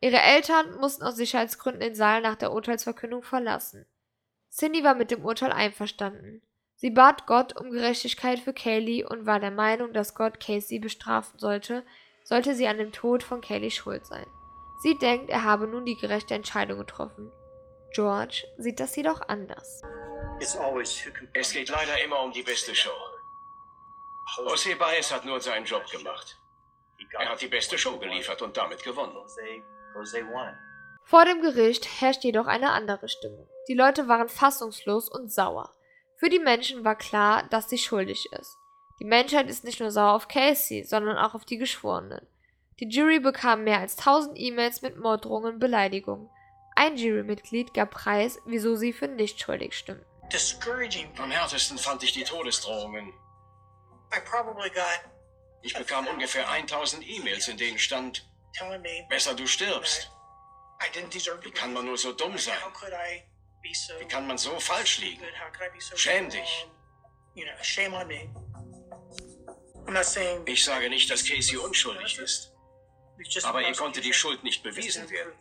Ihre 0.00 0.20
Eltern 0.20 0.78
mussten 0.78 1.02
aus 1.02 1.16
Sicherheitsgründen 1.16 1.80
den 1.80 1.94
Saal 1.94 2.20
nach 2.20 2.36
der 2.36 2.52
Urteilsverkündung 2.52 3.22
verlassen. 3.22 3.86
Cindy 4.50 4.84
war 4.84 4.94
mit 4.94 5.10
dem 5.10 5.24
Urteil 5.24 5.52
einverstanden. 5.52 6.42
Sie 6.76 6.90
bat 6.90 7.26
Gott 7.26 7.60
um 7.60 7.70
Gerechtigkeit 7.70 8.38
für 8.38 8.52
Kaylee 8.52 9.04
und 9.04 9.26
war 9.26 9.40
der 9.40 9.50
Meinung, 9.50 9.92
dass 9.92 10.14
Gott 10.14 10.38
Casey 10.38 10.78
bestrafen 10.78 11.38
sollte, 11.38 11.84
sollte 12.22 12.54
sie 12.54 12.68
an 12.68 12.78
dem 12.78 12.92
Tod 12.92 13.24
von 13.24 13.40
Kaylee 13.40 13.70
schuld 13.70 14.06
sein. 14.06 14.26
Sie 14.80 14.96
denkt, 14.96 15.28
er 15.28 15.42
habe 15.42 15.66
nun 15.66 15.84
die 15.84 15.96
gerechte 15.96 16.34
Entscheidung 16.34 16.78
getroffen. 16.78 17.32
George 17.92 18.44
sieht 18.58 18.78
das 18.78 18.94
jedoch 18.94 19.28
anders. 19.28 19.82
Es 20.40 21.52
geht 21.52 21.68
leider 21.68 22.02
immer 22.04 22.22
um 22.22 22.32
die 22.32 22.42
beste 22.42 22.74
Show. 22.74 22.90
Jose 24.36 24.76
Baez 24.76 25.12
hat 25.12 25.24
nur 25.24 25.40
seinen 25.40 25.64
Job 25.64 25.84
gemacht. 25.90 26.38
Er 27.18 27.30
hat 27.30 27.40
die 27.40 27.48
beste 27.48 27.76
Show 27.76 27.98
geliefert 27.98 28.40
und 28.42 28.56
damit 28.56 28.82
gewonnen. 28.84 29.16
Vor 31.02 31.24
dem 31.24 31.40
Gericht 31.40 32.00
herrscht 32.00 32.22
jedoch 32.22 32.46
eine 32.46 32.70
andere 32.70 33.08
Stimmung. 33.08 33.48
Die 33.66 33.74
Leute 33.74 34.06
waren 34.06 34.28
fassungslos 34.28 35.08
und 35.08 35.32
sauer. 35.32 35.74
Für 36.16 36.28
die 36.28 36.38
Menschen 36.38 36.84
war 36.84 36.96
klar, 36.96 37.44
dass 37.50 37.68
sie 37.68 37.78
schuldig 37.78 38.30
ist. 38.32 38.56
Die 39.00 39.06
Menschheit 39.06 39.48
ist 39.48 39.64
nicht 39.64 39.80
nur 39.80 39.90
sauer 39.90 40.12
auf 40.12 40.28
Casey, 40.28 40.84
sondern 40.84 41.16
auch 41.16 41.34
auf 41.34 41.44
die 41.44 41.58
Geschworenen. 41.58 42.26
Die 42.80 42.88
Jury 42.88 43.18
bekam 43.20 43.64
mehr 43.64 43.80
als 43.80 43.98
1000 43.98 44.38
E-Mails 44.38 44.82
mit 44.82 44.98
Morddrohungen 44.98 45.54
und 45.54 45.58
Beleidigungen. 45.58 46.28
Ein 46.76 46.96
Jurymitglied 46.96 47.74
gab 47.74 47.90
preis, 47.90 48.40
wieso 48.44 48.76
sie 48.76 48.92
für 48.92 49.08
nicht 49.08 49.40
schuldig 49.40 49.76
stimmten. 49.76 50.17
Am 51.18 51.30
härtesten 51.30 51.78
fand 51.78 52.02
ich 52.02 52.12
die 52.12 52.24
Todesdrohungen. 52.24 53.12
Ich 55.62 55.74
bekam 55.74 56.06
ungefähr 56.06 56.48
1000 56.50 57.06
E-Mails, 57.06 57.48
in 57.48 57.56
denen 57.56 57.78
stand, 57.78 58.28
besser 59.08 59.34
du 59.34 59.46
stirbst. 59.46 60.10
Wie 61.42 61.50
kann 61.50 61.72
man 61.72 61.86
nur 61.86 61.98
so 61.98 62.12
dumm 62.12 62.38
sein? 62.38 62.58
Wie 63.98 64.06
kann 64.06 64.26
man 64.26 64.38
so 64.38 64.58
falsch 64.60 64.98
liegen? 64.98 65.24
Schäm 65.96 66.30
dich. 66.30 66.66
Ich 70.46 70.64
sage 70.64 70.90
nicht, 70.90 71.10
dass 71.10 71.24
Casey 71.24 71.56
unschuldig 71.56 72.18
ist. 72.18 72.52
Aber 73.44 73.62
ihr 73.62 73.74
konnte 73.74 74.00
die 74.00 74.12
Schuld 74.12 74.44
nicht 74.44 74.62
bewiesen 74.62 75.08
werden. 75.10 75.32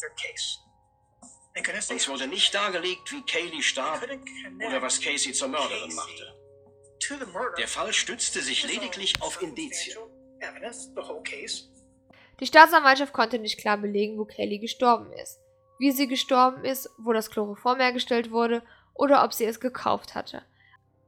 Uns 1.89 2.07
wurde 2.07 2.27
nicht 2.27 2.53
dargelegt, 2.53 3.11
wie 3.11 3.23
Kaylee 3.23 3.61
starb 3.61 4.03
oder 4.03 4.81
was 4.81 5.01
Casey 5.01 5.33
zur 5.33 5.47
Mörderin 5.47 5.93
machte. 5.95 6.33
Der 7.57 7.67
Fall 7.67 7.93
stützte 7.93 8.41
sich 8.41 8.63
lediglich 8.63 9.21
auf 9.21 9.41
Indizien. 9.41 9.97
Die 12.39 12.45
Staatsanwaltschaft 12.45 13.13
konnte 13.13 13.39
nicht 13.39 13.59
klar 13.59 13.77
belegen, 13.77 14.17
wo 14.17 14.25
Kaylee 14.25 14.59
gestorben 14.59 15.11
ist, 15.13 15.39
wie 15.79 15.91
sie 15.91 16.07
gestorben 16.07 16.63
ist, 16.63 16.89
wo 16.97 17.13
das 17.13 17.31
Chloroform 17.31 17.79
hergestellt 17.79 18.31
wurde 18.31 18.61
oder 18.93 19.23
ob 19.23 19.33
sie 19.33 19.45
es 19.45 19.59
gekauft 19.59 20.15
hatte. 20.15 20.43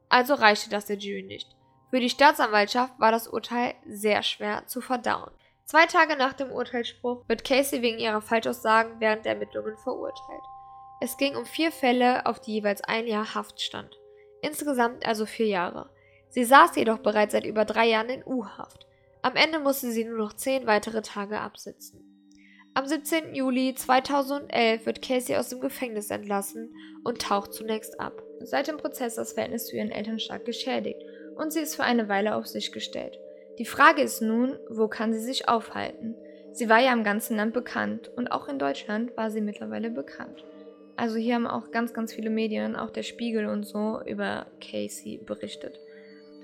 Also 0.09 0.33
reichte 0.33 0.69
das 0.69 0.85
der 0.85 0.97
Jury 0.97 1.23
nicht. 1.23 1.47
Für 1.91 1.99
die 1.99 2.09
Staatsanwaltschaft 2.09 2.99
war 2.99 3.11
das 3.11 3.27
Urteil 3.27 3.75
sehr 3.87 4.23
schwer 4.23 4.65
zu 4.67 4.81
verdauen. 4.81 5.31
Zwei 5.69 5.85
Tage 5.85 6.15
nach 6.15 6.33
dem 6.33 6.51
Urteilsspruch 6.51 7.29
wird 7.29 7.45
Casey 7.45 7.83
wegen 7.83 7.99
ihrer 7.99 8.21
Falschaussagen 8.21 8.99
während 8.99 9.23
der 9.25 9.33
Ermittlungen 9.33 9.77
verurteilt. 9.77 10.41
Es 10.99 11.15
ging 11.15 11.35
um 11.35 11.45
vier 11.45 11.71
Fälle, 11.71 12.25
auf 12.25 12.39
die 12.39 12.53
jeweils 12.53 12.83
ein 12.83 13.05
Jahr 13.05 13.35
Haft 13.35 13.61
stand. 13.61 13.95
Insgesamt 14.41 15.05
also 15.05 15.27
vier 15.27 15.45
Jahre. 15.45 15.91
Sie 16.29 16.43
saß 16.43 16.75
jedoch 16.75 16.97
bereits 16.97 17.33
seit 17.33 17.45
über 17.45 17.65
drei 17.65 17.87
Jahren 17.87 18.09
in 18.09 18.25
U-Haft. 18.25 18.87
Am 19.21 19.35
Ende 19.35 19.59
musste 19.59 19.91
sie 19.91 20.05
nur 20.05 20.17
noch 20.17 20.33
zehn 20.33 20.65
weitere 20.65 21.03
Tage 21.03 21.39
absitzen. 21.39 22.03
Am 22.73 22.87
17. 22.87 23.35
Juli 23.35 23.75
2011 23.75 24.87
wird 24.87 25.03
Casey 25.03 25.35
aus 25.35 25.49
dem 25.49 25.59
Gefängnis 25.59 26.09
entlassen 26.09 26.73
und 27.03 27.21
taucht 27.21 27.53
zunächst 27.53 27.99
ab. 27.99 28.23
Seit 28.39 28.69
dem 28.69 28.77
Prozess 28.77 29.13
das 29.13 29.33
Verhältnis 29.33 29.67
zu 29.67 29.75
ihren 29.75 29.91
Eltern 29.91 30.17
stark 30.17 30.45
geschädigt 30.45 31.03
und 31.35 31.53
sie 31.53 31.59
ist 31.59 31.75
für 31.75 31.83
eine 31.83 32.09
Weile 32.09 32.33
auf 32.33 32.47
sich 32.47 32.71
gestellt. 32.71 33.19
Die 33.59 33.65
Frage 33.65 34.01
ist 34.01 34.21
nun, 34.21 34.57
wo 34.69 34.87
kann 34.87 35.11
sie 35.11 35.19
sich 35.19 35.49
aufhalten? 35.49 36.15
Sie 36.53 36.69
war 36.69 36.79
ja 36.79 36.93
im 36.93 37.03
ganzen 37.03 37.35
Land 37.35 37.53
bekannt 37.53 38.09
und 38.15 38.29
auch 38.29 38.47
in 38.47 38.57
Deutschland 38.57 39.15
war 39.17 39.31
sie 39.31 39.41
mittlerweile 39.41 39.89
bekannt. 39.89 40.45
Also 40.95 41.17
hier 41.17 41.35
haben 41.35 41.45
auch 41.45 41.69
ganz, 41.69 41.93
ganz 41.93 42.13
viele 42.13 42.29
Medien, 42.29 42.77
auch 42.77 42.89
der 42.89 43.03
Spiegel 43.03 43.47
und 43.47 43.63
so, 43.63 43.99
über 44.05 44.47
Casey 44.61 45.19
berichtet. 45.25 45.77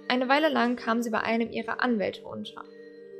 Eine 0.10 0.28
Weile 0.28 0.50
lang 0.50 0.76
kam 0.76 1.02
sie 1.02 1.10
bei 1.10 1.22
einem 1.22 1.52
ihrer 1.52 1.82
Anwälte 1.82 2.24
unter. 2.26 2.66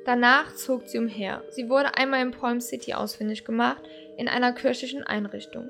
Danach 0.06 0.54
zog 0.56 0.88
sie 0.88 1.00
umher. 1.00 1.44
Sie 1.52 1.70
wurde 1.70 1.98
einmal 1.98 2.22
in 2.22 2.32
Palm 2.32 2.60
City 2.60 2.94
ausfindig 2.94 3.46
gemacht, 3.46 3.84
in 4.18 4.28
einer 4.28 4.52
kirchlichen 4.52 5.04
Einrichtung. 5.04 5.70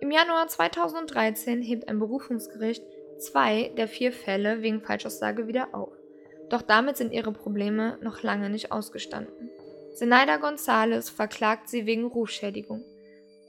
Im 0.00 0.12
Januar 0.12 0.46
2013 0.46 1.60
hebt 1.60 1.88
ein 1.88 1.98
Berufungsgericht 1.98 2.84
zwei 3.18 3.72
der 3.76 3.88
vier 3.88 4.12
Fälle 4.12 4.62
wegen 4.62 4.80
Falschaussage 4.80 5.48
wieder 5.48 5.74
auf. 5.74 5.92
Doch 6.50 6.62
damit 6.62 6.96
sind 6.96 7.12
ihre 7.12 7.32
Probleme 7.32 7.98
noch 8.02 8.22
lange 8.22 8.50
nicht 8.50 8.72
ausgestanden. 8.72 9.50
Zenaida 9.94 10.36
Gonzalez 10.38 11.08
verklagt 11.08 11.68
sie 11.68 11.86
wegen 11.86 12.06
Rufschädigung. 12.06 12.84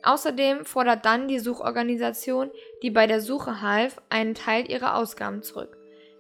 Außerdem 0.04 0.66
fordert 0.66 1.04
dann 1.04 1.28
die 1.28 1.40
Suchorganisation, 1.40 2.52
die 2.84 2.92
bei 2.92 3.08
der 3.08 3.22
Suche 3.22 3.62
half, 3.62 4.00
einen 4.10 4.36
Teil 4.36 4.70
ihrer 4.70 4.96
Ausgaben 4.98 5.42
zurück. 5.42 5.78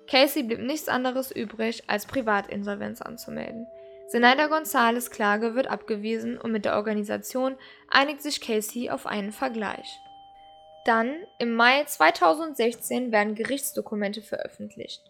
Casey 0.07 0.43
blieb 0.43 0.59
nichts 0.59 0.89
anderes 0.89 1.31
übrig, 1.31 1.83
als 1.87 2.07
Privatinsolvenz 2.07 3.01
anzumelden. 3.01 3.67
Zenaida 4.07 4.47
Gonzalez 4.47 5.09
Klage 5.09 5.55
wird 5.55 5.67
abgewiesen 5.67 6.37
und 6.37 6.51
mit 6.51 6.65
der 6.65 6.75
Organisation 6.75 7.55
einigt 7.89 8.21
sich 8.21 8.41
Casey 8.41 8.89
auf 8.89 9.05
einen 9.05 9.31
Vergleich. 9.31 9.99
Dann, 10.85 11.15
im 11.39 11.53
Mai 11.53 11.83
2016, 11.83 13.11
werden 13.11 13.33
Gerichtsdokumente 13.33 14.21
veröffentlicht. 14.21 15.01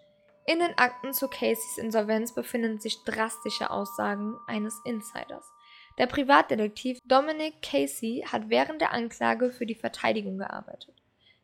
In 0.48 0.60
den 0.60 0.78
Akten 0.78 1.12
zu 1.12 1.28
Caseys 1.28 1.80
Insolvenz 1.80 2.34
befinden 2.34 2.80
sich 2.80 3.04
drastische 3.04 3.72
Aussagen 3.72 4.38
eines 4.46 4.80
Insiders. 4.86 5.52
Der 5.98 6.06
Privatdetektiv 6.06 7.00
Dominic 7.04 7.64
Casey 7.64 8.24
hat 8.32 8.50
während 8.50 8.80
der 8.80 8.94
Anklage 8.94 9.52
für 9.52 9.66
die 9.66 9.74
Verteidigung 9.74 10.38
gearbeitet. 10.38 10.94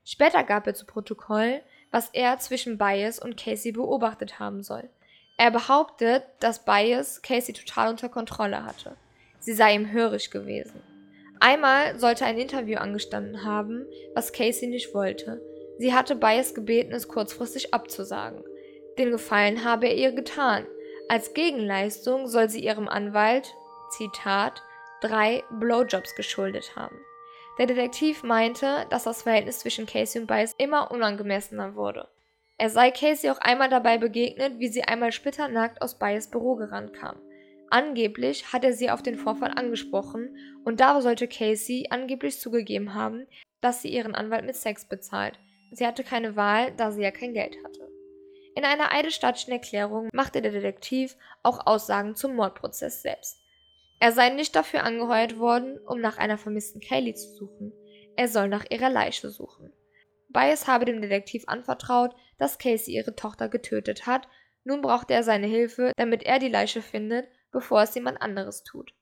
Später 0.03 0.43
gab 0.43 0.67
er 0.67 0.75
zu 0.75 0.85
Protokoll, 0.85 1.61
was 1.89 2.09
er 2.13 2.37
zwischen 2.37 2.77
Bias 2.77 3.17
und 3.17 3.37
Casey 3.37 3.71
beobachtet 3.71 4.39
haben 4.39 4.61
soll. 4.61 4.87
Er 5.37 5.49
behauptet, 5.49 6.23
dass 6.39 6.63
Bias 6.63 7.23
Casey 7.23 7.53
total 7.53 7.89
unter 7.89 8.07
Kontrolle 8.09 8.63
hatte. 8.63 8.95
Sie 9.39 9.53
sei 9.53 9.73
ihm 9.73 9.91
hörig 9.91 10.29
gewesen. 10.29 10.83
Einmal 11.39 11.97
sollte 11.97 12.25
ein 12.25 12.37
Interview 12.37 12.77
angestanden 12.77 13.43
haben, 13.43 13.87
was 14.13 14.31
Casey 14.31 14.67
nicht 14.67 14.93
wollte. 14.93 15.41
Sie 15.79 15.91
hatte 15.91 16.15
Bias 16.15 16.53
gebeten, 16.53 16.91
es 16.91 17.07
kurzfristig 17.07 17.73
abzusagen. 17.73 18.43
Den 18.97 19.11
Gefallen 19.11 19.63
habe 19.63 19.87
er 19.87 19.95
ihr 19.95 20.11
getan. 20.11 20.65
Als 21.09 21.33
Gegenleistung 21.33 22.27
soll 22.27 22.49
sie 22.49 22.63
ihrem 22.63 22.87
Anwalt, 22.87 23.53
Zitat, 23.97 24.61
drei 25.01 25.43
Blowjobs 25.51 26.15
geschuldet 26.15 26.75
haben. 26.75 26.95
Der 27.57 27.65
Detektiv 27.65 28.23
meinte, 28.23 28.85
dass 28.89 29.03
das 29.03 29.23
Verhältnis 29.23 29.59
zwischen 29.59 29.85
Casey 29.85 30.21
und 30.21 30.27
Bice 30.27 30.55
immer 30.57 30.89
unangemessener 30.91 31.75
wurde. 31.75 32.07
Er 32.57 32.69
sei 32.69 32.91
Casey 32.91 33.29
auch 33.29 33.39
einmal 33.39 33.69
dabei 33.69 33.97
begegnet, 33.97 34.59
wie 34.59 34.67
sie 34.67 34.83
einmal 34.83 35.11
splitternackt 35.11 35.81
aus 35.81 35.97
Bias 35.97 36.29
Büro 36.29 36.55
gerannt 36.55 36.93
kam. 36.93 37.17
Angeblich 37.69 38.51
hat 38.53 38.63
er 38.63 38.73
sie 38.73 38.89
auf 38.89 39.01
den 39.01 39.17
Vorfall 39.17 39.51
angesprochen 39.55 40.35
und 40.63 40.79
da 40.79 41.01
sollte 41.01 41.27
Casey 41.27 41.87
angeblich 41.89 42.39
zugegeben 42.39 42.93
haben, 42.93 43.27
dass 43.61 43.81
sie 43.81 43.89
ihren 43.89 44.15
Anwalt 44.15 44.45
mit 44.45 44.55
Sex 44.55 44.85
bezahlt. 44.85 45.39
Sie 45.71 45.85
hatte 45.85 46.03
keine 46.03 46.35
Wahl, 46.35 46.71
da 46.77 46.91
sie 46.91 47.01
ja 47.01 47.11
kein 47.11 47.33
Geld 47.33 47.55
hatte. 47.63 47.90
In 48.55 48.65
einer 48.65 48.91
eidesstattlichen 48.91 49.53
Erklärung 49.53 50.09
machte 50.13 50.41
der 50.41 50.51
Detektiv 50.51 51.15
auch 51.41 51.65
Aussagen 51.65 52.15
zum 52.15 52.35
Mordprozess 52.35 53.01
selbst. 53.01 53.41
Er 53.99 54.11
sei 54.11 54.29
nicht 54.29 54.55
dafür 54.55 54.83
angeheuert 54.83 55.37
worden, 55.37 55.77
um 55.85 56.01
nach 56.01 56.17
einer 56.17 56.37
vermissten 56.37 56.81
Kaylee 56.81 57.13
zu 57.13 57.33
suchen. 57.35 57.71
Er 58.17 58.27
soll 58.27 58.49
nach 58.49 58.65
ihrer 58.69 58.89
Leiche 58.89 59.29
suchen. 59.29 59.71
Bias 60.29 60.67
habe 60.67 60.85
dem 60.85 61.01
Detektiv 61.01 61.43
anvertraut, 61.47 62.15
dass 62.37 62.57
Casey 62.57 62.93
ihre 62.95 63.15
Tochter 63.15 63.47
getötet 63.47 64.05
hat. 64.05 64.27
Nun 64.63 64.81
brauchte 64.81 65.13
er 65.13 65.23
seine 65.23 65.47
Hilfe, 65.47 65.93
damit 65.97 66.23
er 66.23 66.39
die 66.39 66.49
Leiche 66.49 66.81
findet, 66.81 67.27
bevor 67.51 67.83
es 67.83 67.95
jemand 67.95 68.21
anderes 68.21 68.63
tut. 68.63 68.93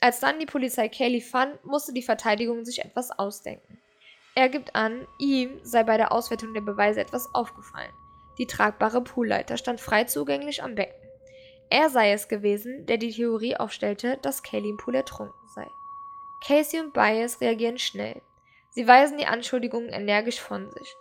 Als 0.00 0.20
dann 0.20 0.38
die 0.38 0.46
Polizei 0.46 0.88
Kaylee 0.88 1.20
fand, 1.20 1.64
musste 1.64 1.92
die 1.92 2.02
Verteidigung 2.02 2.64
sich 2.64 2.84
etwas 2.84 3.10
ausdenken. 3.10 3.78
Er 4.34 4.48
gibt 4.48 4.74
an, 4.74 5.06
ihm 5.18 5.60
sei 5.62 5.84
bei 5.84 5.96
der 5.96 6.12
Auswertung 6.12 6.52
der 6.54 6.60
Beweise 6.60 7.00
etwas 7.00 7.32
aufgefallen. 7.34 7.92
Die 8.38 8.46
tragbare 8.46 9.02
Poolleiter 9.02 9.56
stand 9.56 9.80
frei 9.80 10.04
zugänglich 10.04 10.62
am 10.62 10.74
Becken. 10.74 11.08
Er 11.70 11.90
sei 11.90 12.12
es 12.12 12.28
gewesen, 12.28 12.86
der 12.86 12.98
die 12.98 13.12
Theorie 13.12 13.56
aufstellte, 13.56 14.18
dass 14.22 14.42
Kaylee 14.42 14.70
im 14.70 14.76
Pool 14.76 14.94
ertrunken 14.94 15.48
sei. 15.54 15.66
Casey 16.46 16.80
und 16.80 16.92
Bias 16.92 17.40
reagieren 17.40 17.78
schnell. 17.78 18.20
Sie 18.70 18.86
weisen 18.86 19.18
die 19.18 19.26
Anschuldigungen 19.26 19.88
energisch 19.88 20.40
von 20.40 20.70
sich. 20.70 20.94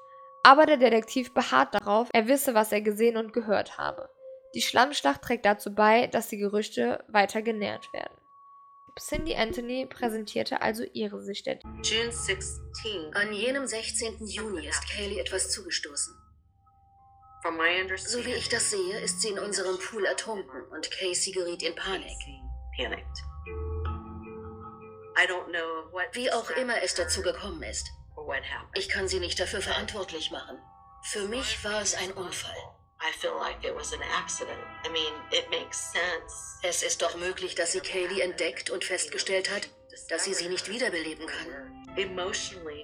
Aber 0.43 0.65
der 0.65 0.77
Detektiv 0.77 1.33
beharrt 1.33 1.73
darauf, 1.73 2.09
er 2.13 2.27
wisse, 2.27 2.53
was 2.53 2.71
er 2.71 2.81
gesehen 2.81 3.17
und 3.17 3.33
gehört 3.33 3.77
habe. 3.77 4.09
Die 4.55 4.61
Schlammschlacht 4.61 5.21
trägt 5.21 5.45
dazu 5.45 5.73
bei, 5.73 6.07
dass 6.07 6.27
die 6.27 6.37
Gerüchte 6.37 7.03
weiter 7.07 7.41
genährt 7.41 7.91
werden. 7.93 8.13
Cindy 8.99 9.35
Anthony 9.35 9.87
präsentierte 9.87 10.61
also 10.61 10.83
ihre 10.93 11.23
Sicht 11.23 11.47
der 11.47 11.59
June 11.81 12.11
16. 12.11 13.15
An 13.15 13.33
jenem 13.33 13.65
16. 13.65 14.27
Juni 14.27 14.67
ist 14.67 14.87
Kaylee 14.87 15.19
etwas 15.19 15.49
zugestoßen. 15.49 16.22
So 17.97 18.25
wie 18.25 18.33
ich 18.33 18.47
das 18.47 18.71
sehe, 18.71 18.99
ist 18.99 19.21
sie 19.21 19.29
in 19.29 19.39
unserem 19.39 19.77
Pool 19.77 20.05
ertrunken 20.05 20.63
und 20.71 20.89
Casey 20.91 21.33
geriet 21.33 21.61
in 21.61 21.75
Panik. 21.75 22.17
Wie 26.13 26.31
auch 26.31 26.49
immer 26.51 26.81
es 26.81 26.95
dazu 26.95 27.21
gekommen 27.21 27.63
ist. 27.63 27.87
Ich 28.75 28.89
kann 28.89 29.07
sie 29.07 29.19
nicht 29.19 29.39
dafür 29.39 29.61
verantwortlich 29.61 30.31
machen. 30.31 30.57
Für 31.03 31.27
mich 31.27 31.63
war 31.63 31.81
es 31.81 31.95
ein 31.95 32.13
Unfall. 32.13 32.55
Es 36.61 36.83
ist 36.83 37.01
doch 37.01 37.15
möglich, 37.17 37.55
dass 37.55 37.73
sie 37.73 37.81
Kaylee 37.81 38.21
entdeckt 38.21 38.69
und 38.69 38.85
festgestellt 38.85 39.51
hat, 39.51 39.67
dass 40.09 40.23
sie 40.23 40.33
sie 40.33 40.47
nicht 40.47 40.69
wiederbeleben 40.69 41.27
kann. 41.27 41.95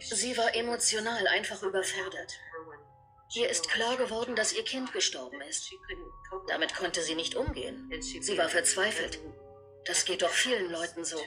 Sie 0.01 0.37
war 0.37 0.53
emotional 0.53 1.27
einfach 1.27 1.63
überfordert. 1.63 2.33
Ihr 3.35 3.49
ist 3.49 3.69
klar 3.69 3.95
geworden, 3.97 4.35
dass 4.35 4.53
ihr 4.53 4.63
Kind 4.63 4.91
gestorben 4.91 5.39
ist. 5.41 5.71
Damit 6.47 6.75
konnte 6.75 7.01
sie 7.01 7.15
nicht 7.15 7.35
umgehen. 7.35 7.91
Sie 8.01 8.37
war 8.37 8.49
verzweifelt. 8.49 9.19
Das 9.85 10.05
geht 10.05 10.21
doch 10.21 10.29
vielen 10.29 10.71
Leuten 10.71 11.03
so. 11.05 11.17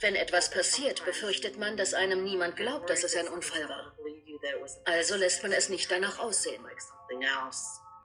Wenn 0.00 0.14
etwas 0.14 0.50
passiert, 0.50 1.04
befürchtet 1.04 1.58
man, 1.58 1.76
dass 1.76 1.94
einem 1.94 2.24
niemand 2.24 2.56
glaubt, 2.56 2.90
dass 2.90 3.04
es 3.04 3.16
ein 3.16 3.28
Unfall 3.28 3.68
war. 3.68 3.94
Also 4.84 5.16
lässt 5.16 5.42
man 5.42 5.52
es 5.52 5.68
nicht 5.68 5.90
danach 5.90 6.18
aussehen. 6.18 6.64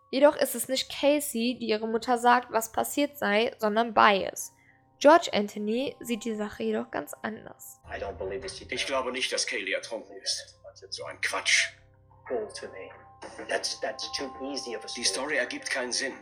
Jedoch 0.10 0.36
ist 0.36 0.56
es 0.56 0.68
nicht 0.68 0.92
Casey, 0.92 1.58
die 1.60 1.68
ihre 1.68 1.88
Mutter 1.88 2.18
sagt, 2.18 2.52
was 2.52 2.72
passiert 2.72 3.18
sei, 3.18 3.56
sondern 3.60 3.94
Bias. 3.94 4.54
George 5.00 5.30
Anthony 5.34 5.96
sieht 6.00 6.26
die 6.26 6.36
Sache 6.36 6.64
jedoch 6.64 6.92
ganz 6.92 7.14
anders. 7.22 7.80
Ich 8.70 8.86
glaube 8.86 9.12
nicht, 9.12 9.32
dass 9.32 9.48
Kaylee 9.48 9.74
ertrunken 9.74 10.16
ist. 10.18 10.60
So 10.90 11.06
ein 11.06 11.20
Quatsch. 11.22 11.70
Die 14.96 15.04
Story 15.04 15.38
ergibt 15.38 15.70
keinen 15.70 15.92
Sinn. 15.92 16.14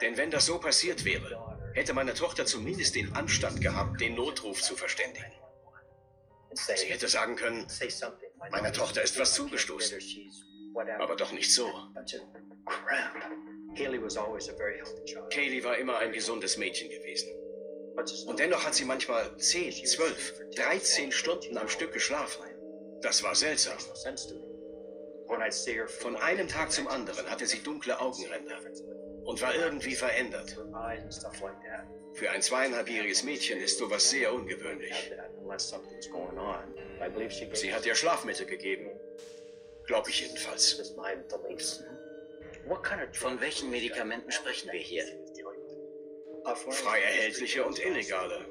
Denn 0.00 0.16
wenn 0.16 0.30
das 0.30 0.46
so 0.46 0.58
passiert 0.58 1.04
wäre, 1.04 1.72
hätte 1.74 1.92
meine 1.92 2.14
Tochter 2.14 2.46
zumindest 2.46 2.94
den 2.94 3.14
Anstand 3.14 3.60
gehabt, 3.60 4.00
den 4.00 4.14
Notruf 4.14 4.62
zu 4.62 4.76
verständigen. 4.76 5.32
Sie 6.52 6.86
hätte 6.86 7.08
sagen 7.08 7.36
können, 7.36 7.66
meiner 8.50 8.72
Tochter 8.72 9.02
ist 9.02 9.18
was 9.18 9.34
zugestoßen. 9.34 9.98
Aber 10.98 11.16
doch 11.16 11.32
nicht 11.32 11.52
so. 11.54 11.70
Kaylee 15.30 15.64
war 15.64 15.76
immer 15.76 15.98
ein 15.98 16.12
gesundes 16.12 16.56
Mädchen 16.56 16.88
gewesen. 16.90 17.28
Und 18.26 18.38
dennoch 18.38 18.64
hat 18.64 18.74
sie 18.74 18.84
manchmal 18.84 19.36
10, 19.36 19.86
12, 19.86 20.54
13 20.56 21.12
Stunden 21.12 21.58
am 21.58 21.68
Stück 21.68 21.92
geschlafen. 21.92 22.42
Das 23.02 23.22
war 23.22 23.34
seltsam. 23.34 23.78
Von 26.00 26.16
einem 26.16 26.48
Tag 26.48 26.72
zum 26.72 26.88
anderen 26.88 27.30
hatte 27.30 27.46
sie 27.46 27.62
dunkle 27.62 28.00
Augenränder 28.00 28.58
und 29.24 29.40
war 29.40 29.54
irgendwie 29.54 29.94
verändert. 29.94 30.56
Für 32.14 32.30
ein 32.30 32.42
zweieinhalbjähriges 32.42 33.22
Mädchen 33.22 33.60
ist 33.60 33.78
sowas 33.78 34.10
sehr 34.10 34.32
ungewöhnlich. 34.34 35.12
Sie 37.52 37.72
hat 37.72 37.86
ihr 37.86 37.94
Schlafmittel 37.94 38.46
gegeben. 38.46 38.90
Glaube 39.86 40.10
ich 40.10 40.20
jedenfalls. 40.20 40.92
Von 43.12 43.40
welchen 43.40 43.70
Medikamenten 43.70 44.32
sprechen 44.32 44.70
wir 44.72 44.80
hier? 44.80 45.04
Frei 46.70 47.00
erhältliche 47.02 47.64
und 47.64 47.78
illegale. 47.78 48.44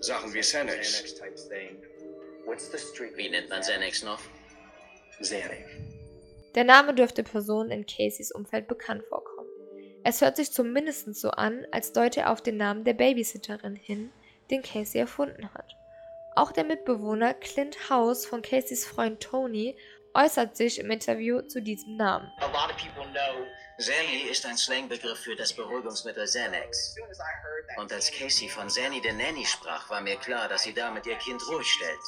Sachen 0.00 0.32
wie 0.32 0.40
Xanax. 0.40 1.20
Wie 3.14 3.28
nennt 3.28 3.48
man 3.48 3.60
Xanax 3.60 4.02
noch? 4.02 4.20
Der 6.54 6.64
Name 6.64 6.94
dürfte 6.94 7.22
Personen 7.22 7.70
in 7.70 7.86
Caseys 7.86 8.32
Umfeld 8.32 8.66
bekannt 8.66 9.04
vorkommen. 9.08 9.48
Es 10.04 10.20
hört 10.20 10.36
sich 10.36 10.52
zumindest 10.52 11.14
so 11.16 11.30
an, 11.30 11.66
als 11.72 11.92
deute 11.92 12.20
er 12.20 12.32
auf 12.32 12.40
den 12.40 12.56
Namen 12.56 12.84
der 12.84 12.94
Babysitterin 12.94 13.74
hin, 13.74 14.12
den 14.50 14.62
Casey 14.62 15.00
erfunden 15.00 15.52
hat. 15.52 15.76
Auch 16.36 16.52
der 16.52 16.64
Mitbewohner 16.64 17.34
Clint 17.34 17.90
House 17.90 18.24
von 18.24 18.42
Caseys 18.42 18.86
Freund 18.86 19.20
Tony 19.20 19.76
äußert 20.14 20.56
sich 20.56 20.78
im 20.78 20.90
Interview 20.90 21.42
zu 21.42 21.60
diesem 21.60 21.96
Namen. 21.96 22.30
Zanny 23.78 24.22
ist 24.30 24.46
ein 24.46 24.56
Slangbegriff 24.56 25.18
für 25.18 25.36
das 25.36 25.52
Beruhigungsmittel 25.52 26.24
Xanax. 26.24 26.96
Und 27.76 27.92
als 27.92 28.10
Casey 28.10 28.48
von 28.48 28.70
Zanny 28.70 29.00
der 29.02 29.12
Nanny 29.12 29.44
sprach, 29.44 29.90
war 29.90 30.00
mir 30.00 30.16
klar, 30.16 30.48
dass 30.48 30.62
sie 30.62 30.72
damit 30.72 31.04
ihr 31.06 31.16
Kind 31.16 31.42
ruhig 31.48 31.66
stellt. 31.66 31.98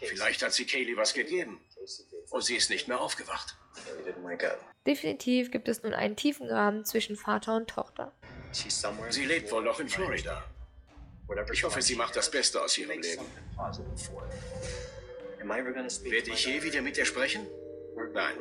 Vielleicht 0.00 0.42
hat 0.42 0.52
sie 0.52 0.66
Kaylee 0.66 0.96
was 0.96 1.14
gegeben. 1.14 1.60
Und 2.30 2.44
sie 2.44 2.56
ist 2.56 2.70
nicht 2.70 2.88
mehr 2.88 3.00
aufgewacht. 3.00 3.56
Definitiv 4.86 5.50
gibt 5.50 5.68
es 5.68 5.82
nun 5.82 5.94
einen 5.94 6.16
tiefen 6.16 6.48
Graben 6.48 6.84
zwischen 6.84 7.16
Vater 7.16 7.56
und 7.56 7.68
Tochter. 7.70 8.12
Sie 8.52 9.24
lebt 9.24 9.50
wohl 9.52 9.62
noch 9.62 9.80
in 9.80 9.88
Florida. 9.88 10.44
Ich 11.52 11.62
hoffe, 11.62 11.82
sie 11.82 11.94
macht 11.94 12.16
das 12.16 12.30
Beste 12.30 12.62
aus 12.62 12.76
ihrem 12.78 13.00
Leben. 13.00 13.26
Werde 15.40 16.30
ich 16.30 16.46
je 16.46 16.62
wieder 16.62 16.82
mit 16.82 16.96
ihr 16.96 17.04
sprechen? 17.04 17.46
Nein. 18.12 18.34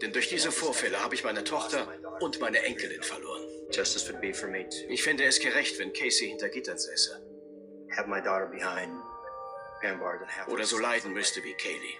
Denn 0.00 0.12
durch 0.12 0.28
diese 0.28 0.50
Vorfälle 0.50 0.98
habe 1.02 1.14
ich 1.14 1.24
meine 1.24 1.44
Tochter 1.44 1.86
und 2.20 2.40
meine 2.40 2.62
Enkelin 2.62 3.02
verloren. 3.02 3.42
Ich 4.88 5.02
finde 5.02 5.24
es 5.24 5.40
gerecht, 5.40 5.78
wenn 5.78 5.92
Casey 5.92 6.28
hinter 6.28 6.48
Gittern 6.48 6.78
säße. 6.78 7.29
Oder 10.48 10.64
so 10.64 10.78
leiden 10.78 11.12
müsste 11.12 11.42
wie 11.42 11.54
Kaylee. 11.54 11.98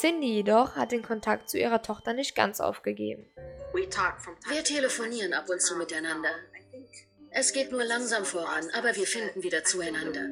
Cindy 0.00 0.34
jedoch 0.34 0.76
hat 0.76 0.92
den 0.92 1.02
Kontakt 1.02 1.50
zu 1.50 1.58
ihrer 1.58 1.82
Tochter 1.82 2.14
nicht 2.14 2.34
ganz 2.34 2.60
aufgegeben. 2.60 3.30
Wir 3.72 4.64
telefonieren 4.64 5.34
ab 5.34 5.48
und 5.48 5.60
zu 5.60 5.76
miteinander. 5.76 6.30
Es 7.30 7.52
geht 7.52 7.70
nur 7.70 7.84
langsam 7.84 8.24
voran, 8.24 8.68
aber 8.72 8.96
wir 8.96 9.06
finden 9.06 9.42
wieder 9.42 9.64
zueinander. 9.64 10.26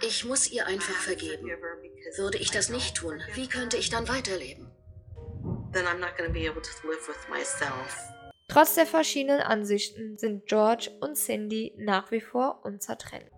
Ich 0.00 0.24
muss 0.24 0.50
ihr 0.50 0.66
einfach 0.66 0.94
vergeben. 0.94 1.50
Würde 2.16 2.38
ich 2.38 2.50
das 2.50 2.68
nicht 2.68 2.96
tun, 2.96 3.20
wie 3.34 3.48
könnte 3.48 3.76
ich 3.76 3.90
dann 3.90 4.08
weiterleben? 4.08 4.70
Trotz 8.48 8.74
der 8.74 8.86
verschiedenen 8.86 9.40
Ansichten 9.40 10.18
sind 10.18 10.46
George 10.46 10.90
und 11.00 11.16
Cindy 11.16 11.74
nach 11.78 12.10
wie 12.10 12.20
vor 12.20 12.60
unzertrennlich. 12.64 13.32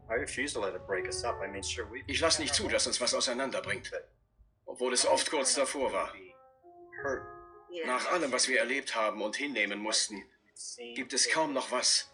Ich 2.07 2.21
lasse 2.21 2.43
nicht 2.43 2.55
zu, 2.55 2.69
dass 2.69 2.87
uns 2.87 3.01
was 3.01 3.15
auseinanderbringt. 3.15 3.93
Obwohl 4.65 4.93
es 4.93 5.07
oft 5.07 5.31
kurz 5.31 5.55
davor 5.55 5.93
war. 5.93 6.13
Nach 7.87 8.11
allem, 8.13 8.33
was 8.33 8.49
wir 8.49 8.59
erlebt 8.59 8.95
haben 8.97 9.23
und 9.23 9.37
hinnehmen 9.37 9.79
mussten, 9.79 10.23
gibt 10.95 11.13
es 11.13 11.31
kaum 11.31 11.53
noch 11.53 11.71
was, 11.71 12.13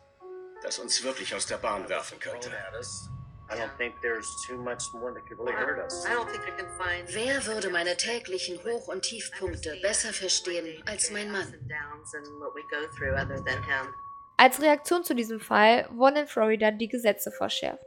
das 0.63 0.79
uns 0.79 1.03
wirklich 1.03 1.35
aus 1.35 1.47
der 1.47 1.59
Bahn 1.59 1.89
werfen 1.89 2.19
könnte. 2.19 2.51
Wer 7.07 7.47
würde 7.47 7.71
meine 7.71 7.97
täglichen 7.97 8.59
Hoch- 8.65 8.89
und 8.89 9.03
Tiefpunkte 9.03 9.77
besser 9.83 10.13
verstehen 10.13 10.83
als 10.87 11.11
mein 11.11 11.31
Mann? 11.33 11.55
Als 14.37 14.63
Reaktion 14.63 15.05
zu 15.05 15.15
diesem 15.15 15.41
Fall 15.41 15.89
wurden 15.93 16.17
in 16.17 16.27
Florida 16.27 16.71
die 16.71 16.89
Gesetze 16.89 17.31
verschärft. 17.31 17.85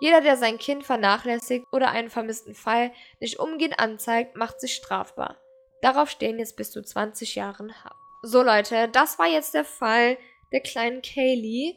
Jeder, 0.00 0.20
der 0.20 0.36
sein 0.36 0.58
Kind 0.58 0.84
vernachlässigt 0.84 1.66
oder 1.70 1.90
einen 1.90 2.10
vermissten 2.10 2.54
Fall 2.54 2.92
nicht 3.20 3.38
umgehend 3.38 3.78
anzeigt, 3.78 4.36
macht 4.36 4.60
sich 4.60 4.74
strafbar. 4.74 5.36
Darauf 5.82 6.10
stehen 6.10 6.38
jetzt 6.38 6.56
bis 6.56 6.70
zu 6.70 6.82
20 6.82 7.34
Jahren 7.34 7.84
Haft. 7.84 7.96
So 8.22 8.42
Leute, 8.42 8.88
das 8.88 9.18
war 9.18 9.26
jetzt 9.26 9.54
der 9.54 9.64
Fall 9.64 10.16
der 10.52 10.60
kleinen 10.60 11.02
Kaylee. 11.02 11.76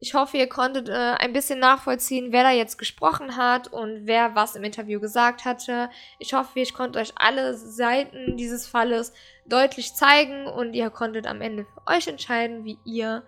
Ich 0.00 0.14
hoffe, 0.14 0.36
ihr 0.36 0.48
konntet 0.48 0.88
äh, 0.88 0.92
ein 0.92 1.32
bisschen 1.32 1.58
nachvollziehen, 1.58 2.30
wer 2.30 2.44
da 2.44 2.52
jetzt 2.52 2.78
gesprochen 2.78 3.36
hat 3.36 3.66
und 3.72 4.06
wer 4.06 4.36
was 4.36 4.54
im 4.54 4.62
Interview 4.62 5.00
gesagt 5.00 5.44
hatte. 5.44 5.90
Ich 6.20 6.34
hoffe, 6.34 6.60
ich 6.60 6.72
konnte 6.72 7.00
euch 7.00 7.12
alle 7.16 7.54
Seiten 7.54 8.36
dieses 8.36 8.68
Falles 8.68 9.12
deutlich 9.46 9.94
zeigen 9.94 10.46
und 10.46 10.74
ihr 10.74 10.90
konntet 10.90 11.26
am 11.26 11.40
Ende 11.40 11.64
für 11.64 11.92
euch 11.92 12.06
entscheiden, 12.06 12.64
wie 12.64 12.78
ihr 12.84 13.24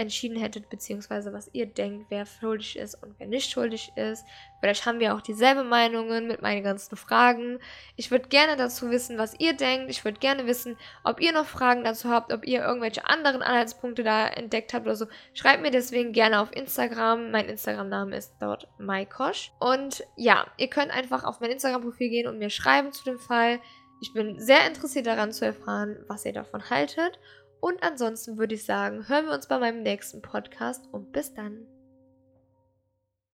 entschieden 0.00 0.38
hättet, 0.38 0.70
beziehungsweise 0.70 1.32
was 1.32 1.50
ihr 1.52 1.66
denkt, 1.66 2.06
wer 2.08 2.26
schuldig 2.26 2.78
ist 2.78 2.94
und 3.02 3.14
wer 3.18 3.26
nicht 3.26 3.50
schuldig 3.50 3.92
ist. 3.96 4.24
Vielleicht 4.60 4.86
haben 4.86 5.00
wir 5.00 5.14
auch 5.14 5.20
dieselbe 5.20 5.62
Meinungen 5.62 6.26
mit 6.26 6.42
meinen 6.42 6.62
ganzen 6.62 6.96
Fragen. 6.96 7.58
Ich 7.96 8.10
würde 8.10 8.28
gerne 8.28 8.56
dazu 8.56 8.90
wissen, 8.90 9.18
was 9.18 9.38
ihr 9.38 9.52
denkt. 9.52 9.90
Ich 9.90 10.04
würde 10.04 10.18
gerne 10.18 10.46
wissen, 10.46 10.76
ob 11.04 11.20
ihr 11.20 11.32
noch 11.32 11.46
Fragen 11.46 11.84
dazu 11.84 12.08
habt, 12.08 12.32
ob 12.32 12.46
ihr 12.46 12.60
irgendwelche 12.62 13.06
anderen 13.06 13.42
Anhaltspunkte 13.42 14.02
da 14.02 14.26
entdeckt 14.26 14.74
habt 14.74 14.86
oder 14.86 14.96
so. 14.96 15.06
Schreibt 15.34 15.62
mir 15.62 15.70
deswegen 15.70 16.12
gerne 16.12 16.40
auf 16.40 16.54
Instagram. 16.54 17.30
Mein 17.30 17.46
Instagram-Name 17.46 18.16
ist 18.16 18.34
dort 18.40 18.68
Maikosch. 18.78 19.52
Und 19.60 20.02
ja, 20.16 20.46
ihr 20.56 20.68
könnt 20.68 20.90
einfach 20.90 21.24
auf 21.24 21.40
mein 21.40 21.50
Instagram-Profil 21.50 22.08
gehen 22.08 22.26
und 22.26 22.38
mir 22.38 22.50
schreiben 22.50 22.92
zu 22.92 23.04
dem 23.04 23.18
Fall. 23.18 23.60
Ich 24.02 24.14
bin 24.14 24.40
sehr 24.40 24.66
interessiert 24.66 25.06
daran 25.06 25.30
zu 25.30 25.44
erfahren, 25.44 26.02
was 26.08 26.24
ihr 26.24 26.32
davon 26.32 26.70
haltet. 26.70 27.18
Und 27.60 27.82
ansonsten 27.82 28.38
würde 28.38 28.54
ich 28.54 28.64
sagen, 28.64 29.08
hören 29.08 29.26
wir 29.26 29.34
uns 29.34 29.46
bei 29.46 29.58
meinem 29.58 29.82
nächsten 29.82 30.22
Podcast 30.22 30.88
und 30.92 31.12
bis 31.12 31.34
dann. 31.34 31.66